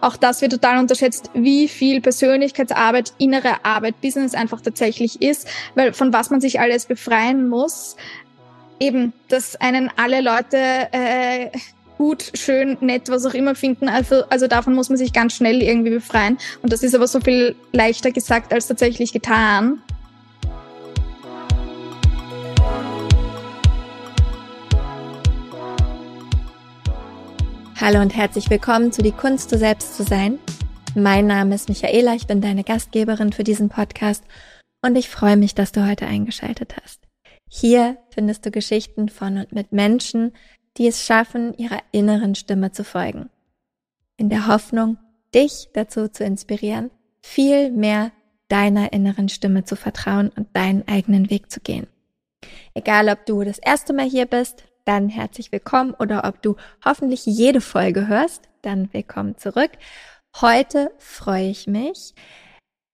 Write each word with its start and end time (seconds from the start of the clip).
auch 0.00 0.16
das 0.16 0.42
wird 0.42 0.52
total 0.52 0.78
unterschätzt, 0.78 1.30
wie 1.34 1.68
viel 1.68 2.00
Persönlichkeitsarbeit, 2.00 3.14
innere 3.18 3.64
Arbeit, 3.64 4.00
Business 4.00 4.34
einfach 4.34 4.60
tatsächlich 4.60 5.22
ist, 5.22 5.48
weil 5.74 5.92
von 5.92 6.12
was 6.12 6.30
man 6.30 6.40
sich 6.40 6.60
alles 6.60 6.86
befreien 6.86 7.48
muss. 7.48 7.96
Eben, 8.80 9.12
dass 9.28 9.56
einen 9.56 9.90
alle 9.96 10.20
Leute 10.20 10.58
äh, 10.58 11.50
gut, 11.96 12.32
schön, 12.34 12.76
nett, 12.80 13.08
was 13.08 13.24
auch 13.24 13.34
immer 13.34 13.54
finden. 13.54 13.88
Also, 13.88 14.24
also 14.28 14.46
davon 14.46 14.74
muss 14.74 14.88
man 14.88 14.98
sich 14.98 15.12
ganz 15.12 15.34
schnell 15.34 15.62
irgendwie 15.62 15.90
befreien. 15.90 16.38
Und 16.62 16.72
das 16.72 16.82
ist 16.82 16.94
aber 16.94 17.06
so 17.06 17.20
viel 17.20 17.54
leichter 17.72 18.10
gesagt 18.10 18.52
als 18.52 18.66
tatsächlich 18.66 19.12
getan. 19.12 19.80
Hallo 27.86 28.00
und 28.00 28.16
herzlich 28.16 28.48
willkommen 28.48 28.92
zu 28.92 29.02
Die 29.02 29.12
Kunst, 29.12 29.52
du 29.52 29.58
selbst 29.58 29.94
zu 29.94 30.04
sein. 30.04 30.38
Mein 30.94 31.26
Name 31.26 31.54
ist 31.54 31.68
Michaela, 31.68 32.14
ich 32.14 32.26
bin 32.26 32.40
deine 32.40 32.64
Gastgeberin 32.64 33.30
für 33.30 33.44
diesen 33.44 33.68
Podcast 33.68 34.24
und 34.80 34.96
ich 34.96 35.10
freue 35.10 35.36
mich, 35.36 35.54
dass 35.54 35.70
du 35.70 35.86
heute 35.86 36.06
eingeschaltet 36.06 36.76
hast. 36.82 37.02
Hier 37.46 37.98
findest 38.08 38.46
du 38.46 38.50
Geschichten 38.50 39.10
von 39.10 39.36
und 39.36 39.52
mit 39.52 39.72
Menschen, 39.72 40.32
die 40.78 40.86
es 40.86 41.04
schaffen, 41.04 41.52
ihrer 41.58 41.76
inneren 41.92 42.34
Stimme 42.34 42.72
zu 42.72 42.84
folgen. 42.84 43.28
In 44.16 44.30
der 44.30 44.46
Hoffnung, 44.46 44.96
dich 45.34 45.68
dazu 45.74 46.08
zu 46.08 46.24
inspirieren, 46.24 46.90
viel 47.20 47.70
mehr 47.70 48.12
deiner 48.48 48.94
inneren 48.94 49.28
Stimme 49.28 49.64
zu 49.64 49.76
vertrauen 49.76 50.30
und 50.34 50.48
deinen 50.56 50.88
eigenen 50.88 51.28
Weg 51.28 51.50
zu 51.50 51.60
gehen. 51.60 51.86
Egal, 52.72 53.10
ob 53.10 53.26
du 53.26 53.44
das 53.44 53.58
erste 53.58 53.92
Mal 53.92 54.08
hier 54.08 54.24
bist, 54.24 54.64
dann 54.84 55.08
herzlich 55.08 55.52
willkommen 55.52 55.94
oder 55.94 56.24
ob 56.24 56.42
du 56.42 56.56
hoffentlich 56.84 57.26
jede 57.26 57.60
Folge 57.60 58.06
hörst, 58.08 58.48
dann 58.62 58.92
willkommen 58.92 59.36
zurück. 59.38 59.70
Heute 60.40 60.90
freue 60.98 61.48
ich 61.48 61.66
mich, 61.66 62.14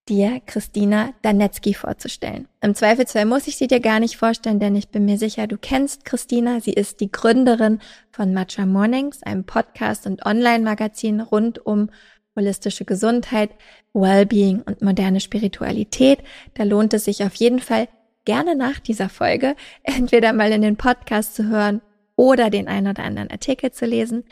dir 0.09 0.41
Christina 0.45 1.15
Danetzky 1.23 1.75
vorzustellen. 1.75 2.49
Im 2.61 2.75
Zweifelsfall 2.75 3.25
muss 3.25 3.47
ich 3.47 3.57
sie 3.57 3.67
dir 3.67 3.81
gar 3.81 4.01
nicht 4.01 4.17
vorstellen, 4.17 4.59
denn 4.59 4.77
ich 4.77 4.89
bin 4.89 5.05
mir 5.05 5.19
sicher, 5.19 5.47
du 5.47 5.57
kennst 5.57 6.05
Christina. 6.05 6.61
Sie 6.61 6.73
ist 6.73 7.01
die 7.01 7.11
Gründerin 7.11 7.81
von 8.11 8.35
Matcha 8.35 8.67
Mornings, 8.67 9.23
einem 9.23 9.45
Podcast 9.45 10.07
und 10.07 10.27
Online-Magazin 10.27 11.21
rund 11.21 11.65
um 11.65 11.91
holistische 12.37 12.85
Gesundheit, 12.85 13.51
Wellbeing 13.93 14.63
und 14.63 14.83
moderne 14.83 15.21
Spiritualität. 15.21 16.21
Da 16.55 16.65
lohnt 16.65 16.95
es 16.95 17.05
sich 17.05 17.25
auf 17.25 17.35
jeden 17.35 17.61
Fall 17.61 17.89
gerne 18.31 18.55
nach 18.55 18.79
dieser 18.79 19.09
Folge 19.09 19.57
entweder 19.83 20.33
mal 20.33 20.53
in 20.53 20.63
den 20.63 20.77
Podcast 20.77 21.35
zu 21.35 21.49
hören 21.49 21.81
oder 22.15 22.49
den 22.49 22.69
einen 22.69 22.87
oder 22.87 23.03
anderen 23.03 23.29
Artikel 23.29 23.73
zu 23.73 23.87
lesen. 23.87 24.23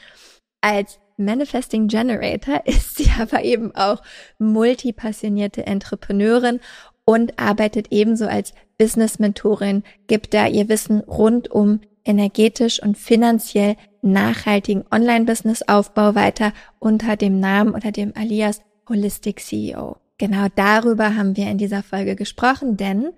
Als 0.60 1.00
Manifesting 1.16 1.88
Generator 1.88 2.62
ist 2.64 2.94
sie 2.94 3.10
aber 3.18 3.42
eben 3.42 3.74
auch 3.74 4.00
multipassionierte 4.38 5.66
Entrepreneurin 5.66 6.60
und 7.04 7.40
arbeitet 7.40 7.88
ebenso 7.90 8.26
als 8.26 8.54
Business-Mentorin, 8.78 9.82
gibt 10.06 10.32
da 10.32 10.46
ihr 10.46 10.68
Wissen 10.68 11.00
rund 11.00 11.50
um 11.50 11.80
energetisch 12.04 12.80
und 12.80 12.96
finanziell 12.96 13.74
nachhaltigen 14.00 14.84
Online-Business-Aufbau 14.92 16.14
weiter 16.14 16.52
unter 16.78 17.16
dem 17.16 17.40
Namen 17.40 17.74
oder 17.74 17.90
dem 17.90 18.12
Alias 18.14 18.60
Holistic 18.88 19.40
CEO. 19.40 19.96
Genau 20.18 20.46
darüber 20.54 21.16
haben 21.16 21.36
wir 21.36 21.50
in 21.50 21.58
dieser 21.58 21.82
Folge 21.82 22.14
gesprochen, 22.14 22.76
denn 22.76 23.10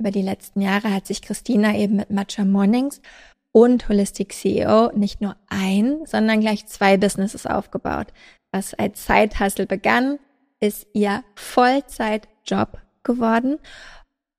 über 0.00 0.10
die 0.10 0.22
letzten 0.22 0.62
Jahre 0.62 0.92
hat 0.92 1.06
sich 1.06 1.22
Christina 1.22 1.76
eben 1.76 1.96
mit 1.96 2.10
Matcha 2.10 2.44
Mornings 2.44 3.00
und 3.52 3.88
Holistic 3.88 4.32
CEO 4.32 4.90
nicht 4.96 5.20
nur 5.20 5.36
ein, 5.48 6.00
sondern 6.06 6.40
gleich 6.40 6.66
zwei 6.66 6.96
Businesses 6.96 7.46
aufgebaut. 7.46 8.08
Was 8.50 8.74
als 8.74 9.04
Zeithustle 9.04 9.66
begann, 9.66 10.18
ist 10.58 10.86
ihr 10.94 11.22
Vollzeitjob 11.36 12.78
geworden. 13.02 13.58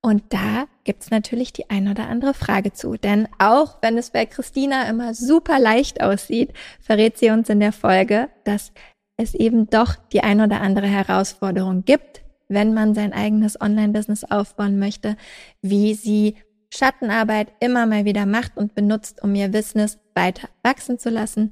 Und 0.02 0.24
da 0.30 0.66
gibt's 0.84 1.12
natürlich 1.12 1.54
die 1.54 1.70
ein 1.70 1.88
oder 1.88 2.08
andere 2.08 2.34
Frage 2.34 2.74
zu. 2.74 2.98
Denn 2.98 3.28
auch 3.38 3.78
wenn 3.82 3.98
es 3.98 4.10
bei 4.10 4.26
Christina 4.26 4.90
immer 4.90 5.14
super 5.14 5.60
leicht 5.60 6.02
aussieht, 6.02 6.54
verrät 6.80 7.20
sie 7.20 7.30
uns 7.30 7.50
in 7.50 7.60
der 7.60 7.72
Folge, 7.72 8.30
dass 8.46 8.72
es 9.16 9.36
eben 9.36 9.70
doch 9.70 9.96
die 10.12 10.22
ein 10.22 10.42
oder 10.42 10.62
andere 10.62 10.88
Herausforderung 10.88 11.86
gibt, 11.86 12.21
wenn 12.52 12.74
man 12.74 12.94
sein 12.94 13.14
eigenes 13.14 13.60
Online-Business 13.60 14.26
aufbauen 14.26 14.78
möchte, 14.80 15.16
wie 15.62 15.94
sie 15.94 16.36
Schattenarbeit 16.74 17.52
immer 17.60 17.86
mal 17.86 18.06
wieder 18.06 18.26
macht 18.26 18.58
und 18.58 18.76
benutzt, 18.76 19.24
um 19.24 19.36
ihr 19.36 19.50
Business 19.50 20.00
weiter 20.16 20.50
wachsen 20.64 21.00
zu 21.00 21.10
lassen, 21.10 21.52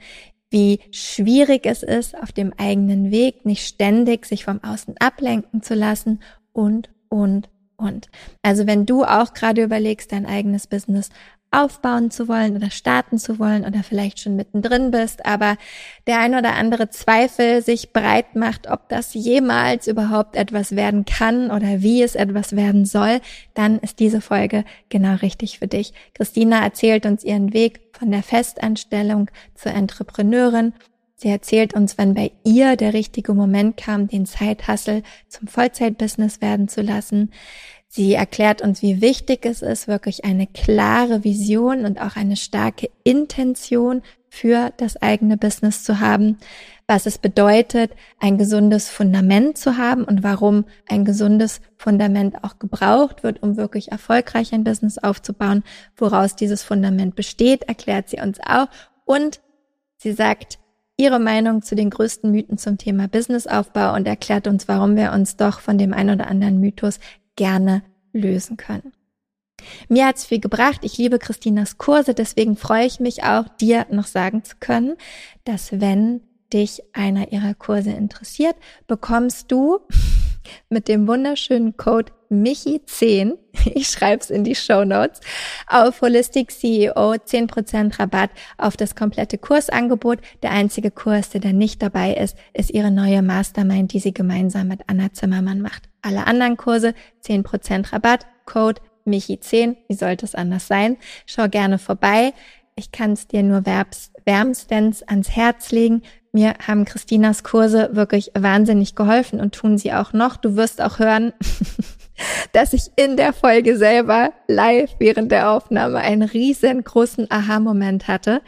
wie 0.50 0.80
schwierig 0.92 1.66
es 1.66 1.84
ist, 1.84 2.18
auf 2.18 2.32
dem 2.32 2.54
eigenen 2.58 3.12
Weg 3.12 3.46
nicht 3.46 3.66
ständig 3.66 4.26
sich 4.26 4.46
vom 4.46 4.64
Außen 4.64 4.96
ablenken 5.00 5.62
zu 5.62 5.76
lassen 5.76 6.22
und, 6.54 6.90
und, 7.10 7.50
und. 7.78 8.10
Also 8.42 8.66
wenn 8.66 8.86
du 8.86 9.04
auch 9.04 9.34
gerade 9.34 9.64
überlegst, 9.64 10.12
dein 10.12 10.26
eigenes 10.26 10.68
Business 10.68 11.10
aufbauen 11.52 12.12
zu 12.12 12.28
wollen 12.28 12.56
oder 12.56 12.70
starten 12.70 13.18
zu 13.18 13.40
wollen 13.40 13.66
oder 13.66 13.82
vielleicht 13.82 14.20
schon 14.20 14.36
mittendrin 14.36 14.92
bist, 14.92 15.26
aber 15.26 15.58
der 16.06 16.20
ein 16.20 16.36
oder 16.36 16.54
andere 16.54 16.90
Zweifel 16.90 17.64
sich 17.64 17.92
breit 17.92 18.36
macht, 18.36 18.70
ob 18.70 18.88
das 18.90 19.14
jemals 19.16 19.88
überhaupt 19.88 20.36
etwas 20.36 20.76
werden 20.76 21.06
kann 21.06 21.50
oder 21.50 21.82
wie 21.82 22.04
es 22.04 22.16
etwas 22.16 22.56
werden 22.56 22.86
soll, 22.86 23.20
dann 23.56 23.80
ist 23.80 24.00
diese 24.00 24.22
Folge 24.22 24.64
genau 24.90 25.16
richtig 25.16 25.58
für 25.60 25.68
dich. 25.68 25.94
Christina 26.14 26.62
erzählt 26.62 27.06
uns 27.06 27.24
ihren 27.24 27.52
Weg 27.54 27.82
von 27.98 28.12
der 28.12 28.24
Festanstellung 28.24 29.32
zur 29.56 29.72
Entrepreneurin. 29.72 30.74
Sie 31.16 31.30
erzählt 31.30 31.74
uns, 31.74 31.98
wann 31.98 32.14
bei 32.14 32.32
ihr 32.46 32.78
der 32.78 32.94
richtige 32.94 33.34
Moment 33.34 33.76
kam, 33.76 34.08
den 34.08 34.26
Zeithassel 34.26 35.04
zum 35.28 35.48
Vollzeitbusiness 35.48 36.42
werden 36.42 36.70
zu 36.70 36.82
lassen. 36.82 37.32
Sie 37.92 38.14
erklärt 38.14 38.62
uns, 38.62 38.84
wie 38.84 39.02
wichtig 39.02 39.48
es 39.48 39.64
ist, 39.64 39.88
wirklich 39.88 40.24
eine 40.24 40.46
klare 40.46 41.24
Vision 41.24 41.86
und 41.86 42.00
auch 42.00 42.16
eine 42.16 42.36
starke 42.36 42.88
Intention 43.04 44.04
für 44.30 44.72
das 44.78 45.02
eigene 45.02 45.38
Business 45.38 45.84
zu 45.84 46.00
haben, 46.00 46.38
was 46.86 47.08
es 47.08 47.18
bedeutet, 47.18 47.92
ein 48.20 48.38
gesundes 48.38 48.90
Fundament 48.90 49.58
zu 49.58 49.78
haben 49.78 50.04
und 50.04 50.22
warum 50.22 50.66
ein 50.88 51.04
gesundes 51.04 51.62
Fundament 51.78 52.44
auch 52.44 52.60
gebraucht 52.60 53.24
wird, 53.24 53.42
um 53.42 53.58
wirklich 53.58 53.92
erfolgreich 53.92 54.54
ein 54.54 54.64
Business 54.64 55.00
aufzubauen, 55.00 55.64
woraus 55.98 56.36
dieses 56.36 56.62
Fundament 56.62 57.16
besteht, 57.16 57.64
erklärt 57.64 58.10
sie 58.10 58.22
uns 58.22 58.40
auch. 58.40 58.68
Und 59.04 59.42
sie 59.98 60.12
sagt, 60.12 60.60
ihre 61.00 61.20
Meinung 61.20 61.62
zu 61.62 61.76
den 61.76 61.90
größten 61.90 62.30
Mythen 62.30 62.58
zum 62.58 62.78
Thema 62.78 63.08
Businessaufbau 63.08 63.96
und 63.96 64.06
erklärt 64.06 64.48
uns, 64.48 64.68
warum 64.68 64.98
wir 64.98 65.14
uns 65.14 65.38
doch 65.38 65.62
von 65.62 65.78
dem 65.78 65.94
ein 65.94 66.10
oder 66.10 66.28
anderen 66.28 66.60
Mythos 66.60 67.00
gerne 67.40 67.84
lösen 68.12 68.58
können. 68.58 68.92
Mir 69.88 70.08
hat's 70.08 70.26
viel 70.26 70.42
gebracht. 70.42 70.82
Ich 70.84 70.98
liebe 70.98 71.20
Christinas 71.20 71.78
Kurse, 71.78 72.14
deswegen 72.14 72.58
freue 72.58 72.86
ich 72.86 73.00
mich 73.00 73.24
auch, 73.24 73.48
dir 73.48 73.86
noch 73.90 74.08
sagen 74.08 74.44
zu 74.44 74.58
können, 74.60 74.98
dass 75.46 75.80
wenn 75.80 76.22
dich 76.52 76.84
einer 76.94 77.32
ihrer 77.32 77.54
Kurse 77.54 77.92
interessiert, 77.92 78.56
bekommst 78.88 79.52
du 79.52 79.80
mit 80.70 80.88
dem 80.88 81.08
wunderschönen 81.08 81.78
Code 81.78 82.12
Michi10, 82.32 83.38
ich 83.74 83.88
schreibe 83.88 84.22
es 84.22 84.30
in 84.30 84.44
die 84.44 84.56
Show 84.56 84.86
Notes, 84.86 85.20
auf 85.68 86.02
Holistic 86.02 86.52
CEO 86.52 87.14
10% 87.14 88.00
Rabatt 88.00 88.30
auf 88.58 88.78
das 88.78 88.96
komplette 88.96 89.38
Kursangebot. 89.38 90.20
Der 90.44 90.52
einzige 90.52 90.92
Kurs, 90.92 91.30
der 91.30 91.42
da 91.42 91.52
nicht 91.52 91.82
dabei 91.82 92.14
ist, 92.14 92.38
ist 92.54 92.72
ihre 92.72 92.92
neue 92.92 93.22
Mastermind, 93.22 93.94
die 93.94 94.00
sie 94.00 94.14
gemeinsam 94.14 94.68
mit 94.68 94.82
Anna 94.88 95.12
Zimmermann 95.12 95.62
macht. 95.62 95.90
Alle 96.02 96.28
anderen 96.28 96.58
Kurse 96.58 96.94
10% 97.26 97.92
Rabatt, 97.92 98.26
Code 98.46 98.82
Michi10, 99.06 99.76
wie 99.88 99.96
sollte 99.96 100.26
es 100.26 100.36
anders 100.36 100.68
sein? 100.68 100.98
Schau 101.26 101.48
gerne 101.48 101.80
vorbei. 101.80 102.34
Ich 102.76 102.92
kann 102.92 103.12
es 103.12 103.28
dir 103.28 103.44
nur 103.44 103.66
wärmstens 103.66 105.04
ans 105.04 105.30
Herz 105.32 105.72
legen. 105.72 106.04
Mir 106.32 106.54
haben 106.66 106.86
Christinas 106.86 107.44
Kurse 107.44 107.90
wirklich 107.94 108.32
wahnsinnig 108.38 108.96
geholfen 108.96 109.42
und 109.42 109.56
tun 109.56 109.78
sie 109.78 109.94
auch 109.94 110.14
noch. 110.14 110.38
Du 110.38 110.56
wirst 110.56 110.82
auch 110.82 111.00
hören, 111.00 111.34
dass 112.54 112.74
ich 112.74 112.92
in 112.96 113.18
der 113.18 113.34
Folge 113.34 113.78
selber 113.78 114.32
live 114.48 114.92
während 115.00 115.32
der 115.32 115.52
Aufnahme 115.52 115.98
einen 115.98 116.24
riesengroßen 116.24 117.32
Aha-Moment 117.32 118.08
hatte. 118.08 118.42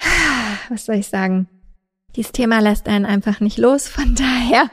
Was 0.68 0.86
soll 0.86 0.96
ich 0.96 1.08
sagen? 1.08 1.48
Dieses 2.16 2.32
Thema 2.32 2.60
lässt 2.60 2.88
einen 2.88 3.06
einfach 3.06 3.40
nicht 3.40 3.58
los. 3.58 3.88
Von 3.88 4.14
daher 4.18 4.70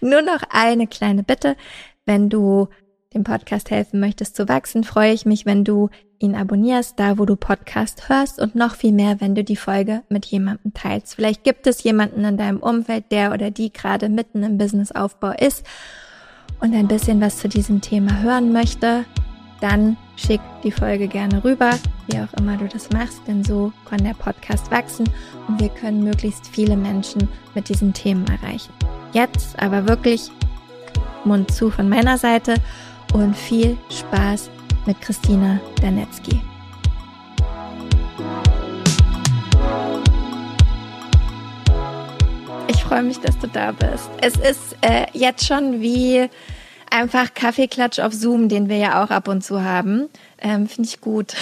nur 0.00 0.22
noch 0.22 0.42
eine 0.50 0.86
kleine 0.86 1.22
Bitte. 1.22 1.56
Wenn 2.04 2.28
du 2.28 2.68
dem 3.14 3.24
Podcast 3.24 3.70
helfen 3.70 4.00
möchtest 4.00 4.36
zu 4.36 4.48
wachsen, 4.48 4.84
freue 4.84 5.12
ich 5.12 5.26
mich, 5.26 5.46
wenn 5.46 5.64
du 5.64 5.90
ihn 6.20 6.36
abonnierst, 6.36 7.00
da 7.00 7.18
wo 7.18 7.24
du 7.24 7.34
Podcast 7.34 8.08
hörst 8.08 8.40
und 8.40 8.54
noch 8.54 8.74
viel 8.74 8.92
mehr, 8.92 9.20
wenn 9.20 9.34
du 9.34 9.42
die 9.42 9.56
Folge 9.56 10.02
mit 10.08 10.26
jemandem 10.26 10.72
teilst. 10.74 11.14
Vielleicht 11.14 11.42
gibt 11.44 11.66
es 11.66 11.82
jemanden 11.82 12.24
in 12.24 12.36
deinem 12.36 12.58
Umfeld, 12.58 13.10
der 13.10 13.32
oder 13.32 13.50
die 13.50 13.72
gerade 13.72 14.08
mitten 14.08 14.42
im 14.42 14.58
Businessaufbau 14.58 15.32
ist 15.32 15.66
und 16.60 16.74
ein 16.74 16.88
bisschen 16.88 17.20
was 17.20 17.38
zu 17.38 17.48
diesem 17.48 17.80
Thema 17.80 18.20
hören 18.20 18.52
möchte. 18.52 19.04
dann 19.60 19.98
schick 20.16 20.40
die 20.62 20.72
Folge 20.72 21.06
gerne 21.06 21.44
rüber, 21.44 21.72
wie 22.06 22.18
auch 22.18 22.32
immer 22.38 22.56
du 22.56 22.66
das 22.66 22.90
machst, 22.90 23.20
denn 23.26 23.44
so 23.44 23.72
kann 23.84 24.02
der 24.02 24.14
Podcast 24.14 24.70
wachsen 24.70 25.06
und 25.48 25.60
wir 25.60 25.68
können 25.68 26.02
möglichst 26.02 26.46
viele 26.46 26.76
Menschen 26.76 27.28
mit 27.54 27.68
diesen 27.68 27.92
Themen 27.92 28.24
erreichen. 28.26 28.72
Jetzt 29.12 29.58
aber 29.60 29.86
wirklich 29.86 30.30
Mund 31.24 31.52
zu 31.52 31.70
von 31.70 31.90
meiner 31.90 32.16
Seite 32.16 32.54
und 33.12 33.36
viel 33.36 33.76
Spaß 33.90 34.50
mit 34.86 35.00
Christina 35.00 35.60
Danetzky. 35.80 36.40
Ich 42.68 42.84
freue 42.84 43.02
mich, 43.02 43.20
dass 43.20 43.38
du 43.38 43.46
da 43.48 43.72
bist. 43.72 44.10
Es 44.20 44.36
ist 44.36 44.76
äh, 44.80 45.06
jetzt 45.12 45.46
schon 45.46 45.80
wie 45.80 46.28
einfach 46.90 47.34
Kaffeeklatsch 47.34 48.00
auf 48.00 48.12
Zoom, 48.12 48.48
den 48.48 48.68
wir 48.68 48.76
ja 48.76 49.02
auch 49.02 49.10
ab 49.10 49.28
und 49.28 49.42
zu 49.42 49.62
haben. 49.62 50.08
Ähm, 50.42 50.68
finde 50.68 50.88
ich 50.88 51.00
gut. 51.00 51.34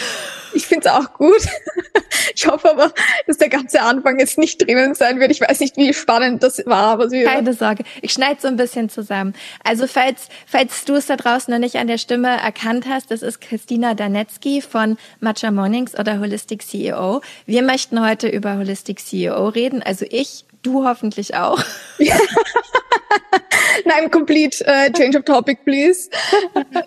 Ich 0.54 0.66
finde 0.66 0.88
es 0.88 0.94
auch 0.94 1.12
gut. 1.14 1.42
Ich 2.34 2.46
hoffe 2.46 2.70
aber, 2.70 2.92
dass 3.26 3.38
der 3.38 3.48
ganze 3.48 3.82
Anfang 3.82 4.18
jetzt 4.18 4.38
nicht 4.38 4.64
drinnen 4.64 4.94
sein 4.94 5.18
wird. 5.18 5.30
Ich 5.30 5.40
weiß 5.40 5.60
nicht, 5.60 5.76
wie 5.76 5.92
spannend 5.92 6.42
das 6.42 6.64
war. 6.66 6.98
Was 6.98 7.10
wir 7.10 7.24
Keine 7.24 7.52
Sorge. 7.52 7.84
Ich 8.02 8.12
schneide 8.12 8.40
so 8.40 8.48
ein 8.48 8.56
bisschen 8.56 8.88
zusammen. 8.88 9.34
Also 9.64 9.86
falls, 9.86 10.28
falls 10.46 10.84
du 10.84 10.94
es 10.94 11.06
da 11.06 11.16
draußen 11.16 11.52
noch 11.52 11.58
nicht 11.58 11.76
an 11.76 11.86
der 11.86 11.98
Stimme 11.98 12.28
erkannt 12.28 12.86
hast, 12.88 13.10
das 13.10 13.22
ist 13.22 13.40
Christina 13.40 13.94
Danetzky 13.94 14.62
von 14.62 14.98
Matcha 15.20 15.50
Mornings 15.50 15.98
oder 15.98 16.20
Holistic 16.20 16.62
CEO. 16.62 17.22
Wir 17.46 17.62
möchten 17.62 18.04
heute 18.04 18.28
über 18.28 18.56
Holistic 18.56 19.00
CEO 19.00 19.48
reden. 19.48 19.82
Also 19.82 20.04
ich 20.08 20.44
Du 20.68 20.84
hoffentlich 20.84 21.34
auch. 21.34 21.62
Nein, 23.86 24.10
complete 24.10 24.62
uh, 24.66 24.90
change 24.92 25.16
of 25.16 25.24
topic, 25.24 25.64
please. 25.64 26.10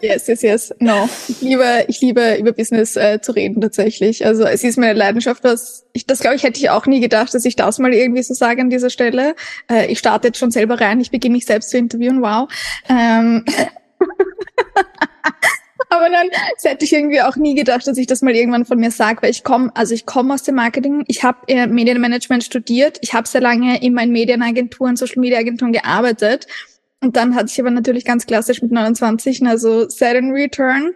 Yes, 0.01 0.27
yes, 0.27 0.43
yes. 0.43 0.71
No, 0.79 1.09
ich 1.27 1.41
liebe, 1.41 1.85
ich 1.87 1.99
liebe 1.99 2.35
über 2.35 2.51
Business 2.51 2.95
uh, 2.95 3.17
zu 3.19 3.31
reden 3.31 3.59
tatsächlich. 3.59 4.23
Also 4.23 4.43
es 4.43 4.63
ist 4.63 4.77
meine 4.77 4.93
Leidenschaft, 4.93 5.43
was 5.43 5.87
ich, 5.93 6.05
das 6.05 6.19
glaube 6.19 6.35
ich 6.35 6.43
hätte 6.43 6.59
ich 6.59 6.69
auch 6.69 6.85
nie 6.85 6.99
gedacht, 6.99 7.33
dass 7.33 7.43
ich 7.43 7.55
das 7.55 7.79
mal 7.79 7.91
irgendwie 7.91 8.21
so 8.21 8.35
sage 8.35 8.61
an 8.61 8.69
dieser 8.69 8.91
Stelle. 8.91 9.35
Uh, 9.71 9.85
ich 9.87 9.97
starte 9.97 10.27
jetzt 10.27 10.37
schon 10.37 10.51
selber 10.51 10.79
rein. 10.79 11.01
Ich 11.01 11.09
beginne 11.09 11.33
mich 11.33 11.47
selbst 11.47 11.71
zu 11.71 11.79
interviewen. 11.79 12.21
Wow. 12.21 12.49
Um, 12.87 13.43
Aber 15.89 16.09
dann 16.09 16.27
das 16.55 16.63
hätte 16.63 16.85
ich 16.85 16.93
irgendwie 16.93 17.21
auch 17.21 17.35
nie 17.35 17.55
gedacht, 17.55 17.85
dass 17.87 17.97
ich 17.97 18.07
das 18.07 18.21
mal 18.21 18.35
irgendwann 18.35 18.65
von 18.65 18.79
mir 18.79 18.91
sage, 18.91 19.21
weil 19.21 19.31
ich 19.31 19.43
komme, 19.43 19.71
also 19.75 19.93
ich 19.93 20.05
komme 20.05 20.33
aus 20.33 20.43
dem 20.43 20.55
Marketing, 20.55 21.03
ich 21.07 21.23
habe 21.23 21.39
Medienmanagement 21.67 22.43
studiert, 22.43 22.97
ich 23.01 23.13
habe 23.13 23.27
sehr 23.27 23.41
lange 23.41 23.81
in 23.81 23.93
Medienagenturen, 23.93 24.95
Social 24.95 25.19
Media 25.19 25.39
Agenturen 25.39 25.73
gearbeitet. 25.73 26.47
Und 27.03 27.15
dann 27.15 27.35
hatte 27.35 27.47
ich 27.47 27.59
aber 27.59 27.71
natürlich 27.71 28.05
ganz 28.05 28.25
klassisch 28.27 28.61
mit 28.61 28.71
29, 28.71 29.45
also 29.47 29.89
Set 29.89 30.15
in 30.15 30.31
Return 30.31 30.93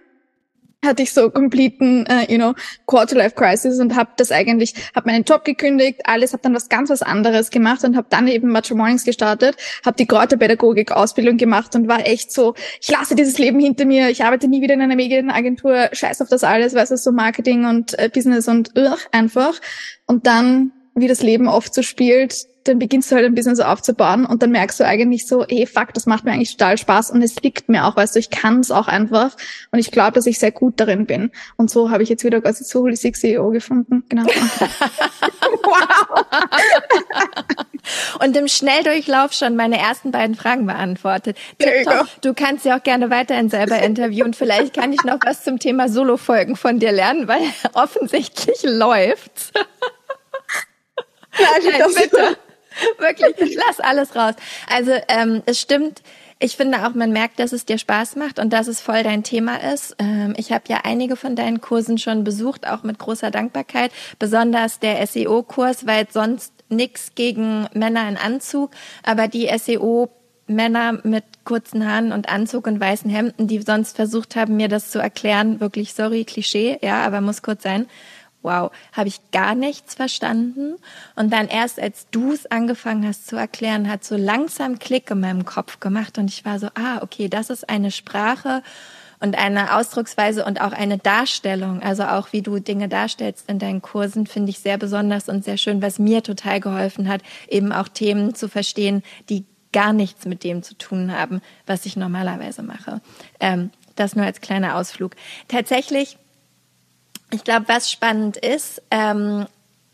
hatte 0.86 1.04
ich 1.04 1.14
so 1.14 1.30
completen, 1.30 2.06
uh, 2.10 2.32
you 2.32 2.38
know, 2.38 2.54
Quarter-Life-Crisis 2.86 3.80
und 3.80 3.96
habe 3.96 4.12
das 4.18 4.32
eigentlich, 4.32 4.74
habe 4.96 5.10
meinen 5.10 5.24
Job 5.24 5.44
gekündigt, 5.44 6.02
alles, 6.06 6.34
habe 6.34 6.44
dann 6.44 6.54
was 6.54 6.70
ganz 6.70 6.90
was 6.90 7.02
anderes 7.02 7.50
gemacht 7.50 7.84
und 7.84 7.96
habe 7.98 8.08
dann 8.10 8.28
eben 8.28 8.50
Matcha 8.52 8.76
Mornings 8.76 9.04
gestartet, 9.04 9.56
habe 9.86 9.98
die 9.98 10.06
Kräuterpädagogik-Ausbildung 10.06 11.38
gemacht 11.38 11.76
und 11.76 11.88
war 11.88 12.06
echt 12.06 12.32
so, 12.32 12.56
ich 12.82 12.90
lasse 12.90 13.16
dieses 13.16 13.38
Leben 13.38 13.60
hinter 13.60 13.86
mir, 13.86 14.10
ich 14.10 14.24
arbeite 14.24 14.48
nie 14.48 14.62
wieder 14.62 14.74
in 14.74 14.82
einer 14.82 14.96
Medienagentur, 14.96 15.90
scheiß 15.92 16.22
auf 16.22 16.30
das 16.30 16.44
alles, 16.44 16.74
weil 16.74 16.84
es 16.84 17.04
so 17.04 17.12
Marketing 17.12 17.66
und 17.66 17.98
äh, 18.00 18.10
Business 18.14 18.48
und 18.48 18.72
ugh, 18.78 18.98
einfach. 19.12 19.60
Und 20.06 20.28
dann, 20.28 20.72
wie 20.94 21.08
das 21.08 21.24
Leben 21.24 21.48
oft 21.48 21.74
so 21.74 21.82
spielt, 21.82 22.46
dann 22.66 22.80
beginnst 22.80 23.12
du 23.12 23.16
halt 23.16 23.26
ein 23.26 23.36
Business 23.36 23.60
aufzubauen 23.60 24.26
und 24.26 24.42
dann 24.42 24.52
merkst 24.52 24.80
du 24.80 24.86
eigentlich 24.86 25.28
so, 25.28 25.46
hey, 25.48 25.66
fuck, 25.66 25.94
das 25.94 26.06
macht 26.06 26.26
mir 26.26 26.32
eigentlich 26.32 26.58
total 26.58 26.78
Spaß 26.78 27.12
und 27.12 27.22
es 27.22 27.42
liegt 27.42 27.70
mir 27.70 27.86
auch, 27.86 27.96
weißt 27.96 28.16
du, 28.16 28.20
ich 28.20 28.30
kann 28.30 28.60
es 28.60 28.72
auch 28.72 28.88
einfach 28.88 29.36
und 29.72 29.80
ich 29.80 29.92
glaube, 29.92 30.14
dass 30.14 30.26
ich 30.26 30.40
sehr 30.40 30.52
gut 30.52 30.80
darin 30.80 31.06
bin. 31.06 31.32
Und 31.58 31.70
so 31.70 31.92
habe 31.92 32.04
ich 32.04 32.10
jetzt 32.10 32.24
wieder 32.24 32.42
quasi 32.42 32.64
zu 32.64 32.82
Holistic 32.82 33.16
CEO 33.16 33.52
gefunden. 33.52 34.04
Genau. 34.10 34.24
wow. 35.64 36.26
und 38.20 38.36
im 38.36 38.48
Schnelldurchlauf 38.48 39.34
schon 39.34 39.56
meine 39.56 39.78
ersten 39.80 40.12
beiden 40.12 40.36
Fragen 40.36 40.66
beantwortet. 40.66 41.38
TikTok, 41.60 42.08
du 42.22 42.34
kannst 42.34 42.66
ja 42.66 42.78
auch 42.78 42.84
gerne 42.84 43.10
weiterhin 43.10 43.50
selber 43.50 43.80
interviewen. 43.80 44.34
Vielleicht 44.34 44.74
kann 44.74 44.92
ich 44.92 45.04
noch 45.04 45.20
was 45.24 45.44
zum 45.44 45.60
Thema 45.60 45.88
Solo-Folgen 45.88 46.56
von 46.56 46.80
dir 46.80 46.92
lernen, 46.92 47.28
weil 47.28 47.42
offensichtlich 47.74 48.64
läuft's. 48.64 49.52
Nein, 51.38 51.92
bitte. 51.96 52.38
Wirklich, 52.98 53.58
lass 53.68 53.80
alles 53.80 54.16
raus. 54.16 54.36
Also 54.70 54.92
ähm, 55.08 55.42
es 55.46 55.60
stimmt. 55.60 56.02
Ich 56.38 56.58
finde 56.58 56.86
auch, 56.86 56.94
man 56.94 57.12
merkt, 57.12 57.40
dass 57.40 57.54
es 57.54 57.66
dir 57.66 57.78
Spaß 57.78 58.18
macht 58.18 58.40
und 58.40 58.52
dass 58.52 58.68
es 58.68 58.82
voll 58.82 59.04
dein 59.04 59.24
Thema 59.24 59.56
ist. 59.74 59.96
Ähm, 60.00 60.34
ich 60.38 60.52
habe 60.52 60.66
ja 60.68 60.82
einige 60.84 61.16
von 61.16 61.36
deinen 61.36 61.62
Kursen 61.62 61.98
schon 61.98 62.26
besucht, 62.26 62.68
auch 62.68 62.84
mit 62.84 63.00
großer 63.00 63.32
Dankbarkeit. 63.32 63.92
Besonders 64.20 64.80
der 64.80 65.06
SEO-Kurs, 65.08 65.88
weil 65.88 66.08
sonst 66.12 66.54
nichts 66.68 67.16
gegen 67.16 67.68
Männer 67.74 68.10
in 68.10 68.18
Anzug, 68.18 68.72
aber 69.04 69.28
die 69.28 69.50
SEO 69.58 70.10
Männer 70.48 71.00
mit 71.04 71.24
kurzen 71.44 71.90
Haaren 71.90 72.12
und 72.12 72.30
Anzug 72.30 72.68
und 72.68 72.80
weißen 72.80 73.10
Hemden, 73.10 73.48
die 73.48 73.62
sonst 73.62 73.96
versucht 73.96 74.36
haben, 74.36 74.58
mir 74.58 74.68
das 74.68 74.92
zu 74.92 75.00
erklären, 75.00 75.60
wirklich 75.60 75.94
sorry, 75.94 76.24
Klischee, 76.24 76.78
ja, 76.82 77.04
aber 77.04 77.22
muss 77.22 77.42
kurz 77.42 77.64
sein 77.64 77.88
wow, 78.46 78.72
habe 78.94 79.10
ich 79.10 79.20
gar 79.32 79.56
nichts 79.56 79.96
verstanden. 79.96 80.76
Und 81.16 81.34
dann 81.34 81.48
erst, 81.48 81.80
als 81.80 82.08
du 82.12 82.32
es 82.32 82.46
angefangen 82.46 83.06
hast 83.06 83.28
zu 83.28 83.36
erklären, 83.36 83.90
hat 83.90 84.06
so 84.06 84.16
langsam 84.16 84.80
Klick 84.80 85.12
in 85.12 85.20
meinem 85.20 85.44
Kopf 85.44 85.80
gemacht 85.80 86.18
und 86.18 86.30
ich 86.30 86.46
war 86.46 86.60
so, 86.60 86.68
ah, 86.76 87.00
okay, 87.02 87.28
das 87.28 87.50
ist 87.50 87.68
eine 87.70 87.92
Sprache 87.92 88.64
und 89.20 89.38
eine 89.38 89.76
Ausdrucksweise 89.76 90.46
und 90.46 90.62
auch 90.62 90.72
eine 90.72 90.98
Darstellung, 90.98 91.82
also 91.82 92.04
auch 92.04 92.32
wie 92.32 92.42
du 92.42 92.60
Dinge 92.60 92.88
darstellst 92.88 93.50
in 93.50 93.60
deinen 93.60 93.82
Kursen, 93.82 94.28
finde 94.28 94.52
ich 94.52 94.60
sehr 94.60 94.78
besonders 94.78 95.30
und 95.30 95.44
sehr 95.44 95.58
schön, 95.58 95.82
was 95.82 96.00
mir 96.00 96.24
total 96.24 96.60
geholfen 96.60 97.08
hat, 97.08 97.22
eben 97.48 97.72
auch 97.72 97.88
Themen 97.88 98.36
zu 98.36 98.48
verstehen, 98.48 99.04
die 99.30 99.46
gar 99.74 99.94
nichts 99.94 100.26
mit 100.26 100.44
dem 100.44 100.64
zu 100.64 100.78
tun 100.78 101.12
haben, 101.12 101.42
was 101.66 101.86
ich 101.86 101.98
normalerweise 101.98 102.64
mache. 102.64 103.02
Ähm, 103.40 103.72
das 103.96 104.16
nur 104.16 104.26
als 104.26 104.42
kleiner 104.42 104.76
Ausflug. 104.76 105.16
Tatsächlich 105.48 106.18
ich 107.32 107.44
glaube, 107.44 107.68
was 107.68 107.92
spannend 107.92 108.38
ist, 108.38 108.82
ähm, 108.92 109.48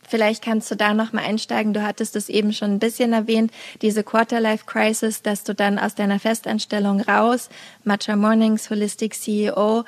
vielleicht 0.07 0.43
kannst 0.43 0.69
du 0.69 0.75
da 0.75 0.93
noch 0.93 1.13
mal 1.13 1.23
einsteigen. 1.23 1.73
Du 1.73 1.81
hattest 1.81 2.15
es 2.15 2.29
eben 2.29 2.53
schon 2.53 2.71
ein 2.71 2.79
bisschen 2.79 3.13
erwähnt, 3.13 3.51
diese 3.81 4.03
Quarter-Life 4.03 4.65
Crisis, 4.65 5.21
dass 5.21 5.43
du 5.43 5.55
dann 5.55 5.79
aus 5.79 5.95
deiner 5.95 6.19
Festanstellung 6.19 6.99
raus, 7.01 7.49
Matcha 7.83 8.15
Mornings, 8.15 8.69
Holistic 8.69 9.15
CEO. 9.15 9.85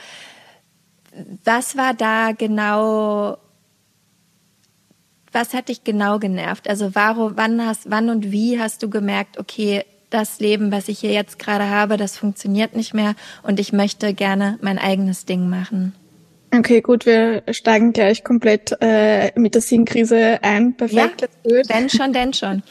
Was 1.43 1.77
war 1.77 1.93
da 1.93 2.31
genau, 2.31 3.37
was 5.31 5.53
hat 5.53 5.69
dich 5.69 5.83
genau 5.83 6.19
genervt? 6.19 6.69
Also 6.69 6.95
warum, 6.95 7.33
wann 7.35 7.63
hast, 7.65 7.91
wann 7.91 8.09
und 8.09 8.31
wie 8.31 8.59
hast 8.59 8.81
du 8.81 8.89
gemerkt, 8.89 9.38
okay, 9.38 9.83
das 10.09 10.39
Leben, 10.39 10.71
was 10.71 10.88
ich 10.88 11.00
hier 11.00 11.12
jetzt 11.12 11.39
gerade 11.39 11.69
habe, 11.69 11.97
das 11.97 12.17
funktioniert 12.17 12.75
nicht 12.75 12.93
mehr 12.93 13.15
und 13.41 13.59
ich 13.59 13.73
möchte 13.73 14.13
gerne 14.13 14.57
mein 14.62 14.79
eigenes 14.79 15.25
Ding 15.25 15.50
machen? 15.50 15.93
Okay, 16.55 16.81
gut, 16.81 17.07
wir 17.07 17.41
steigen 17.50 17.93
gleich 17.93 18.24
komplett 18.24 18.77
äh, 18.79 19.31
mit 19.39 19.55
der 19.55 19.62
Sinnkrise 19.62 20.38
ein. 20.43 20.77
Perfekt. 20.77 21.27
Ja, 21.43 21.62
denn 21.63 21.89
schon, 21.89 22.13
denn 22.13 22.31
schon. 22.31 22.62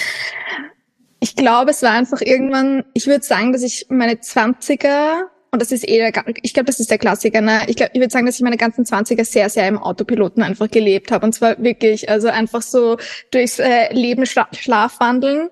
ich 1.20 1.36
glaube, 1.36 1.72
es 1.72 1.82
war 1.82 1.92
einfach 1.92 2.22
irgendwann, 2.22 2.84
ich 2.94 3.06
würde 3.06 3.22
sagen, 3.22 3.52
dass 3.52 3.62
ich 3.62 3.86
meine 3.90 4.20
Zwanziger 4.20 5.30
und 5.50 5.60
das 5.60 5.72
ist 5.72 5.86
eh, 5.86 5.98
der, 5.98 6.24
ich 6.42 6.54
glaube, 6.54 6.68
das 6.68 6.80
ist 6.80 6.90
der 6.90 6.98
Klassiker. 6.98 7.42
Ne? 7.42 7.60
Ich 7.66 7.76
glaube, 7.76 7.90
ich 7.92 8.00
würde 8.00 8.12
sagen, 8.12 8.24
dass 8.24 8.36
ich 8.36 8.42
meine 8.42 8.56
ganzen 8.56 8.86
Zwanziger 8.86 9.26
sehr, 9.26 9.50
sehr 9.50 9.68
im 9.68 9.78
Autopiloten 9.78 10.42
einfach 10.42 10.70
gelebt 10.70 11.12
habe. 11.12 11.26
Und 11.26 11.34
zwar 11.34 11.62
wirklich, 11.62 12.08
also 12.08 12.28
einfach 12.28 12.62
so 12.62 12.96
durchs 13.30 13.58
äh, 13.58 13.92
Leben 13.92 14.24
schla 14.24 14.48
schlafwandeln 14.52 15.50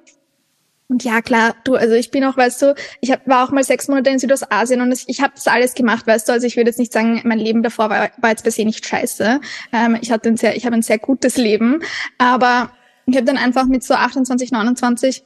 und 0.88 1.04
ja, 1.04 1.20
klar, 1.20 1.54
du, 1.64 1.74
also 1.74 1.94
ich 1.94 2.10
bin 2.10 2.24
auch, 2.24 2.36
weißt 2.36 2.62
du, 2.62 2.74
ich 3.02 3.12
hab, 3.12 3.26
war 3.28 3.44
auch 3.44 3.50
mal 3.50 3.62
sechs 3.62 3.88
Monate 3.88 4.08
in 4.08 4.18
Südostasien 4.18 4.80
und 4.80 4.92
ich 5.06 5.20
habe 5.20 5.34
das 5.34 5.46
alles 5.46 5.74
gemacht, 5.74 6.06
weißt 6.06 6.26
du, 6.28 6.32
also 6.32 6.46
ich 6.46 6.56
würde 6.56 6.70
jetzt 6.70 6.78
nicht 6.78 6.94
sagen, 6.94 7.20
mein 7.24 7.38
Leben 7.38 7.62
davor 7.62 7.90
war, 7.90 8.10
war 8.16 8.30
jetzt 8.30 8.42
per 8.42 8.52
se 8.52 8.64
nicht 8.64 8.86
scheiße. 8.86 9.40
Ähm, 9.72 9.98
ich 10.00 10.10
hatte 10.10 10.30
ein 10.30 10.38
sehr, 10.38 10.56
ich 10.56 10.64
habe 10.64 10.76
ein 10.76 10.82
sehr 10.82 10.98
gutes 10.98 11.36
Leben, 11.36 11.80
aber 12.16 12.72
ich 13.04 13.16
habe 13.16 13.26
dann 13.26 13.36
einfach 13.36 13.66
mit 13.66 13.84
so 13.84 13.94
28, 13.94 14.50
29 14.50 15.24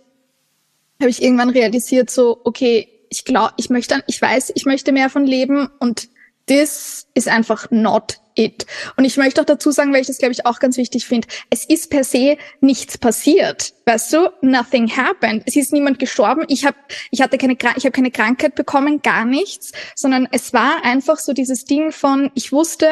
habe 1.00 1.10
ich 1.10 1.22
irgendwann 1.22 1.50
realisiert, 1.50 2.10
so, 2.10 2.40
okay, 2.44 2.88
ich 3.08 3.24
glaube, 3.24 3.54
ich 3.56 3.70
möchte, 3.70 4.02
ich 4.08 4.20
weiß, 4.20 4.52
ich 4.54 4.64
möchte 4.64 4.90
mehr 4.90 5.10
von 5.10 5.26
leben 5.26 5.68
und 5.78 6.08
this 6.48 7.06
is 7.14 7.28
einfach 7.28 7.70
not 7.70 8.21
it. 8.34 8.66
Und 8.96 9.04
ich 9.04 9.16
möchte 9.16 9.40
auch 9.40 9.46
dazu 9.46 9.70
sagen, 9.70 9.92
weil 9.92 10.00
ich 10.00 10.06
das, 10.06 10.18
glaube 10.18 10.32
ich, 10.32 10.46
auch 10.46 10.58
ganz 10.58 10.76
wichtig 10.76 11.06
finde, 11.06 11.28
es 11.50 11.64
ist 11.64 11.90
per 11.90 12.04
se 12.04 12.36
nichts 12.60 12.98
passiert. 12.98 13.74
Weißt 13.86 14.12
du? 14.12 14.30
Nothing 14.42 14.90
happened. 14.96 15.42
Es 15.46 15.56
ist 15.56 15.72
niemand 15.72 15.98
gestorben. 15.98 16.44
Ich 16.48 16.64
habe 16.64 16.76
ich 17.10 17.20
hatte 17.20 17.38
keine, 17.38 17.54
ich 17.54 17.84
habe 17.84 17.90
keine 17.90 18.10
Krankheit 18.10 18.54
bekommen, 18.54 19.02
gar 19.02 19.24
nichts, 19.24 19.72
sondern 19.94 20.28
es 20.30 20.52
war 20.52 20.84
einfach 20.84 21.18
so 21.18 21.32
dieses 21.32 21.64
Ding 21.64 21.92
von, 21.92 22.30
ich 22.34 22.52
wusste, 22.52 22.88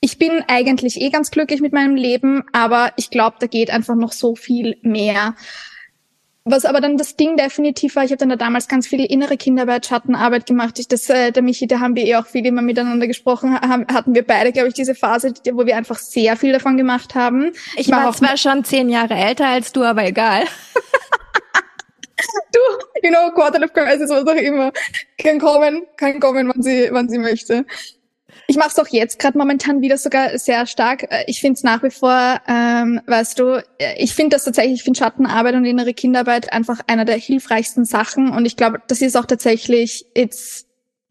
ich 0.00 0.18
bin 0.18 0.42
eigentlich 0.48 1.00
eh 1.00 1.10
ganz 1.10 1.30
glücklich 1.30 1.60
mit 1.60 1.72
meinem 1.72 1.94
Leben, 1.94 2.42
aber 2.52 2.92
ich 2.96 3.10
glaube, 3.10 3.36
da 3.38 3.46
geht 3.46 3.70
einfach 3.70 3.94
noch 3.94 4.12
so 4.12 4.34
viel 4.34 4.76
mehr. 4.82 5.36
Was 6.44 6.64
aber 6.64 6.80
dann 6.80 6.96
das 6.96 7.16
Ding 7.16 7.36
definitiv 7.36 7.94
war, 7.94 8.04
ich 8.04 8.10
habe 8.10 8.18
dann 8.18 8.30
da 8.30 8.36
damals 8.36 8.66
ganz 8.66 8.88
viel 8.88 9.04
innere 9.04 9.36
Kinderarbeit, 9.36 9.86
Schattenarbeit 9.86 10.46
gemacht. 10.46 10.78
Ich, 10.78 10.88
das, 10.88 11.08
äh, 11.08 11.30
der 11.30 11.42
Michi, 11.42 11.68
da 11.68 11.78
haben 11.78 11.94
wir 11.94 12.04
eh 12.04 12.16
auch 12.16 12.26
viel 12.26 12.44
immer 12.44 12.62
miteinander 12.62 13.06
gesprochen, 13.06 13.60
haben, 13.60 13.86
hatten 13.92 14.14
wir 14.14 14.26
beide, 14.26 14.50
glaube 14.50 14.68
ich, 14.68 14.74
diese 14.74 14.94
Phase, 14.94 15.32
wo 15.52 15.66
wir 15.66 15.76
einfach 15.76 15.98
sehr 15.98 16.36
viel 16.36 16.52
davon 16.52 16.76
gemacht 16.76 17.14
haben. 17.14 17.52
Ich, 17.76 17.86
ich 17.86 17.90
war 17.90 18.12
zwar 18.12 18.36
schon 18.36 18.64
zehn 18.64 18.88
Jahre 18.88 19.14
älter 19.14 19.46
als 19.46 19.72
du, 19.72 19.84
aber 19.84 20.04
egal. 20.04 20.44
du, 22.52 22.60
you 23.02 23.10
know, 23.10 23.30
Quarter 23.34 23.62
of 23.62 23.72
Crisis, 23.72 24.10
was 24.10 24.26
auch 24.26 24.34
immer, 24.34 24.72
kann 25.18 25.38
kommen, 25.38 25.86
kann 25.96 26.18
kommen, 26.18 26.50
wann 26.52 26.62
sie, 26.62 26.88
wann 26.90 27.08
sie 27.08 27.18
möchte. 27.18 27.64
Ich 28.52 28.58
mache 28.58 28.68
es 28.68 28.78
auch 28.78 28.88
jetzt 28.88 29.18
gerade 29.18 29.38
momentan 29.38 29.80
wieder 29.80 29.96
sogar 29.96 30.36
sehr 30.38 30.66
stark. 30.66 31.10
Äh, 31.10 31.24
ich 31.26 31.40
finde 31.40 31.54
es 31.54 31.62
nach 31.62 31.82
wie 31.82 31.88
vor, 31.90 32.38
ähm, 32.46 33.00
weißt 33.06 33.38
du, 33.38 33.64
äh, 33.78 33.94
ich 33.96 34.14
finde 34.14 34.36
das 34.36 34.44
tatsächlich, 34.44 34.74
ich 34.74 34.82
finde 34.82 34.98
Schattenarbeit 34.98 35.54
und 35.54 35.64
innere 35.64 35.94
Kinderarbeit 35.94 36.52
einfach 36.52 36.80
einer 36.86 37.06
der 37.06 37.16
hilfreichsten 37.16 37.86
Sachen. 37.86 38.28
Und 38.28 38.44
ich 38.44 38.58
glaube, 38.58 38.82
das 38.88 39.00
ist 39.00 39.16
auch 39.16 39.24
tatsächlich, 39.24 40.04
it's, 40.12 40.66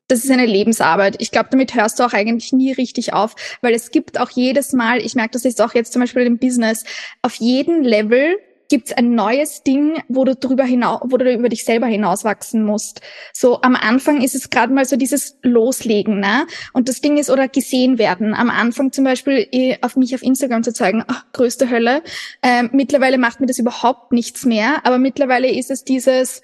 das 0.07 0.23
ist 0.23 0.29
eine 0.29 0.45
Lebensarbeit. 0.45 1.15
Ich 1.17 1.31
glaube, 1.31 1.49
damit 1.49 1.73
hörst 1.73 1.97
du 1.97 2.03
auch 2.03 2.13
eigentlich 2.13 2.53
nie 2.53 2.73
richtig 2.73 3.13
auf, 3.13 3.33
weil 3.63 3.73
es 3.73 3.89
gibt 3.89 4.19
auch 4.19 4.29
jedes 4.29 4.73
Mal, 4.73 4.99
ich 4.99 5.15
merke 5.15 5.31
das 5.31 5.43
jetzt 5.43 5.63
auch 5.63 5.73
jetzt 5.73 5.93
zum 5.93 6.03
Beispiel 6.03 6.27
im 6.27 6.37
Business, 6.37 6.83
auf 7.23 7.33
jedem 7.33 7.81
Level 7.81 8.37
gibt's 8.71 8.93
ein 8.93 9.15
neues 9.15 9.63
Ding, 9.63 10.01
wo 10.07 10.23
du 10.23 10.33
drüber 10.33 10.63
hinaus, 10.63 11.01
wo 11.03 11.17
du 11.17 11.29
über 11.29 11.49
dich 11.49 11.65
selber 11.65 11.87
hinauswachsen 11.87 12.63
musst. 12.63 13.01
So 13.33 13.61
am 13.63 13.75
Anfang 13.75 14.21
ist 14.21 14.33
es 14.33 14.49
gerade 14.49 14.73
mal 14.73 14.85
so 14.85 14.95
dieses 14.95 15.37
Loslegen, 15.41 16.21
ne? 16.21 16.47
Und 16.71 16.87
das 16.87 17.01
Ding 17.01 17.17
ist 17.17 17.29
oder 17.29 17.49
gesehen 17.49 17.99
werden. 17.99 18.33
Am 18.33 18.49
Anfang 18.49 18.93
zum 18.93 19.03
Beispiel 19.03 19.45
eh, 19.51 19.75
auf 19.81 19.97
mich 19.97 20.15
auf 20.15 20.23
Instagram 20.23 20.63
zu 20.63 20.71
zeigen, 20.71 21.03
ach, 21.05 21.25
größte 21.33 21.69
Hölle. 21.69 22.01
Ähm, 22.41 22.69
mittlerweile 22.71 23.17
macht 23.17 23.41
mir 23.41 23.45
das 23.45 23.59
überhaupt 23.59 24.13
nichts 24.13 24.45
mehr, 24.45 24.85
aber 24.85 24.99
mittlerweile 24.99 25.51
ist 25.51 25.69
es 25.69 25.83
dieses, 25.83 26.41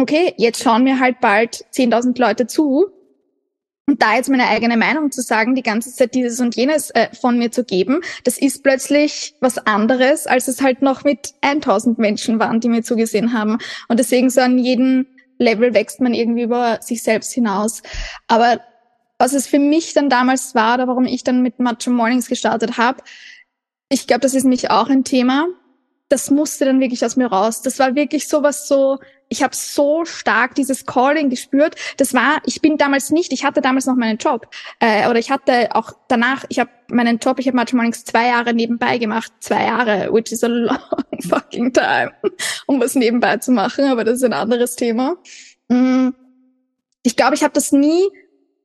okay, 0.00 0.32
jetzt 0.36 0.62
schauen 0.62 0.84
mir 0.84 1.00
halt 1.00 1.20
bald 1.20 1.64
10.000 1.74 2.20
Leute 2.20 2.46
zu 2.46 2.93
und 3.86 4.00
da 4.00 4.14
jetzt 4.14 4.30
meine 4.30 4.48
eigene 4.48 4.76
Meinung 4.76 5.10
zu 5.12 5.20
sagen, 5.20 5.54
die 5.54 5.62
ganze 5.62 5.92
Zeit 5.92 6.14
dieses 6.14 6.40
und 6.40 6.56
jenes 6.56 6.90
äh, 6.90 7.08
von 7.14 7.38
mir 7.38 7.52
zu 7.52 7.64
geben, 7.64 8.00
das 8.24 8.38
ist 8.38 8.62
plötzlich 8.62 9.34
was 9.40 9.58
anderes, 9.58 10.26
als 10.26 10.48
es 10.48 10.62
halt 10.62 10.80
noch 10.80 11.04
mit 11.04 11.34
1000 11.42 11.98
Menschen 11.98 12.38
waren, 12.38 12.60
die 12.60 12.68
mir 12.68 12.82
zugesehen 12.82 13.34
haben. 13.34 13.58
Und 13.88 14.00
deswegen 14.00 14.30
so 14.30 14.40
an 14.40 14.58
jedem 14.58 15.06
Level 15.38 15.74
wächst 15.74 16.00
man 16.00 16.14
irgendwie 16.14 16.44
über 16.44 16.78
sich 16.80 17.02
selbst 17.02 17.32
hinaus. 17.32 17.82
Aber 18.26 18.60
was 19.18 19.34
es 19.34 19.46
für 19.46 19.58
mich 19.58 19.92
dann 19.92 20.08
damals 20.08 20.54
war, 20.54 20.74
oder 20.74 20.88
warum 20.88 21.04
ich 21.04 21.22
dann 21.22 21.42
mit 21.42 21.60
Macho 21.60 21.90
Mornings 21.90 22.28
gestartet 22.28 22.78
habe, 22.78 23.02
ich 23.90 24.06
glaube, 24.06 24.20
das 24.20 24.34
ist 24.34 24.44
mich 24.44 24.70
auch 24.70 24.88
ein 24.88 25.04
Thema. 25.04 25.46
Das 26.08 26.30
musste 26.30 26.64
dann 26.64 26.80
wirklich 26.80 27.04
aus 27.04 27.16
mir 27.16 27.26
raus. 27.26 27.60
Das 27.62 27.78
war 27.78 27.94
wirklich 27.94 28.28
sowas 28.28 28.66
so, 28.66 28.98
ich 29.34 29.42
habe 29.42 29.54
so 29.54 30.04
stark 30.04 30.54
dieses 30.54 30.86
Calling 30.86 31.28
gespürt. 31.28 31.74
Das 31.96 32.14
war, 32.14 32.40
ich 32.46 32.62
bin 32.62 32.78
damals 32.78 33.10
nicht, 33.10 33.32
ich 33.32 33.44
hatte 33.44 33.60
damals 33.60 33.86
noch 33.86 33.96
meinen 33.96 34.16
Job 34.16 34.46
äh, 34.78 35.08
oder 35.08 35.18
ich 35.18 35.30
hatte 35.30 35.74
auch 35.74 35.90
danach, 36.06 36.44
ich 36.48 36.60
habe 36.60 36.70
meinen 36.88 37.18
Job, 37.18 37.40
ich 37.40 37.48
habe 37.48 37.56
manchmal 37.56 37.92
zwei 37.92 38.28
Jahre 38.28 38.54
nebenbei 38.54 38.98
gemacht, 38.98 39.32
zwei 39.40 39.64
Jahre, 39.64 40.12
which 40.12 40.30
is 40.30 40.44
a 40.44 40.46
long 40.46 40.78
fucking 41.28 41.72
time, 41.72 42.12
um 42.66 42.80
was 42.80 42.94
nebenbei 42.94 43.38
zu 43.38 43.50
machen, 43.50 43.86
aber 43.86 44.04
das 44.04 44.18
ist 44.18 44.24
ein 44.24 44.32
anderes 44.32 44.76
Thema. 44.76 45.16
Mm. 45.68 46.10
Ich 47.02 47.16
glaube, 47.16 47.34
ich 47.34 47.42
habe 47.42 47.52
das 47.52 47.72
nie 47.72 48.08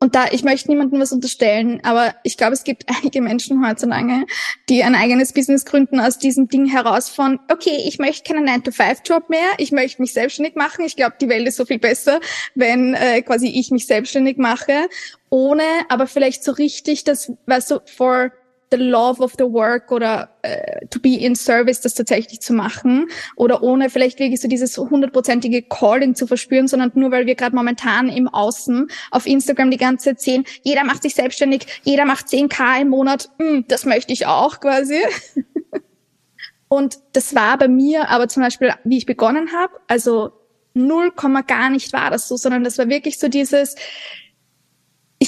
und 0.02 0.16
da, 0.16 0.28
ich 0.32 0.44
möchte 0.44 0.70
niemandem 0.70 1.02
was 1.02 1.12
unterstellen, 1.12 1.82
aber 1.84 2.16
ich 2.24 2.38
glaube, 2.38 2.54
es 2.54 2.64
gibt 2.64 2.86
einige 3.02 3.22
Menschen 3.22 3.66
heutzutage, 3.68 4.26
die 4.70 4.84
ein 4.84 4.96
eigenes 4.96 5.34
Business 5.34 5.66
gründen 5.66 6.00
aus 6.00 6.18
diesem 6.18 6.48
Ding 6.48 6.66
heraus 6.66 7.10
von, 7.10 7.40
okay, 7.52 7.84
ich 7.86 8.00
möchte 8.00 8.32
keinen 8.32 8.48
9-to-5-Job 8.48 9.30
mehr, 9.30 9.50
ich 9.58 9.72
möchte 9.72 10.02
mich 10.02 10.14
selbstständig 10.14 10.56
machen. 10.56 10.86
Ich 10.86 10.96
glaube, 10.96 11.16
die 11.20 11.28
Welt 11.28 11.48
ist 11.48 11.58
so 11.58 11.66
viel 11.66 11.80
besser, 11.80 12.22
wenn 12.56 12.94
äh, 12.94 13.22
quasi 13.24 13.48
ich 13.48 13.72
mich 13.72 13.88
selbstständig 13.88 14.38
mache, 14.38 14.88
ohne 15.30 15.64
aber 15.90 16.08
vielleicht 16.08 16.44
so 16.44 16.54
richtig 16.54 17.04
das, 17.04 17.32
weißt 17.46 17.72
du, 17.72 17.80
for 17.86 18.32
the 18.72 18.78
love 18.78 19.22
of 19.22 19.34
the 19.38 19.46
work 19.46 19.92
oder 19.92 20.30
äh, 20.42 20.86
to 20.88 21.00
be 21.00 21.16
in 21.16 21.36
service, 21.36 21.82
das 21.82 21.94
tatsächlich 21.94 22.40
zu 22.42 22.54
machen 22.54 23.08
oder 23.36 23.64
ohne 23.64 23.90
vielleicht 23.90 24.20
wirklich 24.20 24.42
so 24.42 24.48
dieses 24.48 24.78
hundertprozentige 24.78 25.64
Calling 25.64 26.16
zu 26.16 26.28
verspüren, 26.28 26.68
sondern 26.68 26.92
nur 26.96 27.12
weil 27.12 27.26
wir 27.26 27.36
gerade 27.36 27.56
momentan 27.56 28.10
im 28.10 28.28
Außen 28.28 28.90
auf 29.12 29.26
Instagram 29.26 29.72
die 29.72 29.78
ganze 29.78 30.10
Zeit 30.10 30.22
sehen, 30.22 30.44
jeder 30.64 30.84
macht 30.84 31.04
sich 31.04 31.16
selbstständig, 31.16 31.66
jeder 31.84 32.06
macht 32.06 32.28
10k 32.28 32.82
im 32.82 32.90
Monat, 32.90 33.30
hm, 33.38 33.66
das 33.68 33.86
möchte 33.86 34.14
ich 34.14 34.26
auch 34.26 34.60
quasi. 34.60 35.00
Und 36.68 37.00
das 37.14 37.34
war 37.34 37.58
bei 37.58 37.68
mir 37.68 38.10
aber 38.10 38.28
zum 38.28 38.44
Beispiel, 38.44 38.74
wie 38.84 38.98
ich 38.98 39.08
begonnen 39.08 39.54
habe, 39.54 39.74
also 39.88 40.32
null 40.76 41.12
Komma 41.12 41.42
gar 41.42 41.72
nicht 41.72 41.94
war 41.94 42.12
das 42.12 42.28
so, 42.28 42.38
sondern 42.38 42.64
das 42.64 42.78
war 42.78 42.90
wirklich 42.90 43.18
so 43.18 43.28
dieses, 43.28 43.76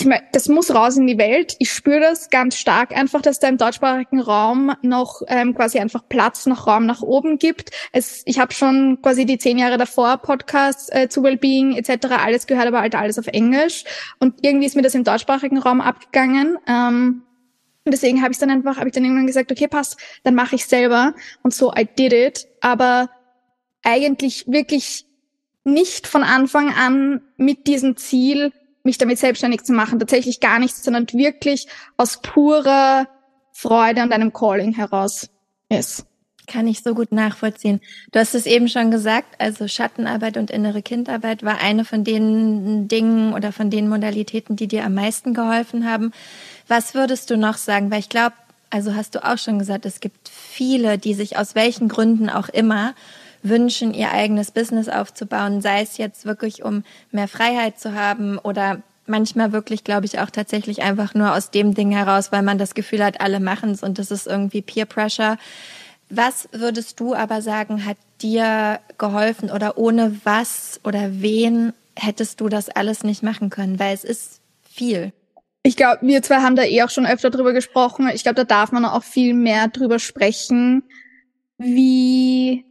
ich 0.02 0.08
mein, 0.08 0.22
das 0.32 0.48
muss 0.50 0.74
raus 0.74 0.98
in 0.98 1.06
die 1.06 1.20
Welt. 1.20 1.56
Ich 1.60 1.72
spüre 1.72 2.00
das 2.00 2.32
ganz 2.32 2.58
stark 2.58 2.92
einfach, 2.92 3.22
dass 3.22 3.38
da 3.38 3.48
im 3.48 3.58
deutschsprachigen 3.58 4.20
Raum 4.20 4.74
noch 4.82 5.22
ähm, 5.28 5.54
quasi 5.54 5.78
einfach 5.78 6.02
Platz, 6.10 6.48
noch 6.48 6.66
Raum 6.66 6.88
nach 6.88 7.04
oben 7.04 7.38
gibt. 7.38 7.70
Es, 7.92 8.24
ich 8.26 8.40
habe 8.40 8.52
schon 8.52 9.00
quasi 9.04 9.28
die 9.28 9.38
zehn 9.38 9.60
Jahre 9.60 9.78
davor 9.78 10.18
Podcasts 10.18 10.90
äh, 10.92 11.08
zu 11.08 11.22
Wellbeing 11.22 11.76
etc. 11.76 12.08
alles 12.18 12.48
gehört, 12.48 12.68
aber 12.68 12.82
halt 12.82 12.96
alles 12.96 13.20
auf 13.20 13.28
Englisch. 13.28 13.84
Und 14.20 14.40
irgendwie 14.42 14.66
ist 14.66 14.76
mir 14.76 14.82
das 14.82 14.96
im 14.96 15.04
deutschsprachigen 15.04 15.60
Raum 15.60 15.82
abgegangen. 15.82 16.58
Ähm, 16.68 17.22
und 17.86 17.92
deswegen 17.92 18.24
habe 18.24 18.32
ich 18.32 18.40
dann 18.40 18.50
einfach, 18.50 18.78
habe 18.78 18.90
ich 18.90 18.94
dann 18.94 19.04
irgendwann 19.04 19.28
gesagt, 19.28 19.52
okay, 19.52 19.68
passt, 19.68 19.98
dann 20.24 20.34
mache 20.34 20.56
ich 20.56 20.66
selber. 20.66 21.14
Und 21.44 21.54
so 21.54 21.72
I 21.78 21.86
did 21.86 22.12
it. 22.12 22.48
Aber 22.62 23.12
eigentlich 23.84 24.46
wirklich 24.48 25.06
nicht 25.64 26.08
von 26.08 26.24
Anfang 26.24 26.74
an 26.74 27.22
mit 27.38 27.68
diesem 27.68 27.98
Ziel, 27.98 28.52
mich 28.84 28.98
damit 28.98 29.20
selbstständig 29.20 29.64
zu 29.64 29.74
machen. 29.74 30.00
Tatsächlich 30.00 30.40
gar 30.40 30.60
nichts, 30.60 30.84
sondern 30.84 31.08
wirklich 31.14 31.68
aus 31.98 32.22
purer 32.22 33.08
Freude 33.52 34.02
und 34.04 34.14
einem 34.14 34.34
Calling 34.34 34.74
heraus 34.74 35.30
ist. 35.70 36.06
Kann 36.48 36.68
ich 36.68 36.82
so 36.82 36.96
gut 36.96 37.12
nachvollziehen. 37.12 37.80
Du 38.12 38.20
hast 38.20 38.34
es 38.34 38.46
eben 38.46 38.68
schon 38.68 38.92
gesagt, 38.92 39.40
also 39.40 39.68
Schattenarbeit 39.68 40.38
und 40.38 40.50
innere 40.50 40.82
Kindarbeit 40.82 41.44
war 41.44 41.62
eine 41.62 41.86
von 41.86 42.04
den 42.04 42.88
Dingen 42.88 43.34
oder 43.34 43.52
von 43.52 43.70
den 43.70 43.88
Modalitäten, 43.88 44.56
die 44.56 44.68
dir 44.68 44.84
am 44.84 44.96
meisten 44.96 45.34
geholfen 45.34 45.90
haben. 45.90 46.12
Was 46.68 46.94
würdest 46.94 47.30
du 47.30 47.38
noch 47.38 47.58
sagen? 47.58 47.92
Weil 47.92 48.00
ich 48.00 48.10
glaube, 48.10 48.36
also 48.70 48.96
hast 48.96 49.16
du 49.16 49.24
auch 49.24 49.38
schon 49.38 49.60
gesagt, 49.60 49.86
es 49.86 50.00
gibt 50.00 50.30
viele, 50.30 50.98
die 50.98 51.14
sich 51.14 51.38
aus 51.38 51.56
welchen 51.56 51.88
Gründen 51.88 52.30
auch 52.30 52.50
immer 52.50 52.96
wünschen, 53.44 53.94
ihr 53.94 54.12
eigenes 54.12 54.52
Business 54.52 54.90
aufzubauen, 54.90 55.62
sei 55.62 55.82
es 55.82 55.98
jetzt 55.98 56.26
wirklich, 56.26 56.64
um 56.64 56.84
mehr 57.12 57.28
Freiheit 57.28 57.80
zu 57.80 57.94
haben 57.94 58.38
oder 58.38 58.82
manchmal 59.08 59.52
wirklich, 59.52 59.84
glaube 59.84 60.06
ich, 60.06 60.20
auch 60.20 60.30
tatsächlich 60.30 60.82
einfach 60.82 61.14
nur 61.14 61.36
aus 61.36 61.52
dem 61.52 61.74
Ding 61.74 61.92
heraus, 61.92 62.32
weil 62.32 62.44
man 62.44 62.58
das 62.58 62.76
Gefühl 62.76 63.04
hat, 63.04 63.22
alle 63.22 63.40
machen 63.40 63.72
es 63.72 63.84
und 63.84 64.00
das 64.00 64.12
ist 64.12 64.28
irgendwie 64.28 64.62
Peer 64.62 64.86
Pressure. 64.86 65.38
Was 66.10 66.50
würdest 66.52 67.00
du 67.00 67.14
aber 67.14 67.42
sagen, 67.42 67.86
hat 67.86 67.98
dir 68.22 68.80
geholfen 68.98 69.50
oder 69.50 69.78
ohne 69.78 70.20
was 70.24 70.80
oder 70.84 71.22
wen 71.22 71.74
hättest 71.96 72.42
du 72.42 72.50
das 72.50 72.70
alles 72.70 73.04
nicht 73.04 73.24
machen 73.24 73.50
können? 73.50 73.80
Weil 73.80 73.94
es 73.94 74.04
ist 74.04 74.42
viel. 74.62 75.14
Ich 75.64 75.76
glaube, 75.76 76.00
wir 76.02 76.24
zwei 76.24 76.38
haben 76.38 76.56
da 76.56 76.64
eh 76.64 76.82
auch 76.84 76.90
schon 76.90 77.06
öfter 77.06 77.30
drüber 77.30 77.54
gesprochen. 77.54 78.10
Ich 78.14 78.24
glaube, 78.24 78.36
da 78.36 78.44
darf 78.44 78.72
man 78.72 78.84
auch 78.84 79.04
viel 79.04 79.34
mehr 79.34 79.68
drüber 79.68 80.00
sprechen, 80.00 80.84
wie 81.58 82.66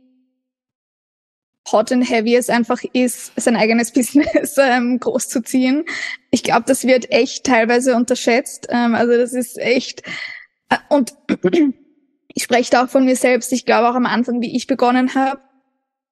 hot 1.72 1.92
and 1.92 2.08
heavy 2.08 2.36
es 2.36 2.50
einfach 2.50 2.80
ist, 2.92 3.32
sein 3.36 3.56
eigenes 3.56 3.92
Business 3.92 4.56
ähm, 4.58 4.98
großzuziehen. 4.98 5.84
Ich 6.30 6.42
glaube, 6.42 6.64
das 6.66 6.84
wird 6.84 7.10
echt 7.10 7.44
teilweise 7.44 7.96
unterschätzt. 7.96 8.68
Ähm, 8.70 8.94
also 8.94 9.16
das 9.16 9.32
ist 9.32 9.58
echt 9.58 10.02
äh, 10.68 10.76
und 10.88 11.14
ich 12.34 12.42
spreche 12.42 12.70
da 12.70 12.84
auch 12.84 12.88
von 12.88 13.04
mir 13.04 13.16
selbst. 13.16 13.52
Ich 13.52 13.66
glaube 13.66 13.90
auch 13.90 13.94
am 13.94 14.06
Anfang, 14.06 14.40
wie 14.40 14.56
ich 14.56 14.66
begonnen 14.66 15.14
habe, 15.14 15.40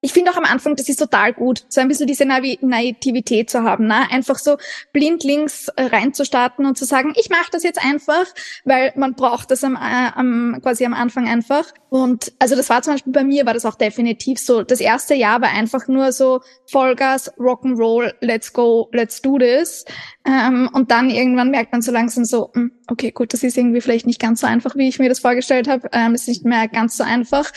ich 0.01 0.13
finde 0.13 0.31
auch 0.31 0.37
am 0.37 0.45
Anfang, 0.45 0.77
das 0.77 0.89
ist 0.89 0.99
total 0.99 1.33
gut, 1.33 1.65
so 1.69 1.81
ein 1.81 1.89
bisschen 1.89 2.07
diese 2.07 2.25
Naivität 2.25 3.51
zu 3.51 3.65
haben, 3.65 3.89
ne? 3.89 4.09
einfach 4.11 4.39
so 4.39 4.57
blindlings 4.93 5.69
äh, 5.75 5.85
reinzustarten 5.85 6.67
und 6.67 6.79
zu 6.79 6.85
sagen, 6.85 7.15
ich 7.17 7.31
mache 7.31 7.51
das 7.51 7.65
jetzt 7.65 7.85
einfach, 7.85 8.27
weil 8.65 8.93
man 8.95 9.15
braucht 9.15 9.51
das 9.51 9.65
am, 9.65 9.75
äh, 9.75 10.11
am, 10.15 10.61
quasi 10.63 10.87
am 10.87 10.95
Anfang 10.95 11.27
einfach. 11.27 11.73
Und 11.91 12.33
also 12.39 12.55
das 12.55 12.71
war 12.71 12.83
zum 12.83 12.95
Beispiel 12.95 13.13
bei 13.13 13.25
mir, 13.25 13.45
war 13.45 13.55
das 13.55 13.67
auch 13.67 13.75
definitiv 13.75 14.39
so. 14.39 14.63
Das 14.63 14.81
erste 14.81 15.15
Jahr 15.15 15.41
war 15.41 15.51
einfach 15.51 15.89
nur 15.89 16.13
so 16.13 16.43
Vollgas, 16.67 17.33
Rock'n'Roll, 17.37 18.15
let's 18.21 18.53
go, 18.53 18.89
let's 18.93 19.21
do 19.21 19.39
this. 19.39 19.85
Ähm, 20.25 20.71
und 20.73 20.93
dann 20.93 21.11
irgendwann 21.11 21.51
merkt 21.51 21.73
man 21.73 21.83
so 21.83 21.91
langsam 21.91 22.25
so, 22.25 22.51
hm, 22.55 22.71
okay, 22.87 23.11
gut, 23.11 23.33
das 23.33 23.43
ist 23.43 23.57
irgendwie 23.57 23.81
vielleicht 23.81 24.07
nicht 24.07 24.21
ganz 24.21 24.43
so 24.43 24.47
einfach, 24.47 24.77
wie 24.77 24.89
ich 24.89 25.01
mir 25.01 25.09
das 25.09 25.19
vorgestellt 25.19 25.67
habe. 25.67 25.89
Ähm, 25.93 26.15
ist 26.15 26.29
nicht 26.29 26.45
mehr 26.45 26.69
ganz 26.69 26.97
so 26.97 27.03
einfach. 27.03 27.51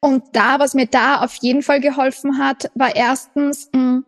Und 0.00 0.24
da, 0.32 0.58
was 0.58 0.74
mir 0.74 0.86
da 0.86 1.20
auf 1.20 1.34
jeden 1.36 1.62
Fall 1.62 1.80
geholfen 1.80 2.38
hat, 2.38 2.70
war 2.74 2.96
erstens, 2.96 3.68
mh, 3.72 3.80
hm, 3.80 4.04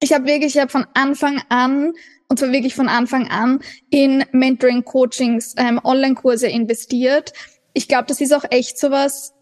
ich 0.00 0.12
habe 0.12 0.26
wirklich, 0.26 0.54
ich 0.54 0.60
habe 0.60 0.70
von 0.70 0.86
Anfang 0.92 1.40
an, 1.48 1.94
und 2.28 2.38
zwar 2.38 2.52
wirklich 2.52 2.74
von 2.74 2.88
Anfang 2.88 3.28
an, 3.28 3.60
in 3.90 4.24
Mentoring, 4.32 4.84
Coachings, 4.84 5.54
ähm, 5.56 5.80
Online-Kurse 5.82 6.46
investiert. 6.48 7.32
Ich 7.72 7.88
glaube, 7.88 8.04
das 8.08 8.20
ist 8.20 8.34
auch 8.34 8.44
echt 8.50 8.78
sowas, 8.78 9.32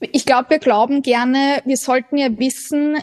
ich 0.00 0.24
glaube, 0.24 0.50
wir 0.50 0.58
glauben 0.58 1.02
gerne, 1.02 1.62
wir 1.64 1.76
sollten 1.76 2.16
ja 2.16 2.38
wissen, 2.38 2.98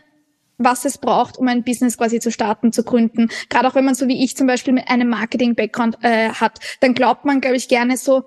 was 0.57 0.83
es 0.83 0.97
braucht, 0.97 1.37
um 1.37 1.47
ein 1.47 1.63
Business 1.63 1.97
quasi 1.97 2.19
zu 2.19 2.31
starten, 2.31 2.73
zu 2.73 2.83
gründen. 2.83 3.29
Gerade 3.49 3.67
auch 3.67 3.75
wenn 3.75 3.85
man 3.85 3.95
so 3.95 4.07
wie 4.07 4.23
ich 4.23 4.35
zum 4.35 4.47
Beispiel 4.47 4.73
mit 4.73 4.89
einem 4.89 5.09
Marketing-Background 5.09 5.97
äh, 6.01 6.29
hat, 6.29 6.59
dann 6.81 6.93
glaubt 6.93 7.25
man, 7.25 7.39
glaube 7.39 7.55
ich, 7.55 7.69
gerne 7.69 7.97
so, 7.97 8.23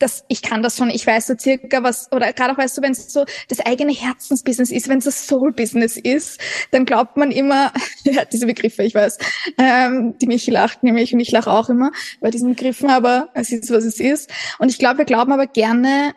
dass 0.00 0.24
ich 0.28 0.42
kann 0.42 0.62
das 0.62 0.76
schon, 0.76 0.90
ich 0.90 1.06
weiß 1.06 1.28
so 1.28 1.34
circa 1.38 1.82
was, 1.82 2.10
oder 2.10 2.32
gerade 2.32 2.52
auch 2.52 2.58
weißt 2.58 2.76
du, 2.78 2.82
wenn 2.82 2.92
es 2.92 3.12
so 3.12 3.24
das 3.48 3.60
eigene 3.60 3.92
Herzensbusiness 3.92 4.72
ist, 4.72 4.88
wenn 4.88 4.98
es 4.98 5.04
das 5.04 5.26
Soul-Business 5.26 5.96
ist, 5.96 6.40
dann 6.72 6.86
glaubt 6.86 7.16
man 7.16 7.30
immer, 7.30 7.72
ja, 8.04 8.24
diese 8.24 8.46
Begriffe, 8.46 8.82
ich 8.82 8.94
weiß, 8.94 9.18
ähm, 9.58 10.18
die 10.18 10.26
mich 10.26 10.46
lacht 10.46 10.82
nämlich 10.82 11.12
und 11.14 11.20
ich 11.20 11.30
lache 11.30 11.50
auch 11.50 11.68
immer 11.68 11.92
bei 12.20 12.30
diesen 12.30 12.50
Begriffen, 12.50 12.90
aber 12.90 13.28
es 13.34 13.52
ist, 13.52 13.70
was 13.70 13.84
es 13.84 14.00
ist. 14.00 14.30
Und 14.58 14.70
ich 14.70 14.78
glaube, 14.78 14.98
wir 14.98 15.04
glauben 15.04 15.32
aber 15.32 15.46
gerne, 15.46 16.14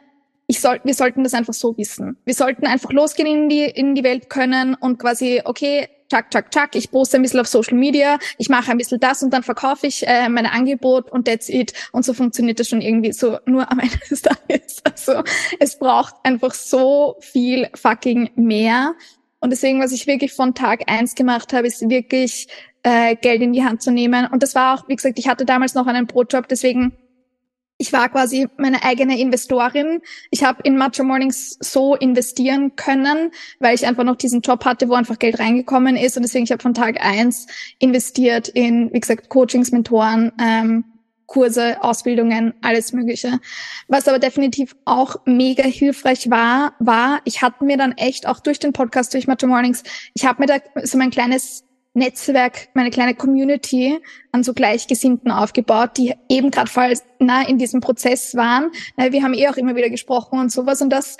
ich 0.48 0.60
soll, 0.60 0.80
wir 0.84 0.94
sollten 0.94 1.24
das 1.24 1.34
einfach 1.34 1.54
so 1.54 1.78
wissen. 1.78 2.18
Wir 2.25 2.34
sollten 2.34 2.66
einfach 2.66 2.92
losgehen 2.92 3.28
in 3.28 3.50
die, 3.50 3.63
in 3.63 3.96
die 3.96 4.04
Welt 4.04 4.30
können 4.30 4.75
und 4.75 5.00
quasi, 5.00 5.42
okay, 5.46 5.88
tschak, 6.13 6.29
tschak, 6.29 6.51
tschak, 6.51 6.75
ich 6.75 6.91
poste 6.91 7.17
ein 7.17 7.24
bisschen 7.24 7.39
auf 7.39 7.48
Social 7.48 7.77
Media, 7.77 8.20
ich 8.38 8.50
mache 8.50 8.72
ein 8.72 8.77
bisschen 8.77 9.00
das 9.00 9.24
und 9.24 9.32
dann 9.32 9.41
verkaufe 9.41 9.88
ich 9.88 10.08
äh, 10.08 10.29
mein 10.29 10.46
Angebot 10.46 11.12
und 11.12 11.25
that's 11.25 11.50
it. 11.50 11.74
Und 11.91 12.05
so 12.05 12.13
funktioniert 12.13 12.60
das 12.60 12.70
schon 12.70 12.82
irgendwie 12.82 13.12
so 13.12 13.39
nur 13.46 13.72
am 13.72 13.79
Ende 13.79 13.98
des 14.10 14.22
Tages. 14.22 14.82
Also 14.84 15.24
es 15.60 15.79
braucht 15.79 16.13
einfach 16.24 16.53
so 16.53 17.15
viel 17.20 17.67
fucking 17.74 18.29
mehr. 18.36 18.93
Und 19.39 19.50
deswegen, 19.50 19.82
was 19.82 19.91
ich 19.91 20.05
wirklich 20.05 20.34
von 20.34 20.53
Tag 20.53 20.89
eins 20.89 21.15
gemacht 21.15 21.51
habe, 21.51 21.67
ist 21.67 21.89
wirklich 21.89 22.48
äh, 22.84 23.15
Geld 23.15 23.41
in 23.41 23.51
die 23.51 23.63
Hand 23.63 23.82
zu 23.82 23.91
nehmen. 23.91 24.27
Und 24.27 24.43
das 24.43 24.55
war 24.55 24.75
auch, 24.75 24.88
wie 24.88 24.96
gesagt, 24.96 25.17
ich 25.17 25.27
hatte 25.27 25.46
damals 25.46 25.74
noch 25.74 25.88
einen 25.88 26.05
Brotjob, 26.05 26.48
deswegen 26.48 26.93
ich 27.77 27.92
war 27.92 28.10
quasi 28.10 28.48
meine 28.58 28.84
eigene 28.84 29.20
Investorin. 29.20 30.01
Ich 30.32 30.44
habe 30.44 30.62
in 30.63 30.77
Macho 30.77 31.03
Mornings 31.03 31.58
so 31.60 31.96
investieren 31.96 32.75
können, 32.75 33.32
weil 33.60 33.75
ich 33.75 33.86
einfach 33.86 34.03
noch 34.03 34.15
diesen 34.15 34.42
Job 34.42 34.63
hatte, 34.63 34.89
wo 34.89 34.94
einfach 34.94 35.20
Geld 35.20 35.39
reingekommen 35.39 35.98
ist. 35.98 36.15
Und 36.15 36.24
deswegen, 36.24 36.46
ich 36.46 36.51
habe 36.51 36.62
von 36.62 36.74
Tag 36.74 37.03
eins 37.03 37.48
investiert 37.80 38.48
in, 38.48 38.94
wie 38.94 39.00
gesagt, 39.00 39.30
Coachings, 39.30 39.72
Mentoren, 39.72 40.32
ähm, 40.39 40.86
Kurse, 41.25 41.82
Ausbildungen, 41.82 42.53
alles 42.62 42.94
Mögliche. 42.94 43.39
Was 43.88 44.08
aber 44.08 44.20
definitiv 44.20 44.75
auch 44.86 45.15
mega 45.25 45.63
hilfreich 45.63 46.30
war, 46.30 46.75
war, 46.80 47.22
ich 47.25 47.42
hatte 47.42 47.65
mir 47.65 47.77
dann 47.77 47.94
echt 47.94 48.27
auch 48.27 48.39
durch 48.39 48.60
den 48.60 48.72
Podcast, 48.72 49.13
durch 49.13 49.25
Macho 49.25 49.48
Mornings, 49.48 49.84
ich 50.13 50.25
habe 50.25 50.42
mir 50.42 50.48
da 50.48 50.58
so 50.84 50.98
mein 50.98 51.10
kleines 51.10 51.65
Netzwerk, 51.93 52.69
meine 52.73 52.89
kleine 52.89 53.13
Community 53.13 54.00
an 54.31 54.43
so 54.43 54.53
Gleichgesinnten 54.53 55.31
aufgebaut, 55.31 55.91
die 55.97 56.15
eben 56.27 56.50
gerade 56.50 56.69
voll 56.69 56.93
nah 57.19 57.47
in 57.47 57.57
diesem 57.57 57.81
Prozess 57.81 58.35
waren. 58.35 58.71
Wir 58.97 59.23
haben 59.23 59.33
eh 59.33 59.47
auch 59.47 59.57
immer 59.57 59.75
wieder 59.75 59.89
gesprochen 59.89 60.39
und 60.39 60.51
sowas 60.51 60.81
und 60.81 60.89
das, 60.89 61.17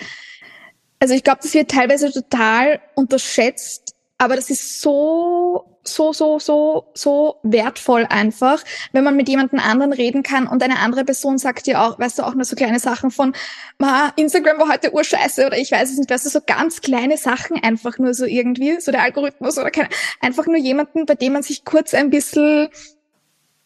also 1.00 1.14
ich 1.14 1.24
glaube, 1.24 1.40
das 1.44 1.54
wird 1.54 1.70
teilweise 1.70 2.12
total 2.12 2.82
unterschätzt, 2.96 3.96
aber 4.18 4.36
das 4.36 4.50
ist 4.50 4.82
so 4.82 5.73
so, 5.84 6.14
so, 6.14 6.40
so, 6.40 6.86
so 6.94 7.40
wertvoll 7.44 8.06
einfach, 8.10 8.64
wenn 8.94 9.04
man 9.04 9.16
mit 9.16 9.28
jemandem 9.28 9.60
anderen 9.60 9.92
reden 9.92 10.24
kann 10.24 10.48
und 10.48 10.64
eine 10.64 10.80
andere 10.80 11.04
Person 11.04 11.38
sagt 11.38 11.68
dir 11.68 11.82
auch, 11.82 12.00
weißt 12.00 12.20
du, 12.20 12.24
auch 12.24 12.36
nur 12.36 12.46
so 12.46 12.56
kleine 12.56 12.80
Sachen 12.80 13.12
von, 13.12 13.34
ma, 13.80 14.14
Instagram 14.16 14.60
war 14.60 14.70
heute 14.70 14.94
urscheiße 14.94 15.46
oder 15.46 15.58
ich 15.58 15.72
weiß 15.72 15.92
es 15.92 15.98
nicht, 15.98 16.10
weißt 16.10 16.26
du, 16.26 16.30
so 16.30 16.40
ganz 16.46 16.82
kleine 16.82 17.18
Sachen 17.18 17.62
einfach 17.62 17.98
nur 17.98 18.14
so 18.14 18.26
irgendwie, 18.26 18.80
so 18.80 18.92
der 18.92 19.02
Algorithmus 19.02 19.58
oder 19.58 19.72
keine, 19.72 19.90
einfach 20.22 20.46
nur 20.46 20.58
jemanden, 20.58 21.06
bei 21.06 21.16
dem 21.16 21.34
man 21.34 21.44
sich 21.44 21.66
kurz 21.66 21.94
ein 21.94 22.10
bisschen 22.10 22.70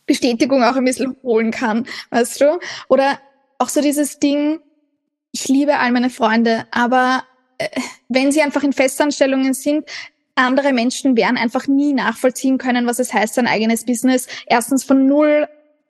Bestätigung 0.07 0.63
auch 0.63 0.75
ein 0.75 0.86
bisschen 0.86 1.17
holen 1.21 1.51
kann, 1.51 1.86
weißt 2.09 2.41
du? 2.41 2.59
Oder 2.88 3.19
auch 3.59 3.69
so 3.69 3.81
dieses 3.81 4.19
Ding, 4.19 4.59
ich 5.31 5.47
liebe 5.47 5.77
all 5.77 5.91
meine 5.91 6.09
Freunde, 6.09 6.65
aber 6.71 7.24
äh, 7.57 7.67
wenn 8.07 8.31
sie 8.31 8.41
einfach 8.41 8.63
in 8.63 8.74
Festanstellungen 8.74 9.53
sind, 9.53 9.86
andere 10.38 10.74
Menschen 10.74 11.17
werden 11.17 11.38
einfach 11.38 11.67
nie 11.67 11.94
nachvollziehen 11.94 12.58
können, 12.58 12.88
was 12.88 13.00
es 13.00 13.13
heißt, 13.13 13.36
sein 13.36 13.48
eigenes 13.48 13.86
Business 13.86 14.27
erstens 14.48 14.84
von 14.84 15.08
null 15.08 15.48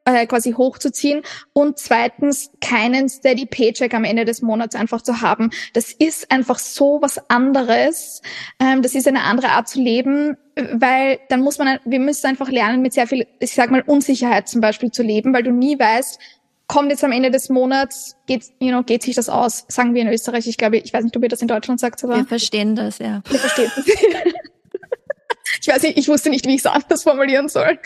äh, 0.08 0.26
quasi 0.26 0.54
hochzuziehen 0.54 1.22
und 1.54 1.78
zweitens 1.78 2.52
keinen 2.62 3.10
steady 3.10 3.46
Paycheck 3.46 3.94
am 3.94 4.06
Ende 4.06 4.24
des 4.24 4.42
Monats 4.42 4.74
einfach 4.74 5.02
zu 5.02 5.22
haben. 5.22 5.50
Das 5.74 5.92
ist 5.92 6.32
einfach 6.32 6.60
so 6.60 7.00
was 7.02 7.30
anderes. 7.30 8.22
Ähm, 8.60 8.82
das 8.82 8.96
ist 8.96 9.08
eine 9.08 9.24
andere 9.24 9.50
Art 9.50 9.68
zu 9.68 9.82
leben, 9.82 10.38
weil 10.56 11.20
dann 11.28 11.42
muss 11.42 11.58
man, 11.58 11.80
wir 11.84 12.00
müssen 12.00 12.28
einfach 12.28 12.50
lernen, 12.50 12.82
mit 12.82 12.94
sehr 12.94 13.08
viel, 13.08 13.28
ich 13.40 13.52
sag 13.52 13.70
mal, 13.70 13.84
Unsicherheit 13.86 14.48
zum 14.48 14.62
Beispiel 14.62 14.92
zu 14.92 15.04
leben, 15.04 15.34
weil 15.34 15.44
du 15.44 15.52
nie 15.52 15.78
weißt, 15.78 16.20
kommt 16.68 16.90
jetzt 16.90 17.04
am 17.04 17.12
Ende 17.12 17.32
des 17.32 17.50
Monats, 17.50 18.16
geht, 18.28 18.44
you 18.60 18.70
know, 18.70 18.84
geht 18.84 19.04
sich 19.04 19.16
das 19.16 19.30
aus, 19.30 19.66
sagen 19.70 19.94
wir 19.94 20.02
in 20.02 20.10
Österreich. 20.10 20.48
Ich 20.48 20.58
glaube, 20.58 20.78
ich 20.78 20.94
weiß 20.94 21.04
nicht, 21.04 21.16
ob 21.16 21.24
ihr 21.24 21.30
das 21.30 21.42
in 21.42 21.48
Deutschland 21.48 21.80
sagt, 21.80 22.04
aber. 22.04 22.18
Wir 22.18 22.26
verstehen 22.26 22.76
das, 22.76 23.00
ja. 23.00 23.22
Wir 23.30 23.40
verstehen 23.40 23.72
das. 23.76 23.86
ich 25.62 25.68
weiß 25.68 25.82
nicht, 25.84 25.98
ich 25.98 26.08
wusste 26.08 26.30
nicht, 26.30 26.46
wie 26.46 26.56
ich 26.56 26.62
es 26.62 26.66
anders 26.66 27.04
formulieren 27.04 27.48
soll. 27.48 27.80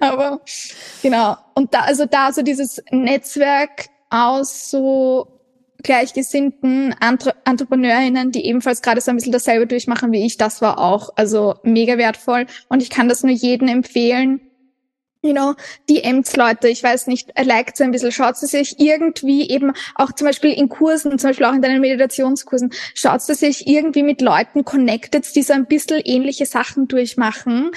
Aber 0.00 0.40
genau. 1.02 1.36
Und 1.54 1.74
da, 1.74 1.80
also 1.80 2.06
da 2.06 2.32
so 2.32 2.42
dieses 2.42 2.82
Netzwerk 2.90 3.86
aus 4.08 4.70
so 4.70 5.40
gleichgesinnten 5.82 6.94
Entre 7.00 7.34
Entrepreneurinnen, 7.44 8.30
die 8.30 8.46
ebenfalls 8.46 8.82
gerade 8.82 9.00
so 9.00 9.10
ein 9.10 9.16
bisschen 9.16 9.32
dasselbe 9.32 9.66
durchmachen 9.66 10.12
wie 10.12 10.24
ich, 10.24 10.36
das 10.36 10.62
war 10.62 10.78
auch 10.78 11.10
also 11.16 11.56
mega 11.64 11.98
wertvoll. 11.98 12.46
Und 12.68 12.82
ich 12.82 12.88
kann 12.88 13.08
das 13.08 13.22
nur 13.22 13.32
jedem 13.32 13.68
empfehlen, 13.68 14.40
you 15.22 15.32
know, 15.32 15.54
die 15.88 16.02
Ämtsleute, 16.02 16.68
ich 16.68 16.82
weiß 16.82 17.06
nicht, 17.06 17.32
liked 17.40 17.76
so 17.76 17.84
ein 17.84 17.92
bisschen, 17.92 18.12
schaut 18.12 18.36
sie 18.36 18.46
sich 18.46 18.78
irgendwie 18.80 19.48
eben 19.48 19.72
auch 19.94 20.12
zum 20.12 20.26
Beispiel 20.26 20.52
in 20.52 20.68
Kursen, 20.68 21.18
zum 21.18 21.30
Beispiel 21.30 21.46
auch 21.46 21.54
in 21.54 21.62
deinen 21.62 21.80
Meditationskursen, 21.80 22.72
schaut 22.94 23.22
sie 23.22 23.34
sich 23.34 23.66
irgendwie 23.66 24.02
mit 24.02 24.20
Leuten 24.20 24.64
connected, 24.64 25.34
die 25.34 25.42
so 25.42 25.52
ein 25.52 25.66
bisschen 25.66 26.00
ähnliche 26.04 26.46
Sachen 26.46 26.88
durchmachen. 26.88 27.70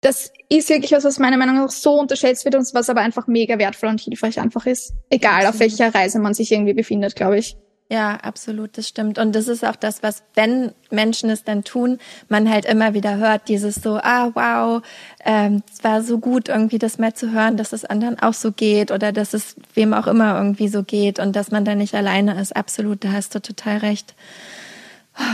Das 0.00 0.32
ist 0.48 0.70
wirklich 0.70 0.92
was, 0.92 1.04
was 1.04 1.18
meiner 1.18 1.36
Meinung 1.36 1.56
nach 1.56 1.70
so 1.70 1.98
unterschätzt 1.98 2.44
wird 2.44 2.54
und 2.54 2.72
was 2.72 2.88
aber 2.88 3.00
einfach 3.00 3.26
mega 3.26 3.58
wertvoll 3.58 3.90
und 3.90 4.00
hilfreich 4.00 4.40
einfach 4.40 4.64
ist. 4.66 4.94
Egal, 5.10 5.46
auf 5.46 5.58
welcher 5.60 5.94
Reise 5.94 6.20
man 6.20 6.32
sich 6.32 6.52
irgendwie 6.52 6.74
befindet, 6.74 7.16
glaube 7.16 7.38
ich. 7.38 7.56
Ja, 7.92 8.14
absolut, 8.22 8.78
das 8.78 8.86
stimmt. 8.86 9.18
Und 9.18 9.34
das 9.34 9.48
ist 9.48 9.64
auch 9.64 9.74
das, 9.74 10.04
was, 10.04 10.22
wenn 10.34 10.70
Menschen 10.90 11.28
es 11.28 11.42
dann 11.42 11.64
tun, 11.64 11.98
man 12.28 12.48
halt 12.48 12.64
immer 12.64 12.94
wieder 12.94 13.16
hört, 13.16 13.48
dieses 13.48 13.74
so, 13.74 13.96
ah, 13.96 14.30
wow, 14.32 14.82
ähm, 15.24 15.64
es 15.72 15.82
war 15.82 16.00
so 16.04 16.18
gut, 16.18 16.48
irgendwie 16.48 16.78
das 16.78 16.98
mal 16.98 17.14
zu 17.14 17.32
hören, 17.32 17.56
dass 17.56 17.72
es 17.72 17.84
anderen 17.84 18.16
auch 18.20 18.32
so 18.32 18.52
geht 18.52 18.92
oder 18.92 19.10
dass 19.10 19.34
es 19.34 19.56
wem 19.74 19.92
auch 19.92 20.06
immer 20.06 20.36
irgendwie 20.38 20.68
so 20.68 20.84
geht 20.84 21.18
und 21.18 21.34
dass 21.34 21.50
man 21.50 21.64
da 21.64 21.74
nicht 21.74 21.96
alleine 21.96 22.40
ist. 22.40 22.54
Absolut, 22.54 23.02
da 23.02 23.10
hast 23.10 23.34
du 23.34 23.42
total 23.42 23.78
recht. 23.78 24.14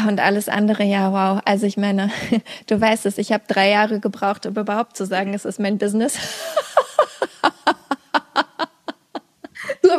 Und 0.08 0.18
alles 0.20 0.48
andere, 0.48 0.82
ja, 0.84 1.12
wow. 1.12 1.42
Also 1.44 1.66
ich 1.66 1.76
meine, 1.76 2.10
du 2.68 2.80
weißt 2.80 3.04
es, 3.04 3.18
ich 3.18 3.32
habe 3.32 3.44
drei 3.46 3.68
Jahre 3.68 4.00
gebraucht, 4.00 4.46
um 4.46 4.56
überhaupt 4.56 4.96
zu 4.96 5.04
sagen, 5.04 5.34
es 5.34 5.44
ist 5.44 5.60
mein 5.60 5.76
Business. 5.76 6.14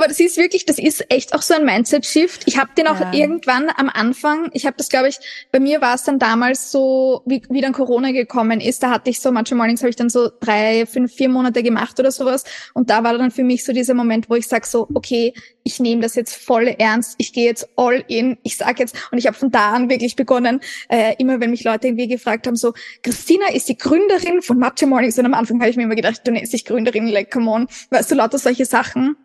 Aber 0.08 0.13
das 0.13 0.22
ist 0.22 0.38
wirklich, 0.38 0.65
das 0.65 0.80
ist 0.80 1.04
echt 1.10 1.36
auch 1.36 1.41
so 1.41 1.54
ein 1.54 1.65
Mindset-Shift. 1.65 2.43
Ich 2.46 2.58
habe 2.58 2.70
den 2.78 2.88
auch 2.88 2.98
ja. 2.98 3.12
irgendwann 3.12 3.70
am 3.76 3.89
Anfang, 3.89 4.50
ich 4.54 4.65
habe 4.65 4.78
das, 4.78 4.88
glaube 4.88 5.10
ich, 5.10 5.20
bei 5.52 5.60
mir 5.60 5.82
war 5.82 5.96
es 5.96 6.04
dann 6.04 6.17
damals 6.17 6.72
so, 6.72 7.24
wie, 7.26 7.41
wie 7.50 7.60
dann 7.60 7.74
Corona 7.74 8.13
gekommen 8.13 8.62
ist, 8.62 8.84
da 8.84 8.89
hatte 8.89 9.10
ich 9.10 9.20
so, 9.20 9.34
manche 9.34 9.54
Mornings 9.54 9.82
habe 9.82 9.89
ich 9.89 9.98
dann 9.98 10.10
so 10.10 10.30
drei, 10.39 10.86
fünf, 10.86 11.13
vier 11.13 11.28
Monate 11.28 11.62
gemacht 11.62 12.00
oder 12.00 12.12
sowas. 12.12 12.46
Und 12.74 12.89
da 12.89 13.04
war 13.04 13.17
dann 13.17 13.32
für 13.32 13.43
mich 13.43 13.65
so 13.65 13.74
dieser 13.74 13.96
Moment, 13.96 14.30
wo 14.30 14.36
ich 14.36 14.48
sag 14.48 14.65
so, 14.65 14.88
okay, 14.93 15.34
ich 15.63 15.82
nehme 15.82 16.02
das 16.02 16.15
jetzt 16.15 16.38
voll 16.38 16.67
ernst, 16.67 17.15
ich 17.17 17.34
gehe 17.34 17.43
jetzt 17.43 17.67
all 17.76 18.02
in, 18.08 18.38
ich 18.43 18.56
sag 18.56 18.80
jetzt, 18.80 18.96
und 19.12 19.17
ich 19.17 19.28
habe 19.28 19.36
von 19.36 19.52
da 19.52 19.74
an 19.74 19.89
wirklich 19.89 20.15
begonnen, 20.15 20.62
äh, 20.88 21.15
immer 21.17 21.41
wenn 21.41 21.52
mich 21.52 21.65
Leute 21.65 21.88
irgendwie 21.88 22.08
gefragt 22.08 22.48
haben, 22.48 22.56
so, 22.56 22.72
Christina 23.04 23.50
ist 23.54 23.67
die 23.67 23.78
Gründerin 23.78 24.41
von 24.41 24.58
Matcha 24.58 24.86
Mornings. 24.86 25.20
Und 25.20 25.26
am 25.26 25.34
Anfang 25.34 25.60
habe 25.60 25.70
ich 25.70 25.76
mir 25.76 25.84
immer 25.84 25.96
gedacht, 25.96 26.22
du 26.24 26.32
nennst 26.32 26.54
dich 26.54 26.63
Gründerin, 26.63 27.08
like, 27.08 27.30
come 27.30 27.52
on, 27.52 27.67
weißt 27.89 28.10
du, 28.10 28.15
lauter 28.15 28.38
solche 28.38 28.63
Sachen. 28.63 29.17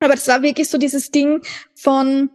Aber 0.00 0.14
das 0.14 0.28
war 0.28 0.42
wirklich 0.42 0.68
so 0.68 0.78
dieses 0.78 1.10
Ding 1.10 1.42
von 1.74 2.30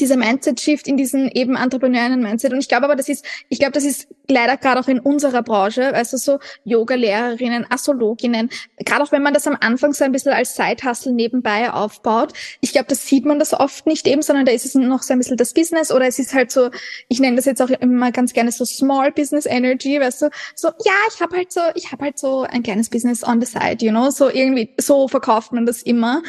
dieser 0.00 0.16
Mindset-Shift 0.16 0.88
in 0.88 0.96
diesen 0.96 1.30
eben 1.30 1.56
entrepreneurialen 1.56 2.22
Mindset. 2.22 2.52
Und 2.52 2.58
ich 2.60 2.68
glaube 2.68 2.86
aber, 2.86 2.96
das 2.96 3.08
ist, 3.08 3.24
ich 3.48 3.58
glaube, 3.58 3.72
das 3.72 3.84
ist 3.84 4.08
leider 4.28 4.56
gerade 4.56 4.80
auch 4.80 4.88
in 4.88 4.98
unserer 4.98 5.42
Branche, 5.42 5.92
du, 5.92 6.16
so 6.16 6.38
Yoga-Lehrerinnen, 6.64 7.66
Astrologinnen, 7.68 8.48
gerade 8.78 9.02
auch 9.02 9.12
wenn 9.12 9.22
man 9.22 9.34
das 9.34 9.46
am 9.46 9.56
Anfang 9.60 9.92
so 9.92 10.04
ein 10.04 10.12
bisschen 10.12 10.32
als 10.32 10.56
Side-Hustle 10.56 11.12
nebenbei 11.12 11.70
aufbaut. 11.70 12.32
Ich 12.60 12.72
glaube, 12.72 12.86
das 12.88 13.06
sieht 13.06 13.26
man 13.26 13.38
das 13.38 13.52
oft 13.52 13.86
nicht 13.86 14.06
eben, 14.06 14.22
sondern 14.22 14.46
da 14.46 14.52
ist 14.52 14.64
es 14.64 14.74
noch 14.74 15.02
so 15.02 15.12
ein 15.12 15.18
bisschen 15.18 15.36
das 15.36 15.52
Business 15.52 15.92
oder 15.92 16.06
es 16.06 16.18
ist 16.18 16.32
halt 16.34 16.50
so, 16.50 16.70
ich 17.08 17.20
nenne 17.20 17.36
das 17.36 17.44
jetzt 17.44 17.60
auch 17.60 17.70
immer 17.70 18.12
ganz 18.12 18.32
gerne 18.32 18.52
so 18.52 18.64
Small 18.64 19.12
Business 19.12 19.46
Energy, 19.46 20.00
weißt 20.00 20.22
du, 20.22 20.30
so, 20.54 20.68
ja, 20.68 20.94
ich 21.12 21.20
habe 21.20 21.36
halt 21.36 21.52
so, 21.52 21.60
ich 21.74 21.92
habe 21.92 22.04
halt 22.04 22.18
so 22.18 22.42
ein 22.42 22.62
kleines 22.62 22.88
Business 22.88 23.22
on 23.22 23.40
the 23.40 23.46
side, 23.46 23.84
you 23.84 23.90
know, 23.90 24.10
so 24.10 24.28
irgendwie, 24.28 24.70
so 24.78 25.08
verkauft 25.08 25.52
man 25.52 25.66
das 25.66 25.82
immer 25.82 26.22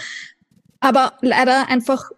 aber 0.82 1.13
leider 1.22 1.70
einfach, 1.70 2.12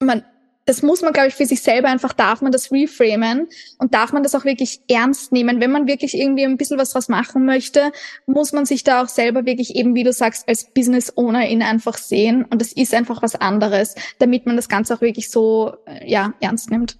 man, 0.00 0.24
das 0.64 0.82
muss 0.82 1.00
man, 1.02 1.12
glaube 1.12 1.28
ich, 1.28 1.34
für 1.34 1.46
sich 1.46 1.62
selber 1.62 1.88
einfach, 1.88 2.12
darf 2.12 2.42
man 2.42 2.50
das 2.50 2.72
reframen 2.72 3.46
und 3.78 3.94
darf 3.94 4.12
man 4.12 4.24
das 4.24 4.34
auch 4.34 4.44
wirklich 4.44 4.80
ernst 4.88 5.30
nehmen. 5.30 5.60
Wenn 5.60 5.70
man 5.70 5.86
wirklich 5.86 6.14
irgendwie 6.14 6.44
ein 6.44 6.56
bisschen 6.56 6.78
was 6.78 6.90
draus 6.90 7.08
machen 7.08 7.44
möchte, 7.44 7.92
muss 8.26 8.52
man 8.52 8.66
sich 8.66 8.82
da 8.82 9.02
auch 9.02 9.08
selber 9.08 9.46
wirklich 9.46 9.76
eben, 9.76 9.94
wie 9.94 10.02
du 10.02 10.12
sagst, 10.12 10.48
als 10.48 10.72
Business 10.74 11.16
Owner 11.16 11.46
in 11.46 11.62
einfach 11.62 11.96
sehen. 11.98 12.44
Und 12.44 12.60
das 12.60 12.72
ist 12.72 12.94
einfach 12.94 13.22
was 13.22 13.36
anderes, 13.36 13.94
damit 14.18 14.46
man 14.46 14.56
das 14.56 14.68
Ganze 14.68 14.94
auch 14.94 15.00
wirklich 15.00 15.30
so, 15.30 15.76
äh, 15.86 16.10
ja, 16.10 16.34
ernst 16.40 16.70
nimmt. 16.70 16.98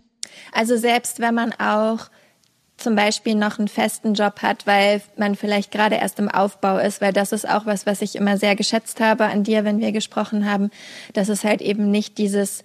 Also 0.53 0.77
selbst 0.77 1.19
wenn 1.19 1.35
man 1.35 1.53
auch 1.55 2.09
zum 2.77 2.95
Beispiel 2.95 3.35
noch 3.35 3.59
einen 3.59 3.69
festen 3.69 4.15
Job 4.15 4.43
hat, 4.43 4.67
weil 4.67 5.01
man 5.17 5.35
vielleicht 5.35 5.71
gerade 5.71 5.97
erst 5.97 6.19
im 6.19 6.29
Aufbau 6.29 6.79
ist, 6.79 7.01
weil 7.01 7.13
das 7.13 7.33
ist 7.33 7.49
auch 7.49 7.67
was, 7.67 7.87
was 7.87 8.03
ich 8.03 8.17
immer 8.17 8.37
sehr 8.37 8.55
geschätzt 8.55 9.01
habe 9.01 9.25
an 9.27 9.45
dir, 9.45 9.65
wenn 9.65 9.81
wir 9.81 9.93
gesprochen 9.93 10.51
haben, 10.51 10.71
dass 11.15 11.29
es 11.29 11.45
halt 11.45 11.63
eben 11.63 11.91
nicht 11.91 12.19
dieses 12.19 12.65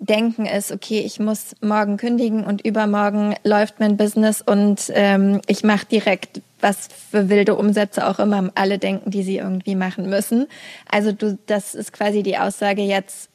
Denken 0.00 0.46
ist, 0.46 0.70
okay, 0.70 1.00
ich 1.00 1.18
muss 1.18 1.56
morgen 1.60 1.96
kündigen 1.96 2.44
und 2.44 2.64
übermorgen 2.64 3.34
läuft 3.42 3.80
mein 3.80 3.96
Business 3.96 4.40
und 4.40 4.92
ähm, 4.94 5.40
ich 5.48 5.64
mache 5.64 5.86
direkt 5.86 6.40
was 6.60 6.88
für 7.10 7.28
wilde 7.28 7.56
Umsätze 7.56 8.06
auch 8.06 8.20
immer 8.20 8.50
alle 8.54 8.78
denken, 8.78 9.10
die 9.10 9.24
sie 9.24 9.38
irgendwie 9.38 9.74
machen 9.74 10.08
müssen. 10.08 10.46
Also 10.90 11.10
du, 11.10 11.36
das 11.46 11.74
ist 11.74 11.92
quasi 11.92 12.22
die 12.22 12.38
Aussage 12.38 12.82
jetzt, 12.82 13.28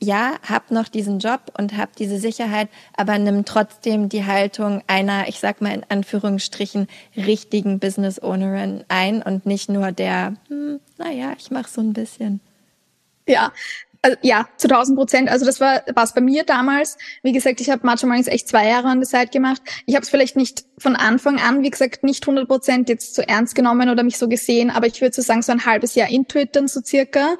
ja, 0.00 0.36
hab 0.48 0.70
noch 0.70 0.88
diesen 0.88 1.18
Job 1.18 1.40
und 1.58 1.76
hab 1.76 1.96
diese 1.96 2.18
Sicherheit, 2.18 2.68
aber 2.96 3.18
nimm 3.18 3.44
trotzdem 3.44 4.08
die 4.08 4.24
Haltung 4.24 4.82
einer, 4.86 5.28
ich 5.28 5.40
sag 5.40 5.60
mal 5.60 5.74
in 5.74 5.84
Anführungsstrichen, 5.88 6.86
richtigen 7.16 7.78
Business 7.80 8.22
Ownerin 8.22 8.84
ein 8.88 9.22
und 9.22 9.46
nicht 9.46 9.68
nur 9.68 9.90
der, 9.92 10.34
hm, 10.48 10.80
naja, 10.98 11.32
ich 11.36 11.50
mach 11.50 11.66
so 11.66 11.80
ein 11.80 11.92
bisschen. 11.92 12.40
Ja, 13.26 13.52
also, 14.00 14.16
ja, 14.22 14.48
zu 14.56 14.68
1000 14.68 14.96
Prozent. 14.96 15.28
Also 15.28 15.44
das 15.44 15.60
war 15.60 15.82
was 15.94 16.14
bei 16.14 16.20
mir 16.20 16.44
damals. 16.44 16.96
Wie 17.22 17.32
gesagt, 17.32 17.60
ich 17.60 17.68
habe 17.68 17.84
Macho 17.84 18.06
Mornings 18.06 18.28
echt 18.28 18.48
zwei 18.48 18.68
Jahre 18.68 18.88
an 18.88 19.00
der 19.00 19.08
Seite 19.08 19.32
gemacht. 19.32 19.60
Ich 19.86 19.96
habe 19.96 20.04
es 20.04 20.08
vielleicht 20.08 20.36
nicht 20.36 20.64
von 20.78 20.94
Anfang 20.94 21.40
an, 21.40 21.62
wie 21.62 21.70
gesagt, 21.70 22.04
nicht 22.04 22.22
100 22.22 22.46
Prozent 22.46 22.88
jetzt 22.88 23.16
so 23.16 23.22
ernst 23.22 23.56
genommen 23.56 23.90
oder 23.90 24.04
mich 24.04 24.16
so 24.16 24.28
gesehen, 24.28 24.70
aber 24.70 24.86
ich 24.86 25.00
würde 25.00 25.14
so 25.14 25.22
sagen, 25.22 25.42
so 25.42 25.50
ein 25.50 25.66
halbes 25.66 25.96
Jahr 25.96 26.08
Intuit 26.08 26.54
dann 26.54 26.68
so 26.68 26.80
circa 26.80 27.36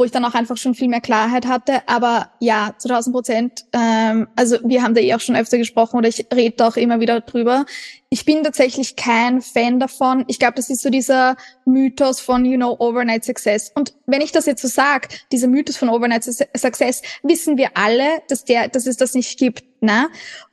wo 0.00 0.04
ich 0.04 0.12
dann 0.12 0.24
auch 0.24 0.32
einfach 0.32 0.56
schon 0.56 0.74
viel 0.74 0.88
mehr 0.88 1.02
Klarheit 1.02 1.46
hatte. 1.46 1.86
Aber 1.86 2.30
ja, 2.38 2.74
zu 2.78 2.88
1000 2.88 3.14
Prozent. 3.14 3.64
Ähm, 3.74 4.28
also 4.34 4.56
wir 4.64 4.82
haben 4.82 4.94
da 4.94 5.02
eh 5.02 5.12
auch 5.12 5.20
schon 5.20 5.36
öfter 5.36 5.58
gesprochen 5.58 5.98
oder 5.98 6.08
ich 6.08 6.26
rede 6.34 6.66
auch 6.66 6.76
immer 6.76 7.00
wieder 7.00 7.20
drüber. 7.20 7.66
Ich 8.08 8.24
bin 8.24 8.42
tatsächlich 8.42 8.96
kein 8.96 9.42
Fan 9.42 9.78
davon. 9.78 10.24
Ich 10.26 10.38
glaube, 10.38 10.54
das 10.54 10.70
ist 10.70 10.80
so 10.80 10.88
dieser 10.88 11.36
Mythos 11.66 12.18
von, 12.18 12.46
you 12.46 12.56
know, 12.56 12.74
Overnight 12.78 13.26
Success. 13.26 13.72
Und 13.74 13.92
wenn 14.06 14.22
ich 14.22 14.32
das 14.32 14.46
jetzt 14.46 14.62
so 14.62 14.68
sage, 14.68 15.08
dieser 15.32 15.48
Mythos 15.48 15.76
von 15.76 15.90
Overnight 15.90 16.24
Success, 16.24 17.02
wissen 17.22 17.58
wir 17.58 17.72
alle, 17.74 18.22
dass 18.30 18.46
der, 18.46 18.68
dass 18.68 18.86
es 18.86 18.96
das 18.96 19.12
nicht 19.12 19.38
gibt, 19.38 19.64
ne? 19.82 20.08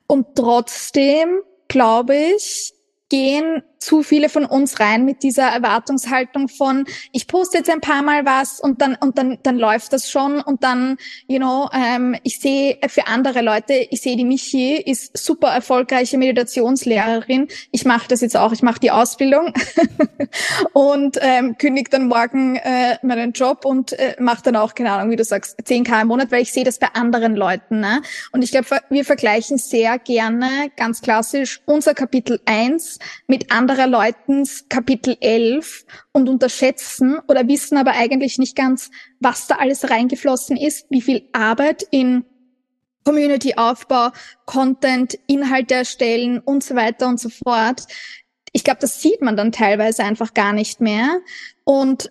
Und 0.08 0.36
trotzdem 0.36 1.40
glaube 1.70 2.18
ich, 2.36 2.74
gehen 3.08 3.64
zu 3.80 4.04
viele 4.04 4.30
von 4.30 4.46
uns 4.46 4.80
rein 4.80 5.06
mit 5.06 5.24
dieser 5.24 5.48
Erwartungshaltung 5.48 6.48
von, 6.48 6.86
ich 7.12 7.28
poste 7.28 7.60
jetzt 7.60 7.70
ein 7.70 7.82
paar 7.82 8.02
Mal 8.02 8.26
was 8.26 8.60
und 8.60 8.82
dann, 8.82 8.96
und 8.96 9.18
dann, 9.18 9.38
dann 9.44 9.58
läuft 9.58 9.94
das 9.94 10.10
schon 10.10 10.42
und 10.42 10.63
dann, 10.63 10.98
you 11.28 11.38
know, 11.38 11.70
ähm, 11.74 12.16
ich 12.24 12.40
sehe 12.40 12.78
für 12.88 13.08
andere 13.08 13.42
Leute, 13.42 13.74
ich 13.74 14.02
sehe 14.02 14.18
die 14.18 14.26
Michi, 14.26 14.76
ist 14.76 15.18
super 15.18 15.50
erfolgreiche 15.50 16.18
Meditationslehrerin. 16.18 17.48
Ich 17.72 17.86
mache 17.86 18.08
das 18.08 18.22
jetzt 18.22 18.38
auch, 18.38 18.52
ich 18.52 18.63
mache 18.63 18.80
die 18.80 18.92
Ausbildung 18.92 19.54
und 20.74 21.18
ähm, 21.22 21.58
kündige 21.58 21.90
dann 21.90 22.08
morgen 22.08 22.56
äh, 22.58 22.98
meinen 23.04 23.32
Job 23.32 23.66
und 23.66 23.94
äh, 23.94 24.16
mache 24.20 24.44
dann 24.44 24.56
auch, 24.56 24.76
keine 24.76 24.92
Ahnung, 24.92 25.12
wie 25.12 25.16
du 25.16 25.24
sagst, 25.24 25.60
10k 25.60 26.02
im 26.02 26.08
Monat, 26.08 26.32
weil 26.32 26.42
ich 26.42 26.52
sehe 26.52 26.63
das 26.63 26.80
bei 26.80 26.88
anderen 26.94 27.36
Leuten. 27.36 27.80
Ne? 27.80 28.02
Und 28.32 28.44
ich 28.44 28.52
glaube, 28.52 28.68
wir 28.90 29.06
vergleichen 29.06 29.58
sehr 29.58 30.00
gerne, 30.00 30.72
ganz 30.76 31.02
klassisch, 31.02 31.62
unser 31.66 31.94
Kapitel 31.94 32.40
1 32.46 33.00
mit 33.28 33.52
anderen 33.52 33.66
anderer 33.69 33.88
Leutens 33.88 34.65
Kapitel 34.69 35.17
11 35.19 35.86
und 36.13 36.30
unterschätzen 36.30 37.19
oder 37.27 37.49
wissen 37.49 37.77
aber 37.77 37.91
eigentlich 37.91 38.38
nicht 38.38 38.56
ganz, 38.56 38.89
was 39.19 39.47
da 39.47 39.56
alles 39.56 39.89
reingeflossen 39.89 40.56
ist, 40.56 40.86
wie 40.89 41.01
viel 41.01 41.27
Arbeit 41.34 41.86
in 41.91 42.23
Community-Aufbau, 43.03 44.12
Content, 44.45 45.19
Inhalte 45.27 45.75
erstellen 45.75 46.39
und 46.39 46.63
so 46.63 46.75
weiter 46.75 47.10
und 47.10 47.19
so 47.19 47.27
fort. 47.27 47.84
Ich 48.53 48.63
glaube, 48.63 48.80
das 48.80 49.01
sieht 49.01 49.21
man 49.21 49.36
dann 49.36 49.51
teilweise 49.51 50.06
einfach 50.06 50.34
gar 50.34 50.53
nicht 50.53 50.80
mehr. 50.80 51.19
Und 51.65 52.10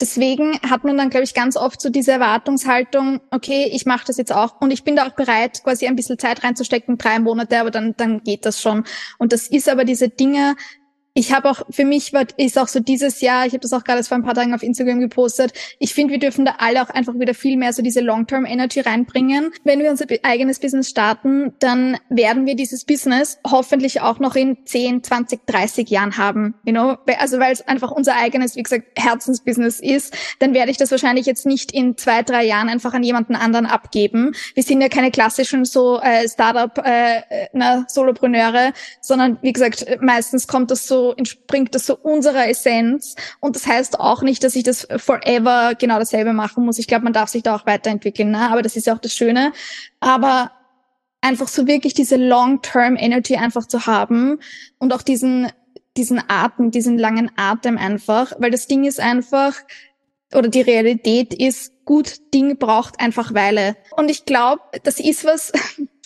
deswegen 0.00 0.60
hat 0.60 0.84
man 0.84 0.96
dann, 0.96 1.10
glaube 1.10 1.24
ich, 1.24 1.34
ganz 1.34 1.56
oft 1.56 1.80
so 1.80 1.88
diese 1.88 2.12
Erwartungshaltung, 2.12 3.20
okay, 3.30 3.70
ich 3.72 3.86
mache 3.86 4.06
das 4.06 4.16
jetzt 4.16 4.32
auch 4.32 4.60
und 4.60 4.70
ich 4.70 4.84
bin 4.84 4.96
da 4.96 5.06
auch 5.06 5.14
bereit, 5.14 5.62
quasi 5.64 5.86
ein 5.86 5.96
bisschen 5.96 6.18
Zeit 6.18 6.44
reinzustecken, 6.44 6.98
drei 6.98 7.18
Monate, 7.18 7.58
aber 7.58 7.70
dann, 7.70 7.94
dann 7.96 8.22
geht 8.22 8.46
das 8.46 8.60
schon. 8.60 8.84
Und 9.18 9.32
das 9.32 9.48
ist 9.48 9.68
aber 9.68 9.84
diese 9.84 10.08
Dinge, 10.08 10.56
ich 11.18 11.32
habe 11.32 11.50
auch, 11.50 11.62
für 11.68 11.84
mich 11.84 12.12
war, 12.12 12.26
ist 12.36 12.56
auch 12.60 12.68
so 12.68 12.78
dieses 12.78 13.20
Jahr, 13.20 13.44
ich 13.44 13.52
habe 13.52 13.58
das 13.58 13.72
auch 13.72 13.82
gerade 13.82 14.04
vor 14.04 14.16
ein 14.16 14.22
paar 14.22 14.34
Tagen 14.34 14.54
auf 14.54 14.62
Instagram 14.62 15.00
gepostet, 15.00 15.52
ich 15.80 15.92
finde, 15.92 16.12
wir 16.12 16.20
dürfen 16.20 16.44
da 16.44 16.54
alle 16.58 16.80
auch 16.80 16.90
einfach 16.90 17.18
wieder 17.18 17.34
viel 17.34 17.56
mehr 17.56 17.72
so 17.72 17.82
diese 17.82 18.00
Long-Term-Energy 18.00 18.80
reinbringen. 18.80 19.50
Wenn 19.64 19.80
wir 19.80 19.90
unser 19.90 20.06
eigenes 20.22 20.60
Business 20.60 20.88
starten, 20.88 21.54
dann 21.58 21.98
werden 22.08 22.46
wir 22.46 22.54
dieses 22.54 22.84
Business 22.84 23.40
hoffentlich 23.44 24.00
auch 24.00 24.20
noch 24.20 24.36
in 24.36 24.58
10, 24.64 25.02
20, 25.02 25.44
30 25.44 25.90
Jahren 25.90 26.16
haben. 26.18 26.54
You 26.64 26.72
know? 26.72 26.96
Also 27.18 27.40
weil 27.40 27.52
es 27.52 27.66
einfach 27.66 27.90
unser 27.90 28.14
eigenes, 28.14 28.54
wie 28.54 28.62
gesagt, 28.62 28.86
Herzensbusiness 28.96 29.80
ist, 29.80 30.16
dann 30.38 30.54
werde 30.54 30.70
ich 30.70 30.76
das 30.76 30.92
wahrscheinlich 30.92 31.26
jetzt 31.26 31.46
nicht 31.46 31.72
in 31.72 31.96
zwei, 31.96 32.22
drei 32.22 32.44
Jahren 32.44 32.68
einfach 32.68 32.94
an 32.94 33.02
jemanden 33.02 33.34
anderen 33.34 33.66
abgeben. 33.66 34.36
Wir 34.54 34.62
sind 34.62 34.80
ja 34.80 34.88
keine 34.88 35.10
klassischen 35.10 35.64
so 35.64 35.98
äh, 36.00 36.28
Startup, 36.28 36.78
äh, 36.84 37.22
na, 37.52 37.86
Solopreneure, 37.88 38.72
sondern 39.00 39.38
wie 39.42 39.52
gesagt, 39.52 39.84
meistens 40.00 40.46
kommt 40.46 40.70
das 40.70 40.86
so 40.86 41.07
entspringt 41.12 41.74
das 41.74 41.86
so 41.86 41.96
unserer 41.96 42.48
Essenz. 42.48 43.14
Und 43.40 43.56
das 43.56 43.66
heißt 43.66 44.00
auch 44.00 44.22
nicht, 44.22 44.42
dass 44.44 44.56
ich 44.56 44.64
das 44.64 44.86
forever 44.96 45.74
genau 45.78 45.98
dasselbe 45.98 46.32
machen 46.32 46.64
muss. 46.64 46.78
Ich 46.78 46.86
glaube, 46.86 47.04
man 47.04 47.12
darf 47.12 47.28
sich 47.28 47.42
da 47.42 47.56
auch 47.56 47.66
weiterentwickeln, 47.66 48.30
ne? 48.30 48.50
aber 48.50 48.62
das 48.62 48.76
ist 48.76 48.86
ja 48.86 48.94
auch 48.94 49.00
das 49.00 49.14
Schöne. 49.14 49.52
Aber 50.00 50.52
einfach 51.20 51.48
so 51.48 51.66
wirklich 51.66 51.94
diese 51.94 52.16
Long-Term 52.16 52.96
Energy 52.96 53.36
einfach 53.36 53.66
zu 53.66 53.86
haben 53.86 54.38
und 54.78 54.92
auch 54.92 55.02
diesen, 55.02 55.50
diesen 55.96 56.22
Atem, 56.28 56.70
diesen 56.70 56.98
langen 56.98 57.30
Atem 57.36 57.76
einfach, 57.76 58.32
weil 58.38 58.50
das 58.50 58.66
Ding 58.66 58.84
ist 58.84 59.00
einfach, 59.00 59.54
oder 60.34 60.48
die 60.48 60.60
Realität 60.60 61.34
ist, 61.34 61.72
gut 61.84 62.32
Ding 62.34 62.58
braucht 62.58 63.00
einfach 63.00 63.34
Weile. 63.34 63.76
Und 63.96 64.10
ich 64.10 64.24
glaube, 64.26 64.62
das 64.84 65.00
ist 65.00 65.24
was, 65.24 65.52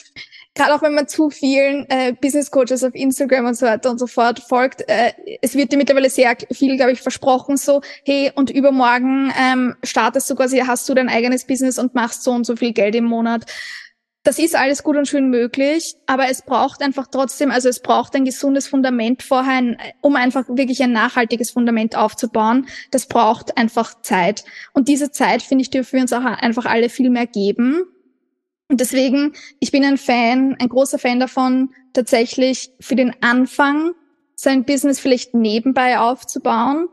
gerade 0.55 0.75
auch 0.75 0.83
wenn 0.83 0.95
man 0.95 1.09
zu 1.09 1.31
vielen 1.31 1.89
äh, 1.89 2.15
Business 2.21 2.51
Coaches 2.51 2.85
auf 2.85 2.95
Instagram 2.95 3.47
und 3.47 3.57
so 3.57 3.67
weiter 3.67 3.91
und 3.91 3.99
so 3.99 4.07
fort 4.07 4.41
folgt, 4.41 4.83
äh, 4.89 5.13
es 5.41 5.55
wird 5.55 5.73
dir 5.73 5.79
mittlerweile 5.79 6.11
sehr 6.11 6.37
viel, 6.51 6.77
glaube 6.77 6.93
ich, 6.93 7.01
versprochen, 7.01 7.57
so, 7.57 7.81
hey, 8.05 8.31
und 8.35 8.51
übermorgen 8.51 9.33
ähm, 9.41 9.75
startest 9.83 10.29
du 10.31 10.35
quasi, 10.35 10.59
hast 10.59 10.89
du 10.89 10.95
dein 10.95 11.09
eigenes 11.09 11.47
Business 11.47 11.79
und 11.79 11.95
machst 11.95 12.23
so 12.23 12.33
und 12.33 12.45
so 12.45 12.57
viel 12.57 12.73
Geld 12.73 12.95
im 12.95 13.05
Monat. 13.05 13.47
Das 14.25 14.39
ist 14.39 14.55
alles 14.55 14.85
gut 14.85 14.97
und 14.97 15.09
schön 15.09 15.31
möglich, 15.31 15.97
aber 16.07 16.29
es 16.31 16.43
braucht 16.43 16.81
einfach 16.81 17.09
trotzdem, 17.09 17.51
also 17.51 17.69
es 17.69 17.81
braucht 17.81 18.15
ein 18.15 18.25
gesundes 18.25 18.69
Fundament 18.69 19.25
vorher, 19.25 19.77
um 20.01 20.15
einfach 20.15 20.45
wirklich 20.49 20.81
ein 20.81 20.93
nachhaltiges 20.93 21.51
Fundament 21.51 21.97
aufzubauen. 21.97 22.69
Das 22.93 23.07
braucht 23.07 23.57
einfach 23.59 24.01
Zeit. 24.03 24.45
Und 24.75 24.87
diese 24.87 25.11
Zeit, 25.11 25.43
finde 25.43 25.63
ich, 25.63 25.71
dürfen 25.71 25.95
wir 25.95 26.03
uns 26.03 26.13
auch 26.13 26.23
einfach 26.23 26.67
alle 26.67 26.89
viel 26.89 27.11
mehr 27.11 27.27
geben. 27.27 27.83
Und 28.73 28.81
deswegen, 28.81 29.35
ich 29.61 29.71
bin 29.71 29.85
ein 29.85 29.99
Fan, 29.99 30.57
ein 30.59 30.71
großer 30.71 30.99
Fan 30.99 31.21
davon, 31.21 31.75
tatsächlich 31.93 32.71
für 32.81 32.97
den 32.97 33.15
Anfang 33.21 33.91
sein 34.35 34.65
Business 34.65 34.99
vielleicht 34.99 35.35
nebenbei 35.35 35.99
aufzubauen 35.99 36.89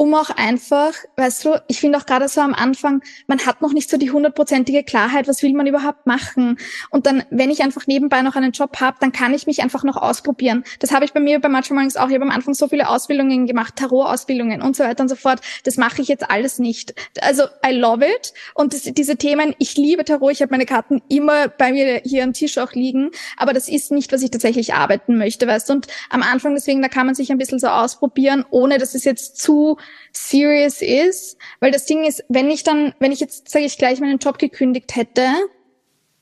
um 0.00 0.14
auch 0.14 0.30
einfach, 0.30 0.94
weißt 1.18 1.44
du, 1.44 1.62
ich 1.68 1.78
finde 1.78 1.98
auch 1.98 2.06
gerade 2.06 2.26
so 2.26 2.40
am 2.40 2.54
Anfang, 2.54 3.02
man 3.26 3.44
hat 3.44 3.60
noch 3.60 3.74
nicht 3.74 3.90
so 3.90 3.98
die 3.98 4.10
hundertprozentige 4.10 4.82
Klarheit, 4.82 5.28
was 5.28 5.42
will 5.42 5.52
man 5.52 5.66
überhaupt 5.66 6.06
machen. 6.06 6.56
Und 6.88 7.04
dann, 7.04 7.22
wenn 7.28 7.50
ich 7.50 7.62
einfach 7.62 7.86
nebenbei 7.86 8.22
noch 8.22 8.34
einen 8.34 8.52
Job 8.52 8.80
habe, 8.80 8.96
dann 8.98 9.12
kann 9.12 9.34
ich 9.34 9.46
mich 9.46 9.62
einfach 9.62 9.84
noch 9.84 9.98
ausprobieren. 9.98 10.64
Das 10.78 10.90
habe 10.92 11.04
ich 11.04 11.12
bei 11.12 11.20
mir 11.20 11.38
bei 11.38 11.50
Matcha 11.50 11.74
Mornings 11.74 11.98
auch. 11.98 12.08
Ich 12.08 12.14
habe 12.14 12.24
am 12.24 12.30
Anfang 12.30 12.54
so 12.54 12.66
viele 12.66 12.88
Ausbildungen 12.88 13.46
gemacht, 13.46 13.76
Tarot-Ausbildungen 13.76 14.62
und 14.62 14.74
so 14.74 14.84
weiter 14.84 15.02
und 15.02 15.10
so 15.10 15.16
fort. 15.16 15.42
Das 15.64 15.76
mache 15.76 16.00
ich 16.00 16.08
jetzt 16.08 16.30
alles 16.30 16.58
nicht. 16.58 16.94
Also 17.20 17.42
I 17.62 17.72
love 17.72 18.02
it. 18.02 18.32
Und 18.54 18.72
das, 18.72 18.84
diese 18.84 19.16
Themen, 19.16 19.54
ich 19.58 19.76
liebe 19.76 20.06
Tarot, 20.06 20.32
ich 20.32 20.40
habe 20.40 20.52
meine 20.52 20.64
Karten 20.64 21.02
immer 21.10 21.48
bei 21.48 21.72
mir 21.72 22.00
hier 22.06 22.24
am 22.24 22.32
Tisch 22.32 22.56
auch 22.56 22.72
liegen, 22.72 23.10
aber 23.36 23.52
das 23.52 23.68
ist 23.68 23.92
nicht, 23.92 24.14
was 24.14 24.22
ich 24.22 24.30
tatsächlich 24.30 24.72
arbeiten 24.72 25.18
möchte, 25.18 25.46
weißt 25.46 25.68
du. 25.68 25.74
Und 25.74 25.88
am 26.08 26.22
Anfang 26.22 26.54
deswegen, 26.54 26.80
da 26.80 26.88
kann 26.88 27.04
man 27.04 27.14
sich 27.14 27.30
ein 27.30 27.36
bisschen 27.36 27.58
so 27.58 27.66
ausprobieren, 27.66 28.46
ohne 28.48 28.78
dass 28.78 28.94
es 28.94 29.04
jetzt 29.04 29.36
zu 29.36 29.76
serious 30.12 30.82
ist, 30.82 31.36
weil 31.60 31.70
das 31.70 31.86
Ding 31.86 32.04
ist, 32.04 32.24
wenn 32.28 32.50
ich 32.50 32.62
dann, 32.62 32.94
wenn 32.98 33.12
ich 33.12 33.20
jetzt, 33.20 33.50
sage 33.50 33.64
ich 33.64 33.78
gleich, 33.78 34.00
meinen 34.00 34.18
Job 34.18 34.38
gekündigt 34.38 34.96
hätte, 34.96 35.26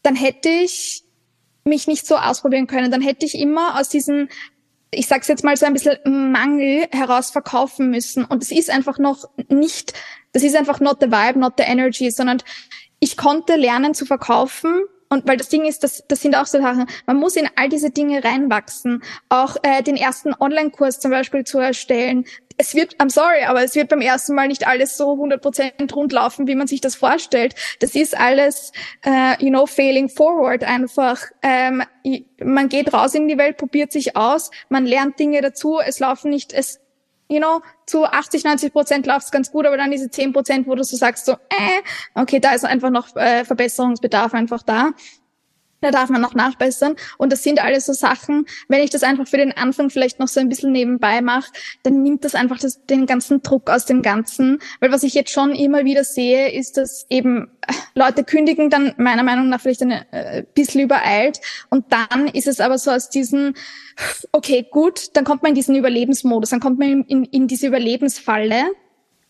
dann 0.03 0.15
hätte 0.15 0.49
ich 0.49 1.05
mich 1.65 1.87
nicht 1.87 2.07
so 2.07 2.17
ausprobieren 2.17 2.67
können. 2.67 2.91
Dann 2.91 3.03
hätte 3.03 3.27
ich 3.27 3.39
immer 3.39 3.79
aus 3.79 3.89
diesen, 3.89 4.29
ich 4.91 5.07
sag's 5.07 5.29
jetzt 5.29 5.45
mal 5.45 5.57
so 5.57 5.67
ein 5.67 5.75
bisschen 5.75 5.99
Mangel 6.33 6.87
heraus 6.93 7.31
verkaufen 7.31 7.91
müssen. 7.91 8.25
Und 8.25 8.43
es 8.43 8.51
ist 8.51 8.71
einfach 8.71 8.99
noch 8.99 9.29
nicht, 9.49 9.93
das 10.33 10.43
ist 10.43 10.57
einfach 10.57 10.81
not 10.81 10.99
the 11.01 11.09
vibe, 11.09 11.39
not 11.39 11.55
the 11.59 11.65
energy, 11.65 12.11
sondern 12.11 12.43
ich 13.01 13.17
konnte 13.17 13.57
lernen 13.57 13.95
zu 13.95 14.07
verkaufen 14.07 14.83
Und 15.09 15.27
weil 15.27 15.37
das 15.37 15.49
Ding 15.49 15.65
ist, 15.65 15.85
das, 15.85 16.05
das 16.09 16.21
sind 16.21 16.37
auch 16.37 16.47
so 16.47 16.61
Sachen, 16.61 16.87
man 17.07 17.17
muss 17.17 17.37
in 17.37 17.49
all 17.57 17.69
diese 17.69 17.91
Dinge 17.91 18.23
reinwachsen. 18.23 19.03
Auch 19.29 19.57
äh, 19.63 19.83
den 19.83 19.97
ersten 19.97 20.35
Online-Kurs 20.39 21.01
zum 21.01 21.11
Beispiel 21.11 21.45
zu 21.45 21.59
erstellen. 21.59 22.25
Es 22.59 22.75
wird, 22.75 22.97
I'm 22.97 23.11
sorry, 23.11 23.45
aber 23.45 23.63
es 23.63 23.75
wird 23.75 23.89
beim 23.89 24.01
ersten 24.01 24.35
Mal 24.35 24.49
nicht 24.49 24.67
alles 24.67 24.97
so 24.97 25.13
100% 25.13 25.95
rund 25.95 26.13
laufen, 26.13 26.49
wie 26.49 26.57
man 26.57 26.67
sich 26.67 26.81
das 26.81 26.97
vorstellt. 26.97 27.55
Das 27.79 27.95
ist 27.95 28.19
alles, 28.19 28.73
äh, 29.05 29.43
you 29.43 29.51
know, 29.51 29.67
failing 29.67 30.09
forward 30.09 30.65
einfach. 30.65 31.23
Ähm, 31.43 31.85
man 32.43 32.69
geht 32.69 32.93
raus 32.93 33.15
in 33.15 33.29
die 33.29 33.39
Welt, 33.39 33.59
probiert 33.59 33.93
sich 33.93 34.17
aus, 34.17 34.51
man 34.69 34.87
lernt 34.87 35.19
Dinge 35.19 35.41
dazu, 35.41 35.79
es 35.79 36.01
laufen 36.01 36.31
nicht, 36.31 36.53
es 36.53 36.81
you 37.29 37.39
know, 37.39 37.61
zu 37.87 38.05
80, 38.05 38.45
90 38.45 38.73
Prozent 38.73 39.07
läuft 39.07 39.27
es 39.27 39.31
ganz 39.31 39.51
gut, 39.51 39.67
aber 39.67 39.77
dann 39.77 39.91
diese 39.91 40.11
10 40.11 40.33
Prozent, 40.33 40.67
wo 40.67 40.75
du 40.75 40.83
so 40.83 40.97
sagst, 40.97 41.27
so, 41.27 41.33
äh, 41.33 41.83
okay, 42.15 42.41
da 42.41 42.55
ist 42.55 42.65
einfach 42.65 42.91
noch 42.91 43.15
äh, 43.17 43.45
Verbesserungsbedarf 43.45 44.35
einfach 44.35 44.63
da. 44.63 44.91
Da 45.81 45.91
darf 45.91 46.11
man 46.11 46.21
noch 46.21 46.35
nachbessern. 46.35 46.97
Und 47.19 47.33
das 47.33 47.43
sind 47.43 47.63
alles 47.63 47.87
so 47.87 47.93
Sachen, 47.93 48.47
wenn 48.69 48.83
ich 48.83 48.91
das 48.91 49.03
einfach 49.03 49.29
für 49.29 49.37
den 49.37 49.53
Anfang 49.53 49.91
vielleicht 49.91 50.19
noch 50.19 50.29
so 50.29 50.41
ein 50.41 50.49
bisschen 50.49 50.73
nebenbei 50.73 51.21
mache, 51.21 51.53
dann 51.85 52.03
nimmt 52.03 52.25
das 52.25 52.35
einfach 52.35 52.59
das, 52.59 52.85
den 52.87 53.07
ganzen 53.07 53.43
Druck 53.43 53.71
aus 53.71 53.87
dem 53.87 54.03
Ganzen. 54.03 54.59
Weil 54.81 54.91
was 54.91 55.03
ich 55.05 55.15
jetzt 55.15 55.31
schon 55.31 55.55
immer 55.55 55.85
wieder 55.85 56.05
sehe, 56.05 56.51
ist, 56.51 56.77
dass 56.77 57.07
eben 57.09 57.51
äh, 57.67 57.73
Leute 57.95 58.25
kündigen 58.25 58.71
dann 58.71 58.95
meiner 58.97 59.23
Meinung 59.23 59.49
nach 59.49 59.61
vielleicht 59.61 59.83
ein 59.83 59.93
äh, 59.93 60.45
bisschen 60.55 60.81
übereilt. 60.81 61.41
Und 61.71 61.87
dann 61.93 62.27
ist 62.29 62.49
es 62.49 62.61
aber 62.61 62.79
so 62.79 62.91
aus 62.91 63.09
diesen, 63.09 63.55
okay, 64.33 64.67
gut, 64.71 65.17
dann 65.17 65.25
kommt 65.25 65.43
man 65.43 65.51
in 65.51 65.57
diesen 65.57 65.77
Überlebensmodus, 65.77 66.51
dann 66.51 66.61
kommt 66.61 66.79
man 66.79 66.89
in, 66.89 67.05
in, 67.05 67.25
in 67.25 67.49
diese 67.49 67.69
Überlebensfalle 67.69 68.65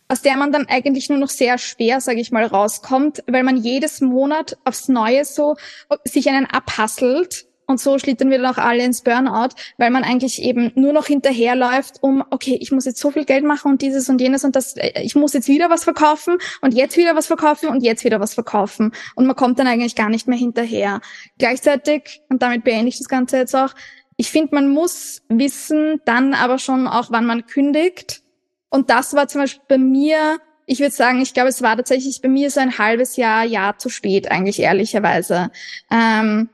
aus 0.08 0.22
der 0.22 0.36
man 0.36 0.52
dann 0.52 0.66
eigentlich 0.66 1.08
nur 1.08 1.18
noch 1.18 1.28
sehr 1.28 1.58
schwer, 1.58 2.00
sage 2.00 2.20
ich 2.20 2.32
mal, 2.32 2.44
rauskommt, 2.44 3.22
weil 3.26 3.44
man 3.44 3.56
jedes 3.56 4.00
Monat 4.00 4.56
aufs 4.64 4.88
Neue 4.88 5.24
so 5.24 5.56
sich 6.04 6.28
einen 6.28 6.46
abhasselt 6.46 7.46
und 7.68 7.78
so 7.78 7.98
schlittern 7.98 8.30
wir 8.30 8.38
dann 8.38 8.54
auch 8.54 8.58
alle 8.58 8.82
ins 8.82 9.02
Burnout, 9.02 9.50
weil 9.76 9.90
man 9.90 10.02
eigentlich 10.02 10.42
eben 10.42 10.72
nur 10.74 10.94
noch 10.94 11.04
hinterherläuft, 11.04 12.02
um, 12.02 12.24
okay, 12.30 12.56
ich 12.60 12.72
muss 12.72 12.86
jetzt 12.86 12.98
so 12.98 13.10
viel 13.10 13.26
Geld 13.26 13.44
machen 13.44 13.72
und 13.72 13.82
dieses 13.82 14.08
und 14.08 14.22
jenes 14.22 14.42
und 14.42 14.56
das, 14.56 14.74
äh, 14.76 15.02
ich 15.02 15.14
muss 15.14 15.34
jetzt 15.34 15.48
wieder 15.48 15.68
was 15.68 15.84
verkaufen 15.84 16.38
und 16.62 16.72
jetzt 16.72 16.96
wieder 16.96 17.14
was 17.14 17.26
verkaufen 17.26 17.68
und 17.68 17.82
jetzt 17.82 18.04
wieder 18.04 18.20
was 18.20 18.32
verkaufen. 18.32 18.92
Und 19.14 19.26
man 19.26 19.36
kommt 19.36 19.58
dann 19.58 19.66
eigentlich 19.66 19.96
gar 19.96 20.08
nicht 20.08 20.26
mehr 20.26 20.38
hinterher. 20.38 21.02
Gleichzeitig, 21.36 22.22
und 22.30 22.40
damit 22.40 22.64
beende 22.64 22.88
ich 22.88 22.96
das 22.96 23.08
Ganze 23.08 23.36
jetzt 23.36 23.54
auch, 23.54 23.74
ich 24.16 24.30
finde, 24.30 24.54
man 24.54 24.70
muss 24.70 25.20
wissen, 25.28 26.00
dann 26.06 26.32
aber 26.32 26.58
schon 26.58 26.88
auch, 26.88 27.10
wann 27.10 27.26
man 27.26 27.44
kündigt 27.44 28.22
und 28.70 28.90
das 28.90 29.14
war 29.14 29.28
zum 29.28 29.42
Beispiel 29.42 29.62
bei 29.68 29.78
mir, 29.78 30.38
ich 30.66 30.80
würde 30.80 30.94
sagen, 30.94 31.20
ich 31.20 31.34
glaube, 31.34 31.48
es 31.48 31.62
war 31.62 31.76
tatsächlich 31.76 32.20
bei 32.20 32.28
mir 32.28 32.50
so 32.50 32.60
ein 32.60 32.78
halbes 32.78 33.16
Jahr, 33.16 33.44
Jahr 33.44 33.78
zu 33.78 33.88
spät, 33.88 34.30
eigentlich 34.30 34.60
ehrlicherweise. 34.60 35.50
Ähm, 35.90 36.50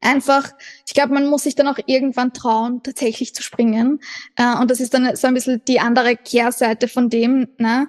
einfach, 0.00 0.50
ich 0.86 0.94
glaube, 0.94 1.14
man 1.14 1.26
muss 1.26 1.44
sich 1.44 1.54
dann 1.54 1.68
auch 1.68 1.78
irgendwann 1.86 2.32
trauen, 2.32 2.82
tatsächlich 2.82 3.34
zu 3.34 3.42
springen. 3.42 4.00
Äh, 4.36 4.56
und 4.56 4.70
das 4.70 4.80
ist 4.80 4.94
dann 4.94 5.16
so 5.16 5.26
ein 5.26 5.34
bisschen 5.34 5.62
die 5.66 5.80
andere 5.80 6.16
Kehrseite 6.16 6.88
von 6.88 7.10
dem, 7.10 7.48
ne? 7.58 7.88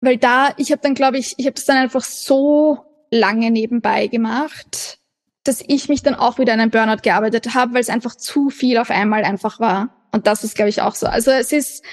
Weil 0.00 0.18
da, 0.18 0.52
ich 0.58 0.70
habe 0.70 0.82
dann, 0.82 0.94
glaube 0.94 1.18
ich, 1.18 1.34
ich 1.38 1.46
habe 1.46 1.54
das 1.54 1.64
dann 1.64 1.78
einfach 1.78 2.04
so 2.04 2.84
lange 3.10 3.50
nebenbei 3.50 4.06
gemacht, 4.06 4.98
dass 5.44 5.62
ich 5.66 5.88
mich 5.88 6.02
dann 6.02 6.14
auch 6.14 6.38
wieder 6.38 6.52
in 6.54 6.60
einen 6.60 6.70
Burnout 6.70 7.02
gearbeitet 7.02 7.54
habe, 7.54 7.74
weil 7.74 7.80
es 7.80 7.88
einfach 7.88 8.14
zu 8.14 8.50
viel 8.50 8.76
auf 8.78 8.90
einmal 8.90 9.24
einfach 9.24 9.60
war. 9.60 10.03
Und 10.14 10.26
das 10.26 10.44
ist, 10.44 10.54
glaube 10.54 10.68
ich, 10.68 10.80
auch 10.80 10.94
so. 10.94 11.06
Also 11.06 11.30
es 11.30 11.52
ist, 11.52 11.84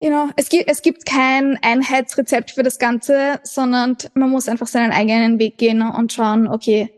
you 0.00 0.08
know, 0.08 0.30
es 0.36 0.48
gibt, 0.48 0.68
es 0.68 0.82
gibt 0.82 1.06
kein 1.06 1.58
Einheitsrezept 1.62 2.50
für 2.50 2.62
das 2.62 2.78
Ganze, 2.78 3.40
sondern 3.44 3.96
man 4.14 4.30
muss 4.30 4.48
einfach 4.48 4.66
seinen 4.66 4.92
eigenen 4.92 5.38
Weg 5.38 5.56
gehen 5.56 5.80
und 5.82 6.12
schauen, 6.12 6.48
okay, 6.48 6.90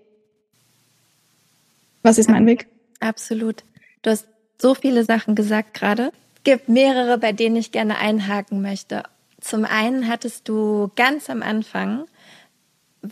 was 2.02 2.18
ist 2.18 2.30
mein 2.30 2.46
Weg? 2.46 2.66
Absolut. 3.00 3.62
Du 4.02 4.10
hast 4.10 4.26
so 4.60 4.74
viele 4.74 5.04
Sachen 5.04 5.34
gesagt 5.34 5.74
gerade. 5.74 6.12
Es 6.36 6.42
gibt 6.44 6.68
mehrere, 6.68 7.18
bei 7.18 7.32
denen 7.32 7.56
ich 7.56 7.72
gerne 7.72 7.98
einhaken 7.98 8.62
möchte. 8.62 9.02
Zum 9.40 9.64
einen 9.64 10.08
hattest 10.08 10.48
du 10.48 10.90
ganz 10.96 11.28
am 11.28 11.42
Anfang 11.42 12.06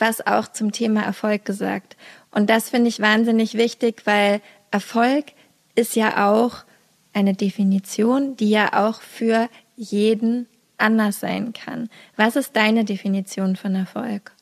was 0.01 0.27
auch 0.27 0.49
zum 0.49 0.73
Thema 0.73 1.03
Erfolg 1.03 1.45
gesagt. 1.45 1.97
Und 2.31 2.51
das 2.51 2.71
finde 2.71 2.89
ich 2.89 3.01
wahnsinnig 3.01 3.55
wichtig, 3.55 4.03
weil 4.07 4.41
Erfolg 4.71 5.27
ist 5.75 5.97
ja 5.97 6.31
auch 6.31 6.65
eine 7.15 7.35
Definition, 7.35 8.37
die 8.37 8.51
ja 8.51 8.87
auch 8.87 9.01
für 9.01 9.49
jeden 9.77 10.47
anders 10.79 11.21
sein 11.21 11.53
kann. 11.53 11.89
Was 12.17 12.37
ist 12.37 12.57
deine 12.57 12.85
Definition 12.85 13.57
von 13.57 13.75
Erfolg? 13.75 14.33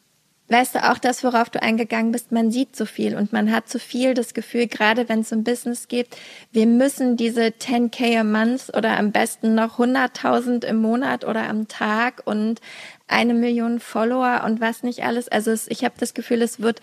Weißt 0.53 0.75
du 0.75 0.91
auch 0.91 0.99
das, 0.99 1.25
worauf 1.25 1.49
du 1.49 1.63
eingegangen 1.63 2.13
bist? 2.13 2.31
Man 2.31 2.51
sieht 2.51 2.77
so 2.77 2.85
viel 2.85 3.17
und 3.17 3.33
man 3.33 3.51
hat 3.51 3.71
so 3.71 3.79
viel 3.79 4.13
das 4.13 4.35
Gefühl, 4.35 4.67
gerade 4.67 5.09
wenn 5.09 5.21
es 5.21 5.33
um 5.33 5.45
Business 5.45 5.89
geht, 5.89 6.09
wir 6.51 6.67
müssen 6.67 7.17
diese 7.17 7.45
10k 7.47 8.21
a 8.21 8.25
month 8.25 8.71
oder 8.77 8.99
am 8.99 9.13
besten 9.13 9.55
noch 9.55 9.79
100.000 9.79 10.67
im 10.67 10.77
Monat 10.77 11.25
oder 11.25 11.49
am 11.49 11.69
Tag 11.69 12.21
und 12.27 12.61
eine 13.09 13.33
Million 13.33 13.81
Follower 13.81 14.43
und 14.45 14.61
was 14.61 14.83
nicht 14.83 15.05
alles. 15.05 15.29
Also 15.29 15.51
es, 15.53 15.69
ich 15.69 15.85
habe 15.85 15.95
das 15.99 16.13
Gefühl, 16.13 16.43
es 16.43 16.61
wird, 16.61 16.83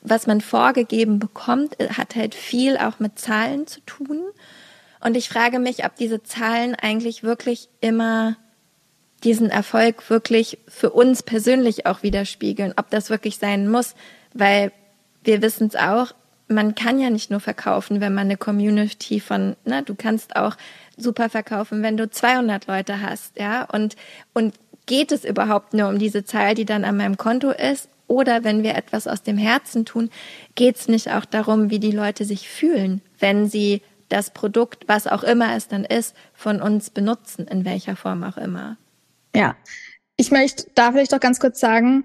was 0.00 0.26
man 0.26 0.40
vorgegeben 0.40 1.18
bekommt, 1.18 1.76
hat 1.98 2.16
halt 2.16 2.34
viel 2.34 2.78
auch 2.78 2.98
mit 2.98 3.18
Zahlen 3.18 3.66
zu 3.66 3.80
tun. 3.80 4.22
Und 5.02 5.16
ich 5.16 5.28
frage 5.28 5.58
mich, 5.58 5.84
ob 5.84 5.96
diese 5.96 6.22
Zahlen 6.22 6.74
eigentlich 6.74 7.22
wirklich 7.22 7.68
immer 7.80 8.36
diesen 9.24 9.50
Erfolg 9.50 10.08
wirklich 10.10 10.58
für 10.68 10.90
uns 10.90 11.22
persönlich 11.22 11.86
auch 11.86 12.02
widerspiegeln, 12.02 12.74
ob 12.76 12.90
das 12.90 13.10
wirklich 13.10 13.38
sein 13.38 13.68
muss, 13.68 13.94
weil 14.32 14.72
wir 15.24 15.42
wissen 15.42 15.68
es 15.68 15.76
auch, 15.76 16.14
man 16.48 16.74
kann 16.74 16.98
ja 16.98 17.10
nicht 17.10 17.30
nur 17.30 17.40
verkaufen, 17.40 18.00
wenn 18.00 18.14
man 18.14 18.26
eine 18.26 18.36
Community 18.36 19.20
von, 19.20 19.56
ne, 19.64 19.82
du 19.82 19.94
kannst 19.94 20.36
auch 20.36 20.56
super 20.96 21.28
verkaufen, 21.28 21.82
wenn 21.82 21.96
du 21.96 22.10
200 22.10 22.66
Leute 22.66 23.00
hast, 23.00 23.38
ja, 23.38 23.64
und, 23.64 23.96
und 24.34 24.54
geht 24.86 25.12
es 25.12 25.24
überhaupt 25.24 25.74
nur 25.74 25.88
um 25.88 25.98
diese 25.98 26.24
Zahl, 26.24 26.54
die 26.54 26.64
dann 26.64 26.84
an 26.84 26.96
meinem 26.96 27.16
Konto 27.16 27.50
ist? 27.50 27.88
Oder 28.08 28.44
wenn 28.44 28.62
wir 28.62 28.74
etwas 28.74 29.06
aus 29.06 29.22
dem 29.22 29.38
Herzen 29.38 29.86
tun, 29.86 30.10
geht 30.54 30.76
es 30.76 30.88
nicht 30.88 31.10
auch 31.12 31.24
darum, 31.24 31.70
wie 31.70 31.78
die 31.78 31.92
Leute 31.92 32.24
sich 32.24 32.48
fühlen, 32.48 33.00
wenn 33.18 33.48
sie 33.48 33.80
das 34.12 34.30
Produkt, 34.30 34.84
was 34.88 35.06
auch 35.06 35.22
immer 35.22 35.56
es 35.56 35.68
dann 35.68 35.84
ist, 35.84 36.14
von 36.34 36.60
uns 36.60 36.90
benutzen, 36.90 37.46
in 37.46 37.64
welcher 37.64 37.96
Form 37.96 38.22
auch 38.22 38.36
immer. 38.36 38.76
Ja, 39.34 39.56
ich 40.16 40.30
möchte 40.30 40.66
da 40.74 40.92
vielleicht 40.92 41.14
auch 41.14 41.20
ganz 41.20 41.40
kurz 41.40 41.58
sagen, 41.58 42.04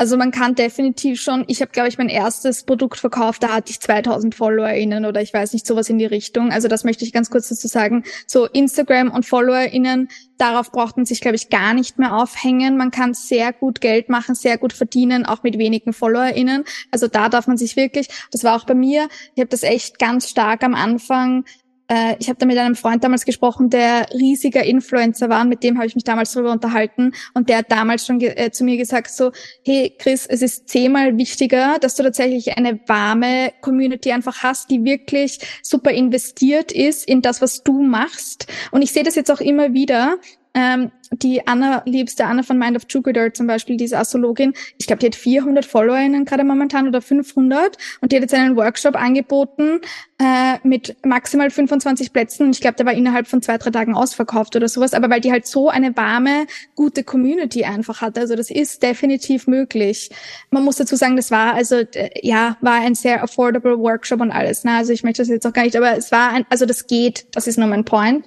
also 0.00 0.16
man 0.16 0.30
kann 0.30 0.54
definitiv 0.54 1.20
schon, 1.20 1.44
ich 1.46 1.60
habe, 1.60 1.72
glaube 1.72 1.90
ich, 1.90 1.98
mein 1.98 2.08
erstes 2.08 2.62
Produkt 2.62 2.98
verkauft, 2.98 3.42
da 3.42 3.48
hatte 3.48 3.70
ich 3.70 3.80
2000 3.80 4.34
FollowerInnen 4.34 5.04
oder 5.04 5.20
ich 5.20 5.34
weiß 5.34 5.52
nicht, 5.52 5.66
sowas 5.66 5.90
in 5.90 5.98
die 5.98 6.06
Richtung. 6.06 6.52
Also 6.52 6.68
das 6.68 6.84
möchte 6.84 7.04
ich 7.04 7.12
ganz 7.12 7.28
kurz 7.28 7.50
dazu 7.50 7.68
sagen. 7.68 8.04
So 8.26 8.46
Instagram 8.46 9.10
und 9.10 9.26
FollowerInnen, 9.26 10.08
darauf 10.38 10.72
braucht 10.72 10.96
man 10.96 11.04
sich, 11.04 11.20
glaube 11.20 11.36
ich, 11.36 11.50
gar 11.50 11.74
nicht 11.74 11.98
mehr 11.98 12.16
aufhängen. 12.16 12.78
Man 12.78 12.90
kann 12.90 13.12
sehr 13.12 13.52
gut 13.52 13.82
Geld 13.82 14.08
machen, 14.08 14.34
sehr 14.34 14.56
gut 14.56 14.72
verdienen, 14.72 15.26
auch 15.26 15.42
mit 15.42 15.58
wenigen 15.58 15.92
FollowerInnen. 15.92 16.64
Also 16.90 17.06
da 17.06 17.28
darf 17.28 17.46
man 17.46 17.58
sich 17.58 17.76
wirklich, 17.76 18.08
das 18.30 18.42
war 18.42 18.56
auch 18.56 18.64
bei 18.64 18.74
mir, 18.74 19.06
ich 19.34 19.40
habe 19.40 19.50
das 19.50 19.64
echt 19.64 19.98
ganz 19.98 20.30
stark 20.30 20.64
am 20.64 20.74
Anfang 20.74 21.44
äh, 21.90 22.14
ich 22.20 22.28
habe 22.28 22.38
da 22.38 22.46
mit 22.46 22.56
einem 22.56 22.76
Freund 22.76 23.02
damals 23.02 23.24
gesprochen, 23.24 23.68
der 23.68 24.06
riesiger 24.12 24.62
Influencer 24.62 25.28
war, 25.28 25.44
mit 25.44 25.64
dem 25.64 25.76
habe 25.76 25.86
ich 25.86 25.96
mich 25.96 26.04
damals 26.04 26.32
darüber 26.32 26.52
unterhalten 26.52 27.12
und 27.34 27.48
der 27.48 27.58
hat 27.58 27.72
damals 27.72 28.06
schon 28.06 28.20
äh, 28.20 28.52
zu 28.52 28.64
mir 28.64 28.76
gesagt 28.76 29.10
so, 29.10 29.32
hey 29.64 29.94
Chris, 29.98 30.24
es 30.26 30.40
ist 30.40 30.68
zehnmal 30.68 31.18
wichtiger, 31.18 31.78
dass 31.80 31.96
du 31.96 32.04
tatsächlich 32.04 32.56
eine 32.56 32.78
warme 32.86 33.52
Community 33.60 34.12
einfach 34.12 34.44
hast, 34.44 34.70
die 34.70 34.84
wirklich 34.84 35.40
super 35.62 35.90
investiert 35.90 36.70
ist 36.70 37.08
in 37.08 37.22
das, 37.22 37.42
was 37.42 37.64
du 37.64 37.82
machst. 37.82 38.46
Und 38.70 38.82
ich 38.82 38.92
sehe 38.92 39.02
das 39.02 39.16
jetzt 39.16 39.30
auch 39.30 39.40
immer 39.40 39.72
wieder, 39.72 40.18
ähm, 40.54 40.90
die 41.12 41.46
Anna, 41.46 41.82
liebste 41.86 42.24
Anna 42.24 42.42
von 42.42 42.58
Mind 42.58 42.76
of 42.76 42.84
Jupiter 42.88 43.32
zum 43.34 43.46
Beispiel, 43.46 43.76
diese 43.76 43.98
Astrologin, 43.98 44.54
ich 44.78 44.86
glaube, 44.86 45.00
die 45.00 45.06
hat 45.06 45.16
400 45.16 45.64
FollowerInnen 45.64 46.24
gerade 46.24 46.44
momentan 46.44 46.88
oder 46.88 47.00
500 47.00 47.76
und 48.00 48.10
die 48.10 48.16
hat 48.16 48.22
jetzt 48.22 48.34
einen 48.34 48.56
Workshop 48.56 48.94
angeboten 48.94 49.80
äh, 50.18 50.58
mit 50.62 50.96
maximal 51.04 51.50
25 51.50 52.12
Plätzen. 52.12 52.46
Und 52.46 52.54
ich 52.54 52.60
glaube, 52.60 52.76
der 52.76 52.86
war 52.86 52.92
innerhalb 52.92 53.26
von 53.26 53.42
zwei, 53.42 53.58
drei 53.58 53.70
Tagen 53.70 53.94
ausverkauft 53.94 54.54
oder 54.54 54.68
sowas, 54.68 54.94
aber 54.94 55.10
weil 55.10 55.20
die 55.20 55.32
halt 55.32 55.46
so 55.46 55.68
eine 55.68 55.96
warme, 55.96 56.46
gute 56.74 57.02
Community 57.02 57.64
einfach 57.64 58.00
hat, 58.00 58.18
also 58.18 58.36
das 58.36 58.50
ist 58.50 58.82
definitiv 58.82 59.46
möglich. 59.46 60.10
Man 60.50 60.64
muss 60.64 60.76
dazu 60.76 60.96
sagen, 60.96 61.16
das 61.16 61.30
war 61.30 61.54
also, 61.54 61.76
äh, 61.76 62.10
ja, 62.22 62.56
war 62.60 62.80
ein 62.80 62.94
sehr 62.94 63.22
affordable 63.22 63.78
Workshop 63.78 64.20
und 64.20 64.30
alles, 64.30 64.64
ne? 64.64 64.72
also 64.72 64.92
ich 64.92 65.02
möchte 65.02 65.22
das 65.22 65.28
jetzt 65.28 65.46
auch 65.46 65.52
gar 65.52 65.64
nicht, 65.64 65.76
aber 65.76 65.96
es 65.96 66.12
war 66.12 66.30
ein, 66.30 66.44
also 66.50 66.66
das 66.66 66.86
geht, 66.86 67.26
das 67.32 67.46
ist 67.46 67.58
nur 67.58 67.68
mein 67.68 67.84
Point 67.84 68.24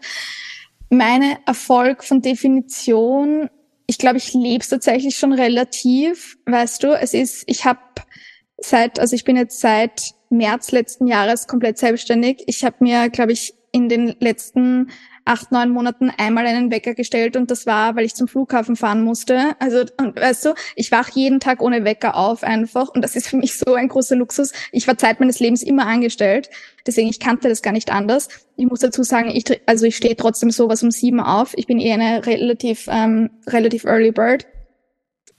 meine 0.93 1.37
Erfolg 1.45 2.03
von 2.03 2.21
Definition, 2.21 3.49
ich 3.87 3.97
glaube, 3.97 4.17
ich 4.17 4.33
lebe 4.33 4.61
es 4.61 4.69
tatsächlich 4.69 5.15
schon 5.15 5.33
relativ. 5.33 6.37
Weißt 6.45 6.83
du, 6.83 6.93
es 6.93 7.13
ist, 7.13 7.43
ich 7.47 7.65
habe 7.65 7.79
seit, 8.57 8.99
also 8.99 9.15
ich 9.15 9.23
bin 9.23 9.35
jetzt 9.35 9.59
seit 9.59 10.13
März 10.29 10.71
letzten 10.71 11.07
Jahres 11.07 11.47
komplett 11.47 11.77
selbstständig. 11.77 12.43
Ich 12.47 12.63
habe 12.63 12.77
mir, 12.79 13.09
glaube 13.09 13.31
ich, 13.33 13.53
in 13.71 13.89
den 13.89 14.15
letzten 14.19 14.91
acht, 15.25 15.51
neun 15.51 15.69
Monaten 15.69 16.11
einmal 16.17 16.45
einen 16.45 16.71
Wecker 16.71 16.93
gestellt 16.93 17.37
und 17.37 17.49
das 17.49 17.65
war, 17.65 17.95
weil 17.95 18.05
ich 18.05 18.15
zum 18.15 18.27
Flughafen 18.27 18.75
fahren 18.75 19.03
musste. 19.03 19.55
Also, 19.59 19.85
und 19.97 20.19
weißt 20.19 20.45
du, 20.45 20.53
ich 20.75 20.91
wach 20.91 21.09
jeden 21.09 21.39
Tag 21.39 21.61
ohne 21.61 21.85
Wecker 21.85 22.15
auf 22.15 22.43
einfach 22.43 22.89
und 22.89 23.01
das 23.01 23.15
ist 23.15 23.27
für 23.27 23.37
mich 23.37 23.57
so 23.57 23.73
ein 23.73 23.87
großer 23.87 24.15
Luxus. 24.15 24.51
Ich 24.71 24.87
war 24.87 24.97
Zeit 24.97 25.19
meines 25.19 25.39
Lebens 25.39 25.63
immer 25.63 25.87
angestellt, 25.87 26.49
deswegen 26.85 27.09
ich 27.09 27.19
kannte 27.19 27.49
das 27.49 27.61
gar 27.61 27.71
nicht 27.71 27.91
anders. 27.91 28.27
Ich 28.57 28.65
muss 28.65 28.79
dazu 28.79 29.03
sagen, 29.03 29.31
ich, 29.31 29.45
also 29.65 29.85
ich 29.85 29.95
stehe 29.95 30.15
trotzdem 30.15 30.51
sowas 30.51 30.83
um 30.83 30.91
sieben 30.91 31.19
auf. 31.19 31.53
Ich 31.55 31.67
bin 31.67 31.79
eher 31.79 31.95
eine 31.95 32.25
relativ, 32.25 32.87
ähm, 32.89 33.29
relativ 33.47 33.85
early 33.85 34.11
bird. 34.11 34.45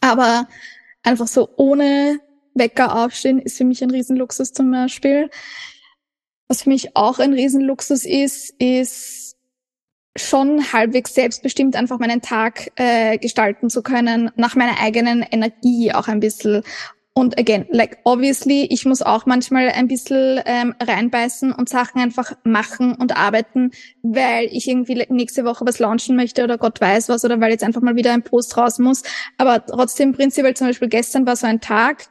Aber 0.01 0.49
einfach 1.03 1.29
so 1.29 1.49
ohne 1.57 2.21
Wecker 2.55 3.05
aufstehen 3.05 3.39
ist 3.39 3.59
für 3.59 3.65
mich 3.65 3.83
ein 3.83 3.91
Riesenluxus 3.91 4.53
zum 4.53 4.71
Beispiel. 4.71 5.31
Was 6.49 6.63
für 6.63 6.71
mich 6.71 6.97
auch 6.97 7.19
ein 7.19 7.33
Riesenluxus 7.33 8.05
ist, 8.05 8.51
ist 8.59 9.34
schon 10.17 10.73
halbwegs 10.73 11.15
selbstbestimmt 11.15 11.77
einfach 11.77 11.99
meinen 11.99 12.23
Tag 12.23 12.71
äh, 12.77 13.19
gestalten 13.19 13.69
zu 13.71 13.83
können, 13.83 14.31
nach 14.37 14.55
meiner 14.55 14.81
eigenen 14.81 15.23
Energie 15.23 15.93
auch 15.93 16.09
ein 16.09 16.21
bisschen. 16.21 16.63
Und 17.17 17.39
again, 17.39 17.67
like 17.71 17.99
obviously, 18.03 18.67
ich 18.71 18.85
muss 18.87 19.01
auch 19.01 19.25
manchmal 19.25 19.69
ein 19.69 19.87
bisschen 19.87 20.41
ähm, 20.47 20.75
reinbeißen 20.83 21.53
und 21.53 21.69
Sachen 21.69 22.01
einfach 22.01 22.33
machen 22.43 22.97
und 22.97 23.17
arbeiten, 23.17 23.71
weil 24.03 24.49
ich 24.51 24.69
irgendwie 24.69 25.07
nächste 25.09 25.45
Woche 25.45 25.65
was 25.65 25.79
launchen 25.79 26.17
möchte 26.17 26.43
oder 26.43 26.59
Gott 26.59 26.81
weiß 26.81 27.09
was 27.09 27.25
oder 27.25 27.41
weil 27.41 27.53
jetzt 27.53 27.63
einfach 27.63 27.83
mal 27.83 27.95
wieder 27.95 28.13
ein 28.13 28.25
Post 28.25 28.57
raus 28.57 28.81
muss. 28.81 29.05
Aber 29.39 29.65
trotzdem 29.65 30.13
prinzipiell 30.13 30.55
zum 30.55 30.67
Beispiel 30.67 30.89
gestern 30.89 31.25
war 31.25 31.37
so 31.37 31.47
ein 31.47 31.61
Tag, 31.61 32.07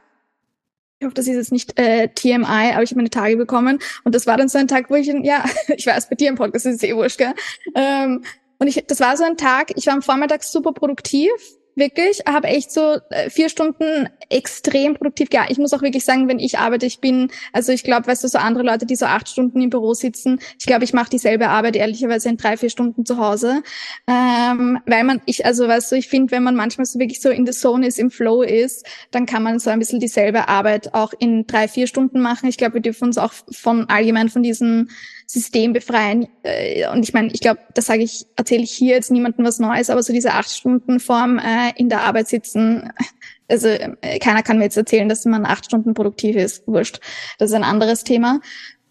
ich 1.04 1.06
hoffe, 1.06 1.14
das 1.14 1.28
ist 1.28 1.36
jetzt 1.36 1.52
nicht 1.52 1.78
äh, 1.78 2.08
TMI, 2.08 2.72
aber 2.72 2.82
ich 2.82 2.90
habe 2.90 2.96
meine 2.96 3.10
Tage 3.10 3.36
bekommen 3.36 3.78
und 4.04 4.14
das 4.14 4.26
war 4.26 4.38
dann 4.38 4.48
so 4.48 4.58
ein 4.58 4.68
Tag, 4.68 4.88
wo 4.88 4.94
ich, 4.94 5.06
ja, 5.06 5.44
ich 5.76 5.86
weiß, 5.86 6.08
bei 6.08 6.16
dir 6.16 6.30
im 6.30 6.36
Podcast 6.36 6.64
ist 6.66 6.76
es 6.76 6.82
eh 6.82 6.94
wurscht, 6.94 7.18
gell? 7.18 7.34
Ähm, 7.74 8.24
und 8.58 8.68
ich, 8.68 8.82
das 8.86 9.00
war 9.00 9.16
so 9.16 9.24
ein 9.24 9.36
Tag, 9.36 9.72
ich 9.76 9.86
war 9.86 9.94
am 9.94 10.02
Vormittag 10.02 10.42
super 10.44 10.72
produktiv, 10.72 11.30
wirklich, 11.76 12.22
habe 12.26 12.48
echt 12.48 12.72
so 12.72 12.98
äh, 13.10 13.30
vier 13.30 13.48
Stunden 13.48 14.08
extrem 14.30 14.94
produktiv 14.94 15.30
gearbeitet. 15.30 15.52
Ich 15.52 15.58
muss 15.58 15.72
auch 15.72 15.82
wirklich 15.82 16.04
sagen, 16.04 16.28
wenn 16.28 16.38
ich 16.38 16.58
arbeite, 16.58 16.86
ich 16.86 17.00
bin, 17.00 17.30
also 17.52 17.72
ich 17.72 17.84
glaube, 17.84 18.06
weißt 18.06 18.24
du, 18.24 18.28
so 18.28 18.38
andere 18.38 18.64
Leute, 18.64 18.86
die 18.86 18.96
so 18.96 19.06
acht 19.06 19.28
Stunden 19.28 19.60
im 19.60 19.70
Büro 19.70 19.94
sitzen, 19.94 20.40
ich 20.58 20.66
glaube, 20.66 20.84
ich 20.84 20.92
mache 20.92 21.10
dieselbe 21.10 21.48
Arbeit 21.48 21.76
ehrlicherweise 21.76 22.28
in 22.28 22.36
drei, 22.36 22.56
vier 22.56 22.70
Stunden 22.70 23.04
zu 23.04 23.18
Hause. 23.18 23.62
Ähm, 24.06 24.78
weil 24.86 25.04
man, 25.04 25.20
ich, 25.26 25.44
also 25.44 25.68
weißt 25.68 25.92
du, 25.92 25.96
ich 25.96 26.08
finde, 26.08 26.32
wenn 26.32 26.42
man 26.42 26.56
manchmal 26.56 26.86
so 26.86 26.98
wirklich 26.98 27.20
so 27.20 27.30
in 27.30 27.46
the 27.46 27.52
zone 27.52 27.86
ist, 27.86 27.98
im 27.98 28.10
Flow 28.10 28.42
ist, 28.42 28.86
dann 29.10 29.26
kann 29.26 29.42
man 29.42 29.58
so 29.58 29.70
ein 29.70 29.78
bisschen 29.78 30.00
dieselbe 30.00 30.48
Arbeit 30.48 30.94
auch 30.94 31.12
in 31.18 31.46
drei, 31.46 31.68
vier 31.68 31.86
Stunden 31.86 32.20
machen. 32.20 32.48
Ich 32.48 32.56
glaube, 32.56 32.74
wir 32.74 32.82
dürfen 32.82 33.04
uns 33.04 33.18
auch 33.18 33.32
von 33.50 33.88
allgemein 33.88 34.28
von 34.28 34.42
diesem 34.42 34.88
System 35.26 35.72
befreien. 35.72 36.28
Äh, 36.42 36.88
und 36.88 37.02
ich 37.02 37.12
meine, 37.12 37.28
ich 37.32 37.40
glaube, 37.40 37.60
das 37.74 37.86
sage 37.86 38.02
ich, 38.02 38.26
erzähle 38.36 38.62
ich 38.62 38.72
hier 38.72 38.94
jetzt 38.94 39.10
niemandem 39.10 39.44
was 39.44 39.58
Neues, 39.58 39.90
aber 39.90 40.02
so 40.02 40.12
diese 40.12 40.32
acht 40.32 40.50
Stunden 40.50 41.00
Form 41.00 41.38
äh, 41.38 41.72
in 41.76 41.88
der 41.88 42.02
Arbeit 42.02 42.28
sitzen, 42.28 42.90
also 43.48 43.68
äh, 43.68 44.18
keiner 44.18 44.42
kann 44.42 44.58
mir 44.58 44.64
jetzt 44.64 44.76
erzählen, 44.76 45.08
dass 45.08 45.24
man 45.24 45.46
acht 45.46 45.66
Stunden 45.66 45.94
produktiv 45.94 46.36
ist. 46.36 46.66
Wurscht. 46.66 47.00
Das 47.38 47.50
ist 47.50 47.56
ein 47.56 47.64
anderes 47.64 48.04
Thema. 48.04 48.40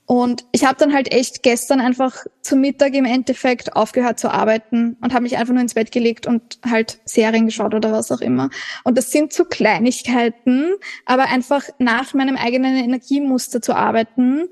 Und 0.05 0.43
ich 0.51 0.65
habe 0.65 0.77
dann 0.77 0.93
halt 0.93 1.13
echt 1.13 1.43
gestern 1.43 1.79
einfach 1.79 2.25
zum 2.41 2.59
Mittag 2.59 2.93
im 2.93 3.05
Endeffekt 3.05 3.75
aufgehört 3.75 4.19
zu 4.19 4.29
arbeiten 4.29 4.97
und 5.01 5.13
habe 5.13 5.23
mich 5.23 5.37
einfach 5.37 5.53
nur 5.53 5.61
ins 5.61 5.75
Bett 5.75 5.93
gelegt 5.93 6.27
und 6.27 6.59
halt 6.69 6.99
Serien 7.05 7.45
geschaut 7.45 7.73
oder 7.73 7.93
was 7.93 8.11
auch 8.11 8.19
immer. 8.19 8.49
Und 8.83 8.97
das 8.97 9.11
sind 9.11 9.31
so 9.31 9.45
Kleinigkeiten, 9.45 10.73
aber 11.05 11.23
einfach 11.29 11.63
nach 11.79 12.13
meinem 12.13 12.35
eigenen 12.35 12.75
Energiemuster 12.83 13.61
zu 13.61 13.75
arbeiten, 13.75 14.49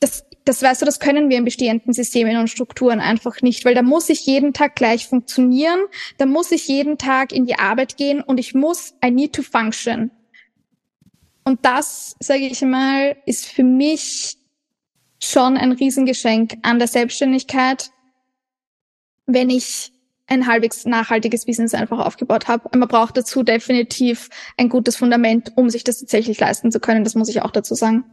das 0.00 0.24
das 0.44 0.62
weißt 0.62 0.82
du, 0.82 0.86
das 0.86 1.00
können 1.00 1.30
wir 1.30 1.38
in 1.38 1.44
bestehenden 1.44 1.92
Systemen 1.92 2.36
und 2.36 2.48
Strukturen 2.48 3.00
einfach 3.00 3.42
nicht, 3.42 3.64
weil 3.64 3.74
da 3.74 3.82
muss 3.82 4.08
ich 4.08 4.26
jeden 4.26 4.52
Tag 4.52 4.74
gleich 4.74 5.06
funktionieren, 5.06 5.80
da 6.18 6.26
muss 6.26 6.50
ich 6.50 6.66
jeden 6.68 6.98
Tag 6.98 7.32
in 7.32 7.46
die 7.46 7.58
Arbeit 7.58 7.96
gehen 7.96 8.20
und 8.20 8.38
ich 8.38 8.54
muss, 8.54 8.94
I 9.04 9.10
need 9.10 9.34
to 9.34 9.42
function. 9.42 10.10
Und 11.44 11.64
das, 11.64 12.16
sage 12.20 12.46
ich 12.46 12.62
mal, 12.62 13.16
ist 13.26 13.46
für 13.46 13.64
mich 13.64 14.36
schon 15.20 15.56
ein 15.56 15.72
Riesengeschenk 15.72 16.54
an 16.62 16.78
der 16.78 16.88
Selbstständigkeit, 16.88 17.90
wenn 19.26 19.50
ich 19.50 19.92
ein 20.26 20.46
halbwegs 20.46 20.84
nachhaltiges 20.84 21.44
Business 21.44 21.74
einfach 21.74 21.98
aufgebaut 21.98 22.48
habe. 22.48 22.76
Man 22.76 22.88
braucht 22.88 23.16
dazu 23.16 23.42
definitiv 23.42 24.28
ein 24.56 24.68
gutes 24.68 24.96
Fundament, 24.96 25.52
um 25.56 25.68
sich 25.68 25.84
das 25.84 25.98
tatsächlich 25.98 26.40
leisten 26.40 26.72
zu 26.72 26.80
können. 26.80 27.04
Das 27.04 27.14
muss 27.14 27.28
ich 27.28 27.42
auch 27.42 27.50
dazu 27.50 27.74
sagen. 27.74 28.04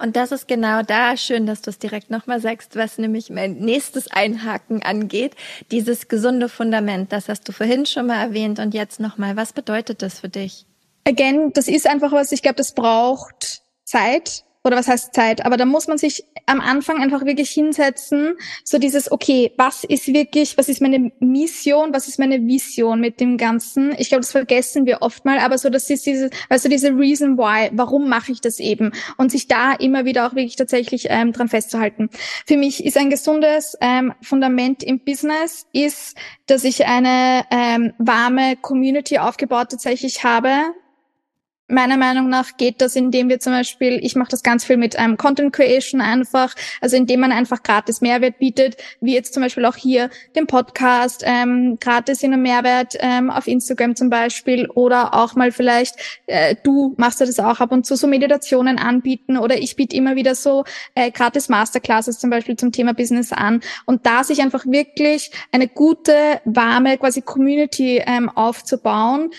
Und 0.00 0.16
das 0.16 0.32
ist 0.32 0.48
genau 0.48 0.82
da 0.82 1.16
schön, 1.18 1.44
dass 1.44 1.60
du 1.60 1.68
es 1.68 1.78
direkt 1.78 2.08
nochmal 2.10 2.40
sagst, 2.40 2.74
was 2.74 2.96
nämlich 2.96 3.28
mein 3.28 3.56
nächstes 3.56 4.10
Einhaken 4.10 4.82
angeht. 4.82 5.36
Dieses 5.70 6.08
gesunde 6.08 6.48
Fundament, 6.48 7.12
das 7.12 7.28
hast 7.28 7.46
du 7.46 7.52
vorhin 7.52 7.84
schon 7.84 8.06
mal 8.06 8.20
erwähnt 8.22 8.58
und 8.60 8.72
jetzt 8.72 8.98
nochmal. 8.98 9.36
Was 9.36 9.52
bedeutet 9.52 10.00
das 10.00 10.20
für 10.20 10.30
dich? 10.30 10.64
Again, 11.06 11.52
das 11.52 11.68
ist 11.68 11.86
einfach 11.86 12.12
was, 12.12 12.32
ich 12.32 12.40
glaube, 12.40 12.56
das 12.56 12.72
braucht 12.72 13.62
Zeit 13.84 14.44
oder 14.62 14.76
was 14.76 14.88
heißt 14.88 15.14
Zeit, 15.14 15.46
aber 15.46 15.56
da 15.56 15.64
muss 15.64 15.88
man 15.88 15.96
sich 15.96 16.24
am 16.46 16.60
Anfang 16.60 17.00
einfach 17.00 17.24
wirklich 17.24 17.50
hinsetzen, 17.50 18.34
so 18.62 18.78
dieses, 18.78 19.10
okay, 19.10 19.52
was 19.56 19.84
ist 19.84 20.08
wirklich, 20.08 20.58
was 20.58 20.68
ist 20.68 20.82
meine 20.82 21.10
Mission, 21.20 21.94
was 21.94 22.08
ist 22.08 22.18
meine 22.18 22.46
Vision 22.46 23.00
mit 23.00 23.20
dem 23.20 23.38
Ganzen? 23.38 23.94
Ich 23.96 24.08
glaube, 24.08 24.20
das 24.20 24.32
vergessen 24.32 24.84
wir 24.84 25.00
oft 25.00 25.24
mal, 25.24 25.38
aber 25.38 25.56
so, 25.56 25.70
das 25.70 25.88
ist 25.88 26.04
diese, 26.04 26.28
weißt 26.50 26.66
du, 26.66 26.68
diese 26.68 26.90
Reason 26.90 27.38
why, 27.38 27.70
warum 27.72 28.08
mache 28.08 28.32
ich 28.32 28.42
das 28.42 28.60
eben? 28.60 28.92
Und 29.16 29.30
sich 29.30 29.48
da 29.48 29.72
immer 29.72 30.04
wieder 30.04 30.26
auch 30.26 30.34
wirklich 30.34 30.56
tatsächlich 30.56 31.06
ähm, 31.08 31.32
dran 31.32 31.48
festzuhalten. 31.48 32.10
Für 32.46 32.58
mich 32.58 32.84
ist 32.84 32.98
ein 32.98 33.08
gesundes 33.08 33.78
ähm, 33.80 34.12
Fundament 34.20 34.82
im 34.82 35.00
Business, 35.00 35.66
ist, 35.72 36.16
dass 36.46 36.64
ich 36.64 36.84
eine 36.84 37.44
ähm, 37.50 37.94
warme 37.98 38.56
Community 38.56 39.18
aufgebaut 39.18 39.68
tatsächlich 39.70 40.22
habe, 40.22 40.74
meiner 41.70 41.96
Meinung 41.96 42.28
nach 42.28 42.56
geht 42.56 42.80
das, 42.80 42.96
indem 42.96 43.28
wir 43.28 43.40
zum 43.40 43.52
Beispiel, 43.52 43.98
ich 44.02 44.16
mache 44.16 44.30
das 44.30 44.42
ganz 44.42 44.64
viel 44.64 44.76
mit 44.76 44.96
einem 44.96 45.12
ähm, 45.12 45.16
Content 45.16 45.52
Creation 45.52 46.00
einfach, 46.00 46.54
also 46.80 46.96
indem 46.96 47.20
man 47.20 47.32
einfach 47.32 47.62
gratis 47.62 48.00
Mehrwert 48.00 48.38
bietet, 48.38 48.76
wie 49.00 49.14
jetzt 49.14 49.34
zum 49.34 49.42
Beispiel 49.42 49.64
auch 49.64 49.76
hier 49.76 50.10
den 50.36 50.46
Podcast, 50.46 51.22
ähm, 51.26 51.78
gratis 51.80 52.22
in 52.22 52.32
einem 52.32 52.42
Mehrwert 52.42 52.96
ähm, 53.00 53.30
auf 53.30 53.46
Instagram 53.46 53.96
zum 53.96 54.10
Beispiel 54.10 54.68
oder 54.70 55.14
auch 55.14 55.34
mal 55.34 55.52
vielleicht, 55.52 55.96
äh, 56.26 56.56
du 56.62 56.94
machst 56.96 57.20
ja 57.20 57.26
das 57.26 57.38
auch 57.40 57.60
ab 57.60 57.72
und 57.72 57.86
zu, 57.86 57.96
so 57.96 58.06
Meditationen 58.06 58.78
anbieten 58.78 59.36
oder 59.36 59.58
ich 59.58 59.76
biete 59.76 59.96
immer 59.96 60.16
wieder 60.16 60.34
so 60.34 60.64
äh, 60.94 61.10
gratis 61.10 61.48
Masterclasses 61.48 62.18
zum 62.18 62.30
Beispiel 62.30 62.56
zum 62.56 62.72
Thema 62.72 62.94
Business 62.94 63.32
an 63.32 63.60
und 63.86 64.06
da 64.06 64.24
sich 64.24 64.40
einfach 64.42 64.66
wirklich 64.66 65.30
eine 65.52 65.68
gute, 65.68 66.40
warme 66.44 66.98
quasi 66.98 67.22
Community 67.22 68.02
ähm, 68.06 68.28
aufzubauen, 68.28 69.30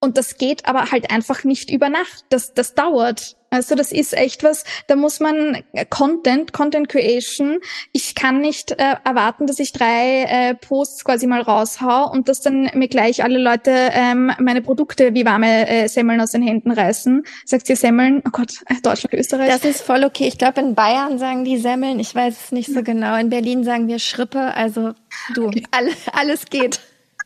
und 0.00 0.18
das 0.18 0.36
geht 0.36 0.66
aber 0.66 0.90
halt 0.90 1.10
einfach 1.10 1.44
nicht 1.44 1.70
über 1.70 1.88
Nacht. 1.88 2.26
Das, 2.28 2.52
das 2.54 2.74
dauert. 2.74 3.36
Also 3.48 3.74
das 3.74 3.92
ist 3.92 4.12
echt 4.12 4.42
was, 4.42 4.64
da 4.88 4.96
muss 4.96 5.20
man 5.20 5.64
äh, 5.72 5.86
Content, 5.88 6.52
Content 6.52 6.88
Creation. 6.88 7.60
Ich 7.92 8.14
kann 8.14 8.40
nicht 8.40 8.72
äh, 8.72 8.96
erwarten, 9.04 9.46
dass 9.46 9.58
ich 9.58 9.72
drei 9.72 10.24
äh, 10.24 10.54
Posts 10.54 11.04
quasi 11.04 11.26
mal 11.26 11.40
raushau 11.40 12.10
und 12.10 12.28
dass 12.28 12.40
dann 12.42 12.70
mir 12.74 12.88
gleich 12.88 13.24
alle 13.24 13.38
Leute 13.38 13.70
ähm, 13.70 14.32
meine 14.38 14.60
Produkte 14.60 15.14
wie 15.14 15.24
warme 15.24 15.68
äh, 15.68 15.88
Semmeln 15.88 16.20
aus 16.20 16.32
den 16.32 16.42
Händen 16.42 16.72
reißen. 16.72 17.24
Sagt 17.46 17.68
ihr 17.70 17.76
Semmeln? 17.76 18.22
Oh 18.26 18.30
Gott, 18.30 18.62
äh, 18.66 18.74
Deutschland, 18.82 19.14
Österreich. 19.14 19.48
Das 19.48 19.64
ist 19.64 19.80
voll 19.80 20.04
okay. 20.04 20.26
Ich 20.26 20.36
glaube, 20.36 20.60
in 20.60 20.74
Bayern 20.74 21.18
sagen 21.18 21.44
die 21.44 21.56
Semmeln. 21.56 22.00
Ich 22.00 22.14
weiß 22.14 22.34
es 22.46 22.52
nicht 22.52 22.72
so 22.72 22.82
genau. 22.82 23.16
In 23.16 23.30
Berlin 23.30 23.64
sagen 23.64 23.88
wir 23.88 23.98
Schrippe. 23.98 24.54
Also 24.54 24.92
du, 25.34 25.46
okay. 25.46 25.62
alle, 25.70 25.92
alles 26.12 26.44
geht. 26.46 26.80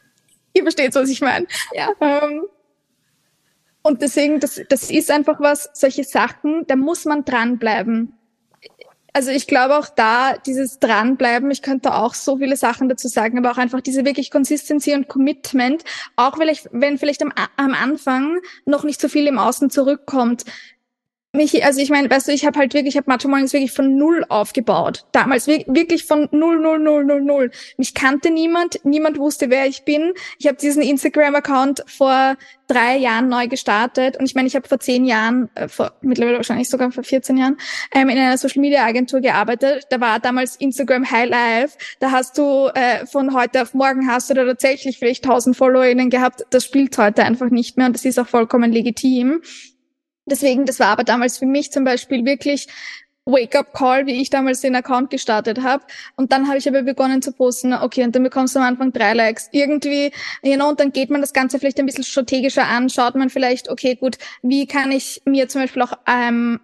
Ihr 0.53 0.63
versteht, 0.63 0.95
was 0.95 1.09
ich 1.09 1.21
meine. 1.21 1.47
Ja. 1.75 1.89
Ähm, 2.01 2.45
und 3.83 4.03
deswegen, 4.03 4.41
das, 4.41 4.61
das 4.69 4.91
ist 4.91 5.11
einfach 5.11 5.41
was, 5.41 5.71
solche 5.73 6.05
Sachen, 6.05 6.67
da 6.67 6.77
muss 6.77 7.05
man 7.05 7.25
dranbleiben. 7.25 8.15
Also 9.13 9.31
ich 9.31 9.47
glaube 9.47 9.77
auch 9.77 9.89
da, 9.89 10.37
dieses 10.37 10.79
Dranbleiben, 10.79 11.51
ich 11.51 11.63
könnte 11.63 11.95
auch 11.95 12.15
so 12.15 12.37
viele 12.37 12.57
Sachen 12.57 12.89
dazu 12.89 13.09
sagen, 13.09 13.39
aber 13.39 13.51
auch 13.51 13.59
einfach 13.59 13.81
diese 13.81 14.05
wirklich 14.05 14.31
Consistency 14.31 14.95
und 14.95 15.09
Commitment, 15.09 15.83
auch 16.15 16.39
wenn 16.39 16.99
vielleicht 16.99 17.23
am, 17.23 17.33
am 17.57 17.75
Anfang 17.75 18.39
noch 18.67 18.85
nicht 18.85 19.01
so 19.01 19.09
viel 19.09 19.27
im 19.27 19.39
Außen 19.39 19.71
zurückkommt, 19.71 20.45
mich, 21.33 21.65
also 21.65 21.81
ich 21.81 21.91
meine, 21.91 22.11
weißt 22.11 22.27
du, 22.27 22.33
ich 22.33 22.45
habe 22.45 22.59
halt 22.59 22.75
wirklich, 22.75 22.95
ich 22.95 22.97
habe 22.97 23.09
Macho 23.09 23.29
Mornings 23.29 23.53
wirklich 23.53 23.71
von 23.71 23.97
null 23.97 24.25
aufgebaut. 24.29 25.05
Damals 25.13 25.47
wirklich 25.47 26.05
von 26.05 26.29
null, 26.33 26.61
null, 26.61 26.81
null, 26.81 27.05
null, 27.05 27.21
null. 27.21 27.51
Mich 27.77 27.95
kannte 27.95 28.31
niemand, 28.31 28.85
niemand 28.85 29.17
wusste, 29.17 29.49
wer 29.49 29.67
ich 29.67 29.85
bin. 29.85 30.13
Ich 30.39 30.49
habe 30.49 30.57
diesen 30.57 30.83
Instagram-Account 30.83 31.85
vor 31.87 32.37
drei 32.67 32.97
Jahren 32.97 33.29
neu 33.29 33.47
gestartet 33.47 34.17
und 34.17 34.25
ich 34.27 34.35
meine, 34.35 34.49
ich 34.49 34.57
habe 34.57 34.67
vor 34.67 34.81
zehn 34.81 35.05
Jahren, 35.05 35.49
äh, 35.55 35.69
vor 35.69 35.93
mittlerweile 36.03 36.37
wahrscheinlich 36.37 36.69
sogar 36.69 36.91
vor 36.91 37.05
14 37.05 37.37
Jahren, 37.37 37.59
ähm, 37.95 38.09
in 38.09 38.19
einer 38.19 38.39
Social-Media-Agentur 38.39 39.21
gearbeitet. 39.21 39.87
Da 39.91 40.01
war 40.01 40.19
damals 40.19 40.57
Instagram 40.57 41.11
High 41.11 41.29
Life. 41.29 41.79
Da 42.01 42.11
hast 42.11 42.39
du 42.39 42.71
äh, 42.75 43.07
von 43.07 43.35
heute 43.35 43.63
auf 43.63 43.75
morgen 43.75 44.09
hast 44.09 44.31
du 44.31 44.35
da 44.35 44.45
tatsächlich 44.45 44.99
vielleicht 44.99 45.25
1000 45.25 45.57
FollowerInnen 45.57 46.11
gehabt. 46.11 46.45
Das 46.51 46.65
spielt 46.65 46.97
heute 46.99 47.25
einfach 47.25 47.51
nicht 47.51 47.77
mehr 47.77 47.87
und 47.87 47.93
das 47.93 48.05
ist 48.05 48.19
auch 48.19 48.29
vollkommen 48.29 48.73
legitim. 48.73 49.43
Deswegen, 50.27 50.67
das 50.67 50.81
war 50.81 50.89
aber 50.89 51.05
damals 51.05 51.39
für 51.39 51.47
mich 51.47 51.73
zum 51.73 51.85
Beispiel 51.85 52.25
wirklich 52.25 52.69
Wake-up-Call, 53.27 54.07
wie 54.07 54.21
ich 54.21 54.31
damals 54.31 54.61
den 54.61 54.75
Account 54.75 55.11
gestartet 55.11 55.63
habe. 55.63 55.85
Und 56.17 56.33
dann 56.33 56.49
habe 56.49 56.59
ich 56.59 56.69
aber 56.69 56.83
begonnen 56.83 57.23
zu 57.23 57.33
posten, 57.33 57.73
okay, 57.73 58.05
und 58.05 58.15
dann 58.15 58.23
bekommst 58.23 58.55
du 58.55 58.59
am 58.59 58.67
Anfang 58.67 58.93
drei 58.93 59.13
Likes. 59.15 59.49
Irgendwie, 59.53 60.13
you 60.43 60.55
know, 60.55 60.69
und 60.69 60.81
dann 60.81 60.93
geht 60.93 61.11
man 61.11 61.21
das 61.21 61.33
Ganze 61.33 61.59
vielleicht 61.59 61.79
ein 61.79 61.87
bisschen 61.87 62.05
strategischer 62.05 62.67
an, 62.67 62.89
schaut 62.89 63.15
man 63.15 63.31
vielleicht, 63.31 63.69
okay, 63.69 63.95
gut, 63.95 64.19
wie 64.43 64.67
kann 64.67 64.91
ich 64.91 65.23
mir 65.25 65.49
zum 65.49 65.63
Beispiel 65.63 65.83
auch 65.83 65.93
ähm, 66.07 66.61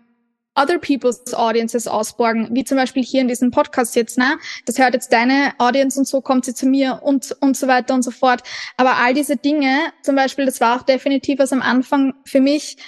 other 0.57 0.79
people's 0.79 1.35
audiences 1.35 1.87
ausborgen, 1.87 2.49
wie 2.53 2.65
zum 2.65 2.79
Beispiel 2.79 3.05
hier 3.05 3.21
in 3.21 3.29
diesem 3.29 3.51
Podcast 3.51 3.95
jetzt, 3.95 4.17
ne? 4.17 4.39
Das 4.65 4.79
hört 4.79 4.95
jetzt 4.95 5.13
deine 5.13 5.53
Audience 5.59 5.99
und 5.99 6.07
so 6.07 6.23
kommt 6.23 6.47
sie 6.47 6.55
zu 6.55 6.67
mir 6.67 7.01
und, 7.03 7.37
und 7.41 7.57
so 7.57 7.69
weiter 7.69 7.93
und 7.93 8.03
so 8.03 8.11
fort. 8.11 8.43
Aber 8.79 8.97
all 8.97 9.13
diese 9.13 9.37
Dinge, 9.37 9.93
zum 10.03 10.17
Beispiel, 10.17 10.47
das 10.47 10.61
war 10.61 10.81
auch 10.81 10.83
definitiv 10.83 11.39
was 11.39 11.53
am 11.53 11.61
Anfang 11.61 12.15
für 12.25 12.41
mich, 12.41 12.79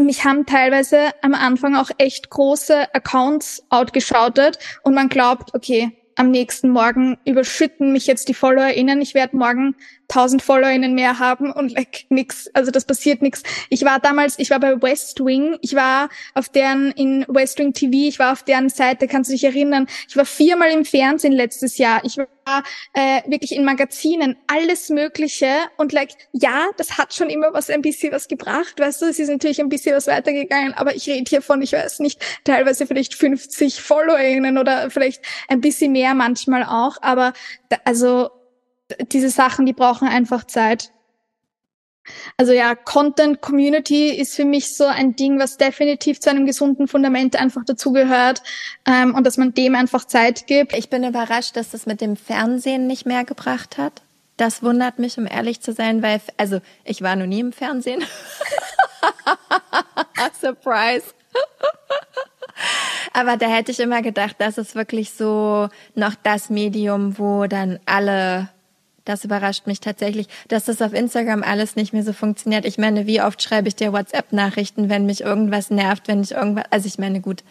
mich 0.00 0.24
haben 0.24 0.46
teilweise 0.46 1.10
am 1.22 1.34
Anfang 1.34 1.76
auch 1.76 1.90
echt 1.98 2.30
große 2.30 2.94
Accounts 2.94 3.62
outgeschautet 3.68 4.58
und 4.82 4.94
man 4.94 5.08
glaubt, 5.08 5.54
okay, 5.54 5.92
am 6.16 6.30
nächsten 6.30 6.70
Morgen 6.70 7.18
überschütten 7.24 7.92
mich 7.92 8.06
jetzt 8.06 8.28
die 8.28 8.34
FollowerInnen. 8.34 9.00
Ich 9.00 9.14
werde 9.14 9.36
morgen 9.36 9.74
1000 10.14 10.42
FollowerInnen 10.42 10.94
mehr 10.94 11.18
haben 11.18 11.50
und 11.50 11.72
like 11.72 12.04
nix. 12.10 12.48
Also 12.52 12.70
das 12.70 12.84
passiert 12.84 13.22
nix. 13.22 13.42
Ich 13.70 13.84
war 13.84 13.98
damals, 13.98 14.38
ich 14.38 14.50
war 14.50 14.60
bei 14.60 14.80
West 14.82 15.24
Wing. 15.24 15.56
Ich 15.62 15.74
war 15.74 16.10
auf 16.34 16.50
deren, 16.50 16.92
in 16.92 17.24
West 17.28 17.58
Wing 17.58 17.72
TV. 17.72 18.08
Ich 18.08 18.18
war 18.18 18.32
auf 18.32 18.42
deren 18.42 18.68
Seite. 18.68 19.08
Kannst 19.08 19.30
du 19.30 19.32
dich 19.32 19.44
erinnern? 19.44 19.86
Ich 20.08 20.16
war 20.16 20.26
viermal 20.26 20.70
im 20.70 20.84
Fernsehen 20.84 21.32
letztes 21.32 21.78
Jahr. 21.78 22.04
Ich 22.04 22.18
war 22.18 22.62
äh, 22.92 23.22
wirklich 23.26 23.52
in 23.52 23.64
Magazinen. 23.64 24.36
Alles 24.46 24.90
Mögliche. 24.90 25.48
Und 25.78 25.92
like, 25.92 26.10
ja, 26.32 26.66
das 26.76 26.98
hat 26.98 27.14
schon 27.14 27.30
immer 27.30 27.54
was, 27.54 27.70
ein 27.70 27.82
bisschen 27.82 28.12
was 28.12 28.28
gebracht. 28.28 28.78
Weißt 28.78 29.00
du, 29.00 29.06
es 29.06 29.18
ist 29.18 29.30
natürlich 29.30 29.60
ein 29.60 29.70
bisschen 29.70 29.96
was 29.96 30.06
weitergegangen. 30.08 30.74
Aber 30.74 30.94
ich 30.94 31.08
rede 31.08 31.28
hier 31.28 31.40
von, 31.40 31.62
ich 31.62 31.72
weiß 31.72 32.00
nicht, 32.00 32.20
teilweise 32.44 32.86
vielleicht 32.86 33.14
50 33.14 33.80
FollowerInnen 33.80 34.58
oder 34.58 34.90
vielleicht 34.90 35.22
ein 35.48 35.62
bisschen 35.62 35.92
mehr 35.92 36.12
manchmal 36.14 36.64
auch. 36.64 36.98
Aber 37.00 37.32
da, 37.70 37.78
also, 37.84 38.30
diese 39.12 39.30
Sachen, 39.30 39.66
die 39.66 39.72
brauchen 39.72 40.08
einfach 40.08 40.44
Zeit. 40.44 40.90
Also 42.36 42.52
ja, 42.52 42.74
Content 42.74 43.40
Community 43.40 44.10
ist 44.10 44.34
für 44.34 44.44
mich 44.44 44.76
so 44.76 44.84
ein 44.84 45.14
Ding, 45.14 45.38
was 45.38 45.56
definitiv 45.56 46.20
zu 46.20 46.30
einem 46.30 46.46
gesunden 46.46 46.88
Fundament 46.88 47.36
einfach 47.36 47.64
dazugehört 47.64 48.42
ähm, 48.86 49.14
und 49.14 49.24
dass 49.24 49.36
man 49.36 49.54
dem 49.54 49.76
einfach 49.76 50.04
Zeit 50.04 50.48
gibt. 50.48 50.76
Ich 50.76 50.90
bin 50.90 51.04
überrascht, 51.04 51.56
dass 51.56 51.70
das 51.70 51.86
mit 51.86 52.00
dem 52.00 52.16
Fernsehen 52.16 52.88
nicht 52.88 53.06
mehr 53.06 53.24
gebracht 53.24 53.78
hat. 53.78 54.02
Das 54.36 54.62
wundert 54.62 54.98
mich, 54.98 55.18
um 55.18 55.26
ehrlich 55.26 55.60
zu 55.60 55.72
sein, 55.72 56.02
weil, 56.02 56.20
also 56.36 56.60
ich 56.84 57.02
war 57.02 57.14
noch 57.14 57.26
nie 57.26 57.40
im 57.40 57.52
Fernsehen. 57.52 58.02
Surprise. 60.40 61.06
Aber 63.12 63.36
da 63.36 63.46
hätte 63.46 63.70
ich 63.70 63.80
immer 63.80 64.02
gedacht, 64.02 64.36
das 64.38 64.58
ist 64.58 64.74
wirklich 64.74 65.12
so 65.12 65.68
noch 65.94 66.14
das 66.22 66.50
Medium, 66.50 67.18
wo 67.18 67.46
dann 67.46 67.78
alle 67.86 68.48
das 69.04 69.24
überrascht 69.24 69.66
mich 69.66 69.80
tatsächlich, 69.80 70.28
dass 70.48 70.64
das 70.64 70.82
auf 70.82 70.92
Instagram 70.92 71.42
alles 71.42 71.76
nicht 71.76 71.92
mehr 71.92 72.04
so 72.04 72.12
funktioniert. 72.12 72.64
Ich 72.64 72.78
meine, 72.78 73.06
wie 73.06 73.22
oft 73.22 73.42
schreibe 73.42 73.68
ich 73.68 73.76
dir 73.76 73.92
WhatsApp-Nachrichten, 73.92 74.88
wenn 74.88 75.06
mich 75.06 75.22
irgendwas 75.22 75.70
nervt, 75.70 76.08
wenn 76.08 76.22
ich 76.22 76.32
irgendwas, 76.32 76.64
also 76.70 76.86
ich 76.86 76.98
meine, 76.98 77.20
gut, 77.20 77.42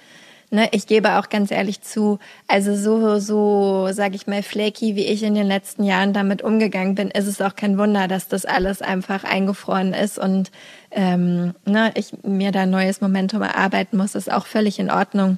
ne, 0.52 0.70
ich 0.72 0.86
gebe 0.86 1.18
auch 1.18 1.30
ganz 1.30 1.50
ehrlich 1.50 1.82
zu, 1.82 2.20
also 2.48 2.76
so, 2.76 3.20
so, 3.20 3.90
sag 3.92 4.14
ich 4.14 4.28
mal, 4.28 4.44
flaky, 4.44 4.96
wie 4.96 5.06
ich 5.06 5.24
in 5.24 5.34
den 5.34 5.48
letzten 5.48 5.84
Jahren 5.84 6.14
damit 6.14 6.42
umgegangen 6.42 6.96
bin, 6.96 7.10
ist 7.10 7.28
es 7.28 7.42
auch 7.42 7.56
kein 7.56 7.78
Wunder, 7.78 8.08
dass 8.08 8.28
das 8.28 8.46
alles 8.46 8.82
einfach 8.82 9.24
eingefroren 9.24 9.94
ist 9.94 10.20
und 10.20 10.52
ähm, 10.92 11.56
ne, 11.66 11.92
ich 11.96 12.14
mir 12.24 12.52
da 12.52 12.62
ein 12.62 12.70
neues 12.70 13.02
Momentum 13.02 13.42
erarbeiten 13.42 13.98
muss, 13.98 14.16
ist 14.16 14.32
auch 14.32 14.46
völlig 14.46 14.78
in 14.78 14.92
Ordnung. 14.92 15.38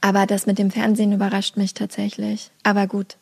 Aber 0.00 0.26
das 0.26 0.46
mit 0.46 0.58
dem 0.58 0.70
Fernsehen 0.70 1.12
überrascht 1.12 1.56
mich 1.56 1.74
tatsächlich. 1.74 2.50
Aber 2.62 2.86
gut, 2.86 3.16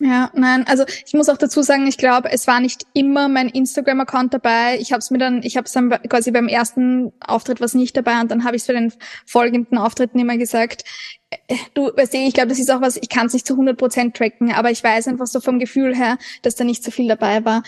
ja, 0.00 0.30
nein, 0.32 0.64
also 0.68 0.84
ich 1.06 1.12
muss 1.14 1.28
auch 1.28 1.38
dazu 1.38 1.60
sagen, 1.62 1.88
ich 1.88 1.98
glaube, 1.98 2.30
es 2.30 2.46
war 2.46 2.60
nicht 2.60 2.86
immer 2.92 3.28
mein 3.28 3.48
Instagram-Account 3.48 4.32
dabei. 4.32 4.78
Ich 4.78 4.92
habe 4.92 5.00
es 5.00 5.10
mir 5.10 5.18
dann, 5.18 5.42
ich 5.42 5.56
habe 5.56 5.64
es 5.64 5.72
dann 5.72 5.90
quasi 6.08 6.30
beim 6.30 6.46
ersten 6.46 7.12
Auftritt 7.18 7.60
was 7.60 7.74
nicht 7.74 7.96
dabei 7.96 8.20
und 8.20 8.30
dann 8.30 8.44
habe 8.44 8.54
ich 8.54 8.62
es 8.62 8.66
für 8.66 8.74
den 8.74 8.92
folgenden 9.26 9.76
Auftritten 9.76 10.20
immer 10.20 10.36
gesagt. 10.36 10.84
Äh, 11.30 11.56
du, 11.74 11.90
weißt 11.96 12.14
du, 12.14 12.18
ich 12.18 12.32
glaube, 12.32 12.48
das 12.48 12.60
ist 12.60 12.70
auch 12.70 12.80
was, 12.80 12.96
ich 12.96 13.08
kann 13.08 13.26
es 13.26 13.32
nicht 13.32 13.46
zu 13.46 13.54
100% 13.54 14.12
tracken, 14.12 14.52
aber 14.52 14.70
ich 14.70 14.84
weiß 14.84 15.08
einfach 15.08 15.26
so 15.26 15.40
vom 15.40 15.58
Gefühl 15.58 15.96
her, 15.96 16.16
dass 16.42 16.54
da 16.54 16.62
nicht 16.62 16.84
so 16.84 16.92
viel 16.92 17.08
dabei 17.08 17.44
war. 17.44 17.64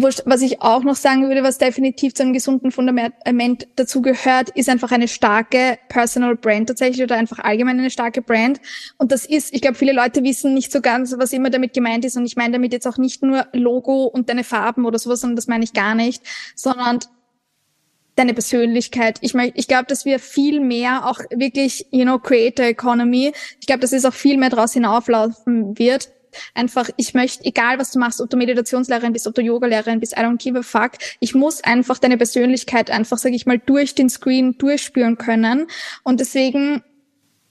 Was 0.00 0.42
ich 0.42 0.62
auch 0.62 0.84
noch 0.84 0.94
sagen 0.94 1.28
würde, 1.28 1.42
was 1.42 1.58
definitiv 1.58 2.14
zu 2.14 2.22
einem 2.22 2.32
gesunden 2.32 2.70
Fundament 2.70 3.66
dazu 3.74 4.00
gehört, 4.00 4.50
ist 4.50 4.68
einfach 4.68 4.92
eine 4.92 5.08
starke 5.08 5.76
Personal 5.88 6.36
Brand 6.36 6.68
tatsächlich 6.68 7.02
oder 7.02 7.16
einfach 7.16 7.40
allgemein 7.40 7.80
eine 7.80 7.90
starke 7.90 8.22
Brand. 8.22 8.60
Und 8.98 9.10
das 9.10 9.26
ist, 9.26 9.52
ich 9.52 9.60
glaube, 9.60 9.76
viele 9.76 9.92
Leute 9.92 10.22
wissen 10.22 10.54
nicht 10.54 10.70
so 10.70 10.80
ganz, 10.80 11.14
was 11.18 11.32
immer 11.32 11.50
damit 11.50 11.74
gemeint 11.74 12.04
ist. 12.04 12.16
Und 12.16 12.26
ich 12.26 12.36
meine 12.36 12.52
damit 12.52 12.72
jetzt 12.72 12.86
auch 12.86 12.96
nicht 12.96 13.24
nur 13.24 13.48
Logo 13.52 14.04
und 14.04 14.28
deine 14.28 14.44
Farben 14.44 14.84
oder 14.84 15.00
sowas, 15.00 15.20
sondern 15.20 15.36
das 15.36 15.48
meine 15.48 15.64
ich 15.64 15.72
gar 15.72 15.96
nicht, 15.96 16.22
sondern 16.54 17.00
deine 18.14 18.34
Persönlichkeit. 18.34 19.18
Ich 19.20 19.34
meine, 19.34 19.52
ich 19.56 19.66
glaube, 19.66 19.86
dass 19.86 20.04
wir 20.04 20.20
viel 20.20 20.60
mehr 20.60 21.08
auch 21.08 21.18
wirklich, 21.30 21.86
you 21.90 22.04
know, 22.04 22.18
Creator 22.20 22.66
Economy. 22.66 23.32
Ich 23.60 23.66
glaube, 23.66 23.80
dass 23.80 23.92
es 23.92 24.04
auch 24.04 24.14
viel 24.14 24.38
mehr 24.38 24.50
draus 24.50 24.74
hinauflaufen 24.74 25.76
wird 25.76 26.10
einfach, 26.54 26.90
ich 26.96 27.14
möchte, 27.14 27.44
egal 27.44 27.78
was 27.78 27.90
du 27.90 27.98
machst, 27.98 28.20
ob 28.20 28.30
du 28.30 28.36
Meditationslehrerin 28.36 29.12
bist, 29.12 29.26
ob 29.26 29.34
du 29.34 29.42
Yogalehrerin 29.42 30.00
bist, 30.00 30.12
I 30.12 30.20
don't 30.20 30.38
give 30.38 30.58
a 30.58 30.62
fuck, 30.62 30.92
ich 31.20 31.34
muss 31.34 31.62
einfach 31.62 31.98
deine 31.98 32.16
Persönlichkeit 32.16 32.90
einfach, 32.90 33.18
sage 33.18 33.34
ich 33.34 33.46
mal, 33.46 33.58
durch 33.58 33.94
den 33.94 34.08
Screen 34.08 34.56
durchspüren 34.58 35.18
können. 35.18 35.66
Und 36.04 36.20
deswegen 36.20 36.82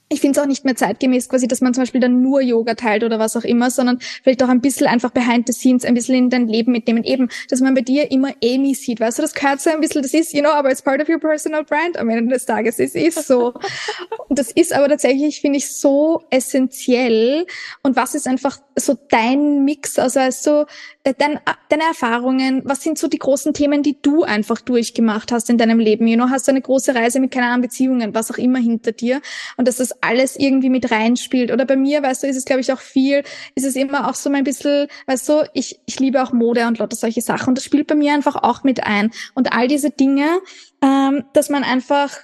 ich 0.09 0.21
finde 0.21 0.39
es 0.39 0.43
auch 0.43 0.47
nicht 0.47 0.63
mehr 0.63 0.75
zeitgemäß 0.75 1.27
quasi, 1.27 1.47
dass 1.47 1.59
man 1.59 1.73
zum 1.73 1.81
Beispiel 1.81 1.99
dann 1.99 2.21
nur 2.21 2.41
Yoga 2.41 2.75
teilt 2.75 3.03
oder 3.03 3.19
was 3.19 3.35
auch 3.35 3.43
immer, 3.43 3.69
sondern 3.69 3.99
vielleicht 3.99 4.41
auch 4.41 4.47
ein 4.47 4.61
bisschen 4.61 4.87
einfach 4.87 5.11
behind 5.11 5.47
the 5.47 5.53
scenes, 5.53 5.83
ein 5.83 5.93
bisschen 5.93 6.15
in 6.15 6.29
dein 6.29 6.47
Leben 6.47 6.71
mitnehmen. 6.71 7.03
Eben, 7.03 7.29
dass 7.49 7.59
man 7.59 7.73
bei 7.73 7.81
dir 7.81 8.09
immer 8.09 8.33
Amy 8.41 8.73
sieht, 8.73 9.01
weißt 9.01 9.17
du, 9.17 9.21
das 9.23 9.33
gehört 9.33 9.59
so 9.59 9.69
ein 9.69 9.81
bisschen, 9.81 10.01
das 10.01 10.13
ist, 10.13 10.33
you 10.33 10.39
know, 10.39 10.51
aber 10.51 10.71
it's 10.71 10.81
part 10.81 11.01
of 11.01 11.09
your 11.09 11.19
personal 11.19 11.63
brand 11.63 11.97
am 11.97 12.09
Ende 12.09 12.33
des 12.33 12.45
Tages. 12.45 12.79
Es 12.79 12.95
ist 12.95 13.27
so. 13.27 13.53
Und 14.29 14.39
das 14.39 14.51
ist 14.51 14.73
aber 14.73 14.87
tatsächlich, 14.87 15.41
finde 15.41 15.57
ich, 15.57 15.75
so 15.75 16.23
essentiell. 16.29 17.45
Und 17.83 17.97
was 17.97 18.15
ist 18.15 18.27
einfach 18.27 18.59
so 18.77 18.97
dein 19.09 19.65
Mix? 19.65 19.97
Also, 19.99 20.19
also 20.19 20.65
äh, 21.03 21.13
dein, 21.17 21.39
deine 21.69 21.83
Erfahrungen, 21.83 22.61
was 22.65 22.81
sind 22.81 22.97
so 22.97 23.07
die 23.07 23.17
großen 23.17 23.53
Themen, 23.53 23.83
die 23.83 24.01
du 24.01 24.23
einfach 24.23 24.61
durchgemacht 24.61 25.31
hast 25.31 25.49
in 25.49 25.57
deinem 25.57 25.79
Leben? 25.79 26.07
You 26.07 26.15
know, 26.15 26.29
hast 26.29 26.47
du 26.47 26.51
eine 26.51 26.61
große 26.61 26.93
Reise 26.93 27.19
mit 27.19 27.31
keine 27.31 27.47
Ahnung, 27.47 27.61
Beziehungen, 27.61 28.13
was 28.13 28.31
auch 28.31 28.37
immer 28.37 28.59
hinter 28.59 28.91
dir 28.91 29.21
und 29.57 29.67
dass 29.67 29.77
das 29.77 29.91
alles 30.01 30.35
irgendwie 30.35 30.69
mit 30.69 30.91
reinspielt. 30.91 31.51
Oder 31.51 31.65
bei 31.65 31.75
mir, 31.75 32.03
weißt 32.03 32.23
du, 32.23 32.27
ist 32.27 32.37
es, 32.37 32.45
glaube 32.45 32.61
ich, 32.61 32.71
auch 32.71 32.79
viel, 32.79 33.23
ist 33.55 33.65
es 33.65 33.75
immer 33.75 34.09
auch 34.09 34.15
so 34.15 34.29
ein 34.29 34.43
bisschen, 34.43 34.87
weißt 35.07 35.29
du, 35.29 35.49
ich, 35.53 35.79
ich 35.85 35.99
liebe 35.99 36.21
auch 36.21 36.31
Mode 36.31 36.67
und 36.67 36.79
lauter 36.79 36.95
solche 36.95 37.21
Sachen 37.21 37.49
und 37.49 37.57
das 37.57 37.65
spielt 37.65 37.87
bei 37.87 37.95
mir 37.95 38.13
einfach 38.13 38.35
auch 38.35 38.63
mit 38.63 38.83
ein. 38.83 39.11
Und 39.33 39.53
all 39.53 39.67
diese 39.67 39.89
Dinge, 39.89 40.39
ähm, 40.81 41.25
dass 41.33 41.49
man 41.49 41.63
einfach, 41.63 42.17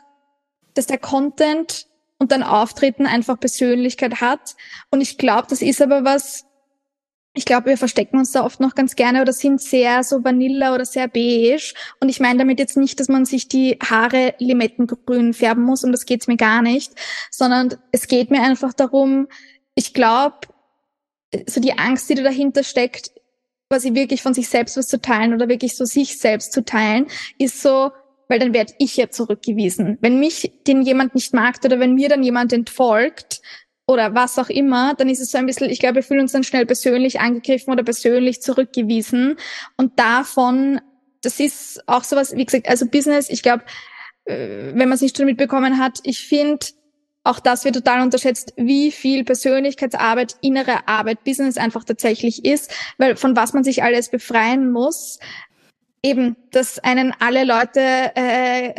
dass 0.74 0.88
der 0.88 0.98
Content 0.98 1.88
und 2.24 2.32
dein 2.32 2.42
Auftreten 2.42 3.06
einfach 3.06 3.38
Persönlichkeit 3.38 4.22
hat. 4.22 4.56
Und 4.90 5.02
ich 5.02 5.18
glaube, 5.18 5.48
das 5.50 5.62
ist 5.62 5.82
aber 5.82 6.06
was, 6.06 6.46
ich 7.34 7.44
glaube, 7.44 7.66
wir 7.66 7.78
verstecken 7.78 8.18
uns 8.18 8.32
da 8.32 8.46
oft 8.46 8.62
noch 8.62 8.76
ganz 8.76 8.96
gerne 8.96 9.22
oder 9.22 9.34
sind 9.34 9.62
sehr 9.62 10.04
so 10.04 10.24
vanilla 10.24 10.74
oder 10.74 10.86
sehr 10.86 11.10
beige. 11.10 11.74
Und 12.00 12.08
ich 12.08 12.22
meine 12.22 12.40
damit 12.40 12.60
jetzt 12.60 12.78
nicht, 12.78 12.98
dass 13.02 13.10
man 13.10 13.26
sich 13.26 13.50
die 13.50 13.78
Haare 13.84 14.36
limettengrün 14.40 15.34
färben 15.34 15.64
muss, 15.64 15.84
und 15.84 15.92
das 15.92 16.06
geht's 16.06 16.28
mir 16.28 16.38
gar 16.38 16.62
nicht, 16.62 16.94
sondern 17.30 17.76
es 17.92 18.08
geht 18.08 18.32
mir 18.32 18.42
einfach 18.42 18.72
darum, 18.72 19.28
ich 19.76 19.94
glaube, 19.94 20.48
so 21.46 21.60
die 21.60 21.78
Angst, 21.78 22.10
die 22.10 22.16
da 22.16 22.24
dahinter 22.24 22.64
steckt, 22.64 23.12
quasi 23.70 23.96
wirklich 23.96 24.22
von 24.22 24.34
sich 24.34 24.48
selbst 24.48 24.78
was 24.78 24.88
zu 24.88 25.02
teilen 25.02 25.34
oder 25.34 25.50
wirklich 25.50 25.76
so 25.76 25.84
sich 25.84 26.20
selbst 26.20 26.54
zu 26.54 26.64
teilen, 26.64 27.08
ist 27.38 27.62
so, 27.62 27.92
weil 28.28 28.40
dann 28.40 28.54
werde 28.54 28.74
ich 28.80 28.96
ja 28.98 29.10
zurückgewiesen. 29.10 29.98
Wenn 30.02 30.20
mich 30.20 30.52
den 30.68 30.82
jemand 30.82 31.16
nicht 31.16 31.34
mag 31.34 31.56
oder 31.64 31.80
wenn 31.80 31.96
mir 31.96 32.10
dann 32.10 32.24
jemand 32.24 32.54
entfolgt, 32.54 33.42
oder 33.86 34.16
was 34.16 34.40
auch 34.40 34.50
immer, 34.50 34.94
dann 34.96 35.10
ist 35.10 35.20
es 35.20 35.32
so 35.32 35.38
ein 35.38 35.46
bisschen, 35.46 35.70
ich 35.70 35.80
glaube, 35.80 35.96
wir 35.96 36.04
fühlen 36.04 36.22
uns 36.22 36.32
dann 36.32 36.44
schnell 36.44 36.66
persönlich 36.66 37.20
angegriffen 37.20 37.72
oder 37.72 37.84
persönlich 37.84 38.42
zurückgewiesen. 38.42 39.36
Und 39.78 40.00
davon, 40.00 40.80
das 41.22 41.40
ist 41.40 41.84
auch 41.88 42.04
sowas, 42.04 42.36
wie 42.36 42.46
gesagt, 42.46 42.70
also 42.70 42.86
Business, 42.88 43.30
ich 43.30 43.44
glaube, 43.44 43.64
äh, 44.26 44.72
wenn 44.74 44.88
man 44.88 44.94
es 44.94 45.02
nicht 45.02 45.18
schon 45.18 45.26
mitbekommen 45.26 45.80
hat, 45.80 46.00
ich 46.04 46.26
finde, 46.26 46.66
auch 47.26 47.40
das 47.40 47.64
wird 47.66 47.76
total 47.76 48.02
unterschätzt, 48.02 48.54
wie 48.58 48.92
viel 48.92 49.24
Persönlichkeitsarbeit, 49.24 50.36
innere 50.42 50.88
Arbeit, 50.88 51.24
Business 51.24 51.58
einfach 51.58 51.84
tatsächlich 51.84 52.44
ist, 52.46 52.74
weil 52.98 53.16
von 53.16 53.36
was 53.36 53.54
man 53.54 53.64
sich 53.64 53.84
alles 53.84 54.10
befreien 54.10 54.72
muss. 54.72 55.20
Eben, 56.04 56.36
dass 56.52 56.80
einen 56.80 57.14
alle 57.20 57.46
Leute 57.46 57.80
äh, 58.16 58.74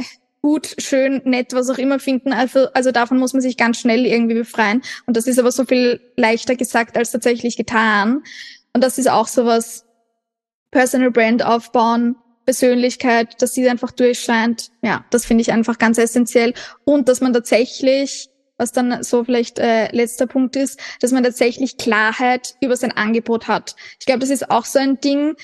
gut, 0.45 0.77
schön, 0.79 1.23
nett, 1.25 1.55
was 1.55 1.71
auch 1.71 1.79
immer 1.79 1.99
finden. 1.99 2.35
Also, 2.35 2.67
also 2.75 2.91
davon 2.91 3.19
muss 3.19 3.33
man 3.33 3.41
sich 3.41 3.57
ganz 3.57 3.81
schnell 3.81 4.05
irgendwie 4.05 4.35
befreien. 4.35 4.83
Und 5.07 5.17
das 5.17 5.27
ist 5.27 5.39
aber 5.39 5.51
so 5.51 5.65
viel 5.65 6.01
leichter 6.17 6.55
gesagt 6.55 6.99
als 6.99 7.13
tatsächlich 7.13 7.57
getan. 7.57 8.23
Und 8.75 8.85
das 8.85 8.99
ist 8.99 9.09
auch 9.09 9.27
sowas, 9.27 9.87
Personal 10.71 11.13
Brand 11.13 11.43
aufbauen, 11.43 12.17
Persönlichkeit, 12.45 13.41
dass 13.41 13.55
sie 13.55 13.67
einfach 13.71 13.91
durchscheint. 13.91 14.71
Ja, 14.83 15.07
das 15.09 15.25
finde 15.25 15.41
ich 15.41 15.51
einfach 15.51 15.79
ganz 15.79 15.97
essentiell. 15.97 16.53
Und 16.85 17.09
dass 17.09 17.23
man 17.23 17.33
tatsächlich, 17.33 18.29
was 18.59 18.73
dann 18.73 19.03
so 19.03 19.25
vielleicht 19.25 19.59
äh, 19.59 19.91
letzter 19.97 20.27
Punkt 20.27 20.57
ist, 20.57 20.79
dass 21.01 21.13
man 21.13 21.25
tatsächlich 21.25 21.79
Klarheit 21.79 22.57
über 22.61 22.77
sein 22.77 22.93
Angebot 22.93 23.49
hat. 23.49 23.77
Ich 23.99 24.05
glaube, 24.05 24.21
das 24.21 24.31
ist 24.31 24.51
auch 24.51 24.67
so 24.67 24.79
ein 24.79 25.01
Ding 25.01 25.37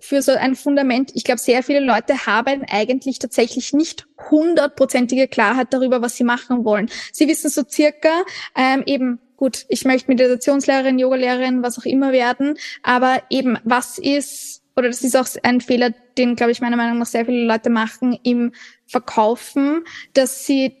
für 0.00 0.22
so 0.22 0.32
ein 0.32 0.54
Fundament. 0.54 1.10
Ich 1.14 1.24
glaube, 1.24 1.40
sehr 1.40 1.62
viele 1.62 1.80
Leute 1.80 2.26
haben 2.26 2.64
eigentlich 2.70 3.18
tatsächlich 3.18 3.72
nicht 3.72 4.06
hundertprozentige 4.30 5.28
Klarheit 5.28 5.68
darüber, 5.72 6.02
was 6.02 6.16
sie 6.16 6.24
machen 6.24 6.64
wollen. 6.64 6.90
Sie 7.12 7.28
wissen 7.28 7.50
so 7.50 7.62
circa 7.68 8.10
ähm, 8.56 8.82
eben 8.86 9.20
gut, 9.36 9.64
ich 9.68 9.84
möchte 9.84 10.08
Meditationslehrerin, 10.08 10.98
Yogalehrerin, 10.98 11.62
was 11.62 11.78
auch 11.78 11.84
immer 11.84 12.12
werden, 12.12 12.58
aber 12.82 13.22
eben, 13.30 13.56
was 13.64 13.98
ist, 13.98 14.62
oder 14.76 14.88
das 14.88 15.02
ist 15.02 15.16
auch 15.16 15.28
ein 15.44 15.60
Fehler, 15.60 15.94
den, 16.18 16.36
glaube 16.36 16.52
ich, 16.52 16.60
meiner 16.60 16.76
Meinung 16.76 16.98
nach 16.98 17.06
sehr 17.06 17.24
viele 17.24 17.44
Leute 17.44 17.70
machen 17.70 18.18
im 18.24 18.52
Verkaufen, 18.86 19.84
dass 20.12 20.44
sie 20.44 20.76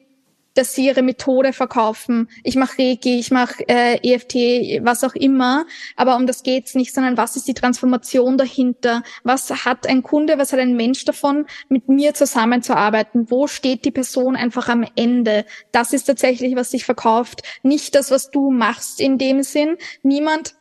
dass 0.58 0.74
sie 0.74 0.86
ihre 0.86 1.02
Methode 1.02 1.52
verkaufen. 1.52 2.28
Ich 2.42 2.56
mache 2.56 2.82
Reiki, 2.82 3.20
ich 3.20 3.30
mache 3.30 3.62
äh, 3.68 4.00
EFT, 4.02 4.84
was 4.84 5.04
auch 5.04 5.14
immer. 5.14 5.66
Aber 5.94 6.16
um 6.16 6.26
das 6.26 6.42
geht's 6.42 6.74
nicht, 6.74 6.92
sondern 6.92 7.16
was 7.16 7.36
ist 7.36 7.46
die 7.46 7.54
Transformation 7.54 8.36
dahinter? 8.36 9.04
Was 9.22 9.64
hat 9.64 9.86
ein 9.86 10.02
Kunde, 10.02 10.36
was 10.36 10.52
hat 10.52 10.58
ein 10.58 10.74
Mensch 10.74 11.04
davon, 11.04 11.46
mit 11.68 11.88
mir 11.88 12.12
zusammenzuarbeiten? 12.12 13.30
Wo 13.30 13.46
steht 13.46 13.84
die 13.84 13.92
Person 13.92 14.34
einfach 14.34 14.68
am 14.68 14.84
Ende? 14.96 15.44
Das 15.70 15.92
ist 15.92 16.06
tatsächlich, 16.06 16.56
was 16.56 16.72
sich 16.72 16.84
verkauft. 16.84 17.42
Nicht 17.62 17.94
das, 17.94 18.10
was 18.10 18.32
du 18.32 18.50
machst 18.50 19.00
in 19.00 19.16
dem 19.16 19.44
Sinn. 19.44 19.76
Niemand 20.02 20.56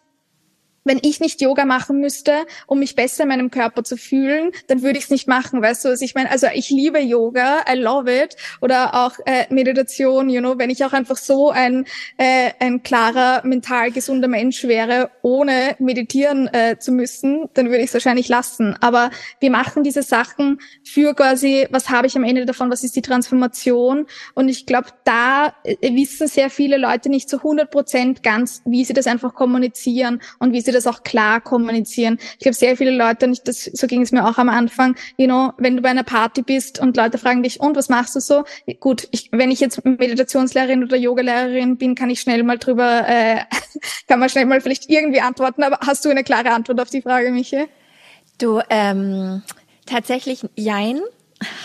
wenn 0.88 0.99
ich 1.01 1.19
nicht 1.19 1.41
Yoga 1.41 1.65
machen 1.65 1.99
müsste, 1.99 2.45
um 2.65 2.79
mich 2.79 2.95
besser 2.95 3.23
in 3.23 3.29
meinem 3.29 3.51
Körper 3.51 3.83
zu 3.83 3.97
fühlen, 3.97 4.51
dann 4.67 4.81
würde 4.81 4.97
ich 4.97 5.05
es 5.05 5.09
nicht 5.09 5.27
machen, 5.27 5.61
weißt 5.61 5.85
du, 5.85 5.89
was 5.89 6.01
ich 6.01 6.15
meine? 6.15 6.31
Also 6.31 6.47
ich 6.53 6.69
liebe 6.69 6.99
Yoga, 6.99 7.65
I 7.71 7.77
love 7.77 8.11
it. 8.11 8.35
Oder 8.61 8.93
auch 8.93 9.13
äh, 9.25 9.45
Meditation, 9.53 10.29
you 10.29 10.39
know, 10.39 10.57
wenn 10.57 10.69
ich 10.69 10.83
auch 10.83 10.93
einfach 10.93 11.17
so 11.17 11.51
ein, 11.51 11.85
äh, 12.17 12.51
ein 12.59 12.83
klarer, 12.83 13.41
mental 13.45 13.91
gesunder 13.91 14.27
Mensch 14.27 14.63
wäre, 14.63 15.11
ohne 15.21 15.75
meditieren 15.79 16.47
äh, 16.53 16.77
zu 16.79 16.91
müssen, 16.91 17.49
dann 17.53 17.67
würde 17.69 17.79
ich 17.79 17.89
es 17.89 17.93
wahrscheinlich 17.93 18.29
lassen. 18.29 18.75
Aber 18.81 19.09
wir 19.39 19.51
machen 19.51 19.83
diese 19.83 20.03
Sachen 20.03 20.59
für 20.83 21.13
quasi, 21.13 21.67
was 21.69 21.89
habe 21.89 22.07
ich 22.07 22.15
am 22.15 22.23
Ende 22.23 22.45
davon, 22.45 22.69
was 22.69 22.83
ist 22.83 22.95
die 22.95 23.01
Transformation? 23.01 24.05
Und 24.33 24.49
ich 24.49 24.65
glaube, 24.65 24.89
da 25.03 25.53
äh, 25.63 25.75
wissen 25.95 26.27
sehr 26.27 26.49
viele 26.49 26.77
Leute 26.77 27.09
nicht 27.09 27.29
zu 27.29 27.38
100 27.38 27.69
Prozent 27.69 28.23
ganz, 28.23 28.61
wie 28.65 28.85
sie 28.85 28.93
das 28.93 29.07
einfach 29.07 29.33
kommunizieren 29.33 30.21
und 30.39 30.53
wie 30.53 30.61
sie 30.61 30.71
das 30.71 30.76
auch 30.86 31.03
klar 31.03 31.41
kommunizieren. 31.41 32.19
Ich 32.34 32.39
glaube, 32.39 32.55
sehr 32.55 32.78
viele 32.78 32.91
Leute, 32.91 33.25
und 33.25 33.47
das, 33.47 33.63
so 33.63 33.88
ging 33.88 34.01
es 34.01 34.11
mir 34.11 34.28
auch 34.28 34.38
am 34.38 34.49
Anfang, 34.49 34.95
you 35.17 35.25
know, 35.25 35.53
wenn 35.57 35.78
du 35.78 35.82
bei 35.82 35.89
einer 35.89 36.03
Party 36.03 36.41
bist 36.41 36.80
und 36.80 36.97
Leute 36.97 37.17
fragen 37.17 37.41
dich, 37.41 37.59
und 37.59 37.75
was 37.75 37.89
machst 37.89 38.15
du 38.15 38.19
so? 38.19 38.43
Gut, 38.80 39.07
ich, 39.11 39.30
wenn 39.32 39.49
ich 39.49 39.59
jetzt 39.59 39.84
Meditationslehrerin 39.84 40.84
oder 40.84 40.97
Yogalehrerin 40.97 41.78
bin, 41.78 41.95
kann 41.95 42.09
ich 42.09 42.21
schnell 42.21 42.43
mal 42.43 42.57
drüber, 42.57 43.07
äh, 43.07 43.39
kann 44.07 44.19
man 44.19 44.30
schnell 44.30 44.45
mal 44.45 44.61
vielleicht 44.61 44.89
irgendwie 44.89 45.21
antworten, 45.21 45.63
aber 45.63 45.80
hast 45.86 46.05
du 46.05 46.09
eine 46.09 46.23
klare 46.23 46.51
Antwort 46.51 46.80
auf 46.80 46.89
die 46.89 47.01
Frage, 47.01 47.32
Michael? 47.32 47.67
Du, 48.38 48.61
ähm, 48.69 49.41
tatsächlich 49.86 50.45
jein. 50.55 50.99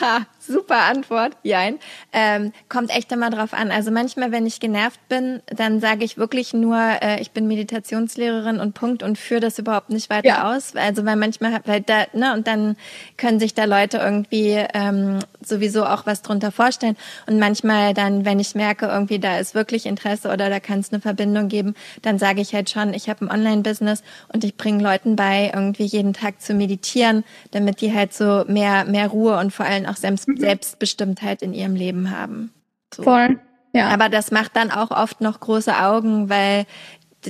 Ha, 0.01 0.27
super 0.47 0.83
Antwort, 0.83 1.37
jein. 1.43 1.79
Ähm, 2.13 2.53
kommt 2.69 2.91
echt 2.91 3.11
immer 3.13 3.31
drauf 3.31 3.53
an. 3.53 3.71
Also 3.71 3.91
manchmal, 3.91 4.33
wenn 4.33 4.47
ich 4.47 4.61
genervt 4.61 5.01
bin, 5.09 5.41
dann 5.47 5.81
sage 5.81 6.05
ich 6.05 6.19
wirklich 6.19 6.53
nur, 6.53 6.79
äh, 6.79 7.21
ich 7.21 7.31
bin 7.31 7.47
Meditationslehrerin 7.47 8.61
und 8.61 8.75
Punkt 8.75 9.03
und 9.03 9.19
führe 9.19 9.41
das 9.41 9.59
überhaupt 9.59 9.91
nicht 9.91 10.11
weiter 10.11 10.29
ja. 10.29 10.55
aus. 10.55 10.75
Also 10.77 11.05
weil 11.05 11.17
manchmal, 11.17 11.61
weil 11.65 11.81
da, 11.81 12.05
ne, 12.13 12.35
und 12.35 12.47
dann 12.47 12.77
können 13.17 13.41
sich 13.41 13.55
da 13.55 13.65
Leute 13.65 13.99
irgendwie 13.99 14.61
ähm, 14.75 15.19
sowieso 15.41 15.85
auch 15.85 16.07
was 16.07 16.23
drunter 16.23 16.53
vorstellen. 16.53 16.97
Und 17.27 17.39
manchmal 17.39 17.95
dann, 17.95 18.25
wenn 18.25 18.41
ich 18.41 18.55
merke, 18.55 18.87
irgendwie 18.87 19.19
da 19.19 19.39
ist 19.39 19.55
wirklich 19.55 19.87
Interesse 19.87 20.29
oder 20.29 20.51
da 20.51 20.61
kann 20.61 20.81
es 20.81 20.93
eine 20.93 21.01
Verbindung 21.01 21.49
geben, 21.49 21.75
dann 22.03 22.19
sage 22.19 22.41
ich 22.41 22.55
halt 22.55 22.71
schon, 22.71 22.95
ich 22.95 23.09
habe 23.09 23.25
ein 23.25 23.31
Online-Business 23.31 24.03
und 24.33 24.45
ich 24.45 24.57
bringe 24.57 24.83
Leuten 24.83 25.17
bei, 25.17 25.51
irgendwie 25.55 25.85
jeden 25.85 26.13
Tag 26.13 26.41
zu 26.41 26.55
meditieren, 26.55 27.25
damit 27.51 27.81
die 27.81 27.93
halt 27.93 28.13
so 28.13 28.45
mehr, 28.47 28.85
mehr 28.85 29.09
Ruhe 29.09 29.39
und 29.39 29.53
vor 29.53 29.67
allem 29.67 29.87
auch 29.87 29.97
Selbst. 29.97 30.29
Selbstbestimmtheit 30.37 31.43
in 31.43 31.55
ihrem 31.55 31.75
Leben 31.75 32.11
haben. 32.11 32.53
So. 32.95 33.03
Voll. 33.03 33.39
Ja. 33.73 33.89
Aber 33.89 34.09
das 34.09 34.31
macht 34.31 34.57
dann 34.57 34.71
auch 34.71 34.91
oft 34.91 35.21
noch 35.21 35.41
große 35.41 35.77
Augen, 35.77 36.29
weil 36.29 36.67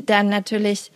dann 0.07 0.29
natürlich, 0.29 0.91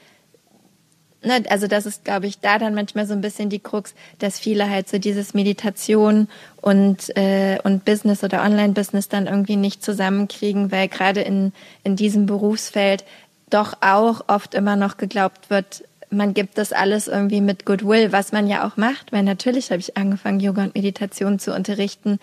ne, 1.22 1.44
also 1.48 1.68
das 1.68 1.86
ist, 1.86 2.04
glaube 2.04 2.26
ich, 2.26 2.40
da 2.40 2.58
dann 2.58 2.74
manchmal 2.74 3.06
so 3.06 3.12
ein 3.12 3.20
bisschen 3.20 3.48
die 3.48 3.60
Krux, 3.60 3.94
dass 4.18 4.40
viele 4.40 4.68
halt 4.68 4.88
so 4.88 4.98
dieses 4.98 5.34
Meditation 5.34 6.28
und, 6.60 7.16
äh, 7.16 7.58
und 7.62 7.84
Business 7.84 8.24
oder 8.24 8.42
Online-Business 8.42 9.08
dann 9.08 9.26
irgendwie 9.26 9.56
nicht 9.56 9.84
zusammenkriegen, 9.84 10.72
weil 10.72 10.88
gerade 10.88 11.20
in, 11.20 11.52
in 11.84 11.94
diesem 11.94 12.26
Berufsfeld 12.26 13.04
doch 13.48 13.74
auch 13.80 14.22
oft 14.26 14.54
immer 14.54 14.74
noch 14.74 14.96
geglaubt 14.96 15.50
wird, 15.50 15.84
man 16.10 16.34
gibt 16.34 16.58
das 16.58 16.72
alles 16.72 17.08
irgendwie 17.08 17.40
mit 17.40 17.66
Goodwill, 17.66 18.12
was 18.12 18.32
man 18.32 18.46
ja 18.46 18.66
auch 18.66 18.76
macht, 18.76 19.12
weil 19.12 19.22
natürlich 19.22 19.70
habe 19.70 19.80
ich 19.80 19.96
angefangen, 19.96 20.40
Yoga 20.40 20.64
und 20.64 20.74
Meditation 20.74 21.38
zu 21.38 21.54
unterrichten, 21.54 22.18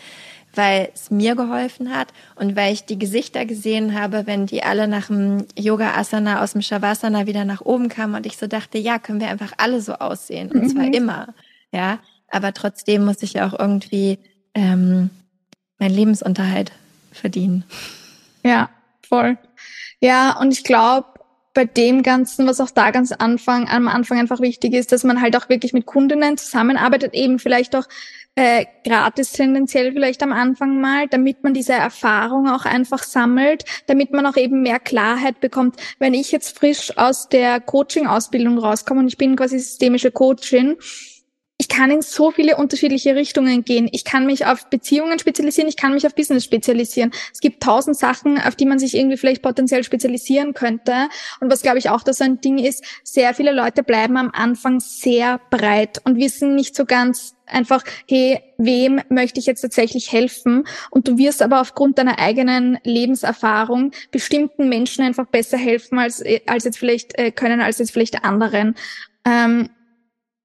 weil 0.55 0.89
es 0.93 1.09
mir 1.09 1.35
geholfen 1.35 1.93
hat 1.93 2.09
und 2.35 2.55
weil 2.55 2.73
ich 2.73 2.85
die 2.85 2.99
Gesichter 2.99 3.45
gesehen 3.45 3.99
habe, 3.99 4.27
wenn 4.27 4.45
die 4.45 4.63
alle 4.63 4.87
nach 4.87 5.07
dem 5.07 5.45
Yoga 5.57 5.95
Asana 5.95 6.43
aus 6.43 6.53
dem 6.53 6.61
Shavasana 6.61 7.25
wieder 7.27 7.43
nach 7.45 7.61
oben 7.61 7.89
kamen 7.89 8.15
und 8.15 8.25
ich 8.25 8.37
so 8.37 8.47
dachte, 8.47 8.77
ja, 8.77 8.99
können 8.99 9.19
wir 9.19 9.29
einfach 9.29 9.53
alle 9.57 9.81
so 9.81 9.93
aussehen 9.93 10.51
und 10.51 10.63
mhm. 10.63 10.69
zwar 10.69 10.93
immer, 10.93 11.33
ja. 11.71 11.99
Aber 12.29 12.53
trotzdem 12.53 13.05
muss 13.05 13.21
ich 13.21 13.33
ja 13.33 13.47
auch 13.47 13.57
irgendwie 13.57 14.17
ähm, 14.55 15.11
meinen 15.77 15.93
Lebensunterhalt 15.93 16.71
verdienen. 17.11 17.63
Ja, 18.43 18.69
voll. 19.07 19.37
Ja, 19.99 20.37
und 20.39 20.51
ich 20.51 20.63
glaube, 20.63 21.07
bei 21.53 21.65
dem 21.65 22.01
Ganzen, 22.01 22.47
was 22.47 22.59
auch 22.59 22.71
da 22.71 22.91
ganz 22.91 23.11
Anfang, 23.11 23.67
am 23.69 23.87
Anfang 23.87 24.19
einfach 24.19 24.41
wichtig 24.41 24.73
ist, 24.73 24.91
dass 24.91 25.03
man 25.03 25.21
halt 25.21 25.35
auch 25.37 25.49
wirklich 25.49 25.73
mit 25.73 25.85
Kundinnen 25.85 26.37
zusammenarbeitet, 26.37 27.13
eben 27.13 27.37
vielleicht 27.39 27.75
auch 27.75 27.87
äh, 28.35 28.65
gratis 28.83 29.31
tendenziell 29.31 29.91
vielleicht 29.91 30.23
am 30.23 30.33
Anfang 30.33 30.81
mal, 30.81 31.07
damit 31.07 31.43
man 31.43 31.53
diese 31.53 31.73
Erfahrung 31.73 32.49
auch 32.49 32.65
einfach 32.65 33.03
sammelt, 33.03 33.63
damit 33.85 34.11
man 34.11 34.25
auch 34.25 34.37
eben 34.37 34.63
mehr 34.63 34.79
Klarheit 34.79 35.39
bekommt. 35.39 35.75
Wenn 35.99 36.15
ich 36.15 36.31
jetzt 36.31 36.57
frisch 36.57 36.97
aus 36.97 37.29
der 37.29 37.59
Coaching-Ausbildung 37.59 38.57
rauskomme 38.57 39.01
und 39.01 39.07
ich 39.07 39.17
bin 39.17 39.35
quasi 39.35 39.59
systemische 39.59 40.09
Coachin, 40.09 40.77
kann 41.73 41.89
in 41.89 42.03
so 42.03 42.29
viele 42.29 42.55
unterschiedliche 42.57 43.15
Richtungen 43.15 43.65
gehen. 43.65 43.89
Ich 43.91 44.05
kann 44.05 44.27
mich 44.27 44.45
auf 44.45 44.69
Beziehungen 44.69 45.17
spezialisieren, 45.17 45.67
ich 45.67 45.75
kann 45.75 45.95
mich 45.95 46.05
auf 46.05 46.13
Business 46.13 46.43
spezialisieren. 46.43 47.11
Es 47.33 47.39
gibt 47.39 47.63
tausend 47.63 47.97
Sachen, 47.97 48.39
auf 48.39 48.55
die 48.55 48.67
man 48.67 48.77
sich 48.77 48.95
irgendwie 48.95 49.17
vielleicht 49.17 49.41
potenziell 49.41 49.83
spezialisieren 49.83 50.53
könnte. 50.53 51.09
Und 51.39 51.51
was 51.51 51.63
glaube 51.63 51.79
ich 51.79 51.89
auch 51.89 52.03
so 52.05 52.23
ein 52.23 52.39
Ding 52.41 52.59
ist, 52.59 52.83
sehr 53.03 53.33
viele 53.33 53.51
Leute 53.51 53.81
bleiben 53.81 54.17
am 54.17 54.29
Anfang 54.31 54.79
sehr 54.81 55.41
breit 55.49 55.99
und 56.03 56.17
wissen 56.17 56.53
nicht 56.53 56.75
so 56.75 56.85
ganz 56.85 57.33
einfach, 57.47 57.83
hey, 58.07 58.39
wem 58.59 59.01
möchte 59.09 59.39
ich 59.39 59.47
jetzt 59.47 59.61
tatsächlich 59.61 60.11
helfen? 60.11 60.65
Und 60.91 61.07
du 61.07 61.17
wirst 61.17 61.41
aber 61.41 61.59
aufgrund 61.59 61.97
deiner 61.97 62.19
eigenen 62.19 62.77
Lebenserfahrung 62.83 63.93
bestimmten 64.11 64.69
Menschen 64.69 65.03
einfach 65.03 65.25
besser 65.25 65.57
helfen 65.57 65.97
als, 65.97 66.23
als 66.45 66.65
jetzt 66.65 66.77
vielleicht 66.77 67.17
äh, 67.17 67.31
können, 67.31 67.61
als 67.61 67.79
jetzt 67.79 67.91
vielleicht 67.91 68.23
anderen. 68.23 68.75
Ähm, 69.25 69.69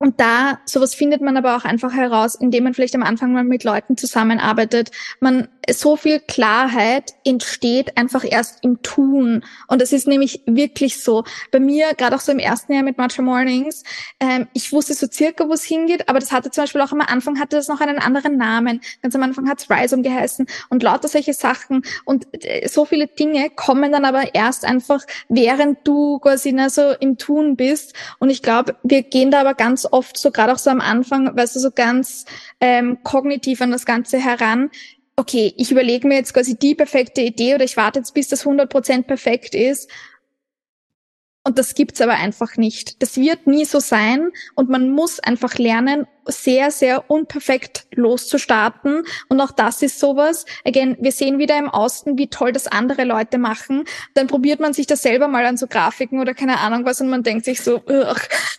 und 0.00 0.20
da, 0.20 0.60
sowas 0.64 0.94
findet 0.94 1.22
man 1.22 1.36
aber 1.36 1.56
auch 1.56 1.64
einfach 1.64 1.92
heraus, 1.92 2.36
indem 2.36 2.64
man 2.64 2.74
vielleicht 2.74 2.94
am 2.94 3.02
Anfang 3.02 3.32
mal 3.32 3.42
mit 3.42 3.64
Leuten 3.64 3.96
zusammenarbeitet. 3.96 4.92
Man, 5.18 5.48
so 5.68 5.96
viel 5.96 6.20
Klarheit 6.20 7.14
entsteht 7.24 7.96
einfach 7.98 8.24
erst 8.24 8.62
im 8.62 8.80
Tun. 8.82 9.44
Und 9.66 9.82
das 9.82 9.92
ist 9.92 10.06
nämlich 10.06 10.42
wirklich 10.46 11.02
so. 11.02 11.24
Bei 11.50 11.58
mir, 11.58 11.94
gerade 11.96 12.14
auch 12.14 12.20
so 12.20 12.30
im 12.30 12.38
ersten 12.38 12.72
Jahr 12.72 12.84
mit 12.84 12.96
Matcha 12.96 13.22
Mornings, 13.22 13.82
ähm, 14.20 14.46
ich 14.52 14.72
wusste 14.72 14.94
so 14.94 15.08
circa, 15.10 15.48
wo 15.48 15.52
es 15.52 15.64
hingeht, 15.64 16.08
aber 16.08 16.20
das 16.20 16.30
hatte 16.30 16.52
zum 16.52 16.62
Beispiel 16.62 16.80
auch 16.80 16.92
am 16.92 17.00
Anfang 17.00 17.40
hatte 17.40 17.56
das 17.56 17.66
noch 17.66 17.80
einen 17.80 17.98
anderen 17.98 18.36
Namen. 18.36 18.80
Ganz 19.02 19.16
am 19.16 19.24
Anfang 19.24 19.48
hat 19.48 19.58
es 19.58 19.68
Rhizome 19.68 20.02
geheißen 20.02 20.46
und 20.68 20.82
lauter 20.84 21.08
solche 21.08 21.34
Sachen. 21.34 21.82
Und 22.04 22.28
äh, 22.44 22.68
so 22.68 22.84
viele 22.84 23.08
Dinge 23.08 23.50
kommen 23.50 23.90
dann 23.90 24.04
aber 24.04 24.32
erst 24.36 24.64
einfach, 24.64 25.02
während 25.28 25.78
du 25.86 26.20
quasi 26.20 26.52
na, 26.52 26.70
so 26.70 26.92
im 27.00 27.18
Tun 27.18 27.56
bist. 27.56 27.94
Und 28.20 28.30
ich 28.30 28.42
glaube, 28.42 28.76
wir 28.84 29.02
gehen 29.02 29.32
da 29.32 29.40
aber 29.40 29.54
ganz 29.54 29.87
oft 29.92 30.18
so, 30.18 30.30
gerade 30.30 30.52
auch 30.52 30.58
so 30.58 30.70
am 30.70 30.80
Anfang, 30.80 31.36
weißt 31.36 31.56
du, 31.56 31.60
so 31.60 31.70
ganz 31.70 32.24
ähm, 32.60 32.98
kognitiv 33.02 33.60
an 33.60 33.70
das 33.70 33.86
Ganze 33.86 34.18
heran. 34.18 34.70
Okay, 35.16 35.52
ich 35.56 35.70
überlege 35.70 36.06
mir 36.06 36.14
jetzt 36.14 36.34
quasi 36.34 36.56
die 36.56 36.74
perfekte 36.74 37.20
Idee 37.20 37.54
oder 37.54 37.64
ich 37.64 37.76
warte 37.76 37.98
jetzt, 37.98 38.14
bis 38.14 38.28
das 38.28 38.44
100% 38.44 39.02
perfekt 39.02 39.54
ist 39.54 39.90
Und 41.48 41.58
das 41.58 41.74
gibt's 41.74 42.02
aber 42.02 42.12
einfach 42.12 42.58
nicht. 42.58 43.00
Das 43.00 43.16
wird 43.16 43.46
nie 43.46 43.64
so 43.64 43.80
sein 43.80 44.32
und 44.54 44.68
man 44.68 44.90
muss 44.90 45.18
einfach 45.18 45.54
lernen, 45.54 46.06
sehr, 46.26 46.70
sehr 46.70 47.10
unperfekt 47.10 47.86
loszustarten. 47.92 49.04
Und 49.30 49.40
auch 49.40 49.50
das 49.50 49.80
ist 49.80 49.98
sowas. 49.98 50.44
Again, 50.66 50.98
wir 51.00 51.10
sehen 51.10 51.38
wieder 51.38 51.58
im 51.58 51.70
Außen, 51.70 52.18
wie 52.18 52.26
toll 52.28 52.52
das 52.52 52.66
andere 52.66 53.04
Leute 53.04 53.38
machen. 53.38 53.84
Dann 54.12 54.26
probiert 54.26 54.60
man 54.60 54.74
sich 54.74 54.86
das 54.86 55.00
selber 55.00 55.26
mal 55.26 55.46
an 55.46 55.56
so 55.56 55.66
Grafiken 55.66 56.20
oder 56.20 56.34
keine 56.34 56.58
Ahnung 56.58 56.84
was 56.84 57.00
und 57.00 57.08
man 57.08 57.22
denkt 57.22 57.46
sich 57.46 57.62
so. 57.62 57.82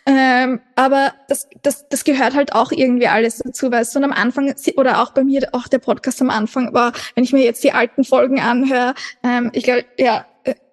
Ähm, 0.08 0.62
aber 0.74 1.14
das, 1.28 1.48
das, 1.62 1.88
das 1.90 2.04
gehört 2.04 2.34
halt 2.34 2.54
auch 2.54 2.72
irgendwie 2.72 3.08
alles 3.08 3.38
dazu, 3.38 3.72
weißt 3.72 3.94
du. 3.94 4.00
Und 4.00 4.06
am 4.06 4.14
Anfang, 4.14 4.52
oder 4.78 5.04
auch 5.04 5.12
bei 5.12 5.24
mir, 5.24 5.48
auch 5.52 5.68
der 5.68 5.78
Podcast 5.78 6.20
am 6.24 6.32
Anfang 6.32 6.74
war, 6.74 6.94
wenn 7.14 7.24
ich 7.24 7.34
mir 7.34 7.44
jetzt 7.44 7.64
die 7.64 7.72
alten 7.72 8.04
Folgen 8.04 8.40
anhöre, 8.40 8.96
ähm, 9.24 9.52
ich 9.54 9.64
glaube, 9.64 9.86
ja, 10.00 10.26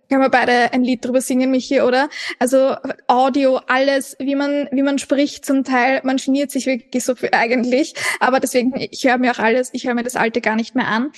können 0.09 0.23
wir 0.23 0.31
beide 0.31 0.73
ein 0.73 0.83
Lied 0.85 1.05
drüber 1.05 1.21
singen, 1.21 1.51
Michi, 1.51 1.81
oder? 1.81 2.09
Also 2.39 2.77
Audio, 3.07 3.61
alles, 3.67 4.17
wie 4.19 4.35
man, 4.35 4.69
wie 4.73 4.83
man 4.83 4.99
spricht 4.99 5.45
zum 5.45 5.65
Teil, 5.65 6.01
man 6.05 6.17
geniert 6.17 6.51
sich 6.51 6.67
wirklich 6.67 7.05
so 7.05 7.15
viel 7.15 7.31
eigentlich. 7.33 7.95
Aber 8.21 8.41
deswegen, 8.41 8.75
ich 8.77 9.05
höre 9.05 9.19
mir 9.19 9.33
auch 9.33 9.39
alles, 9.39 9.71
ich 9.73 9.87
höre 9.87 9.95
mir 9.95 10.05
das 10.05 10.17
Alte 10.17 10.41
gar 10.41 10.57
nicht 10.57 10.75
mehr 10.75 10.89
an. 10.89 11.13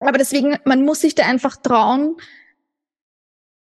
Aber 0.00 0.18
deswegen, 0.18 0.56
man 0.64 0.84
muss 0.84 1.00
sich 1.00 1.14
da 1.14 1.26
einfach 1.26 1.56
trauen, 1.56 2.16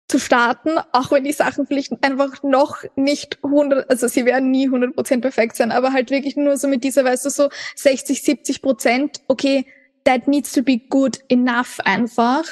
zu 0.08 0.18
starten, 0.18 0.78
auch 0.92 1.10
wenn 1.10 1.24
die 1.24 1.32
Sachen 1.32 1.66
vielleicht 1.66 2.04
einfach 2.04 2.42
noch 2.42 2.84
nicht 2.94 3.38
100, 3.42 3.88
also 3.88 4.06
sie 4.06 4.26
werden 4.26 4.50
nie 4.50 4.68
100% 4.68 5.20
perfekt 5.20 5.56
sein, 5.56 5.72
aber 5.72 5.92
halt 5.92 6.10
wirklich 6.10 6.36
nur 6.36 6.56
so 6.56 6.68
mit 6.68 6.84
dieser, 6.84 7.04
weißt 7.04 7.24
du, 7.24 7.30
so 7.30 7.48
60, 7.76 8.22
70 8.22 8.62
Prozent, 8.62 9.22
okay, 9.28 9.66
that 10.04 10.28
needs 10.28 10.52
to 10.52 10.62
be 10.62 10.78
good 10.78 11.20
enough 11.28 11.80
einfach. 11.84 12.44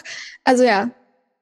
Also 0.45 0.64
ja, 0.64 0.91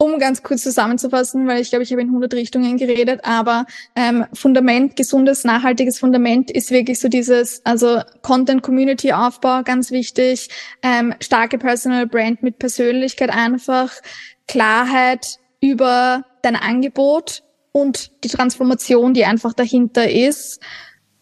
um 0.01 0.19
ganz 0.19 0.43
kurz 0.43 0.63
zusammenzufassen, 0.63 1.47
weil 1.47 1.61
ich 1.61 1.69
glaube, 1.69 1.83
ich 1.83 1.93
habe 1.93 2.01
in 2.01 2.09
100 2.09 2.33
Richtungen 2.33 2.79
geredet, 2.79 3.21
aber 3.23 3.67
ähm, 3.95 4.25
Fundament, 4.33 4.97
gesundes, 4.97 5.45
nachhaltiges 5.45 5.99
Fundament 5.99 6.51
ist 6.51 6.71
wirklich 6.71 6.99
so 6.99 7.09
dieses, 7.09 7.61
also 7.67 8.01
Content-Community-Aufbau, 8.23 9.63
ganz 9.63 9.91
wichtig, 9.91 10.49
ähm, 10.83 11.15
starke 11.21 11.59
Personal 11.59 12.07
Brand 12.07 12.43
mit 12.43 12.59
Persönlichkeit 12.59 13.29
einfach, 13.29 13.93
Klarheit 14.49 15.39
über 15.61 16.25
dein 16.41 16.57
Angebot 16.57 17.43
und 17.73 18.11
die 18.25 18.29
Transformation, 18.29 19.13
die 19.13 19.27
einfach 19.27 19.53
dahinter 19.53 20.11
ist. 20.11 20.63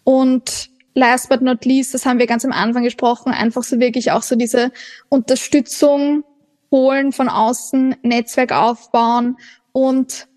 Und 0.04 0.70
last 0.94 1.28
but 1.28 1.42
not 1.42 1.64
least, 1.64 1.94
das 1.94 2.06
haben 2.06 2.20
wir 2.20 2.28
ganz 2.28 2.44
am 2.44 2.52
Anfang 2.52 2.84
gesprochen, 2.84 3.32
einfach 3.32 3.64
so 3.64 3.80
wirklich 3.80 4.12
auch 4.12 4.22
so 4.22 4.36
diese 4.36 4.70
Unterstützung 5.08 6.22
holen 6.70 7.12
von 7.12 7.28
außen, 7.28 7.96
Netzwerk 8.02 8.52
aufbauen 8.52 9.36
und 9.72 10.28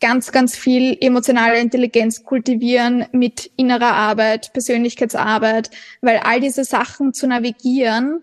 ganz, 0.00 0.32
ganz 0.32 0.56
viel 0.56 0.96
emotionale 1.00 1.58
Intelligenz 1.58 2.24
kultivieren 2.24 3.06
mit 3.12 3.50
innerer 3.56 3.94
Arbeit, 3.94 4.52
Persönlichkeitsarbeit, 4.52 5.70
weil 6.00 6.18
all 6.18 6.40
diese 6.40 6.64
Sachen 6.64 7.12
zu 7.12 7.26
navigieren, 7.26 8.22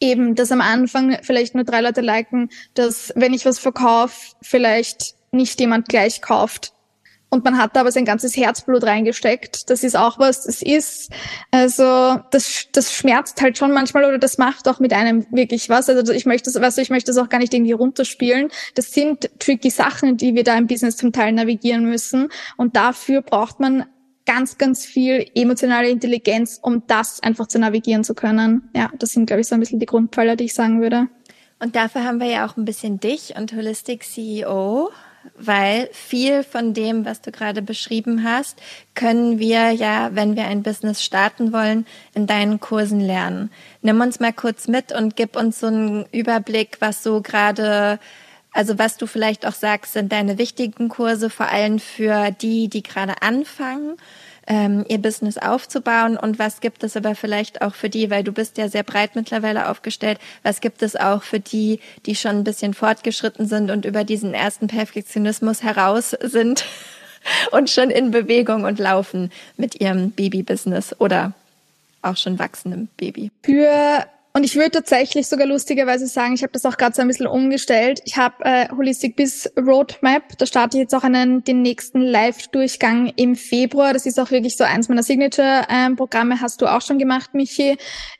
eben, 0.00 0.34
dass 0.34 0.52
am 0.52 0.60
Anfang 0.60 1.18
vielleicht 1.22 1.54
nur 1.54 1.64
drei 1.64 1.80
Leute 1.80 2.02
liken, 2.02 2.50
dass 2.74 3.12
wenn 3.16 3.34
ich 3.34 3.46
was 3.46 3.58
verkaufe, 3.58 4.34
vielleicht 4.42 5.14
nicht 5.32 5.58
jemand 5.60 5.88
gleich 5.88 6.22
kauft, 6.22 6.72
und 7.30 7.44
man 7.44 7.58
hat 7.58 7.76
da 7.76 7.80
aber 7.80 7.92
sein 7.92 8.06
ganzes 8.06 8.36
Herzblut 8.36 8.84
reingesteckt. 8.84 9.68
Das 9.68 9.84
ist 9.84 9.96
auch 9.96 10.18
was, 10.18 10.44
das 10.44 10.62
ist, 10.62 11.10
also 11.50 12.18
das, 12.30 12.66
das 12.72 12.94
schmerzt 12.94 13.42
halt 13.42 13.58
schon 13.58 13.72
manchmal 13.72 14.06
oder 14.06 14.18
das 14.18 14.38
macht 14.38 14.66
auch 14.66 14.80
mit 14.80 14.94
einem 14.94 15.26
wirklich 15.30 15.68
was. 15.68 15.90
Also 15.90 16.12
ich 16.12 16.24
möchte 16.24 16.50
das, 16.50 16.60
weißt 16.60 16.78
du, 16.78 16.82
ich 16.82 16.90
möchte 16.90 17.10
das 17.10 17.18
auch 17.18 17.28
gar 17.28 17.38
nicht 17.38 17.52
irgendwie 17.52 17.72
runterspielen. 17.72 18.48
Das 18.74 18.92
sind 18.92 19.30
tricky 19.38 19.68
Sachen, 19.68 20.16
die 20.16 20.34
wir 20.34 20.42
da 20.44 20.56
im 20.56 20.66
Business 20.66 20.96
zum 20.96 21.12
Teil 21.12 21.32
navigieren 21.32 21.84
müssen. 21.84 22.30
Und 22.56 22.76
dafür 22.76 23.20
braucht 23.20 23.60
man 23.60 23.84
ganz, 24.24 24.56
ganz 24.56 24.86
viel 24.86 25.26
emotionale 25.34 25.90
Intelligenz, 25.90 26.58
um 26.62 26.82
das 26.86 27.22
einfach 27.22 27.46
zu 27.46 27.58
navigieren 27.58 28.04
zu 28.04 28.14
können. 28.14 28.70
Ja, 28.74 28.90
das 28.98 29.10
sind, 29.10 29.26
glaube 29.26 29.40
ich, 29.40 29.48
so 29.48 29.54
ein 29.54 29.60
bisschen 29.60 29.80
die 29.80 29.86
Grundpfeiler, 29.86 30.36
die 30.36 30.44
ich 30.44 30.54
sagen 30.54 30.80
würde. 30.80 31.08
Und 31.60 31.76
dafür 31.76 32.04
haben 32.04 32.20
wir 32.20 32.28
ja 32.28 32.46
auch 32.46 32.56
ein 32.56 32.64
bisschen 32.64 33.00
dich 33.00 33.34
und 33.36 33.52
Holistic 33.52 34.04
CEO 34.04 34.90
weil 35.36 35.88
viel 35.92 36.42
von 36.42 36.74
dem, 36.74 37.04
was 37.04 37.20
du 37.20 37.30
gerade 37.30 37.62
beschrieben 37.62 38.24
hast, 38.24 38.60
können 38.94 39.38
wir 39.38 39.70
ja, 39.70 40.10
wenn 40.14 40.36
wir 40.36 40.46
ein 40.46 40.62
Business 40.62 41.04
starten 41.04 41.52
wollen, 41.52 41.86
in 42.14 42.26
deinen 42.26 42.60
Kursen 42.60 43.00
lernen. 43.00 43.50
Nimm 43.82 44.00
uns 44.00 44.20
mal 44.20 44.32
kurz 44.32 44.68
mit 44.68 44.92
und 44.92 45.16
gib 45.16 45.36
uns 45.36 45.60
so 45.60 45.66
einen 45.68 46.06
Überblick, 46.12 46.76
was 46.80 47.02
so 47.02 47.20
gerade 47.22 47.98
also 48.50 48.78
was 48.78 48.96
du 48.96 49.06
vielleicht 49.06 49.46
auch 49.46 49.52
sagst, 49.52 49.92
sind 49.92 50.10
deine 50.10 50.38
wichtigen 50.38 50.88
Kurse, 50.88 51.30
vor 51.30 51.48
allem 51.48 51.78
für 51.78 52.30
die, 52.30 52.68
die 52.68 52.82
gerade 52.82 53.22
anfangen 53.22 53.96
ähm, 54.48 54.84
ihr 54.88 54.98
Business 54.98 55.36
aufzubauen 55.36 56.16
und 56.16 56.38
was 56.38 56.60
gibt 56.60 56.82
es 56.82 56.96
aber 56.96 57.14
vielleicht 57.14 57.60
auch 57.62 57.74
für 57.74 57.90
die, 57.90 58.10
weil 58.10 58.24
du 58.24 58.32
bist 58.32 58.56
ja 58.56 58.68
sehr 58.68 58.82
breit 58.82 59.14
mittlerweile 59.14 59.68
aufgestellt, 59.68 60.18
was 60.42 60.60
gibt 60.60 60.82
es 60.82 60.96
auch 60.96 61.22
für 61.22 61.38
die, 61.38 61.80
die 62.06 62.16
schon 62.16 62.38
ein 62.38 62.44
bisschen 62.44 62.72
fortgeschritten 62.72 63.46
sind 63.46 63.70
und 63.70 63.84
über 63.84 64.04
diesen 64.04 64.32
ersten 64.32 64.66
Perfektionismus 64.66 65.62
heraus 65.62 66.16
sind 66.22 66.64
und 67.52 67.68
schon 67.68 67.90
in 67.90 68.10
Bewegung 68.10 68.64
und 68.64 68.78
laufen 68.78 69.30
mit 69.58 69.80
ihrem 69.80 70.12
Baby-Business 70.12 70.96
oder 70.98 71.34
auch 72.00 72.16
schon 72.16 72.38
wachsendem 72.38 72.88
Baby? 72.96 73.30
Für 73.42 74.06
und 74.38 74.44
ich 74.44 74.54
würde 74.54 74.70
tatsächlich 74.70 75.26
sogar 75.26 75.48
lustigerweise 75.48 76.06
sagen, 76.06 76.32
ich 76.34 76.44
habe 76.44 76.52
das 76.52 76.64
auch 76.64 76.76
gerade 76.76 76.94
so 76.94 77.02
ein 77.02 77.08
bisschen 77.08 77.26
umgestellt. 77.26 78.00
Ich 78.04 78.16
habe 78.16 78.44
äh, 78.44 78.68
Holistic 78.68 79.16
Biz 79.16 79.50
Roadmap. 79.58 80.38
Da 80.38 80.46
starte 80.46 80.76
ich 80.76 80.82
jetzt 80.82 80.94
auch 80.94 81.02
einen 81.02 81.42
den 81.42 81.60
nächsten 81.60 82.02
Live-Durchgang 82.02 83.12
im 83.16 83.34
Februar. 83.34 83.92
Das 83.92 84.06
ist 84.06 84.20
auch 84.20 84.30
wirklich 84.30 84.56
so 84.56 84.62
eins 84.62 84.88
meiner 84.88 85.02
Signature-Programme. 85.02 86.34
Ähm, 86.34 86.40
Hast 86.40 86.62
du 86.62 86.66
auch 86.66 86.82
schon 86.82 87.00
gemacht, 87.00 87.34
Michi? 87.34 87.78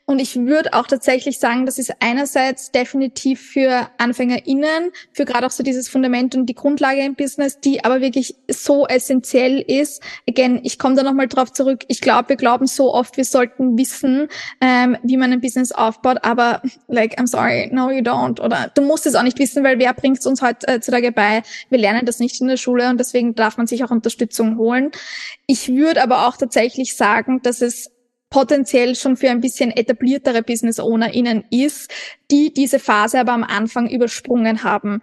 Und 0.09 0.19
ich 0.19 0.35
würde 0.35 0.73
auch 0.73 0.87
tatsächlich 0.87 1.37
sagen, 1.37 1.67
das 1.67 1.77
ist 1.77 1.93
einerseits 1.99 2.71
definitiv 2.71 3.39
für 3.39 3.91
AnfängerInnen, 3.99 4.89
für 5.13 5.23
gerade 5.23 5.45
auch 5.45 5.51
so 5.51 5.61
dieses 5.61 5.87
Fundament 5.87 6.33
und 6.33 6.47
die 6.47 6.55
Grundlage 6.55 7.01
im 7.01 7.13
Business, 7.13 7.59
die 7.59 7.85
aber 7.85 8.01
wirklich 8.01 8.35
so 8.49 8.87
essentiell 8.87 9.61
ist. 9.61 10.01
Again, 10.27 10.61
ich 10.63 10.79
komme 10.79 10.95
da 10.95 11.03
nochmal 11.03 11.27
drauf 11.27 11.53
zurück. 11.53 11.85
Ich 11.89 12.01
glaube, 12.01 12.29
wir 12.29 12.37
glauben 12.37 12.65
so 12.65 12.91
oft, 12.91 13.17
wir 13.17 13.23
sollten 13.23 13.77
wissen, 13.77 14.29
ähm, 14.61 14.97
wie 15.03 15.15
man 15.15 15.31
ein 15.31 15.41
Business 15.41 15.71
aufbaut, 15.71 16.08
aber 16.17 16.61
like, 16.87 17.19
I'm 17.19 17.27
sorry, 17.27 17.69
no 17.71 17.89
you 17.89 18.01
don't. 18.01 18.41
Oder 18.41 18.71
du 18.73 18.81
musst 18.81 19.05
es 19.05 19.15
auch 19.15 19.23
nicht 19.23 19.39
wissen, 19.39 19.63
weil 19.63 19.79
wer 19.79 19.93
bringt 19.93 20.19
es 20.19 20.25
uns 20.25 20.41
heutzutage 20.41 21.11
bei? 21.11 21.43
Wir 21.69 21.79
lernen 21.79 22.05
das 22.05 22.19
nicht 22.19 22.39
in 22.41 22.47
der 22.47 22.57
Schule 22.57 22.89
und 22.89 22.99
deswegen 22.99 23.35
darf 23.35 23.57
man 23.57 23.67
sich 23.67 23.83
auch 23.83 23.91
Unterstützung 23.91 24.57
holen. 24.57 24.91
Ich 25.47 25.69
würde 25.69 26.01
aber 26.03 26.27
auch 26.27 26.37
tatsächlich 26.37 26.95
sagen, 26.95 27.41
dass 27.41 27.61
es 27.61 27.91
potenziell 28.29 28.95
schon 28.95 29.17
für 29.17 29.29
ein 29.29 29.41
bisschen 29.41 29.71
etabliertere 29.71 30.43
Business 30.43 30.79
OwnerInnen 30.79 31.45
ist, 31.49 31.91
die 32.29 32.53
diese 32.53 32.79
Phase 32.79 33.19
aber 33.19 33.33
am 33.33 33.43
Anfang 33.43 33.89
übersprungen 33.89 34.63
haben. 34.63 35.01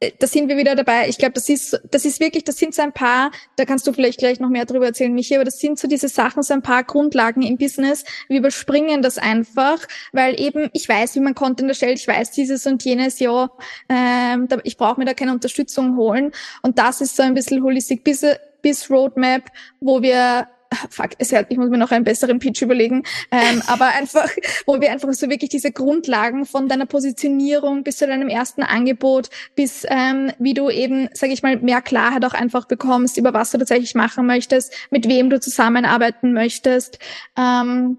Äh, 0.00 0.12
da 0.18 0.26
sind 0.26 0.48
wir 0.48 0.56
wieder 0.56 0.74
dabei. 0.74 1.08
Ich 1.08 1.18
glaube, 1.18 1.32
das 1.32 1.48
ist, 1.48 1.80
das 1.90 2.04
ist 2.04 2.20
wirklich, 2.20 2.44
das 2.44 2.56
sind 2.56 2.74
so 2.74 2.82
ein 2.82 2.92
paar, 2.92 3.30
da 3.56 3.64
kannst 3.64 3.86
du 3.86 3.92
vielleicht 3.92 4.18
gleich 4.18 4.40
noch 4.40 4.48
mehr 4.48 4.64
darüber 4.64 4.86
erzählen, 4.86 5.14
Michi, 5.14 5.34
aber 5.34 5.44
das 5.44 5.58
sind 5.58 5.78
so 5.78 5.88
diese 5.88 6.08
Sachen, 6.08 6.42
so 6.42 6.54
ein 6.54 6.62
paar 6.62 6.84
Grundlagen 6.84 7.42
im 7.42 7.56
Business. 7.56 8.04
Wir 8.28 8.38
überspringen 8.38 9.02
das 9.02 9.18
einfach, 9.18 9.78
weil 10.12 10.38
eben 10.40 10.68
ich 10.72 10.88
weiß, 10.88 11.14
wie 11.14 11.20
man 11.20 11.34
Content 11.34 11.68
erstellt, 11.68 11.98
ich 11.98 12.08
weiß 12.08 12.30
dieses 12.32 12.66
und 12.66 12.84
jenes, 12.84 13.18
ja, 13.18 13.50
ähm, 13.88 14.48
ich 14.64 14.76
brauche 14.76 15.00
mir 15.00 15.06
da 15.06 15.14
keine 15.14 15.32
Unterstützung 15.32 15.96
holen. 15.96 16.32
Und 16.62 16.78
das 16.78 17.00
ist 17.00 17.16
so 17.16 17.22
ein 17.22 17.34
bisschen 17.34 17.62
Holistic 17.62 18.04
Biz 18.04 18.90
Roadmap, 18.90 19.44
wo 19.80 20.02
wir 20.02 20.48
fuck, 20.90 21.10
es 21.18 21.32
hört, 21.32 21.46
ich 21.50 21.58
muss 21.58 21.70
mir 21.70 21.78
noch 21.78 21.90
einen 21.90 22.04
besseren 22.04 22.38
Pitch 22.38 22.62
überlegen, 22.62 23.02
ähm, 23.30 23.62
aber 23.66 23.86
einfach, 23.86 24.30
wo 24.66 24.80
wir 24.80 24.90
einfach 24.90 25.12
so 25.12 25.28
wirklich 25.28 25.50
diese 25.50 25.72
Grundlagen 25.72 26.46
von 26.46 26.68
deiner 26.68 26.86
Positionierung 26.86 27.82
bis 27.82 27.98
zu 27.98 28.06
deinem 28.06 28.28
ersten 28.28 28.62
Angebot, 28.62 29.30
bis 29.54 29.84
ähm, 29.88 30.32
wie 30.38 30.54
du 30.54 30.70
eben, 30.70 31.08
sage 31.12 31.32
ich 31.32 31.42
mal, 31.42 31.56
mehr 31.58 31.82
Klarheit 31.82 32.24
auch 32.24 32.34
einfach 32.34 32.66
bekommst, 32.66 33.16
über 33.16 33.34
was 33.34 33.50
du 33.50 33.58
tatsächlich 33.58 33.94
machen 33.94 34.26
möchtest, 34.26 34.72
mit 34.90 35.08
wem 35.08 35.30
du 35.30 35.40
zusammenarbeiten 35.40 36.32
möchtest. 36.32 36.98
Ähm, 37.36 37.98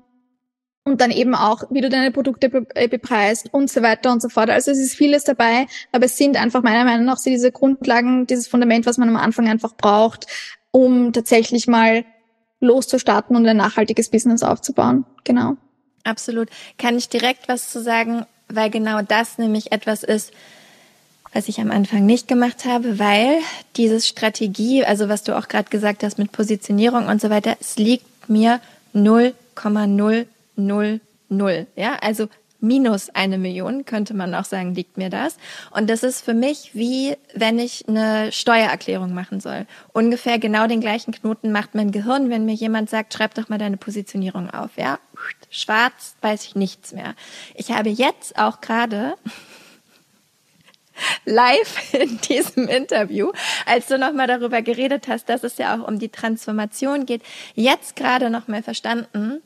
und 0.88 1.02
dann 1.02 1.12
eben 1.12 1.36
auch, 1.36 1.64
wie 1.70 1.82
du 1.82 1.90
deine 1.90 2.12
Produkte 2.12 2.50
be 2.50 2.66
äh, 2.74 2.88
bepreist 2.88 3.54
und 3.54 3.70
so 3.70 3.82
weiter 3.82 4.10
und 4.10 4.22
so 4.22 4.30
fort. 4.30 4.50
Also 4.50 4.72
es 4.72 4.78
ist 4.78 4.96
vieles 4.96 5.26
dabei, 5.26 5.68
aber 5.92 6.06
es 6.06 6.18
sind 6.18 6.38
einfach 6.42 6.64
meiner 6.64 6.86
Meinung 6.86 7.06
nach 7.06 7.18
so 7.18 7.30
diese 7.30 7.52
Grundlagen, 7.52 8.26
dieses 8.26 8.48
Fundament, 8.48 8.86
was 8.86 8.98
man 8.98 9.10
am 9.10 9.18
Anfang 9.18 9.50
einfach 9.50 9.76
braucht, 9.76 10.28
um 10.72 11.12
tatsächlich 11.12 11.68
mal 11.68 12.06
loszustarten 12.60 13.36
und 13.36 13.48
ein 13.48 13.58
nachhaltiges 13.58 14.10
Business 14.10 14.44
aufzubauen. 14.44 15.06
Genau. 15.24 15.58
Absolut. 16.04 16.50
Kann 16.78 16.98
ich 16.98 17.10
direkt 17.10 17.48
was 17.48 17.70
zu 17.70 17.82
sagen, 17.82 18.26
weil 18.48 18.70
genau 18.70 19.02
das 19.02 19.38
nämlich 19.38 19.72
etwas 19.72 20.04
ist, 20.04 20.32
was 21.34 21.50
ich 21.50 21.60
am 21.60 21.72
Anfang 21.72 22.06
nicht 22.06 22.28
gemacht 22.28 22.66
habe, 22.66 23.00
weil 23.00 23.40
dieses 23.76 24.08
Strategie, 24.08 24.86
also 24.86 25.10
was 25.10 25.24
du 25.24 25.38
auch 25.38 25.50
gerade 25.50 25.70
gesagt 25.70 26.04
hast 26.04 26.18
mit 26.18 26.32
Positionierung 26.32 27.08
und 27.08 27.20
so 27.22 27.30
weiter, 27.30 27.58
es 27.60 27.78
liegt 27.78 28.30
mir 28.30 28.62
0,000. 28.94 30.28
Ja, 31.76 31.98
also 32.02 32.28
minus 32.60 33.10
eine 33.10 33.38
Million, 33.38 33.86
könnte 33.86 34.14
man 34.14 34.34
auch 34.34 34.46
sagen, 34.46 34.74
liegt 34.74 34.98
mir 34.98 35.10
das. 35.10 35.38
Und 35.72 35.90
das 35.90 36.04
ist 36.04 36.22
für 36.22 36.34
mich 36.34 36.72
wie, 36.74 37.16
wenn 37.34 37.60
ich 37.60 37.88
eine 37.88 38.32
Steuererklärung 38.32 39.14
machen 39.14 39.40
soll. 39.40 39.68
Ungefähr 39.94 40.40
genau 40.40 40.68
den 40.68 40.82
gleichen 40.82 41.14
Knoten 41.14 41.52
macht 41.52 41.76
mein 41.76 41.92
Gehirn, 41.92 42.30
wenn 42.30 42.46
mir 42.46 42.56
jemand 42.56 42.90
sagt, 42.90 43.14
schreib 43.14 43.36
doch 43.36 43.50
mal 43.50 43.58
deine 43.60 43.78
Positionierung 43.78 44.50
auf, 44.50 44.72
ja? 44.78 45.00
Schwarz 45.50 46.16
weiß 46.22 46.46
ich 46.46 46.56
nichts 46.56 46.94
mehr. 46.94 47.16
Ich 47.56 47.72
habe 47.72 47.90
jetzt 47.90 48.38
auch 48.38 48.62
gerade 48.62 49.16
live 51.26 51.94
in 51.94 52.20
diesem 52.22 52.68
Interview, 52.68 53.32
als 53.66 53.88
du 53.88 53.98
nochmal 53.98 54.28
darüber 54.28 54.62
geredet 54.62 55.08
hast, 55.08 55.30
dass 55.30 55.44
es 55.44 55.58
ja 55.58 55.76
auch 55.76 55.88
um 55.88 56.00
die 56.00 56.10
Transformation 56.10 57.06
geht, 57.06 57.22
jetzt 57.56 57.96
gerade 57.96 58.30
nochmal 58.30 58.64
verstanden, 58.64 59.42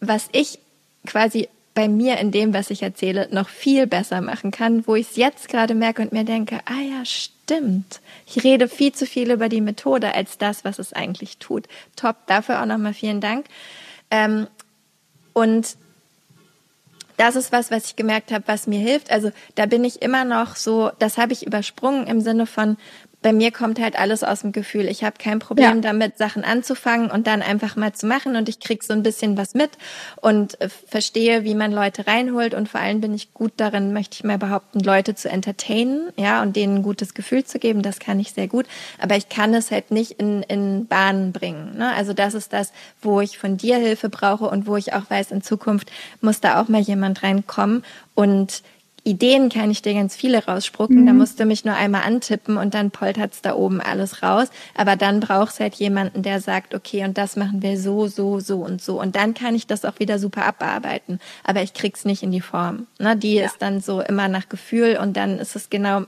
was 0.00 0.28
ich 0.32 0.58
quasi 1.06 1.48
bei 1.76 1.88
mir 1.88 2.16
in 2.16 2.32
dem, 2.32 2.54
was 2.54 2.70
ich 2.70 2.82
erzähle, 2.82 3.28
noch 3.30 3.50
viel 3.50 3.86
besser 3.86 4.22
machen 4.22 4.50
kann, 4.50 4.86
wo 4.86 4.94
ich 4.94 5.10
es 5.10 5.16
jetzt 5.16 5.50
gerade 5.50 5.74
merke 5.74 6.00
und 6.00 6.10
mir 6.10 6.24
denke, 6.24 6.60
ah 6.64 6.80
ja, 6.80 7.04
stimmt. 7.04 8.00
Ich 8.26 8.42
rede 8.42 8.66
viel 8.66 8.92
zu 8.92 9.04
viel 9.04 9.30
über 9.30 9.50
die 9.50 9.60
Methode 9.60 10.14
als 10.14 10.38
das, 10.38 10.64
was 10.64 10.78
es 10.78 10.94
eigentlich 10.94 11.36
tut. 11.36 11.68
Top, 11.94 12.16
dafür 12.28 12.62
auch 12.62 12.66
nochmal 12.66 12.94
vielen 12.94 13.20
Dank. 13.20 13.44
Ähm, 14.10 14.46
und 15.34 15.76
das 17.18 17.36
ist 17.36 17.52
was, 17.52 17.70
was 17.70 17.84
ich 17.84 17.96
gemerkt 17.96 18.32
habe, 18.32 18.44
was 18.46 18.66
mir 18.66 18.80
hilft. 18.80 19.10
Also 19.10 19.30
da 19.54 19.66
bin 19.66 19.84
ich 19.84 20.00
immer 20.00 20.24
noch 20.24 20.56
so, 20.56 20.90
das 20.98 21.18
habe 21.18 21.34
ich 21.34 21.46
übersprungen 21.46 22.06
im 22.06 22.22
Sinne 22.22 22.46
von, 22.46 22.78
bei 23.26 23.32
mir 23.32 23.50
kommt 23.50 23.80
halt 23.80 23.98
alles 23.98 24.22
aus 24.22 24.42
dem 24.42 24.52
Gefühl. 24.52 24.86
Ich 24.86 25.02
habe 25.02 25.16
kein 25.18 25.40
Problem 25.40 25.74
ja. 25.74 25.80
damit, 25.80 26.16
Sachen 26.16 26.44
anzufangen 26.44 27.10
und 27.10 27.26
dann 27.26 27.42
einfach 27.42 27.74
mal 27.74 27.92
zu 27.92 28.06
machen 28.06 28.36
und 28.36 28.48
ich 28.48 28.60
krieg 28.60 28.84
so 28.84 28.92
ein 28.92 29.02
bisschen 29.02 29.36
was 29.36 29.52
mit 29.52 29.70
und 30.14 30.60
äh, 30.60 30.68
verstehe, 30.68 31.42
wie 31.42 31.56
man 31.56 31.72
Leute 31.72 32.06
reinholt 32.06 32.54
und 32.54 32.68
vor 32.68 32.78
allem 32.78 33.00
bin 33.00 33.12
ich 33.12 33.34
gut 33.34 33.50
darin, 33.56 33.92
möchte 33.92 34.14
ich 34.14 34.22
mal 34.22 34.38
behaupten, 34.38 34.78
Leute 34.78 35.16
zu 35.16 35.28
entertainen, 35.28 36.12
ja, 36.16 36.40
und 36.40 36.54
denen 36.54 36.76
ein 36.76 36.82
gutes 36.84 37.14
Gefühl 37.14 37.44
zu 37.44 37.58
geben. 37.58 37.82
Das 37.82 37.98
kann 37.98 38.20
ich 38.20 38.32
sehr 38.32 38.46
gut, 38.46 38.66
aber 39.00 39.16
ich 39.16 39.28
kann 39.28 39.52
es 39.54 39.72
halt 39.72 39.90
nicht 39.90 40.12
in, 40.20 40.44
in 40.44 40.86
Bahnen 40.86 41.32
bringen. 41.32 41.76
Ne? 41.76 41.92
Also 41.94 42.12
das 42.12 42.34
ist 42.34 42.52
das, 42.52 42.72
wo 43.02 43.20
ich 43.20 43.38
von 43.38 43.56
dir 43.56 43.76
Hilfe 43.78 44.08
brauche 44.08 44.48
und 44.48 44.68
wo 44.68 44.76
ich 44.76 44.92
auch 44.92 45.10
weiß, 45.10 45.32
in 45.32 45.42
Zukunft 45.42 45.90
muss 46.20 46.40
da 46.40 46.62
auch 46.62 46.68
mal 46.68 46.80
jemand 46.80 47.24
reinkommen 47.24 47.82
und 48.14 48.62
Ideen 49.06 49.50
kann 49.50 49.70
ich 49.70 49.82
dir 49.82 49.94
ganz 49.94 50.16
viele 50.16 50.44
rausspucken. 50.44 51.02
Mhm. 51.02 51.06
Da 51.06 51.12
musst 51.12 51.38
du 51.38 51.44
mich 51.44 51.64
nur 51.64 51.74
einmal 51.74 52.02
antippen 52.02 52.56
und 52.56 52.74
dann 52.74 52.90
poltert's 52.90 53.40
da 53.40 53.54
oben 53.54 53.80
alles 53.80 54.24
raus. 54.24 54.48
Aber 54.74 54.96
dann 54.96 55.20
brauchst 55.20 55.60
halt 55.60 55.76
jemanden, 55.76 56.22
der 56.22 56.40
sagt, 56.40 56.74
okay, 56.74 57.04
und 57.04 57.16
das 57.16 57.36
machen 57.36 57.62
wir 57.62 57.78
so, 57.78 58.08
so, 58.08 58.40
so 58.40 58.58
und 58.58 58.82
so. 58.82 59.00
Und 59.00 59.14
dann 59.14 59.34
kann 59.34 59.54
ich 59.54 59.68
das 59.68 59.84
auch 59.84 60.00
wieder 60.00 60.18
super 60.18 60.44
abarbeiten. 60.44 61.20
Aber 61.44 61.62
ich 61.62 61.72
krieg's 61.72 62.04
nicht 62.04 62.24
in 62.24 62.32
die 62.32 62.40
Form. 62.40 62.88
Ne? 62.98 63.16
Die 63.16 63.34
ja. 63.34 63.46
ist 63.46 63.62
dann 63.62 63.80
so 63.80 64.00
immer 64.00 64.26
nach 64.26 64.48
Gefühl 64.48 64.98
und 65.00 65.16
dann 65.16 65.38
ist 65.38 65.54
es 65.54 65.70
genau, 65.70 66.02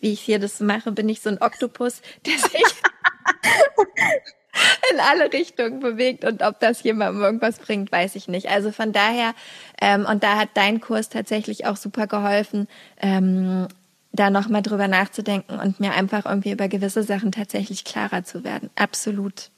wie 0.00 0.12
ich 0.12 0.20
hier 0.20 0.38
das 0.38 0.60
mache, 0.60 0.92
bin 0.92 1.08
ich 1.08 1.22
so 1.22 1.30
ein 1.30 1.40
Oktopus, 1.40 2.02
der 2.26 2.34
sich 2.34 2.52
in 4.92 5.00
alle 5.00 5.32
Richtungen 5.32 5.80
bewegt 5.80 6.24
und 6.24 6.42
ob 6.42 6.60
das 6.60 6.82
jemandem 6.82 7.22
irgendwas 7.22 7.58
bringt, 7.58 7.90
weiß 7.90 8.16
ich 8.16 8.28
nicht. 8.28 8.48
Also 8.48 8.70
von 8.72 8.92
daher, 8.92 9.34
ähm, 9.80 10.06
und 10.08 10.22
da 10.22 10.36
hat 10.36 10.50
dein 10.54 10.80
Kurs 10.80 11.08
tatsächlich 11.08 11.66
auch 11.66 11.76
super 11.76 12.06
geholfen, 12.06 12.68
ähm, 13.00 13.68
da 14.12 14.28
nochmal 14.28 14.62
drüber 14.62 14.88
nachzudenken 14.88 15.58
und 15.58 15.80
mir 15.80 15.92
einfach 15.92 16.26
irgendwie 16.26 16.52
über 16.52 16.68
gewisse 16.68 17.02
Sachen 17.02 17.32
tatsächlich 17.32 17.84
klarer 17.84 18.24
zu 18.24 18.44
werden. 18.44 18.70
Absolut. 18.76 19.50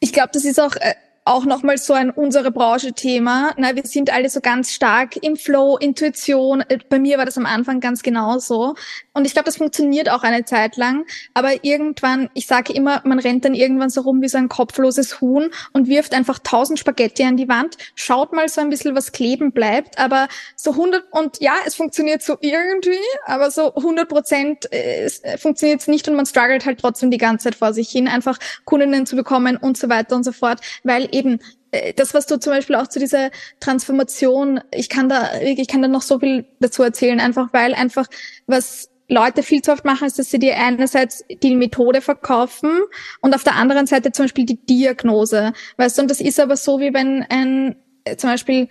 Ich 0.00 0.12
glaube, 0.12 0.30
das 0.32 0.44
ist 0.44 0.60
auch 0.60 0.74
äh, 0.76 0.94
auch 1.26 1.46
nochmal 1.46 1.78
so 1.78 1.94
ein 1.94 2.10
unsere 2.10 2.50
Branche-Thema. 2.50 3.54
Na, 3.56 3.74
wir 3.74 3.86
sind 3.86 4.12
alle 4.12 4.28
so 4.28 4.40
ganz 4.40 4.72
stark 4.72 5.16
im 5.22 5.36
Flow, 5.36 5.78
Intuition. 5.78 6.60
Äh, 6.68 6.78
bei 6.88 6.98
mir 6.98 7.16
war 7.16 7.24
das 7.24 7.38
am 7.38 7.46
Anfang 7.46 7.80
ganz 7.80 8.02
genauso. 8.02 8.74
Und 9.14 9.26
ich 9.26 9.32
glaube, 9.32 9.46
das 9.46 9.56
funktioniert 9.56 10.10
auch 10.10 10.22
eine 10.22 10.44
Zeit 10.44 10.76
lang. 10.76 11.06
Aber 11.32 11.64
irgendwann, 11.64 12.28
ich 12.34 12.46
sage 12.46 12.74
immer, 12.74 13.00
man 13.04 13.18
rennt 13.18 13.46
dann 13.46 13.54
irgendwann 13.54 13.88
so 13.88 14.02
rum 14.02 14.20
wie 14.20 14.28
so 14.28 14.36
ein 14.36 14.50
kopfloses 14.50 15.22
Huhn 15.22 15.50
und 15.72 15.88
wirft 15.88 16.12
einfach 16.12 16.38
tausend 16.40 16.78
Spaghetti 16.78 17.24
an 17.24 17.38
die 17.38 17.48
Wand. 17.48 17.78
Schaut 17.94 18.34
mal 18.34 18.48
so 18.50 18.60
ein 18.60 18.68
bisschen, 18.68 18.94
was 18.94 19.12
kleben 19.12 19.52
bleibt. 19.52 19.98
Aber 19.98 20.28
so 20.56 20.72
100 20.72 21.04
und 21.10 21.40
ja, 21.40 21.54
es 21.64 21.74
funktioniert 21.74 22.22
so 22.22 22.36
irgendwie, 22.40 22.98
aber 23.24 23.50
so 23.50 23.74
100 23.74 24.08
Prozent 24.08 24.72
äh, 24.72 25.06
äh 25.06 25.38
funktioniert 25.38 25.80
es 25.80 25.88
nicht 25.88 26.06
und 26.06 26.16
man 26.16 26.26
struggelt 26.26 26.66
halt 26.66 26.80
trotzdem 26.80 27.10
die 27.10 27.18
ganze 27.18 27.44
Zeit 27.44 27.54
vor 27.54 27.72
sich 27.72 27.88
hin, 27.88 28.08
einfach 28.08 28.38
Kundinnen 28.66 29.06
zu 29.06 29.16
bekommen 29.16 29.56
und 29.56 29.78
so 29.78 29.88
weiter 29.88 30.16
und 30.16 30.24
so 30.24 30.32
fort, 30.32 30.60
weil 30.82 31.08
eben 31.14 31.38
äh, 31.70 31.92
das, 31.94 32.14
was 32.14 32.26
du 32.26 32.38
zum 32.38 32.52
Beispiel 32.52 32.76
auch 32.76 32.88
zu 32.88 32.98
dieser 32.98 33.30
Transformation, 33.60 34.60
ich 34.72 34.88
kann 34.88 35.08
da, 35.08 35.40
ich 35.40 35.68
kann 35.68 35.82
da 35.82 35.88
noch 35.88 36.02
so 36.02 36.18
viel 36.18 36.46
dazu 36.60 36.82
erzählen, 36.82 37.20
einfach 37.20 37.52
weil 37.52 37.74
einfach 37.74 38.06
was 38.46 38.90
Leute 39.08 39.42
viel 39.42 39.62
zu 39.62 39.72
oft 39.72 39.84
machen, 39.84 40.06
ist, 40.06 40.18
dass 40.18 40.30
sie 40.30 40.38
dir 40.38 40.56
einerseits 40.56 41.24
die 41.42 41.54
Methode 41.54 42.00
verkaufen 42.00 42.70
und 43.20 43.34
auf 43.34 43.44
der 43.44 43.56
anderen 43.56 43.86
Seite 43.86 44.12
zum 44.12 44.24
Beispiel 44.24 44.46
die 44.46 44.64
Diagnose. 44.64 45.52
Weißt 45.76 45.98
du, 45.98 46.02
und 46.02 46.10
das 46.10 46.20
ist 46.20 46.40
aber 46.40 46.56
so, 46.56 46.80
wie 46.80 46.94
wenn 46.94 47.22
ein, 47.28 47.76
zum 48.16 48.30
Beispiel 48.30 48.68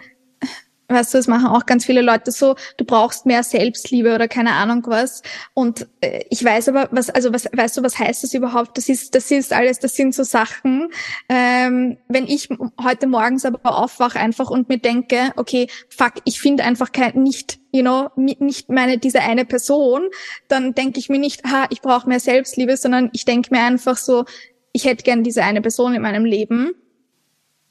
Weißt 0.89 1.13
du, 1.13 1.17
das 1.17 1.27
machen 1.27 1.47
auch 1.47 1.65
ganz 1.65 1.85
viele 1.85 2.01
Leute 2.01 2.31
so, 2.31 2.55
du 2.77 2.83
brauchst 2.83 3.25
mehr 3.25 3.43
Selbstliebe 3.43 4.13
oder 4.13 4.27
keine 4.27 4.51
Ahnung 4.51 4.83
was. 4.85 5.21
Und 5.53 5.87
äh, 6.01 6.25
ich 6.29 6.43
weiß 6.43 6.69
aber, 6.69 6.89
was, 6.91 7.09
also 7.09 7.33
was, 7.33 7.45
weißt 7.51 7.77
du, 7.77 7.83
was 7.83 7.97
heißt 7.97 8.23
das 8.23 8.33
überhaupt? 8.33 8.77
Das 8.77 8.89
ist, 8.89 9.15
das 9.15 9.31
ist 9.31 9.53
alles, 9.53 9.79
das 9.79 9.95
sind 9.95 10.13
so 10.13 10.23
Sachen. 10.23 10.89
Ähm, 11.29 11.97
wenn 12.09 12.27
ich 12.27 12.49
heute 12.81 13.07
morgens 13.07 13.45
aber 13.45 13.77
aufwache 13.77 14.19
einfach 14.19 14.49
und 14.49 14.67
mir 14.67 14.77
denke, 14.77 15.31
okay, 15.37 15.67
fuck, 15.89 16.13
ich 16.25 16.41
finde 16.41 16.63
einfach 16.65 16.91
kein, 16.91 17.23
nicht, 17.23 17.59
you 17.71 17.81
know, 17.81 18.09
nicht 18.17 18.69
meine, 18.69 18.97
diese 18.97 19.21
eine 19.21 19.45
Person, 19.45 20.09
dann 20.49 20.75
denke 20.75 20.99
ich 20.99 21.07
mir 21.07 21.19
nicht, 21.19 21.45
ha, 21.45 21.65
ich 21.69 21.81
brauche 21.81 22.09
mehr 22.09 22.19
Selbstliebe, 22.19 22.75
sondern 22.75 23.09
ich 23.13 23.23
denke 23.23 23.49
mir 23.51 23.61
einfach 23.61 23.95
so, 23.97 24.25
ich 24.73 24.85
hätte 24.85 25.03
gern 25.03 25.23
diese 25.23 25.43
eine 25.43 25.61
Person 25.61 25.93
in 25.93 26.01
meinem 26.01 26.25
Leben 26.25 26.73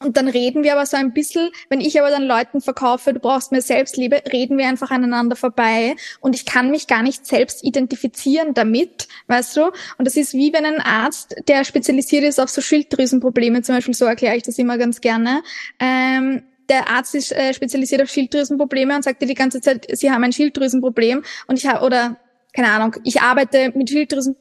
und 0.05 0.17
dann 0.17 0.29
reden 0.29 0.63
wir 0.63 0.73
aber 0.73 0.87
so 0.87 0.97
ein 0.97 1.13
bisschen, 1.13 1.51
wenn 1.69 1.81
ich 1.81 2.01
aber 2.01 2.11
dann 2.11 2.25
Leuten 2.25 2.61
verkaufe, 2.61 3.13
du 3.13 3.21
brauchst 3.21 3.53
mehr 3.53 3.63
Selbstliebe, 3.63 4.23
reden 4.33 4.59
wir 4.59 4.67
einfach 4.69 4.91
aneinander 4.91 5.37
vorbei 5.37 5.97
und 6.21 6.35
ich 6.35 6.47
kann 6.47 6.71
mich 6.71 6.87
gar 6.87 7.03
nicht 7.03 7.27
selbst 7.27 7.65
identifizieren 7.65 8.55
damit, 8.55 9.09
weißt 9.29 9.57
du? 9.57 9.67
Und 9.99 10.07
das 10.07 10.17
ist 10.17 10.35
wie 10.35 10.53
wenn 10.53 10.65
ein 10.65 10.81
Arzt, 10.81 11.37
der 11.49 11.65
spezialisiert 11.65 12.25
ist 12.25 12.41
auf 12.41 12.51
so 12.51 12.61
Schilddrüsenprobleme, 12.61 13.63
zum 13.63 13.77
Beispiel, 13.77 13.95
so 13.95 14.05
erkläre 14.05 14.37
ich 14.37 14.43
das 14.43 14.59
immer 14.59 14.79
ganz 14.79 15.01
gerne, 15.01 15.43
ähm, 15.79 16.43
der 16.69 16.89
Arzt 16.89 17.15
ist 17.15 17.33
äh, 17.33 17.53
spezialisiert 17.53 18.03
auf 18.03 18.09
Schilddrüsenprobleme 18.09 18.95
und 18.97 19.05
sagt 19.05 19.21
dir 19.21 19.27
die 19.27 19.35
ganze 19.35 19.61
Zeit, 19.61 19.87
sie 19.93 20.11
haben 20.11 20.25
ein 20.25 20.33
Schilddrüsenproblem 20.33 21.23
und 21.47 21.59
ich 21.59 21.67
habe 21.67 21.85
oder 21.85 22.17
keine 22.53 22.71
Ahnung, 22.71 22.97
ich 23.05 23.21
arbeite 23.21 23.73
mit 23.75 23.93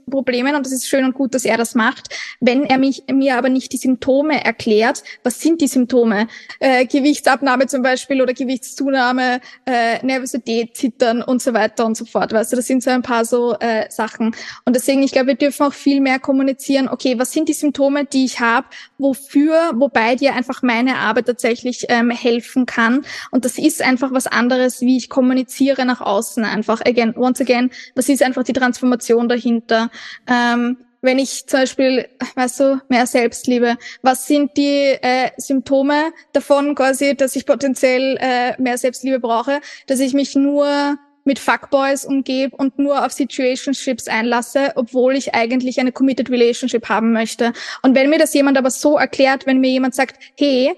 Problemen 0.09 0.55
und 0.55 0.65
das 0.65 0.73
ist 0.73 0.87
schön 0.87 1.05
und 1.05 1.13
gut, 1.13 1.33
dass 1.33 1.45
er 1.45 1.57
das 1.57 1.75
macht. 1.75 2.09
Wenn 2.41 2.65
er 2.65 2.77
mich, 2.77 3.03
mir 3.11 3.37
aber 3.37 3.49
nicht 3.49 3.71
die 3.71 3.77
Symptome 3.77 4.43
erklärt, 4.43 5.03
was 5.23 5.39
sind 5.39 5.61
die 5.61 5.67
Symptome? 5.67 6.27
Äh, 6.59 6.85
Gewichtsabnahme 6.85 7.67
zum 7.67 7.81
Beispiel 7.81 8.21
oder 8.21 8.33
Gewichtszunahme, 8.33 9.39
äh, 9.65 10.05
Nervosität, 10.05 10.75
Zittern 10.75 11.21
und 11.21 11.41
so 11.41 11.53
weiter 11.53 11.85
und 11.85 11.95
so 11.95 12.05
fort. 12.05 12.33
Weißt 12.33 12.51
du, 12.51 12.57
das 12.57 12.67
sind 12.67 12.83
so 12.83 12.89
ein 12.89 13.01
paar 13.01 13.23
so 13.23 13.55
äh, 13.59 13.89
Sachen. 13.89 14.35
Und 14.65 14.75
deswegen, 14.75 15.03
ich 15.03 15.13
glaube, 15.13 15.27
wir 15.27 15.35
dürfen 15.35 15.65
auch 15.65 15.73
viel 15.73 16.01
mehr 16.01 16.19
kommunizieren, 16.19 16.89
okay, 16.89 17.17
was 17.17 17.31
sind 17.31 17.47
die 17.47 17.53
Symptome, 17.53 18.05
die 18.05 18.25
ich 18.25 18.39
habe, 18.39 18.67
wofür, 18.97 19.71
wobei 19.75 20.15
dir 20.15 20.35
einfach 20.35 20.61
meine 20.63 20.97
Arbeit 20.97 21.27
tatsächlich 21.27 21.85
ähm, 21.87 22.09
helfen 22.09 22.65
kann. 22.65 23.05
Und 23.31 23.45
das 23.45 23.57
ist 23.57 23.81
einfach 23.81 24.11
was 24.11 24.27
anderes, 24.27 24.81
wie 24.81 24.97
ich 24.97 25.09
kommuniziere 25.09 25.85
nach 25.85 26.01
außen 26.01 26.43
einfach. 26.43 26.81
Again, 26.81 27.15
once 27.15 27.39
again, 27.39 27.71
das 28.01 28.09
ist 28.09 28.23
einfach 28.23 28.43
die 28.43 28.53
Transformation 28.53 29.29
dahinter. 29.29 29.91
Ähm, 30.27 30.77
wenn 31.03 31.19
ich 31.19 31.45
zum 31.45 31.59
Beispiel, 31.59 32.07
weißt 32.33 32.59
du, 32.59 32.81
mehr 32.89 33.05
Selbstliebe, 33.05 33.77
was 34.01 34.25
sind 34.25 34.57
die 34.57 34.97
äh, 35.01 35.29
Symptome 35.37 36.11
davon 36.33 36.73
quasi, 36.73 37.15
dass 37.15 37.35
ich 37.35 37.45
potenziell 37.45 38.17
äh, 38.19 38.59
mehr 38.59 38.79
Selbstliebe 38.79 39.19
brauche, 39.19 39.61
dass 39.85 39.99
ich 39.99 40.15
mich 40.15 40.35
nur 40.35 40.97
mit 41.25 41.37
Fuckboys 41.37 42.05
umgebe 42.05 42.55
und 42.55 42.79
nur 42.79 43.05
auf 43.05 43.11
Situationships 43.11 44.07
einlasse, 44.07 44.71
obwohl 44.73 45.15
ich 45.15 45.35
eigentlich 45.35 45.79
eine 45.79 45.91
committed 45.91 46.31
relationship 46.31 46.89
haben 46.89 47.11
möchte. 47.11 47.53
Und 47.83 47.93
wenn 47.93 48.09
mir 48.09 48.17
das 48.17 48.33
jemand 48.33 48.57
aber 48.57 48.71
so 48.71 48.97
erklärt, 48.97 49.45
wenn 49.45 49.59
mir 49.59 49.69
jemand 49.69 49.93
sagt, 49.93 50.19
hey, 50.39 50.75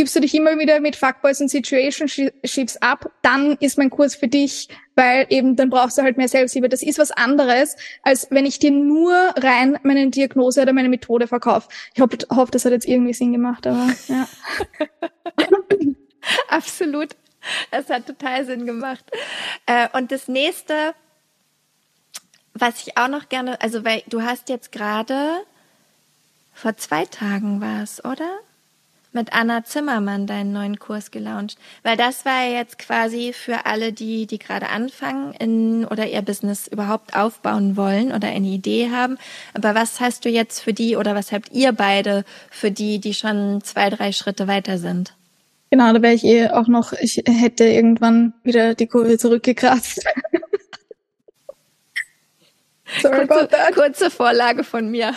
gibst 0.00 0.16
du 0.16 0.20
dich 0.20 0.34
immer 0.34 0.58
wieder 0.58 0.80
mit 0.80 0.96
Fuckboys 0.96 1.42
und 1.42 1.50
Situationships 1.50 2.78
ab, 2.78 3.10
dann 3.20 3.58
ist 3.60 3.76
mein 3.76 3.90
Kurs 3.90 4.14
für 4.14 4.28
dich, 4.28 4.70
weil 4.96 5.26
eben 5.28 5.56
dann 5.56 5.68
brauchst 5.68 5.98
du 5.98 6.02
halt 6.02 6.16
mehr 6.16 6.26
Selbstliebe. 6.26 6.70
Das 6.70 6.82
ist 6.82 6.98
was 6.98 7.10
anderes, 7.10 7.76
als 8.02 8.26
wenn 8.30 8.46
ich 8.46 8.58
dir 8.58 8.70
nur 8.70 9.12
rein 9.36 9.78
meine 9.82 10.08
Diagnose 10.08 10.62
oder 10.62 10.72
meine 10.72 10.88
Methode 10.88 11.26
verkaufe. 11.26 11.68
Ich 11.92 12.00
hoffe, 12.00 12.16
hoff, 12.34 12.50
das 12.50 12.64
hat 12.64 12.72
jetzt 12.72 12.88
irgendwie 12.88 13.12
Sinn 13.12 13.30
gemacht, 13.30 13.66
aber 13.66 13.90
ja. 14.08 14.26
Absolut. 16.48 17.10
Das 17.70 17.90
hat 17.90 18.06
total 18.06 18.46
Sinn 18.46 18.64
gemacht. 18.64 19.04
Äh, 19.66 19.86
und 19.92 20.12
das 20.12 20.28
nächste, 20.28 20.94
was 22.54 22.86
ich 22.86 22.96
auch 22.96 23.08
noch 23.08 23.28
gerne, 23.28 23.60
also 23.60 23.84
weil 23.84 24.02
du 24.06 24.22
hast 24.22 24.48
jetzt 24.48 24.72
gerade 24.72 25.42
vor 26.54 26.74
zwei 26.78 27.04
Tagen 27.04 27.60
war 27.60 27.82
es, 27.82 28.02
oder? 28.02 28.40
Mit 29.12 29.32
Anna 29.32 29.64
Zimmermann 29.64 30.26
deinen 30.26 30.52
neuen 30.52 30.78
Kurs 30.78 31.10
gelauncht? 31.10 31.58
Weil 31.82 31.96
das 31.96 32.24
war 32.24 32.44
ja 32.44 32.58
jetzt 32.58 32.78
quasi 32.78 33.32
für 33.32 33.66
alle, 33.66 33.92
die, 33.92 34.26
die 34.26 34.38
gerade 34.38 34.68
anfangen 34.68 35.34
in, 35.34 35.84
oder 35.84 36.06
ihr 36.06 36.22
Business 36.22 36.68
überhaupt 36.68 37.16
aufbauen 37.16 37.76
wollen 37.76 38.12
oder 38.12 38.28
eine 38.28 38.46
Idee 38.46 38.90
haben. 38.90 39.18
Aber 39.54 39.74
was 39.74 40.00
hast 40.00 40.24
du 40.24 40.28
jetzt 40.28 40.60
für 40.60 40.72
die 40.72 40.96
oder 40.96 41.14
was 41.14 41.32
habt 41.32 41.50
ihr 41.52 41.72
beide 41.72 42.24
für 42.50 42.70
die, 42.70 42.98
die 43.00 43.14
schon 43.14 43.62
zwei, 43.62 43.90
drei 43.90 44.12
Schritte 44.12 44.46
weiter 44.46 44.78
sind? 44.78 45.14
Genau, 45.70 45.92
da 45.92 46.02
wäre 46.02 46.14
ich 46.14 46.24
eh 46.24 46.48
auch 46.48 46.66
noch, 46.66 46.92
ich 46.92 47.22
hätte 47.26 47.64
irgendwann 47.64 48.34
wieder 48.42 48.74
die 48.74 48.86
Kurve 48.88 49.18
zurückgekratzt. 49.18 50.04
Sorry 53.00 53.28
kurze, 53.28 53.56
kurze 53.72 54.10
Vorlage 54.10 54.64
von 54.64 54.90
mir. 54.90 55.14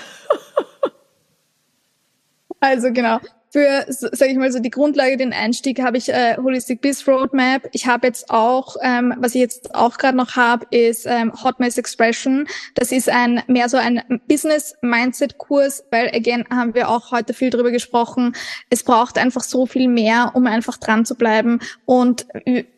also 2.60 2.92
genau 2.94 3.20
für, 3.54 3.86
sage 3.88 4.32
ich 4.32 4.38
mal 4.38 4.52
so, 4.52 4.58
die 4.58 4.72
Grundlage, 4.72 5.16
den 5.16 5.32
Einstieg 5.32 5.80
habe 5.80 5.98
ich 5.98 6.10
äh, 6.10 6.38
Holistic 6.38 6.82
Biz 6.82 7.08
Roadmap. 7.08 7.70
Ich 7.72 7.86
habe 7.86 8.08
jetzt 8.08 8.32
auch, 8.32 8.78
ähm, 8.82 9.14
was 9.20 9.36
ich 9.36 9.42
jetzt 9.42 9.76
auch 9.76 10.00
gerade 10.00 10.18
noch 10.18 10.36
habe, 10.36 10.66
ist 10.72 11.06
ähm, 11.06 11.32
Hot 11.44 11.60
Mess 11.60 11.78
Expression. 11.78 12.48
Das 12.74 12.92
ist 12.92 13.10
ein 13.10 13.44
mehr 13.46 13.70
so 13.70 13.78
ein 13.78 14.02
Business 14.28 14.76
Mindset 14.82 15.38
Kurs, 15.38 15.84
weil 15.92 16.08
again 16.16 16.46
haben 16.50 16.74
wir 16.74 16.90
auch 16.90 17.12
heute 17.12 17.36
viel 17.36 17.52
drüber 17.52 17.70
gesprochen. 17.70 18.36
Es 18.72 18.84
braucht 18.84 19.20
einfach 19.20 19.44
so 19.44 19.68
viel 19.68 19.88
mehr, 19.88 20.32
um 20.34 20.48
einfach 20.48 20.78
dran 20.78 21.06
zu 21.06 21.14
bleiben 21.14 21.60
und 21.86 22.26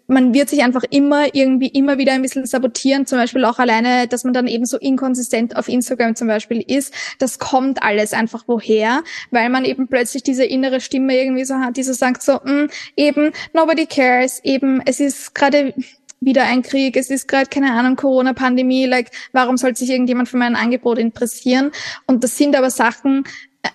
man 0.08 0.34
wird 0.34 0.50
sich 0.50 0.64
einfach 0.64 0.84
immer 0.90 1.34
irgendwie 1.34 1.68
immer 1.68 1.98
wieder 1.98 2.14
ein 2.14 2.22
bisschen 2.22 2.46
sabotieren, 2.46 3.06
zum 3.06 3.18
Beispiel 3.18 3.46
auch 3.46 3.60
alleine, 3.60 4.08
dass 4.08 4.24
man 4.24 4.34
dann 4.34 4.48
eben 4.48 4.66
so 4.66 4.78
inkonsistent 4.78 5.56
auf 5.56 5.68
Instagram 5.68 6.16
zum 6.16 6.28
Beispiel 6.28 6.64
ist. 6.66 6.94
Das 7.20 7.40
kommt 7.40 7.82
alles 7.82 8.14
einfach 8.14 8.44
woher, 8.48 9.04
weil 9.32 9.50
man 9.50 9.66
eben 9.66 9.88
plötzlich 9.88 10.24
diese 10.24 10.46
innere 10.46 10.82
Stimme 10.82 11.18
irgendwie 11.18 11.46
so 11.46 11.56
hat, 11.56 11.78
die 11.78 11.84
so 11.84 11.94
sagt 11.94 12.22
so, 12.24 12.34
mh, 12.34 12.44
hm, 12.44 12.70
eben 12.96 13.32
nobody 13.54 13.86
cares, 13.86 14.42
eben 14.44 14.82
es 14.86 15.00
ist 15.00 15.34
gerade 15.36 15.74
wieder 16.22 16.44
ein 16.44 16.62
Krieg, 16.62 16.98
es 16.98 17.10
ist 17.10 17.28
gerade 17.28 17.48
keine 17.48 17.74
Ahnung 17.74 17.96
Corona-Pandemie, 17.96 18.86
like 18.86 19.12
warum 19.32 19.58
sollte 19.58 19.80
sich 19.80 19.90
irgendjemand 19.90 20.30
für 20.30 20.38
mein 20.38 20.56
Angebot 20.56 20.98
interessieren? 20.98 21.72
Und 22.08 22.24
das 22.24 22.38
sind 22.38 22.56
aber 22.56 22.72
Sachen, 22.72 23.26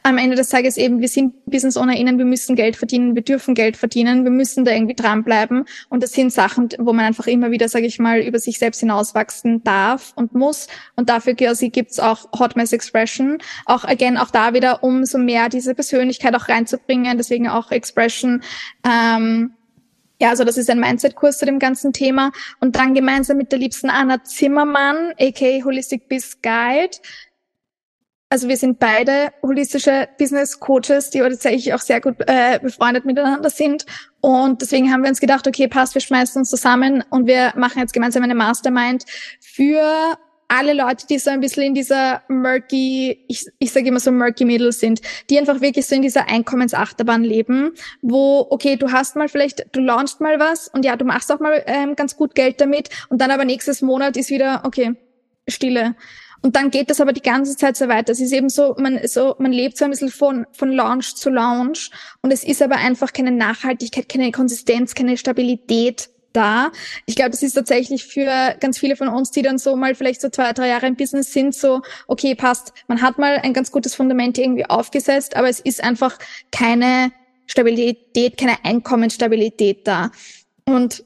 am 0.02 0.18
Ende 0.18 0.36
des 0.36 0.48
Tages 0.48 0.76
eben, 0.76 1.00
wir 1.00 1.08
sind 1.08 1.34
Business 1.46 1.76
Ownerinnen, 1.76 2.18
wir 2.18 2.24
müssen 2.24 2.56
Geld 2.56 2.76
verdienen, 2.76 3.14
wir 3.14 3.22
dürfen 3.22 3.54
Geld 3.54 3.76
verdienen, 3.76 4.24
wir 4.24 4.30
müssen 4.30 4.64
da 4.64 4.72
irgendwie 4.72 4.94
dranbleiben. 4.94 5.64
Und 5.88 6.02
das 6.02 6.12
sind 6.12 6.32
Sachen, 6.32 6.68
wo 6.78 6.92
man 6.92 7.04
einfach 7.04 7.26
immer 7.26 7.50
wieder, 7.50 7.68
sage 7.68 7.86
ich 7.86 7.98
mal, 7.98 8.20
über 8.20 8.38
sich 8.38 8.58
selbst 8.58 8.80
hinauswachsen 8.80 9.62
darf 9.64 10.12
und 10.16 10.34
muss. 10.34 10.68
Und 10.96 11.08
dafür 11.08 11.34
quasi 11.34 11.70
gibt's 11.70 11.98
auch 11.98 12.28
Hot 12.38 12.56
Mess 12.56 12.72
Expression. 12.72 13.38
Auch 13.66 13.84
again, 13.84 14.16
auch 14.16 14.30
da 14.30 14.54
wieder, 14.54 14.82
um 14.82 15.04
so 15.04 15.18
mehr 15.18 15.48
diese 15.48 15.74
Persönlichkeit 15.74 16.34
auch 16.34 16.48
reinzubringen. 16.48 17.16
Deswegen 17.18 17.48
auch 17.48 17.70
Expression. 17.70 18.42
Ähm, 18.84 19.54
ja, 20.20 20.28
also 20.28 20.44
das 20.44 20.58
ist 20.58 20.68
ein 20.68 20.80
Mindset-Kurs 20.80 21.38
zu 21.38 21.46
dem 21.46 21.58
ganzen 21.58 21.94
Thema. 21.94 22.30
Und 22.60 22.76
dann 22.76 22.92
gemeinsam 22.92 23.38
mit 23.38 23.52
der 23.52 23.58
liebsten 23.58 23.88
Anna 23.88 24.22
Zimmermann, 24.22 25.14
aka 25.18 25.64
Holistic 25.64 26.08
Biz 26.08 26.42
Guide, 26.42 26.98
also 28.30 28.48
wir 28.48 28.56
sind 28.56 28.78
beide 28.78 29.32
holistische 29.42 30.08
Business 30.16 30.60
Coaches, 30.60 31.10
die 31.10 31.18
tatsächlich 31.18 31.74
auch 31.74 31.80
sehr 31.80 32.00
gut 32.00 32.14
äh, 32.28 32.60
befreundet 32.60 33.04
miteinander 33.04 33.50
sind. 33.50 33.84
Und 34.20 34.62
deswegen 34.62 34.92
haben 34.92 35.02
wir 35.02 35.10
uns 35.10 35.20
gedacht, 35.20 35.48
okay, 35.48 35.66
passt, 35.66 35.94
wir 35.94 36.00
schmeißen 36.00 36.40
uns 36.40 36.48
zusammen 36.48 37.02
und 37.10 37.26
wir 37.26 37.52
machen 37.56 37.80
jetzt 37.80 37.92
gemeinsam 37.92 38.22
eine 38.22 38.36
Mastermind 38.36 39.04
für 39.40 40.16
alle 40.46 40.74
Leute, 40.74 41.06
die 41.08 41.18
so 41.18 41.30
ein 41.30 41.40
bisschen 41.40 41.62
in 41.64 41.74
dieser 41.74 42.22
murky, 42.28 43.24
ich, 43.28 43.46
ich 43.58 43.72
sage 43.72 43.88
immer 43.88 44.00
so 44.00 44.12
murky 44.12 44.44
Middle 44.44 44.72
sind, 44.72 45.00
die 45.28 45.38
einfach 45.38 45.60
wirklich 45.60 45.86
so 45.86 45.96
in 45.96 46.02
dieser 46.02 46.28
Einkommensachterbahn 46.28 47.22
leben, 47.22 47.72
wo, 48.00 48.46
okay, 48.50 48.76
du 48.76 48.92
hast 48.92 49.16
mal 49.16 49.28
vielleicht, 49.28 49.66
du 49.72 49.80
launchst 49.80 50.20
mal 50.20 50.38
was 50.38 50.68
und 50.68 50.84
ja, 50.84 50.96
du 50.96 51.04
machst 51.04 51.30
auch 51.32 51.40
mal 51.40 51.62
ähm, 51.66 51.96
ganz 51.96 52.16
gut 52.16 52.34
Geld 52.34 52.60
damit 52.60 52.90
und 53.08 53.20
dann 53.20 53.30
aber 53.30 53.44
nächstes 53.44 53.82
Monat 53.82 54.16
ist 54.16 54.30
wieder, 54.30 54.62
okay, 54.64 54.94
Stille. 55.48 55.94
Und 56.42 56.56
dann 56.56 56.70
geht 56.70 56.90
das 56.90 57.00
aber 57.00 57.12
die 57.12 57.22
ganze 57.22 57.56
Zeit 57.56 57.76
so 57.76 57.88
weiter. 57.88 58.12
Es 58.12 58.20
ist 58.20 58.32
eben 58.32 58.48
so, 58.48 58.74
man, 58.78 59.00
so, 59.06 59.36
man 59.38 59.52
lebt 59.52 59.76
so 59.76 59.84
ein 59.84 59.90
bisschen 59.90 60.10
von, 60.10 60.46
von 60.52 60.72
Launch 60.72 61.14
zu 61.14 61.30
Launch 61.30 61.90
und 62.22 62.32
es 62.32 62.44
ist 62.44 62.62
aber 62.62 62.76
einfach 62.76 63.12
keine 63.12 63.30
Nachhaltigkeit, 63.30 64.08
keine 64.08 64.32
Konsistenz, 64.32 64.94
keine 64.94 65.16
Stabilität 65.16 66.08
da. 66.32 66.70
Ich 67.06 67.16
glaube, 67.16 67.30
das 67.30 67.42
ist 67.42 67.54
tatsächlich 67.54 68.04
für 68.04 68.54
ganz 68.60 68.78
viele 68.78 68.96
von 68.96 69.08
uns, 69.08 69.30
die 69.30 69.42
dann 69.42 69.58
so 69.58 69.76
mal 69.76 69.94
vielleicht 69.94 70.20
so 70.20 70.28
zwei, 70.28 70.52
drei 70.52 70.68
Jahre 70.68 70.86
im 70.86 70.96
Business 70.96 71.32
sind, 71.32 71.54
so, 71.54 71.82
okay, 72.06 72.34
passt, 72.34 72.72
man 72.88 73.02
hat 73.02 73.18
mal 73.18 73.38
ein 73.38 73.52
ganz 73.52 73.70
gutes 73.70 73.94
Fundament 73.94 74.38
irgendwie 74.38 74.64
aufgesetzt, 74.64 75.36
aber 75.36 75.48
es 75.48 75.60
ist 75.60 75.82
einfach 75.82 76.18
keine 76.52 77.12
Stabilität, 77.46 78.38
keine 78.38 78.64
Einkommensstabilität 78.64 79.86
da. 79.86 80.12
Und 80.64 81.04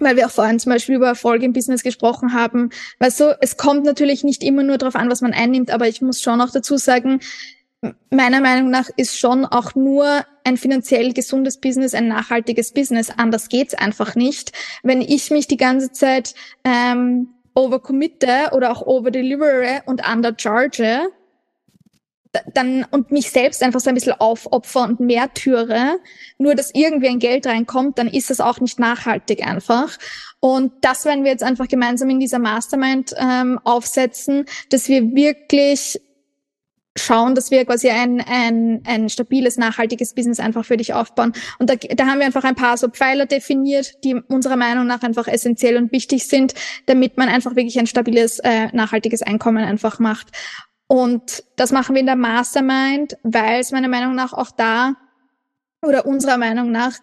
weil 0.00 0.16
wir 0.16 0.26
auch 0.26 0.30
vorhin 0.30 0.58
zum 0.58 0.72
Beispiel 0.72 0.96
über 0.96 1.06
Erfolg 1.06 1.42
im 1.42 1.52
Business 1.52 1.82
gesprochen 1.82 2.32
haben. 2.32 2.70
Weißt 2.98 3.20
du, 3.20 3.36
es 3.40 3.56
kommt 3.56 3.84
natürlich 3.84 4.24
nicht 4.24 4.42
immer 4.42 4.62
nur 4.62 4.78
darauf 4.78 4.96
an, 4.96 5.10
was 5.10 5.20
man 5.20 5.32
einnimmt, 5.32 5.70
aber 5.70 5.88
ich 5.88 6.02
muss 6.02 6.20
schon 6.20 6.40
auch 6.40 6.50
dazu 6.50 6.76
sagen, 6.76 7.20
meiner 8.10 8.40
Meinung 8.40 8.70
nach 8.70 8.90
ist 8.96 9.18
schon 9.18 9.44
auch 9.44 9.74
nur 9.74 10.24
ein 10.44 10.56
finanziell 10.56 11.12
gesundes 11.12 11.58
Business 11.58 11.94
ein 11.94 12.08
nachhaltiges 12.08 12.72
Business. 12.72 13.10
Anders 13.16 13.48
geht's 13.48 13.74
einfach 13.74 14.14
nicht. 14.14 14.52
Wenn 14.82 15.00
ich 15.00 15.30
mich 15.30 15.46
die 15.46 15.56
ganze 15.56 15.92
Zeit 15.92 16.34
ähm, 16.64 17.28
overcommitte 17.54 18.50
oder 18.52 18.70
auch 18.70 18.82
overdelivere 18.86 19.82
und 19.86 20.06
undercharge, 20.06 21.10
dann 22.54 22.84
und 22.90 23.10
mich 23.10 23.30
selbst 23.30 23.62
einfach 23.62 23.80
so 23.80 23.88
ein 23.88 23.94
bisschen 23.94 24.12
aufopfer 24.12 24.84
und 24.84 25.00
mehr 25.00 25.32
türe, 25.34 25.98
nur 26.38 26.54
dass 26.54 26.70
irgendwie 26.74 27.08
ein 27.08 27.18
Geld 27.18 27.46
reinkommt, 27.46 27.98
dann 27.98 28.08
ist 28.08 28.30
es 28.30 28.40
auch 28.40 28.60
nicht 28.60 28.78
nachhaltig 28.78 29.46
einfach. 29.46 29.98
Und 30.38 30.72
das 30.82 31.04
werden 31.04 31.24
wir 31.24 31.32
jetzt 31.32 31.42
einfach 31.42 31.68
gemeinsam 31.68 32.08
in 32.10 32.20
dieser 32.20 32.38
Mastermind 32.38 33.14
ähm, 33.18 33.58
aufsetzen, 33.64 34.46
dass 34.70 34.88
wir 34.88 35.14
wirklich 35.14 36.00
schauen, 36.96 37.34
dass 37.34 37.50
wir 37.50 37.64
quasi 37.64 37.88
ein, 37.88 38.20
ein, 38.20 38.82
ein 38.84 39.08
stabiles, 39.08 39.56
nachhaltiges 39.56 40.14
Business 40.14 40.40
einfach 40.40 40.64
für 40.64 40.76
dich 40.76 40.92
aufbauen. 40.92 41.32
Und 41.58 41.70
da, 41.70 41.76
da 41.76 42.06
haben 42.06 42.18
wir 42.18 42.26
einfach 42.26 42.44
ein 42.44 42.56
paar 42.56 42.76
so 42.76 42.88
Pfeiler 42.88 43.26
definiert, 43.26 44.02
die 44.04 44.14
unserer 44.14 44.56
Meinung 44.56 44.86
nach 44.86 45.02
einfach 45.02 45.28
essentiell 45.28 45.76
und 45.76 45.92
wichtig 45.92 46.26
sind, 46.26 46.54
damit 46.86 47.16
man 47.16 47.28
einfach 47.28 47.54
wirklich 47.54 47.78
ein 47.78 47.86
stabiles, 47.86 48.38
äh, 48.40 48.68
nachhaltiges 48.72 49.22
Einkommen 49.22 49.64
einfach 49.64 49.98
macht. 49.98 50.28
Und 50.90 51.44
das 51.54 51.70
machen 51.70 51.94
wir 51.94 52.00
in 52.00 52.06
der 52.06 52.16
Mastermind, 52.16 53.16
weil 53.22 53.60
es 53.60 53.70
meiner 53.70 53.86
Meinung 53.86 54.16
nach 54.16 54.32
auch 54.32 54.50
da 54.50 54.96
oder 55.82 56.04
unserer 56.04 56.36
Meinung 56.36 56.72
nach 56.72 56.98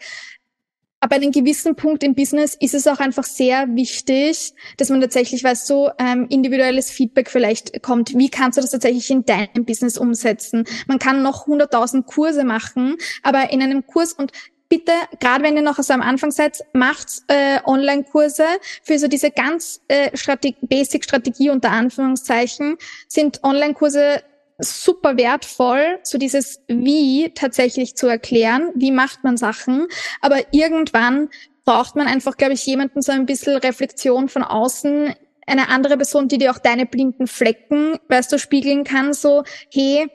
ab 1.00 1.14
einem 1.14 1.32
gewissen 1.32 1.78
Punkt 1.78 2.04
im 2.04 2.14
Business 2.14 2.58
ist 2.60 2.74
es 2.74 2.86
auch 2.86 3.00
einfach 3.00 3.24
sehr 3.24 3.74
wichtig, 3.76 4.54
dass 4.76 4.90
man 4.90 5.00
tatsächlich 5.00 5.42
weiß, 5.42 5.68
so 5.68 5.90
ähm, 6.00 6.28
individuelles 6.30 6.92
Feedback 6.92 7.30
vielleicht 7.30 7.82
kommt. 7.82 8.14
Wie 8.18 8.28
kannst 8.28 8.58
du 8.58 8.62
das 8.62 8.72
tatsächlich 8.72 9.10
in 9.10 9.24
deinem 9.24 9.64
Business 9.64 9.98
umsetzen? 9.98 10.66
Man 10.88 11.00
kann 11.00 11.24
noch 11.24 11.48
100.000 11.48 12.04
Kurse 12.04 12.44
machen, 12.44 12.98
aber 13.24 13.52
in 13.52 13.62
einem 13.62 13.88
Kurs 13.88 14.12
und 14.12 14.34
bitte, 14.70 14.91
gerade 15.20 15.43
wenn 15.43 15.55
ihr 15.55 15.61
noch 15.61 15.78
so 15.78 15.93
am 15.93 16.01
Anfang 16.01 16.32
seid, 16.32 16.63
macht 16.74 17.07
äh, 17.28 17.59
Online-Kurse 17.65 18.45
für 18.84 18.99
so 18.99 19.07
diese 19.07 19.32
ganz 19.32 19.82
äh, 19.88 20.15
Strate 20.15 20.55
Basic-Strategie 20.61 21.49
unter 21.49 21.72
Anführungszeichen, 21.72 22.78
sind 23.07 23.43
Online-Kurse 23.43 24.24
super 24.59 25.18
wertvoll, 25.18 25.99
so 26.03 26.18
dieses 26.18 26.61
Wie 26.68 27.32
tatsächlich 27.34 27.95
zu 27.95 28.07
erklären, 28.07 28.72
wie 28.76 28.91
macht 28.91 29.24
man 29.24 29.38
Sachen, 29.38 29.88
aber 30.22 30.38
irgendwann 30.51 31.30
braucht 31.63 31.95
man 31.95 32.07
einfach, 32.07 32.38
glaube 32.38 32.53
ich, 32.53 32.65
jemanden 32.65 33.01
so 33.01 33.11
ein 33.11 33.26
bisschen 33.26 33.57
Reflexion 33.57 34.30
von 34.30 34.43
außen, 34.43 35.13
eine 35.45 35.70
andere 35.70 35.95
Person, 35.97 36.28
die 36.28 36.38
dir 36.38 36.51
auch 36.51 36.59
deine 36.59 36.86
blinden 36.86 37.28
Flecken, 37.28 37.97
weißt 38.09 38.32
du, 38.32 38.39
spiegeln 38.39 38.84
kann, 38.84 39.13
so, 39.13 39.43
hey, 39.72 40.07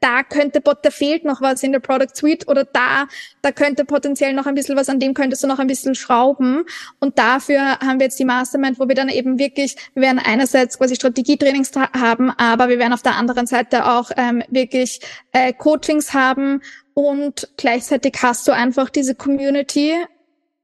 da 0.00 0.22
könnte, 0.22 0.60
da 0.60 0.90
fehlt 0.90 1.24
noch 1.24 1.40
was 1.40 1.62
in 1.62 1.72
der 1.72 1.80
Product 1.80 2.14
Suite 2.14 2.48
oder 2.48 2.64
da, 2.64 3.06
da 3.42 3.52
könnte 3.52 3.84
potenziell 3.84 4.32
noch 4.32 4.46
ein 4.46 4.54
bisschen 4.54 4.76
was, 4.76 4.88
an 4.88 5.00
dem 5.00 5.14
könntest 5.14 5.42
du 5.42 5.46
noch 5.46 5.58
ein 5.58 5.66
bisschen 5.66 5.94
schrauben. 5.94 6.64
Und 7.00 7.18
dafür 7.18 7.78
haben 7.80 7.98
wir 7.98 8.06
jetzt 8.06 8.18
die 8.18 8.24
Mastermind, 8.24 8.78
wo 8.78 8.88
wir 8.88 8.94
dann 8.94 9.08
eben 9.08 9.38
wirklich, 9.38 9.76
wir 9.94 10.02
werden 10.02 10.20
einerseits 10.24 10.78
quasi 10.78 10.96
Strategietrainings 10.96 11.72
haben, 11.76 12.30
aber 12.30 12.68
wir 12.68 12.78
werden 12.78 12.92
auf 12.92 13.02
der 13.02 13.16
anderen 13.16 13.46
Seite 13.46 13.86
auch 13.86 14.10
ähm, 14.16 14.42
wirklich 14.48 15.00
äh, 15.32 15.52
Coachings 15.52 16.14
haben 16.14 16.60
und 16.98 17.48
gleichzeitig 17.58 18.14
hast 18.22 18.48
du 18.48 18.52
einfach 18.52 18.88
diese 18.88 19.14
Community, 19.14 19.92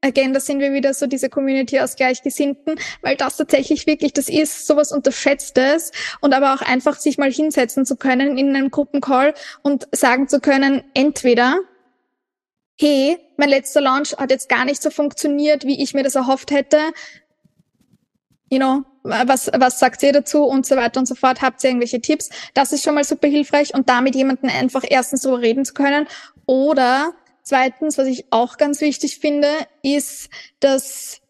again, 0.02 0.34
da 0.34 0.40
sind 0.40 0.60
wir 0.60 0.72
wieder 0.72 0.92
so 0.92 1.06
diese 1.06 1.30
Community 1.30 1.80
aus 1.80 1.96
Gleichgesinnten, 1.96 2.74
weil 3.00 3.16
das 3.16 3.36
tatsächlich 3.36 3.86
wirklich, 3.86 4.12
das 4.12 4.28
ist 4.28 4.66
sowas 4.66 4.92
Unterschätztes 4.92 5.92
und 6.20 6.34
aber 6.34 6.54
auch 6.54 6.60
einfach 6.60 6.98
sich 6.98 7.18
mal 7.18 7.32
hinsetzen 7.32 7.86
zu 7.86 7.96
können 7.96 8.36
in 8.36 8.54
einem 8.54 8.70
Gruppencall 8.70 9.34
und 9.62 9.88
sagen 9.92 10.28
zu 10.28 10.40
können, 10.40 10.84
entweder, 10.94 11.58
hey, 12.78 13.18
mein 13.36 13.48
letzter 13.48 13.80
Launch 13.80 14.16
hat 14.18 14.30
jetzt 14.30 14.48
gar 14.48 14.64
nicht 14.64 14.82
so 14.82 14.90
funktioniert, 14.90 15.64
wie 15.64 15.82
ich 15.82 15.94
mir 15.94 16.02
das 16.02 16.16
erhofft 16.16 16.50
hätte, 16.50 16.78
you 18.50 18.58
know, 18.58 18.84
was, 19.04 19.50
was 19.54 19.78
sagt 19.78 20.02
ihr 20.02 20.12
dazu 20.12 20.44
und 20.44 20.66
so 20.66 20.76
weiter 20.76 21.00
und 21.00 21.06
so 21.06 21.14
fort? 21.14 21.42
Habt 21.42 21.64
ihr 21.64 21.70
irgendwelche 21.70 22.00
Tipps? 22.00 22.28
Das 22.54 22.72
ist 22.72 22.84
schon 22.84 22.94
mal 22.94 23.02
super 23.02 23.26
hilfreich 23.26 23.74
und 23.74 23.88
damit 23.88 24.14
jemanden 24.14 24.48
einfach 24.48 24.84
erstens 24.86 25.22
darüber 25.22 25.40
reden 25.40 25.64
zu 25.64 25.74
können 25.74 26.06
oder 26.46 27.14
zweitens, 27.42 27.98
was 27.98 28.06
ich 28.06 28.26
auch 28.30 28.56
ganz 28.56 28.80
wichtig 28.80 29.18
finde, 29.18 29.48
ist, 29.82 30.30
dass 30.60 31.20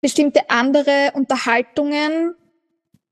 bestimmte 0.00 0.50
andere 0.50 1.12
Unterhaltungen 1.14 2.34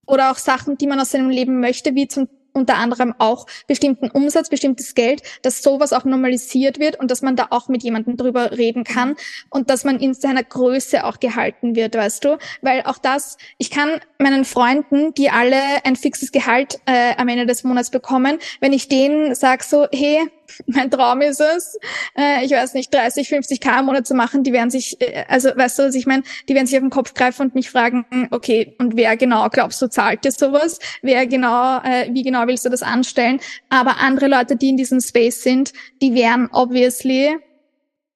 oder 0.06 0.30
auch 0.30 0.38
Sachen, 0.38 0.78
die 0.78 0.86
man 0.86 1.00
aus 1.00 1.10
seinem 1.10 1.30
Leben 1.30 1.60
möchte, 1.60 1.94
wie 1.94 2.06
zum 2.08 2.28
unter 2.56 2.76
anderem 2.76 3.14
auch 3.18 3.46
bestimmten 3.66 4.10
Umsatz, 4.10 4.48
bestimmtes 4.48 4.94
Geld, 4.94 5.22
dass 5.42 5.62
sowas 5.62 5.92
auch 5.92 6.04
normalisiert 6.04 6.80
wird 6.80 6.98
und 6.98 7.10
dass 7.10 7.22
man 7.22 7.36
da 7.36 7.48
auch 7.50 7.68
mit 7.68 7.82
jemandem 7.82 8.16
drüber 8.16 8.52
reden 8.52 8.82
kann 8.82 9.14
und 9.50 9.68
dass 9.68 9.84
man 9.84 10.00
in 10.00 10.14
seiner 10.14 10.42
Größe 10.42 11.04
auch 11.04 11.20
gehalten 11.20 11.76
wird, 11.76 11.94
weißt 11.94 12.24
du? 12.24 12.38
Weil 12.62 12.82
auch 12.82 12.98
das, 12.98 13.36
ich 13.58 13.70
kann 13.70 14.00
meinen 14.18 14.46
Freunden, 14.46 15.12
die 15.14 15.28
alle 15.28 15.60
ein 15.84 15.96
fixes 15.96 16.32
Gehalt 16.32 16.80
äh, 16.86 17.14
am 17.16 17.28
Ende 17.28 17.44
des 17.44 17.62
Monats 17.62 17.90
bekommen, 17.90 18.38
wenn 18.60 18.72
ich 18.72 18.88
denen 18.88 19.34
sag 19.34 19.62
so, 19.62 19.86
hey, 19.92 20.26
mein 20.66 20.90
Traum 20.90 21.20
ist 21.20 21.40
es, 21.40 21.78
äh, 22.16 22.44
ich 22.44 22.52
weiß 22.52 22.74
nicht, 22.74 22.92
30, 22.92 23.28
50 23.28 23.60
K 23.60 23.80
im 23.80 23.86
Monat 23.86 24.06
zu 24.06 24.14
machen, 24.14 24.42
die 24.42 24.52
werden 24.52 24.70
sich, 24.70 25.00
äh, 25.00 25.24
also 25.28 25.50
weißt 25.54 25.78
du, 25.78 25.82
was 25.84 25.94
ich 25.94 26.06
meine, 26.06 26.22
die 26.48 26.54
werden 26.54 26.66
sich 26.66 26.76
auf 26.76 26.82
den 26.82 26.90
Kopf 26.90 27.14
greifen 27.14 27.42
und 27.42 27.54
mich 27.54 27.70
fragen, 27.70 28.28
okay, 28.30 28.74
und 28.78 28.96
wer 28.96 29.16
genau 29.16 29.48
glaubst 29.48 29.80
du 29.82 29.88
zahlt 29.88 30.24
dir 30.24 30.32
sowas? 30.32 30.78
Wer 31.02 31.26
genau, 31.26 31.78
äh, 31.78 32.08
wie 32.12 32.22
genau 32.22 32.46
willst 32.46 32.64
du 32.64 32.68
das 32.68 32.82
anstellen? 32.82 33.40
Aber 33.68 33.98
andere 33.98 34.28
Leute, 34.28 34.56
die 34.56 34.68
in 34.68 34.76
diesem 34.76 35.00
Space 35.00 35.42
sind, 35.42 35.72
die 36.02 36.14
werden 36.14 36.48
obviously, 36.52 37.36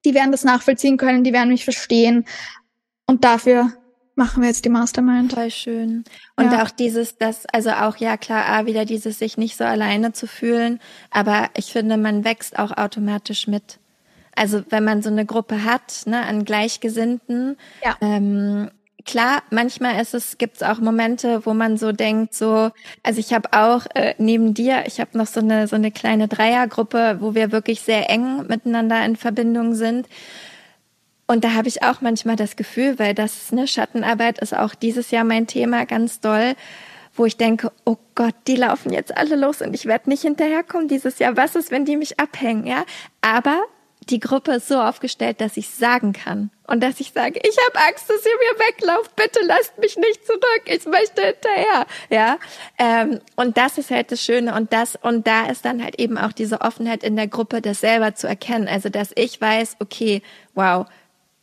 die 0.04 0.14
werden 0.14 0.32
das 0.32 0.44
nachvollziehen 0.44 0.96
können, 0.96 1.24
die 1.24 1.32
werden 1.32 1.50
mich 1.50 1.64
verstehen. 1.64 2.24
Und 3.06 3.24
dafür 3.24 3.72
machen 4.14 4.42
wir 4.42 4.48
jetzt 4.48 4.64
die 4.64 4.70
Mastermind. 4.70 5.32
Voll 5.32 5.50
schön. 5.50 6.04
Und 6.36 6.52
ja. 6.52 6.62
auch 6.62 6.70
dieses, 6.70 7.16
das, 7.16 7.46
also 7.46 7.70
auch, 7.70 7.96
ja 7.96 8.16
klar, 8.16 8.46
A, 8.46 8.66
wieder 8.66 8.84
dieses 8.84 9.18
sich 9.18 9.38
nicht 9.38 9.56
so 9.56 9.64
alleine 9.64 10.12
zu 10.12 10.26
fühlen, 10.26 10.80
aber 11.10 11.48
ich 11.56 11.72
finde, 11.72 11.96
man 11.96 12.24
wächst 12.24 12.58
auch 12.58 12.76
automatisch 12.76 13.46
mit. 13.46 13.78
Also 14.34 14.62
wenn 14.70 14.84
man 14.84 15.02
so 15.02 15.10
eine 15.10 15.26
Gruppe 15.26 15.64
hat, 15.64 16.02
ne, 16.06 16.24
an 16.24 16.44
Gleichgesinnten, 16.44 17.56
ja. 17.84 17.96
ähm, 18.00 18.70
klar, 19.04 19.42
manchmal 19.50 20.00
ist 20.00 20.14
es, 20.14 20.38
gibt's 20.38 20.62
auch 20.62 20.78
Momente, 20.78 21.44
wo 21.44 21.54
man 21.54 21.76
so 21.76 21.92
denkt, 21.92 22.34
so, 22.34 22.70
also 23.02 23.20
ich 23.20 23.32
habe 23.32 23.52
auch 23.52 23.86
äh, 23.94 24.14
neben 24.18 24.54
dir, 24.54 24.84
ich 24.86 25.00
habe 25.00 25.16
noch 25.18 25.26
so 25.26 25.40
eine 25.40 25.66
so 25.66 25.76
eine 25.76 25.90
kleine 25.90 26.28
Dreiergruppe, 26.28 27.18
wo 27.20 27.34
wir 27.34 27.52
wirklich 27.52 27.80
sehr 27.80 28.08
eng 28.10 28.46
miteinander 28.46 29.04
in 29.04 29.16
Verbindung 29.16 29.74
sind. 29.74 30.06
Und 31.30 31.44
da 31.44 31.54
habe 31.54 31.68
ich 31.68 31.84
auch 31.84 32.00
manchmal 32.00 32.34
das 32.34 32.56
Gefühl, 32.56 32.98
weil 32.98 33.14
das, 33.14 33.52
ne, 33.52 33.68
Schattenarbeit 33.68 34.40
ist 34.40 34.52
auch 34.52 34.74
dieses 34.74 35.12
Jahr 35.12 35.22
mein 35.22 35.46
Thema 35.46 35.86
ganz 35.86 36.18
doll, 36.18 36.56
wo 37.14 37.24
ich 37.24 37.36
denke, 37.36 37.70
oh 37.84 37.98
Gott, 38.16 38.34
die 38.48 38.56
laufen 38.56 38.92
jetzt 38.92 39.16
alle 39.16 39.36
los 39.36 39.62
und 39.62 39.72
ich 39.72 39.86
werde 39.86 40.10
nicht 40.10 40.22
hinterherkommen 40.22 40.88
dieses 40.88 41.20
Jahr. 41.20 41.36
Was 41.36 41.54
ist, 41.54 41.70
wenn 41.70 41.84
die 41.84 41.96
mich 41.96 42.18
abhängen, 42.18 42.66
ja? 42.66 42.84
Aber 43.20 43.62
die 44.08 44.18
Gruppe 44.18 44.54
ist 44.54 44.66
so 44.66 44.80
aufgestellt, 44.80 45.40
dass 45.40 45.56
ich 45.56 45.68
sagen 45.68 46.14
kann 46.14 46.50
und 46.66 46.82
dass 46.82 46.98
ich 46.98 47.12
sage, 47.12 47.38
ich 47.44 47.56
habe 47.68 47.86
Angst, 47.86 48.10
dass 48.10 48.26
ihr 48.26 48.32
mir 48.32 48.66
weglauft. 48.66 49.14
Bitte 49.14 49.38
lasst 49.44 49.78
mich 49.78 49.96
nicht 49.98 50.26
zurück. 50.26 50.62
Ich 50.64 50.84
möchte 50.86 51.22
hinterher. 51.22 51.86
Ja, 52.08 52.38
ähm, 52.76 53.20
und 53.36 53.56
das 53.56 53.78
ist 53.78 53.92
halt 53.92 54.10
das 54.10 54.20
Schöne 54.20 54.52
und 54.56 54.72
das 54.72 54.98
und 55.00 55.28
da 55.28 55.46
ist 55.46 55.64
dann 55.64 55.80
halt 55.80 56.00
eben 56.00 56.18
auch 56.18 56.32
diese 56.32 56.60
Offenheit 56.60 57.04
in 57.04 57.14
der 57.14 57.28
Gruppe, 57.28 57.60
das 57.62 57.78
selber 57.80 58.16
zu 58.16 58.26
erkennen. 58.26 58.66
Also 58.66 58.88
dass 58.88 59.12
ich 59.14 59.40
weiß, 59.40 59.76
okay, 59.78 60.22
wow, 60.54 60.86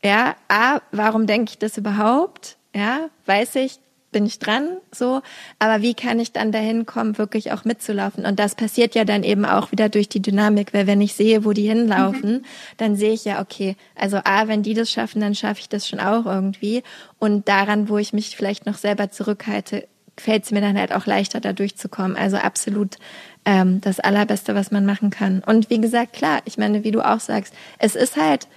ja, 0.07 0.35
A, 0.47 0.79
warum 0.93 1.27
denke 1.27 1.51
ich 1.51 1.57
das 1.59 1.77
überhaupt? 1.77 2.55
Ja, 2.73 3.09
weiß 3.25 3.55
ich, 3.55 3.79
bin 4.13 4.25
ich 4.25 4.39
dran, 4.39 4.77
so. 4.89 5.21
Aber 5.59 5.81
wie 5.81 5.93
kann 5.93 6.17
ich 6.21 6.31
dann 6.31 6.53
dahin 6.53 6.85
kommen, 6.85 7.17
wirklich 7.17 7.51
auch 7.51 7.65
mitzulaufen? 7.65 8.25
Und 8.25 8.39
das 8.39 8.55
passiert 8.55 8.95
ja 8.95 9.03
dann 9.03 9.23
eben 9.23 9.43
auch 9.43 9.73
wieder 9.73 9.89
durch 9.89 10.07
die 10.07 10.21
Dynamik, 10.21 10.73
weil 10.73 10.87
wenn 10.87 11.01
ich 11.01 11.13
sehe, 11.13 11.43
wo 11.43 11.51
die 11.51 11.67
hinlaufen, 11.67 12.31
mhm. 12.31 12.45
dann 12.77 12.95
sehe 12.95 13.11
ich 13.11 13.25
ja, 13.25 13.41
okay, 13.41 13.75
also 13.95 14.21
A, 14.23 14.47
wenn 14.47 14.63
die 14.63 14.73
das 14.73 14.89
schaffen, 14.89 15.19
dann 15.19 15.35
schaffe 15.35 15.59
ich 15.59 15.67
das 15.67 15.85
schon 15.85 15.99
auch 15.99 16.25
irgendwie. 16.25 16.83
Und 17.19 17.49
daran, 17.49 17.89
wo 17.89 17.97
ich 17.97 18.13
mich 18.13 18.37
vielleicht 18.37 18.65
noch 18.65 18.77
selber 18.77 19.11
zurückhalte, 19.11 19.89
fällt 20.17 20.45
es 20.45 20.51
mir 20.51 20.61
dann 20.61 20.79
halt 20.79 20.93
auch 20.93 21.05
leichter, 21.05 21.41
da 21.41 21.51
durchzukommen. 21.51 22.15
Also 22.15 22.37
absolut 22.37 22.95
ähm, 23.43 23.81
das 23.81 23.99
Allerbeste, 23.99 24.55
was 24.55 24.71
man 24.71 24.85
machen 24.85 25.09
kann. 25.09 25.43
Und 25.45 25.69
wie 25.69 25.81
gesagt, 25.81 26.13
klar, 26.13 26.39
ich 26.45 26.57
meine, 26.57 26.85
wie 26.85 26.91
du 26.91 27.01
auch 27.01 27.19
sagst, 27.19 27.53
es 27.77 27.95
ist 27.95 28.15
halt 28.15 28.47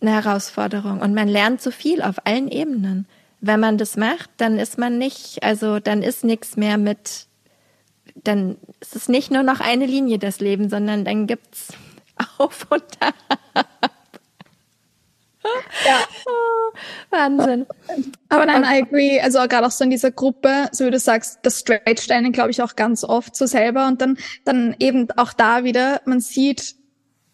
eine 0.00 0.12
Herausforderung 0.12 1.00
und 1.00 1.14
man 1.14 1.28
lernt 1.28 1.60
so 1.60 1.70
viel 1.70 2.02
auf 2.02 2.26
allen 2.26 2.48
Ebenen. 2.48 3.06
Wenn 3.40 3.60
man 3.60 3.78
das 3.78 3.96
macht, 3.96 4.30
dann 4.38 4.58
ist 4.58 4.78
man 4.78 4.98
nicht, 4.98 5.42
also 5.42 5.78
dann 5.78 6.02
ist 6.02 6.24
nichts 6.24 6.56
mehr 6.56 6.78
mit, 6.78 7.26
dann 8.14 8.56
ist 8.80 8.96
es 8.96 9.08
nicht 9.08 9.30
nur 9.30 9.42
noch 9.42 9.60
eine 9.60 9.86
Linie 9.86 10.18
das 10.18 10.40
Leben, 10.40 10.68
sondern 10.68 11.04
dann 11.04 11.26
gibt's 11.26 11.72
auf 12.38 12.66
und 12.70 12.84
ab. 13.00 13.14
Ja. 15.84 16.00
Oh, 16.26 16.72
Wahnsinn. 17.10 17.66
Aber 18.28 18.46
nein, 18.46 18.64
I 18.64 18.82
agree. 18.82 19.20
Also 19.20 19.38
gerade 19.40 19.66
auch 19.66 19.70
so 19.70 19.84
in 19.84 19.90
dieser 19.90 20.10
Gruppe, 20.10 20.68
so 20.72 20.86
wie 20.86 20.90
du 20.90 20.98
sagst, 20.98 21.38
das 21.42 21.60
stretcht 21.60 22.10
einen, 22.10 22.32
glaube 22.32 22.50
ich, 22.50 22.62
auch 22.62 22.76
ganz 22.76 23.04
oft 23.04 23.36
so 23.36 23.46
selber 23.46 23.86
und 23.86 24.00
dann, 24.00 24.18
dann 24.44 24.74
eben 24.78 25.08
auch 25.16 25.32
da 25.32 25.64
wieder, 25.64 26.00
man 26.04 26.20
sieht, 26.20 26.74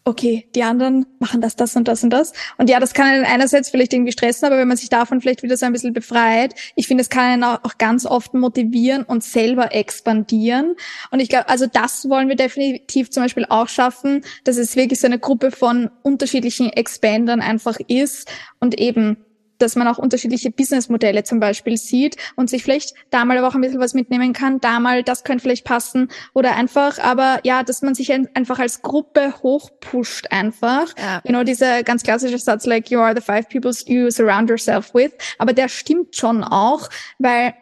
okay, 0.05 0.47
die 0.53 0.63
anderen 0.63 1.05
machen 1.19 1.39
das, 1.39 1.55
das 1.55 1.75
und 1.75 1.87
das 1.87 2.03
und 2.03 2.09
das. 2.09 2.33
Und 2.57 2.69
ja, 2.69 2.79
das 2.79 2.93
kann 2.93 3.07
einen 3.07 3.25
einerseits 3.25 3.69
vielleicht 3.69 3.93
irgendwie 3.93 4.11
stressen, 4.11 4.45
aber 4.45 4.57
wenn 4.57 4.67
man 4.67 4.75
sich 4.75 4.89
davon 4.89 5.21
vielleicht 5.21 5.43
wieder 5.43 5.55
so 5.55 5.65
ein 5.65 5.71
bisschen 5.71 5.93
befreit, 5.93 6.55
ich 6.75 6.87
finde, 6.87 7.01
es 7.01 7.09
kann 7.09 7.23
einen 7.23 7.43
auch 7.43 7.77
ganz 7.77 8.05
oft 8.05 8.33
motivieren 8.33 9.03
und 9.03 9.23
selber 9.23 9.73
expandieren. 9.73 10.75
Und 11.11 11.21
ich 11.21 11.29
glaube, 11.29 11.47
also 11.47 11.67
das 11.71 12.09
wollen 12.09 12.27
wir 12.27 12.35
definitiv 12.35 13.11
zum 13.11 13.23
Beispiel 13.23 13.45
auch 13.49 13.69
schaffen, 13.69 14.25
dass 14.43 14.57
es 14.57 14.75
wirklich 14.75 14.99
so 14.99 15.07
eine 15.07 15.19
Gruppe 15.19 15.51
von 15.51 15.89
unterschiedlichen 16.01 16.69
Expandern 16.69 17.41
einfach 17.41 17.77
ist 17.87 18.29
und 18.59 18.79
eben 18.79 19.17
dass 19.63 19.75
man 19.75 19.87
auch 19.87 19.97
unterschiedliche 19.97 20.51
Businessmodelle 20.51 21.23
zum 21.23 21.39
Beispiel 21.39 21.77
sieht 21.77 22.17
und 22.35 22.49
sich 22.49 22.63
vielleicht 22.63 22.93
da 23.09 23.25
mal 23.25 23.37
aber 23.37 23.47
auch 23.47 23.55
ein 23.55 23.61
bisschen 23.61 23.79
was 23.79 23.93
mitnehmen 23.93 24.33
kann, 24.33 24.59
da 24.59 24.79
mal, 24.79 25.03
das 25.03 25.23
könnte 25.23 25.43
vielleicht 25.43 25.65
passen 25.65 26.09
oder 26.33 26.55
einfach, 26.55 26.99
aber 26.99 27.39
ja, 27.43 27.63
dass 27.63 27.81
man 27.81 27.95
sich 27.95 28.11
einfach 28.11 28.59
als 28.59 28.81
Gruppe 28.81 29.33
hochpusht 29.41 30.31
einfach. 30.31 30.93
Ja. 30.97 31.21
You 31.23 31.31
know, 31.31 31.43
dieser 31.43 31.83
ganz 31.83 32.03
klassische 32.03 32.37
Satz 32.37 32.65
like, 32.65 32.91
you 32.91 32.99
are 32.99 33.15
the 33.15 33.21
five 33.21 33.49
people 33.49 33.71
you 33.85 34.11
surround 34.11 34.49
yourself 34.49 34.93
with, 34.93 35.11
aber 35.39 35.53
der 35.53 35.69
stimmt 35.69 36.15
schon 36.15 36.43
auch, 36.43 36.89
weil 37.17 37.53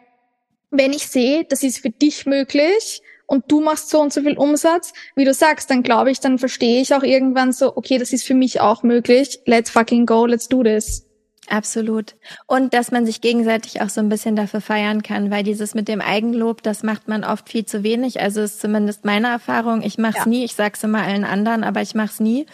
wenn 0.70 0.92
ich 0.92 1.06
sehe, 1.06 1.44
das 1.44 1.62
ist 1.62 1.78
für 1.78 1.90
dich 1.90 2.26
möglich, 2.26 3.02
und 3.26 3.50
du 3.50 3.62
machst 3.62 3.88
so 3.88 3.98
und 3.98 4.12
so 4.12 4.20
viel 4.20 4.36
Umsatz, 4.36 4.92
wie 5.16 5.24
du 5.24 5.32
sagst, 5.32 5.70
dann 5.70 5.82
glaube 5.82 6.10
ich, 6.10 6.20
dann 6.20 6.38
verstehe 6.38 6.82
ich 6.82 6.94
auch 6.94 7.02
irgendwann 7.02 7.52
so, 7.52 7.74
okay, 7.78 7.96
das 7.96 8.12
ist 8.12 8.26
für 8.26 8.34
mich 8.34 8.60
auch 8.60 8.82
möglich. 8.82 9.40
Let's 9.46 9.70
fucking 9.70 10.04
go, 10.04 10.26
let's 10.26 10.48
do 10.48 10.62
this. 10.62 11.06
Absolut. 11.52 12.14
Und 12.46 12.72
dass 12.72 12.92
man 12.92 13.04
sich 13.04 13.20
gegenseitig 13.20 13.82
auch 13.82 13.90
so 13.90 14.00
ein 14.00 14.08
bisschen 14.08 14.36
dafür 14.36 14.62
feiern 14.62 15.02
kann, 15.02 15.30
weil 15.30 15.42
dieses 15.42 15.74
mit 15.74 15.86
dem 15.86 16.00
Eigenlob, 16.00 16.62
das 16.62 16.82
macht 16.82 17.08
man 17.08 17.24
oft 17.24 17.50
viel 17.50 17.66
zu 17.66 17.82
wenig. 17.82 18.22
Also 18.22 18.40
ist 18.40 18.62
zumindest 18.62 19.04
meine 19.04 19.28
Erfahrung. 19.28 19.82
Ich 19.82 19.98
mache 19.98 20.16
es 20.16 20.24
ja. 20.24 20.30
nie. 20.30 20.44
Ich 20.46 20.54
sag's 20.54 20.82
immer 20.82 21.02
allen 21.02 21.24
anderen, 21.24 21.62
aber 21.62 21.82
ich 21.82 21.94
mache 21.94 22.06
es 22.06 22.20
nie. 22.20 22.46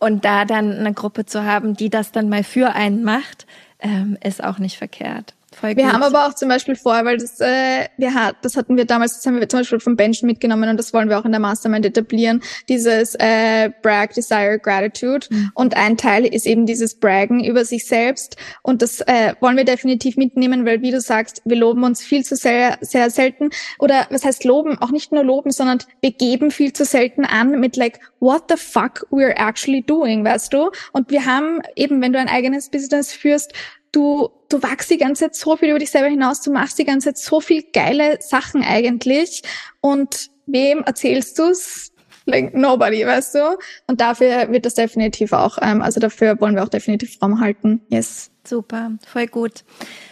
Und 0.00 0.24
da 0.24 0.44
dann 0.44 0.72
eine 0.72 0.92
Gruppe 0.92 1.24
zu 1.24 1.44
haben, 1.44 1.76
die 1.76 1.88
das 1.88 2.10
dann 2.10 2.28
mal 2.28 2.42
für 2.42 2.72
einen 2.72 3.04
macht, 3.04 3.46
ähm, 3.78 4.18
ist 4.24 4.42
auch 4.42 4.58
nicht 4.58 4.76
verkehrt. 4.76 5.34
Voll 5.54 5.76
wir 5.76 5.84
gut. 5.84 5.92
haben 5.92 6.02
aber 6.02 6.26
auch 6.26 6.34
zum 6.34 6.48
Beispiel 6.48 6.76
vor, 6.76 7.04
weil 7.04 7.18
das, 7.18 7.40
äh, 7.40 7.88
wir 7.96 8.14
hat, 8.14 8.36
das 8.42 8.56
hatten 8.56 8.76
wir 8.76 8.84
damals, 8.84 9.16
das 9.16 9.26
haben 9.26 9.38
wir 9.40 9.48
zum 9.48 9.60
Beispiel 9.60 9.80
vom 9.80 9.96
Bench 9.96 10.22
mitgenommen 10.22 10.68
und 10.68 10.76
das 10.76 10.92
wollen 10.92 11.08
wir 11.08 11.18
auch 11.18 11.24
in 11.24 11.32
der 11.32 11.40
Mastermind 11.40 11.86
etablieren, 11.86 12.42
dieses 12.68 13.14
äh, 13.16 13.70
Brag, 13.82 14.14
Desire, 14.14 14.58
Gratitude. 14.58 15.26
Mhm. 15.30 15.50
Und 15.54 15.76
ein 15.76 15.96
Teil 15.96 16.26
ist 16.26 16.46
eben 16.46 16.66
dieses 16.66 16.94
Braggen 16.98 17.44
über 17.44 17.64
sich 17.64 17.86
selbst 17.86 18.36
und 18.62 18.82
das 18.82 19.00
äh, 19.02 19.34
wollen 19.40 19.56
wir 19.56 19.64
definitiv 19.64 20.16
mitnehmen, 20.16 20.64
weil 20.66 20.82
wie 20.82 20.90
du 20.90 21.00
sagst, 21.00 21.42
wir 21.44 21.56
loben 21.56 21.84
uns 21.84 22.02
viel 22.02 22.24
zu 22.24 22.36
sehr, 22.36 22.78
sehr 22.80 23.10
selten 23.10 23.50
oder 23.78 24.06
was 24.10 24.24
heißt 24.24 24.44
loben, 24.44 24.78
auch 24.78 24.90
nicht 24.90 25.12
nur 25.12 25.24
loben, 25.24 25.50
sondern 25.50 25.78
wir 26.00 26.12
geben 26.12 26.50
viel 26.50 26.72
zu 26.72 26.84
selten 26.84 27.24
an 27.24 27.60
mit 27.60 27.76
like, 27.76 28.00
what 28.20 28.44
the 28.48 28.56
fuck 28.56 29.06
we're 29.10 29.34
actually 29.36 29.82
doing, 29.82 30.24
weißt 30.24 30.52
du? 30.52 30.70
Und 30.92 31.10
wir 31.10 31.26
haben 31.26 31.60
eben, 31.76 32.00
wenn 32.00 32.12
du 32.12 32.18
ein 32.18 32.28
eigenes 32.28 32.70
Business 32.70 33.12
führst, 33.12 33.52
du, 33.92 34.30
du 34.48 34.62
wachst 34.62 34.90
die 34.90 34.98
ganze 34.98 35.24
Zeit 35.24 35.36
so 35.36 35.56
viel 35.56 35.70
über 35.70 35.78
dich 35.78 35.90
selber 35.90 36.08
hinaus, 36.08 36.40
du 36.40 36.50
machst 36.50 36.78
die 36.78 36.84
ganze 36.84 37.12
Zeit 37.12 37.18
so 37.18 37.40
viel 37.40 37.62
geile 37.72 38.18
Sachen 38.20 38.62
eigentlich 38.62 39.42
und 39.80 40.30
wem 40.46 40.82
erzählst 40.82 41.38
du's? 41.38 41.92
Like 42.24 42.54
nobody, 42.54 43.04
weißt 43.04 43.34
du? 43.34 43.58
Und 43.88 44.00
dafür 44.00 44.52
wird 44.52 44.64
das 44.64 44.74
definitiv 44.74 45.32
auch, 45.32 45.58
ähm, 45.60 45.82
also 45.82 45.98
dafür 46.00 46.40
wollen 46.40 46.54
wir 46.54 46.62
auch 46.62 46.68
definitiv 46.68 47.20
Raum 47.20 47.40
halten. 47.40 47.82
Yes. 47.88 48.30
Super, 48.44 48.92
voll 49.06 49.28
gut. 49.28 49.62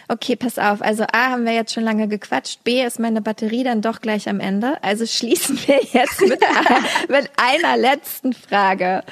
Okay, 0.07 0.37
pass 0.37 0.57
auf. 0.57 0.81
Also 0.81 1.03
A 1.03 1.31
haben 1.31 1.45
wir 1.45 1.53
jetzt 1.53 1.73
schon 1.73 1.83
lange 1.83 2.07
gequatscht. 2.07 2.63
B 2.63 2.81
ist 2.81 2.97
meine 2.97 3.21
Batterie 3.21 3.63
dann 3.63 3.81
doch 3.81 3.99
gleich 3.99 4.29
am 4.29 4.39
Ende. 4.39 4.81
Also 4.83 5.05
schließen 5.05 5.59
wir 5.67 5.81
jetzt 5.83 6.21
mit, 6.21 6.39
mit 7.09 7.29
einer 7.35 7.75
letzten 7.75 8.31
Frage. 8.31 9.03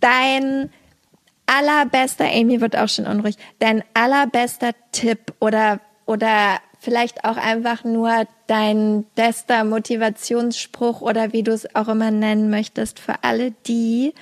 Dein 0.00 0.70
allerbester, 1.48 2.26
Amy 2.26 2.60
wird 2.60 2.76
auch 2.76 2.88
schon 2.88 3.06
unruhig, 3.06 3.36
dein 3.58 3.82
allerbester 3.94 4.72
Tipp 4.92 5.34
oder 5.40 5.80
oder 6.06 6.60
vielleicht 6.78 7.24
auch 7.24 7.36
einfach 7.36 7.84
nur 7.84 8.26
dein 8.46 9.04
bester 9.14 9.64
Motivationsspruch 9.64 11.00
oder 11.00 11.32
wie 11.32 11.42
du 11.42 11.52
es 11.52 11.74
auch 11.74 11.88
immer 11.88 12.10
nennen 12.10 12.50
möchtest 12.50 13.00
für 13.00 13.24
alle 13.24 13.50
die, 13.66 14.14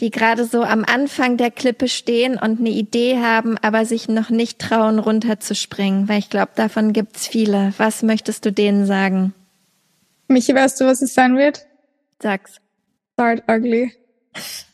die 0.00 0.10
gerade 0.10 0.44
so 0.44 0.64
am 0.64 0.84
Anfang 0.84 1.36
der 1.36 1.50
Klippe 1.50 1.88
stehen 1.88 2.32
und 2.32 2.58
eine 2.58 2.70
Idee 2.70 3.18
haben, 3.18 3.58
aber 3.58 3.84
sich 3.84 4.08
noch 4.08 4.30
nicht 4.30 4.58
trauen, 4.58 4.98
runterzuspringen, 4.98 6.08
weil 6.08 6.18
ich 6.18 6.30
glaube, 6.30 6.52
davon 6.56 6.92
gibt's 6.92 7.28
viele. 7.28 7.72
Was 7.76 8.02
möchtest 8.02 8.44
du 8.44 8.50
denen 8.52 8.86
sagen? 8.86 9.34
Michi, 10.26 10.54
weißt 10.54 10.80
du, 10.80 10.86
was 10.86 11.02
es 11.02 11.14
sein 11.14 11.36
wird? 11.36 11.66
Sag's. 12.20 12.56
Start 13.14 13.44
ugly. 13.48 13.92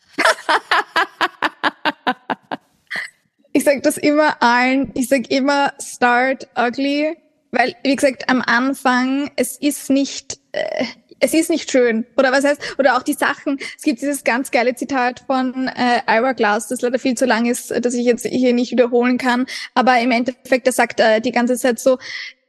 ich 3.53 3.65
sag 3.65 3.83
das 3.83 3.99
immer 3.99 4.43
allen. 4.43 4.91
Ich 4.95 5.09
sag 5.09 5.31
immer 5.31 5.73
start 5.81 6.49
ugly, 6.57 7.17
weil, 7.51 7.75
wie 7.83 7.97
gesagt, 7.97 8.29
am 8.29 8.43
Anfang, 8.43 9.31
es 9.37 9.57
ist 9.57 9.91
nicht, 9.91 10.39
äh, 10.53 10.85
es 11.21 11.35
ist 11.35 11.51
nicht 11.51 11.71
schön. 11.71 12.07
Oder 12.17 12.33
was 12.33 12.45
heißt, 12.45 12.79
oder 12.79 12.97
auch 12.97 13.03
die 13.03 13.15
Sachen, 13.15 13.59
es 13.77 13.83
gibt 13.83 14.01
dieses 14.01 14.25
ganz 14.25 14.51
geile 14.51 14.75
Zitat 14.75 15.25
von 15.27 15.69
äh, 15.69 16.01
Ira 16.07 16.33
Glass, 16.33 16.69
das 16.69 16.81
leider 16.81 16.99
viel 16.99 17.17
zu 17.17 17.27
lang 17.27 17.47
ist, 17.47 17.71
dass 17.85 17.95
ich 17.95 18.05
jetzt 18.05 18.27
hier 18.27 18.53
nicht 18.53 18.71
wiederholen 18.71 19.19
kann. 19.19 19.47
Aber 19.75 19.99
im 19.99 20.11
Endeffekt, 20.11 20.67
er 20.67 20.73
sagt 20.73 21.01
äh, 21.01 21.21
die 21.21 21.33
ganze 21.33 21.57
Zeit 21.57 21.79
so, 21.79 21.99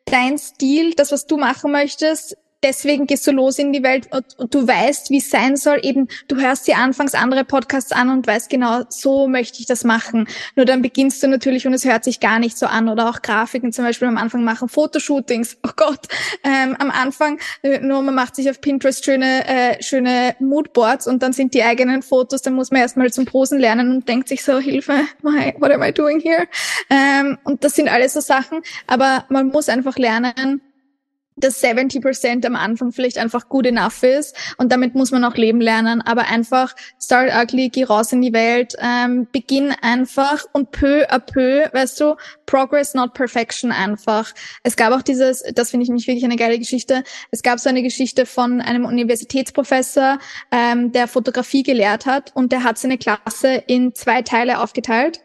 dein 0.06 0.38
Stil, 0.38 0.94
das, 0.94 1.12
was 1.12 1.28
du 1.28 1.38
machen 1.38 1.72
möchtest, 1.72 2.38
deswegen 2.64 3.08
gehst 3.08 3.26
du 3.28 3.32
los 3.32 3.60
in 3.60 3.74
die 3.74 3.84
Welt 3.84 4.08
und, 4.12 4.38
und 4.38 4.54
du 4.54 4.68
weißt, 4.68 5.10
wie 5.10 5.18
es 5.18 5.30
sein 5.30 5.56
soll. 5.56 5.80
Eben, 5.84 6.08
du 6.28 6.38
hörst 6.38 6.68
dir 6.68 6.78
anfangs 6.78 7.14
andere 7.14 7.46
Podcasts 7.46 7.92
an 7.92 8.10
und 8.10 8.28
weißt 8.28 8.50
genau, 8.50 8.84
so 8.90 9.28
möchte 9.28 9.60
ich 9.60 9.66
das 9.66 9.84
machen. 9.84 10.28
Nur 10.56 10.66
dann 10.66 10.82
beginnst 10.82 11.22
du 11.24 11.28
natürlich 11.28 11.66
und 11.68 11.74
es 11.74 11.86
hört 11.86 12.04
sich 12.04 12.20
gar 12.20 12.40
nicht 12.40 12.58
so 12.58 12.66
an. 12.66 12.90
Oder 12.90 13.10
auch 13.10 13.22
Grafiken 13.22 13.72
zum 13.72 13.86
Beispiel 13.86 14.08
am 14.08 14.18
Anfang 14.18 14.44
machen, 14.44 14.70
Fotoshootings. 14.70 15.58
Oh 15.70 15.72
Gott, 15.76 16.08
ähm, 16.44 16.76
am 16.80 16.90
Anfang 16.90 17.40
äh, 17.62 17.80
nur 17.80 18.02
man 18.02 18.16
macht 18.16 18.36
sich 18.36 18.50
auf 18.50 18.60
Pinterest 18.60 19.06
schöne, 19.06 19.48
äh, 19.48 19.84
schöne 19.84 20.36
Moodboards 20.40 21.08
und 21.08 21.22
dann 21.22 21.32
sind 21.34 21.54
die 21.54 21.64
eigenen 21.64 22.02
Fotos. 22.02 22.42
Dann 22.42 22.54
muss 22.54 22.72
man 22.72 22.82
erstmal 22.82 23.12
zum 23.12 23.26
Posen 23.26 23.60
lernen 23.60 23.92
und 23.92 24.08
denkt 24.10 24.28
sich 24.30 24.44
so, 24.44 24.58
Hilfe, 24.60 24.94
what 25.22 25.72
am 25.72 25.84
I 25.84 25.92
doing 25.92 26.20
here? 26.20 26.48
Ähm, 26.90 27.38
und 27.44 27.64
das 27.64 27.76
sind 27.76 27.88
alles 27.90 28.14
so 28.14 28.20
Sachen. 28.20 28.62
Aber 28.88 29.26
man 29.30 29.50
muss 29.50 29.70
einfach 29.70 29.98
lernen, 29.98 30.62
dass 31.40 31.64
70% 31.64 32.46
am 32.46 32.56
Anfang 32.56 32.92
vielleicht 32.92 33.18
einfach 33.18 33.50
good 33.50 33.66
enough 33.66 34.04
ist 34.04 34.36
und 34.58 34.72
damit 34.72 34.96
muss 34.96 35.12
man 35.12 35.24
auch 35.24 35.36
leben 35.36 35.62
lernen, 35.62 36.02
aber 36.02 36.28
einfach 36.28 36.76
start 37.02 37.32
ugly, 37.36 37.70
geh 37.70 37.84
raus 37.84 38.12
in 38.12 38.22
die 38.22 38.34
Welt, 38.34 38.76
ähm, 38.80 39.28
beginn 39.32 39.74
einfach 39.82 40.46
und 40.54 40.72
peu 40.72 41.10
à 41.10 41.20
peu, 41.20 41.68
weißt 41.72 42.00
du, 42.00 42.16
progress 42.46 42.94
not 42.94 43.14
perfection 43.14 43.72
einfach. 43.72 44.34
Es 44.64 44.76
gab 44.76 44.94
auch 44.94 45.02
dieses, 45.02 45.44
das 45.54 45.72
finde 45.72 45.86
ich 45.86 45.90
mich 45.90 46.08
wirklich 46.08 46.26
eine 46.26 46.36
geile 46.36 46.60
Geschichte, 46.60 47.04
es 47.32 47.42
gab 47.42 47.60
so 47.60 47.70
eine 47.70 47.84
Geschichte 47.84 48.26
von 48.26 48.62
einem 48.62 48.86
Universitätsprofessor, 48.86 50.20
ähm, 50.52 50.92
der 50.92 51.08
Fotografie 51.08 51.64
gelehrt 51.64 52.06
hat 52.06 52.32
und 52.36 52.52
der 52.52 52.64
hat 52.64 52.78
seine 52.78 52.98
Klasse 52.98 53.64
in 53.68 53.94
zwei 53.96 54.22
Teile 54.22 54.60
aufgeteilt 54.60 55.22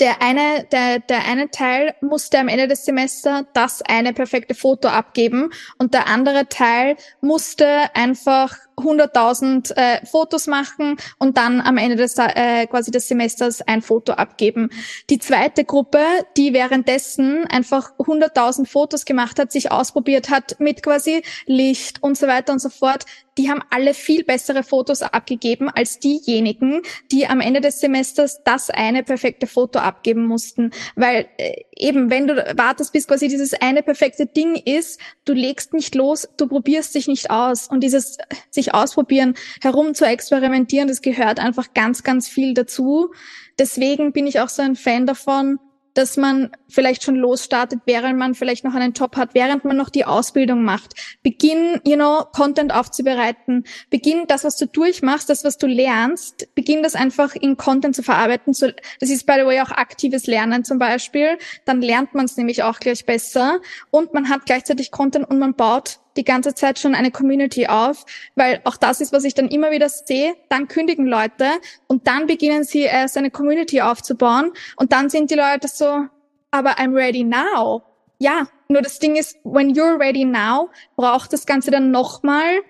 der 0.00 0.20
eine, 0.20 0.66
der, 0.72 0.98
der 0.98 1.24
eine 1.26 1.50
Teil 1.50 1.94
musste 2.00 2.38
am 2.38 2.48
Ende 2.48 2.66
des 2.66 2.84
Semesters 2.84 3.44
das 3.52 3.82
eine 3.82 4.12
perfekte 4.12 4.54
Foto 4.54 4.88
abgeben 4.88 5.50
und 5.78 5.94
der 5.94 6.08
andere 6.08 6.48
Teil 6.48 6.96
musste 7.20 7.94
einfach 7.94 8.56
100.000 8.76 9.76
äh, 9.76 10.06
Fotos 10.06 10.46
machen 10.46 10.96
und 11.18 11.36
dann 11.36 11.60
am 11.60 11.76
Ende 11.76 11.96
des 11.96 12.16
äh, 12.18 12.66
quasi 12.66 12.90
des 12.90 13.08
Semesters 13.08 13.62
ein 13.62 13.82
Foto 13.82 14.12
abgeben. 14.12 14.70
Die 15.08 15.18
zweite 15.18 15.64
Gruppe, 15.64 16.00
die 16.36 16.52
währenddessen 16.52 17.46
einfach 17.46 17.92
100.000 17.98 18.66
Fotos 18.66 19.04
gemacht 19.04 19.38
hat, 19.38 19.52
sich 19.52 19.70
ausprobiert 19.70 20.30
hat 20.30 20.56
mit 20.58 20.82
quasi 20.82 21.22
Licht 21.46 22.02
und 22.02 22.16
so 22.16 22.26
weiter 22.26 22.52
und 22.52 22.60
so 22.60 22.70
fort, 22.70 23.04
die 23.38 23.50
haben 23.50 23.62
alle 23.70 23.94
viel 23.94 24.24
bessere 24.24 24.62
Fotos 24.62 25.02
abgegeben 25.02 25.68
als 25.68 25.98
diejenigen, 25.98 26.82
die 27.10 27.26
am 27.26 27.40
Ende 27.40 27.60
des 27.60 27.80
Semesters 27.80 28.42
das 28.44 28.70
eine 28.70 29.02
perfekte 29.02 29.46
Foto 29.46 29.78
abgeben 29.78 30.26
mussten. 30.26 30.70
Weil 30.96 31.28
äh, 31.38 31.62
eben, 31.76 32.10
wenn 32.10 32.26
du 32.26 32.34
wartest, 32.56 32.92
bis 32.92 33.06
quasi 33.06 33.28
dieses 33.28 33.54
eine 33.54 33.82
perfekte 33.82 34.26
Ding 34.26 34.56
ist, 34.56 35.00
du 35.24 35.32
legst 35.32 35.72
nicht 35.72 35.94
los, 35.94 36.28
du 36.36 36.48
probierst 36.48 36.94
dich 36.94 37.08
nicht 37.08 37.30
aus. 37.30 37.68
Und 37.68 37.82
dieses 37.82 38.18
sich 38.50 38.74
ausprobieren, 38.74 39.34
herum 39.62 39.94
zu 39.94 40.04
experimentieren, 40.04 40.88
das 40.88 41.02
gehört 41.02 41.38
einfach 41.38 41.72
ganz, 41.74 42.02
ganz 42.02 42.28
viel 42.28 42.54
dazu. 42.54 43.12
Deswegen 43.58 44.12
bin 44.12 44.26
ich 44.26 44.40
auch 44.40 44.48
so 44.48 44.62
ein 44.62 44.76
Fan 44.76 45.06
davon, 45.06 45.58
dass 45.94 46.16
man 46.16 46.50
vielleicht 46.68 47.02
schon 47.02 47.16
losstartet, 47.16 47.80
während 47.86 48.18
man 48.18 48.34
vielleicht 48.34 48.64
noch 48.64 48.74
einen 48.74 48.92
Job 48.92 49.16
hat, 49.16 49.34
während 49.34 49.64
man 49.64 49.76
noch 49.76 49.90
die 49.90 50.04
Ausbildung 50.04 50.62
macht. 50.62 50.94
Beginn, 51.22 51.80
you 51.84 51.96
know, 51.96 52.24
Content 52.32 52.72
aufzubereiten. 52.72 53.64
Beginn 53.90 54.24
das, 54.26 54.44
was 54.44 54.56
du 54.56 54.66
durchmachst, 54.66 55.28
das, 55.28 55.44
was 55.44 55.58
du 55.58 55.66
lernst, 55.66 56.54
beginn 56.54 56.82
das 56.82 56.94
einfach 56.94 57.34
in 57.34 57.56
Content 57.56 57.96
zu 57.96 58.02
verarbeiten. 58.02 58.54
Das 59.00 59.10
ist 59.10 59.26
by 59.26 59.34
the 59.38 59.46
way 59.46 59.60
auch 59.60 59.70
aktives 59.70 60.26
Lernen 60.26 60.64
zum 60.64 60.78
Beispiel. 60.78 61.38
Dann 61.64 61.82
lernt 61.82 62.14
man 62.14 62.24
es 62.24 62.36
nämlich 62.36 62.62
auch 62.62 62.80
gleich 62.80 63.06
besser 63.06 63.60
und 63.90 64.14
man 64.14 64.28
hat 64.28 64.46
gleichzeitig 64.46 64.90
Content 64.90 65.28
und 65.28 65.38
man 65.38 65.54
baut 65.54 66.00
die 66.16 66.24
ganze 66.24 66.54
Zeit 66.54 66.78
schon 66.78 66.94
eine 66.94 67.10
Community 67.10 67.66
auf, 67.66 68.04
weil 68.34 68.60
auch 68.64 68.76
das 68.76 69.00
ist, 69.00 69.12
was 69.12 69.24
ich 69.24 69.34
dann 69.34 69.48
immer 69.48 69.70
wieder 69.70 69.88
sehe. 69.88 70.34
Dann 70.48 70.68
kündigen 70.68 71.06
Leute 71.06 71.46
und 71.86 72.06
dann 72.06 72.26
beginnen 72.26 72.64
sie 72.64 72.82
erst 72.82 73.16
eine 73.16 73.30
Community 73.30 73.80
aufzubauen 73.80 74.52
und 74.76 74.92
dann 74.92 75.08
sind 75.08 75.30
die 75.30 75.36
Leute 75.36 75.68
so, 75.68 76.06
aber 76.50 76.78
I'm 76.78 76.94
ready 76.94 77.24
now. 77.24 77.82
Ja, 78.18 78.48
nur 78.68 78.82
das 78.82 78.98
Ding 78.98 79.16
ist, 79.16 79.38
when 79.44 79.72
you're 79.74 79.98
ready 79.98 80.24
now, 80.24 80.70
braucht 80.96 81.32
das 81.32 81.46
Ganze 81.46 81.70
dann 81.70 81.90
nochmal, 81.90 82.60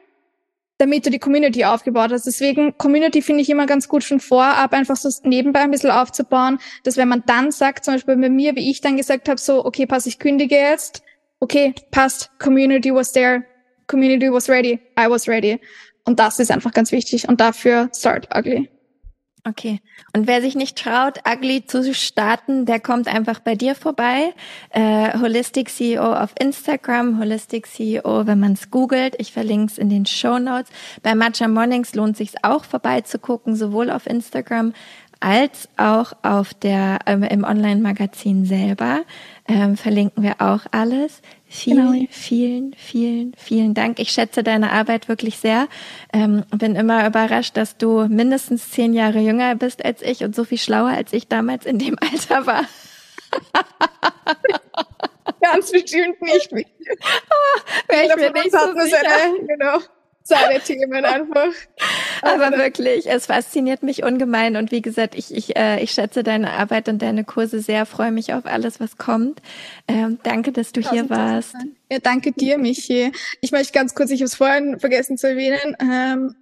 damit 0.78 1.04
du 1.04 1.10
die 1.10 1.18
Community 1.18 1.64
aufgebaut 1.64 2.10
hast. 2.12 2.26
Deswegen, 2.26 2.76
Community 2.78 3.20
finde 3.20 3.42
ich 3.42 3.50
immer 3.50 3.66
ganz 3.66 3.88
gut 3.88 4.02
schon 4.02 4.20
vorab, 4.20 4.72
einfach 4.72 4.96
so 4.96 5.10
nebenbei 5.28 5.60
ein 5.60 5.70
bisschen 5.70 5.90
aufzubauen, 5.90 6.58
dass 6.84 6.96
wenn 6.96 7.08
man 7.08 7.22
dann 7.26 7.50
sagt, 7.50 7.84
zum 7.84 7.94
Beispiel 7.94 8.16
bei 8.16 8.30
mir, 8.30 8.56
wie 8.56 8.70
ich 8.70 8.80
dann 8.80 8.96
gesagt 8.96 9.28
habe, 9.28 9.38
so, 9.38 9.64
okay, 9.64 9.86
pass, 9.86 10.06
ich 10.06 10.18
kündige 10.18 10.56
jetzt, 10.56 11.02
okay, 11.40 11.74
passt, 11.90 12.30
Community 12.38 12.94
was 12.94 13.12
there, 13.12 13.44
Community 13.86 14.30
was 14.30 14.48
ready, 14.48 14.80
I 14.98 15.08
was 15.08 15.26
ready. 15.26 15.60
Und 16.04 16.18
das 16.18 16.38
ist 16.38 16.50
einfach 16.50 16.72
ganz 16.72 16.92
wichtig. 16.92 17.28
Und 17.28 17.40
dafür 17.40 17.90
start 17.94 18.28
ugly. 18.34 18.68
Okay. 19.48 19.80
Und 20.14 20.26
wer 20.26 20.42
sich 20.42 20.54
nicht 20.54 20.76
traut, 20.76 21.20
Ugly 21.26 21.64
zu 21.64 21.94
starten, 21.94 22.66
der 22.66 22.78
kommt 22.78 23.08
einfach 23.08 23.40
bei 23.40 23.54
dir 23.54 23.74
vorbei. 23.74 24.34
Äh, 24.70 25.18
Holistic 25.18 25.70
CEO 25.70 26.12
auf 26.12 26.34
Instagram, 26.38 27.18
Holistic 27.18 27.66
CEO, 27.66 28.26
wenn 28.26 28.38
man 28.38 28.52
es 28.52 28.70
googelt. 28.70 29.14
Ich 29.18 29.32
verlinke 29.32 29.72
es 29.72 29.78
in 29.78 29.88
den 29.88 30.04
Show 30.04 30.38
Notes. 30.38 30.70
Bei 31.02 31.14
Matcha 31.14 31.48
Mornings 31.48 31.94
lohnt 31.94 32.18
sich 32.18 32.32
auch 32.42 32.64
vorbeizugucken, 32.64 33.56
sowohl 33.56 33.90
auf 33.90 34.06
Instagram 34.06 34.74
als 35.20 35.68
auch 35.76 36.12
auf 36.22 36.54
der 36.54 36.98
ähm, 37.06 37.22
im 37.22 37.44
Online-Magazin 37.44 38.46
selber 38.46 39.02
ähm, 39.46 39.76
verlinken 39.76 40.22
wir 40.22 40.36
auch 40.40 40.60
alles. 40.70 41.20
Vielen, 41.46 41.92
genau. 41.92 42.06
vielen, 42.10 42.74
vielen, 42.74 43.34
vielen 43.36 43.74
Dank. 43.74 43.98
Ich 43.98 44.12
schätze 44.12 44.42
deine 44.42 44.72
Arbeit 44.72 45.08
wirklich 45.08 45.38
sehr. 45.38 45.68
Ähm, 46.12 46.44
bin 46.56 46.74
immer 46.74 47.06
überrascht, 47.06 47.56
dass 47.56 47.76
du 47.76 48.06
mindestens 48.08 48.70
zehn 48.70 48.94
Jahre 48.94 49.18
jünger 49.18 49.54
bist 49.56 49.84
als 49.84 50.00
ich 50.00 50.24
und 50.24 50.34
so 50.34 50.44
viel 50.44 50.58
schlauer 50.58 50.90
als 50.90 51.12
ich 51.12 51.28
damals 51.28 51.66
in 51.66 51.78
dem 51.78 51.96
Alter 52.12 52.46
war. 52.46 52.64
Ganz 55.40 55.70
bestimmt 55.70 56.20
nicht. 56.22 56.50
Oh, 56.92 57.92
Wäre 57.92 58.06
ich 58.06 58.16
mir 58.16 58.32
nicht 58.32 58.50
so 58.50 58.58
sicher. 58.80 58.98
Genau 59.46 59.78
seine 60.30 60.60
Themen 60.60 61.04
einfach. 61.04 61.52
Aber 62.22 62.46
also, 62.46 62.58
wirklich, 62.58 63.06
es 63.06 63.26
fasziniert 63.26 63.82
mich 63.82 64.02
ungemein 64.02 64.56
und 64.56 64.72
wie 64.72 64.82
gesagt, 64.82 65.14
ich, 65.14 65.34
ich, 65.34 65.56
äh, 65.56 65.82
ich 65.82 65.90
schätze 65.90 66.22
deine 66.22 66.52
Arbeit 66.52 66.88
und 66.88 67.02
deine 67.02 67.24
Kurse 67.24 67.60
sehr, 67.60 67.86
freue 67.86 68.12
mich 68.12 68.32
auf 68.32 68.46
alles, 68.46 68.80
was 68.80 68.96
kommt. 68.96 69.42
Ähm, 69.88 70.18
danke, 70.22 70.52
dass 70.52 70.72
du 70.72 70.80
hier 70.80 71.10
warst. 71.10 71.54
Ja, 71.90 71.98
danke 71.98 72.32
dir, 72.32 72.56
Michi. 72.58 73.12
Ich 73.40 73.52
möchte 73.52 73.72
ganz 73.72 73.94
kurz, 73.94 74.10
ich 74.10 74.20
habe 74.20 74.26
es 74.26 74.34
vorhin 74.34 74.78
vergessen 74.78 75.18
zu 75.18 75.28
erwähnen, 75.28 75.76
ähm, 75.80 76.34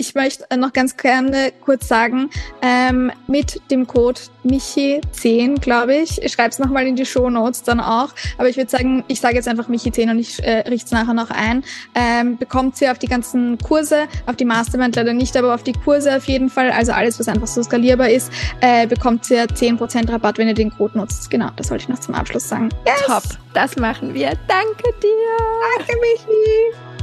ich 0.00 0.14
möchte 0.14 0.44
noch 0.56 0.72
ganz 0.72 0.96
gerne 0.96 1.52
kurz 1.60 1.88
sagen, 1.88 2.30
ähm, 2.62 3.10
mit 3.26 3.60
dem 3.68 3.88
Code 3.88 4.20
Michi10, 4.44 5.58
glaube 5.60 5.96
ich, 5.96 6.22
ich 6.22 6.32
schreibe 6.32 6.50
es 6.50 6.60
nochmal 6.60 6.86
in 6.86 6.94
die 6.94 7.04
Show 7.04 7.28
Notes 7.28 7.64
dann 7.64 7.80
auch, 7.80 8.10
aber 8.38 8.48
ich 8.48 8.56
würde 8.56 8.70
sagen, 8.70 9.02
ich 9.08 9.20
sage 9.20 9.34
jetzt 9.34 9.48
einfach 9.48 9.68
Michi10 9.68 10.08
und 10.08 10.20
ich 10.20 10.40
äh, 10.44 10.60
richte 10.68 10.86
es 10.86 10.92
nachher 10.92 11.14
noch 11.14 11.32
ein, 11.32 11.64
ähm, 11.96 12.38
bekommt 12.38 12.80
ihr 12.80 12.92
auf 12.92 13.00
die 13.00 13.08
ganzen 13.08 13.58
Kurse, 13.58 14.06
auf 14.26 14.36
die 14.36 14.44
Mastermind 14.44 14.94
leider 14.94 15.14
nicht, 15.14 15.36
aber 15.36 15.52
auf 15.52 15.64
die 15.64 15.72
Kurse 15.72 16.16
auf 16.16 16.26
jeden 16.26 16.48
Fall, 16.48 16.70
also 16.70 16.92
alles, 16.92 17.18
was 17.18 17.26
einfach 17.26 17.48
so 17.48 17.60
skalierbar 17.64 18.08
ist, 18.08 18.30
äh, 18.60 18.86
bekommt 18.86 19.28
ihr 19.32 19.46
10% 19.48 20.12
Rabatt, 20.12 20.38
wenn 20.38 20.46
ihr 20.46 20.54
den 20.54 20.70
Code 20.70 20.96
nutzt. 20.96 21.28
Genau, 21.28 21.48
das 21.56 21.70
wollte 21.70 21.82
ich 21.82 21.88
noch 21.88 21.98
zum 21.98 22.14
Abschluss 22.14 22.48
sagen. 22.48 22.68
Yes. 22.86 23.02
Top, 23.04 23.24
das 23.52 23.74
machen 23.74 24.14
wir. 24.14 24.28
Danke 24.46 24.94
dir. 25.02 25.36
Danke, 25.76 25.92
Michi. 26.00 26.97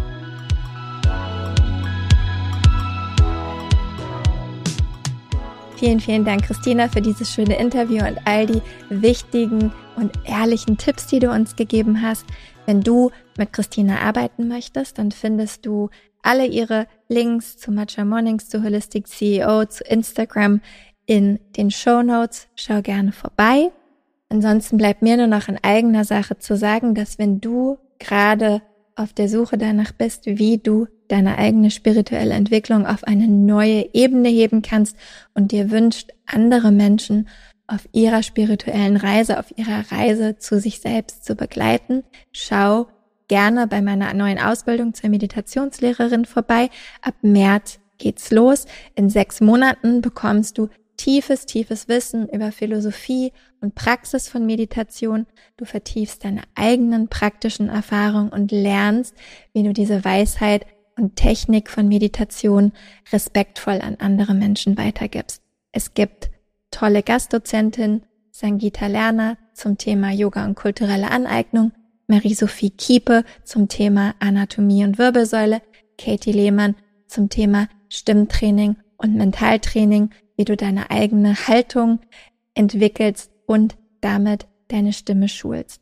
Vielen, 5.78 6.00
vielen 6.00 6.24
Dank, 6.24 6.44
Christina, 6.44 6.88
für 6.88 7.02
dieses 7.02 7.30
schöne 7.30 7.60
Interview 7.60 8.06
und 8.06 8.18
all 8.24 8.46
die 8.46 8.62
wichtigen 8.90 9.74
und 9.98 10.14
ehrlichen 10.24 10.78
Tipps, 10.78 11.08
die 11.08 11.20
du 11.20 11.30
uns 11.30 11.58
gegeben 11.58 12.02
hast. 12.02 12.26
Wenn 12.66 12.80
du 12.80 13.12
mit 13.38 13.52
Christina 13.52 14.00
arbeiten 14.00 14.48
möchtest, 14.48 14.98
dann 14.98 15.12
findest 15.12 15.66
du 15.66 15.90
alle 16.22 16.46
ihre 16.46 16.88
Links 17.10 17.58
zu 17.58 17.74
Matcha 17.74 18.06
Mornings, 18.06 18.48
zu 18.48 18.64
Holistic 18.64 19.08
CEO, 19.08 19.66
zu 19.66 19.84
Instagram 19.84 20.62
in 21.08 21.40
den 21.58 21.70
Show 21.72 22.02
Notes. 22.02 22.48
Schau 22.56 22.82
gerne 22.82 23.12
vorbei. 23.12 23.70
Ansonsten 24.30 24.78
bleibt 24.78 25.02
mir 25.02 25.18
nur 25.18 25.28
noch 25.28 25.50
in 25.50 25.60
eigener 25.62 26.06
Sache 26.06 26.38
zu 26.38 26.56
sagen, 26.56 26.96
dass 26.96 27.20
wenn 27.20 27.42
du 27.42 27.78
gerade 28.00 28.62
auf 28.96 29.12
der 29.12 29.28
Suche 29.28 29.58
danach 29.58 29.92
bist, 29.92 30.26
wie 30.26 30.58
du 30.58 30.88
deine 31.08 31.38
eigene 31.38 31.72
spirituelle 31.72 32.34
Entwicklung 32.34 32.86
auf 32.86 33.04
eine 33.04 33.28
neue 33.28 33.94
Ebene 33.94 34.30
heben 34.30 34.62
kannst 34.62 34.96
und 35.34 35.52
dir 35.52 35.72
wünscht, 35.72 36.12
andere 36.26 36.72
Menschen 36.72 37.28
auf 37.68 37.88
ihrer 37.92 38.24
spirituellen 38.24 38.98
Reise, 38.98 39.40
auf 39.40 39.58
ihrer 39.58 39.92
Reise 39.92 40.38
zu 40.38 40.60
sich 40.60 40.80
selbst 40.80 41.26
zu 41.26 41.36
begleiten, 41.36 42.04
schau 42.32 42.88
gerne 43.28 43.68
bei 43.68 43.82
meiner 43.82 44.14
neuen 44.14 44.40
Ausbildung 44.40 44.94
zur 44.94 45.10
Meditationslehrerin 45.10 46.26
vorbei. 46.26 46.70
Ab 47.02 47.16
März 47.22 47.80
geht's 47.98 48.32
los. 48.32 48.66
In 48.96 49.10
sechs 49.10 49.42
Monaten 49.42 50.02
bekommst 50.02 50.58
du 50.58 50.70
tiefes, 50.98 51.46
tiefes 51.46 51.88
Wissen 51.88 52.30
über 52.30 52.52
Philosophie 52.52 53.32
und 53.62 53.76
Praxis 53.76 54.30
von 54.30 54.46
Meditation. 54.46 55.26
Du 55.58 55.66
vertiefst 55.66 56.24
deine 56.24 56.44
eigenen 56.54 57.08
praktischen 57.08 57.70
Erfahrungen 57.70 58.30
und 58.30 58.52
lernst, 58.52 59.16
wie 59.54 59.64
du 59.64 59.74
diese 59.74 60.06
Weisheit 60.06 60.66
und 60.98 61.16
Technik 61.16 61.70
von 61.70 61.88
Meditation 61.88 62.72
respektvoll 63.12 63.82
an 63.82 63.96
andere 64.00 64.34
Menschen 64.34 64.78
weitergibst. 64.78 65.42
Es 65.72 65.94
gibt 65.94 66.30
tolle 66.72 67.04
Gastdozentin 67.04 68.04
Sangita 68.32 68.88
Lerner 68.88 69.38
zum 69.54 69.78
Thema 69.78 70.12
Yoga 70.12 70.46
und 70.46 70.56
kulturelle 70.56 71.10
Aneignung, 71.10 71.72
Marie-Sophie 72.08 72.72
Kiepe 72.72 73.24
zum 73.44 73.68
Thema 73.68 74.14
Anatomie 74.20 74.84
und 74.84 74.98
Wirbelsäule, 74.98 75.62
Katie 75.98 76.34
Lehmann 76.34 76.76
zum 77.08 77.30
Thema 77.30 77.68
Stimmtraining 77.90 78.76
und 78.98 79.16
Mentaltraining, 79.16 80.10
wie 80.36 80.46
du 80.46 80.58
deine 80.58 80.92
eigene 80.92 81.48
Haltung 81.48 82.00
entwickelst 82.54 83.32
und 83.46 83.78
damit 84.02 84.48
deine 84.68 84.94
Stimme 84.94 85.30
schulst. 85.30 85.82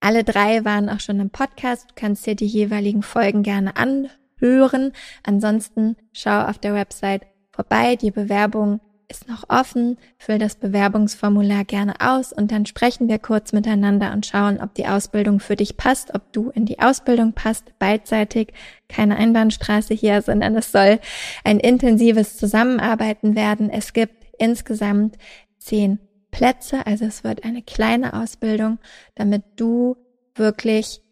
Alle 0.00 0.24
drei 0.24 0.64
waren 0.64 0.88
auch 0.88 1.00
schon 1.00 1.20
im 1.20 1.30
Podcast. 1.30 1.90
Du 1.90 1.94
kannst 1.94 2.26
dir 2.26 2.34
die 2.34 2.46
jeweiligen 2.46 3.02
Folgen 3.02 3.42
gerne 3.42 3.76
anhören. 3.76 4.19
Ansonsten 5.22 5.96
schau 6.12 6.42
auf 6.42 6.58
der 6.58 6.74
Website 6.74 7.26
vorbei. 7.50 7.96
Die 7.96 8.10
Bewerbung 8.10 8.80
ist 9.10 9.28
noch 9.28 9.44
offen. 9.48 9.98
Füll 10.18 10.38
das 10.38 10.54
Bewerbungsformular 10.54 11.64
gerne 11.64 11.94
aus 12.00 12.32
und 12.32 12.52
dann 12.52 12.64
sprechen 12.64 13.08
wir 13.08 13.18
kurz 13.18 13.52
miteinander 13.52 14.12
und 14.12 14.24
schauen, 14.24 14.60
ob 14.60 14.74
die 14.74 14.86
Ausbildung 14.86 15.40
für 15.40 15.56
dich 15.56 15.76
passt, 15.76 16.14
ob 16.14 16.32
du 16.32 16.50
in 16.50 16.64
die 16.64 16.78
Ausbildung 16.78 17.32
passt, 17.32 17.78
beidseitig. 17.78 18.52
Keine 18.88 19.16
Einbahnstraße 19.16 19.94
hier, 19.94 20.22
sondern 20.22 20.56
es 20.56 20.72
soll 20.72 21.00
ein 21.44 21.58
intensives 21.58 22.36
Zusammenarbeiten 22.36 23.34
werden. 23.34 23.68
Es 23.68 23.92
gibt 23.92 24.26
insgesamt 24.38 25.16
zehn 25.58 25.98
Plätze, 26.30 26.86
also 26.86 27.04
es 27.04 27.24
wird 27.24 27.44
eine 27.44 27.62
kleine 27.62 28.14
Ausbildung, 28.14 28.78
damit 29.16 29.42
du 29.56 29.96
wirklich 30.34 31.02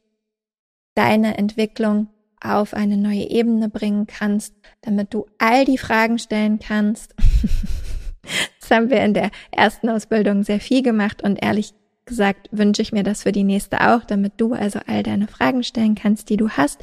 deine 0.95 1.37
Entwicklung 1.37 2.09
auf 2.41 2.75
eine 2.75 2.97
neue 2.97 3.29
Ebene 3.31 3.69
bringen 3.69 4.07
kannst, 4.07 4.55
damit 4.81 5.15
du 5.15 5.27
all 5.39 5.65
die 5.65 5.79
Fragen 5.79 6.19
stellen 6.19 6.59
kannst. 6.59 7.15
das 8.61 8.71
haben 8.71 8.91
wir 8.91 9.03
in 9.05 9.15
der 9.15 9.31
ersten 9.51 9.89
Ausbildung 9.89 10.43
sehr 10.43 10.61
viel 10.61 10.83
gemacht 10.83 11.23
und 11.23 11.43
ehrlich 11.43 11.73
gesagt 12.07 12.49
wünsche 12.51 12.83
ich 12.83 12.93
mir 12.93 13.03
das 13.03 13.23
für 13.23 13.33
die 13.33 13.45
nächste 13.45 13.81
auch, 13.89 14.05
damit 14.05 14.35
du 14.39 14.55
also 14.55 14.81
all 14.87 15.03
deine 15.03 15.29
Fragen 15.29 15.63
stellen 15.63 15.95
kannst, 15.95 16.31
die 16.31 16.37
du 16.37 16.51
hast 16.51 16.81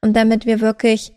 und 0.00 0.14
damit 0.14 0.46
wir 0.46 0.60
wirklich 0.60 1.12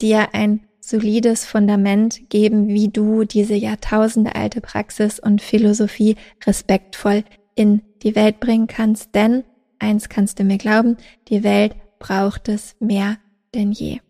dir 0.00 0.34
ein 0.34 0.66
solides 0.80 1.46
Fundament 1.46 2.28
geben, 2.28 2.68
wie 2.68 2.88
du 2.88 3.24
diese 3.24 3.54
Jahrtausende 3.54 4.34
alte 4.34 4.60
Praxis 4.60 5.20
und 5.20 5.40
Philosophie 5.40 6.16
respektvoll 6.44 7.24
in 7.54 7.82
die 8.02 8.16
Welt 8.16 8.40
bringen 8.40 8.66
kannst. 8.66 9.14
Denn 9.14 9.44
eins 9.78 10.08
kannst 10.08 10.38
du 10.38 10.44
mir 10.44 10.58
glauben, 10.58 10.96
die 11.28 11.44
Welt 11.44 11.74
braucht 12.02 12.48
es 12.48 12.74
mehr 12.80 13.16
denn 13.54 13.70
je. 13.70 14.00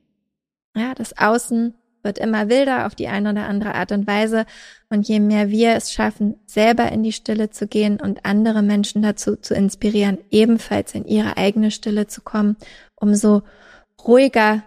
Ja, 0.75 0.95
das 0.95 1.17
Außen 1.19 1.75
wird 2.03 2.19
immer 2.19 2.49
wilder 2.49 2.87
auf 2.87 2.95
die 2.95 3.07
eine 3.07 3.31
oder 3.31 3.47
andere 3.47 3.75
Art 3.75 3.93
und 3.93 4.07
Weise. 4.07 4.47
Und 4.89 5.07
je 5.07 5.21
mehr 5.21 5.51
wir 5.51 5.75
es 5.75 5.93
schaffen, 5.93 6.37
selber 6.47 6.91
in 6.91 7.03
die 7.03 7.13
Stille 7.13 7.51
zu 7.51 7.69
gehen 7.69 8.01
und 8.01 8.25
andere 8.25 8.63
Menschen 8.63 9.03
dazu 9.03 9.37
zu 9.37 9.55
inspirieren, 9.55 10.19
ebenfalls 10.31 10.95
in 10.95 11.05
ihre 11.05 11.37
eigene 11.37 11.71
Stille 11.71 12.07
zu 12.07 12.23
kommen, 12.23 12.57
umso 12.97 13.43
ruhiger 14.05 14.63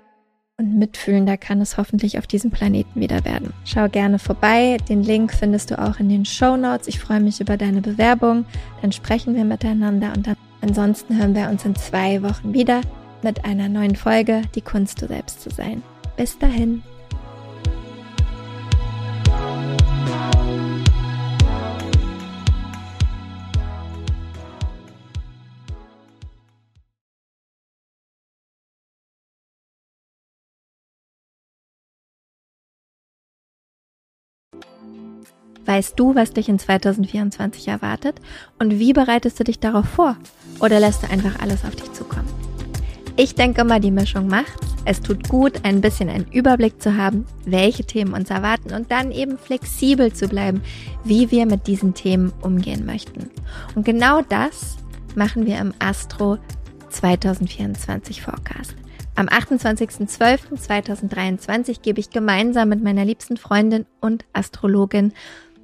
und 0.57 0.77
mitfühlender 0.77 1.35
kann 1.35 1.59
es 1.59 1.77
hoffentlich 1.77 2.17
auf 2.17 2.27
diesem 2.27 2.51
Planeten 2.51 3.01
wieder 3.01 3.25
werden. 3.25 3.53
Schau 3.65 3.89
gerne 3.89 4.19
vorbei. 4.19 4.77
Den 4.87 5.03
Link 5.03 5.33
findest 5.33 5.71
du 5.71 5.79
auch 5.81 5.99
in 5.99 6.07
den 6.07 6.25
Show 6.25 6.55
Notes. 6.55 6.87
Ich 6.87 6.99
freue 6.99 7.19
mich 7.19 7.41
über 7.41 7.57
deine 7.57 7.81
Bewerbung. 7.81 8.45
Dann 8.81 8.93
sprechen 8.93 9.35
wir 9.35 9.43
miteinander 9.43 10.13
und 10.15 10.27
dann 10.27 10.37
ansonsten 10.61 11.17
hören 11.17 11.35
wir 11.35 11.49
uns 11.49 11.65
in 11.65 11.75
zwei 11.75 12.21
Wochen 12.21 12.53
wieder 12.53 12.81
mit 13.21 13.45
einer 13.45 13.69
neuen 13.69 13.95
Folge 13.95 14.43
Die 14.55 14.61
Kunst 14.61 15.01
du 15.01 15.07
selbst 15.07 15.41
zu 15.41 15.49
sein. 15.49 15.83
Bis 16.17 16.37
dahin. 16.37 16.83
Weißt 35.65 35.99
du, 35.99 36.13
was 36.13 36.31
dich 36.31 36.47
in 36.47 36.59
2024 36.59 37.67
erwartet? 37.67 38.21
Und 38.59 38.77
wie 38.79 38.93
bereitest 38.93 39.39
du 39.39 39.43
dich 39.43 39.59
darauf 39.59 39.85
vor? 39.85 40.15
Oder 40.59 40.79
lässt 40.79 41.03
du 41.03 41.09
einfach 41.09 41.39
alles 41.41 41.65
auf 41.65 41.75
dich 41.75 41.91
zukommen? 41.91 42.34
Ich 43.17 43.33
denke 43.33 43.61
immer, 43.61 43.79
die 43.79 43.91
Mischung 43.91 44.27
macht's. 44.27 44.75
Es 44.83 44.99
tut 44.99 45.29
gut, 45.29 45.61
ein 45.63 45.79
bisschen 45.79 46.09
einen 46.09 46.27
Überblick 46.31 46.81
zu 46.81 46.97
haben, 46.97 47.25
welche 47.45 47.85
Themen 47.85 48.13
uns 48.13 48.29
erwarten 48.29 48.73
und 48.73 48.91
dann 48.91 49.11
eben 49.11 49.37
flexibel 49.37 50.11
zu 50.11 50.27
bleiben, 50.27 50.61
wie 51.05 51.31
wir 51.31 51.45
mit 51.45 51.65
diesen 51.65 51.93
Themen 51.93 52.33
umgehen 52.41 52.85
möchten. 52.85 53.29
Und 53.73 53.85
genau 53.85 54.21
das 54.21 54.75
machen 55.15 55.45
wir 55.45 55.59
im 55.59 55.73
Astro 55.79 56.39
2024 56.89 58.21
Forecast. 58.21 58.75
Am 59.15 59.27
28.12.2023 59.27 61.81
gebe 61.81 62.01
ich 62.01 62.09
gemeinsam 62.09 62.67
mit 62.67 62.83
meiner 62.83 63.05
liebsten 63.05 63.37
Freundin 63.37 63.85
und 64.01 64.25
Astrologin 64.33 65.13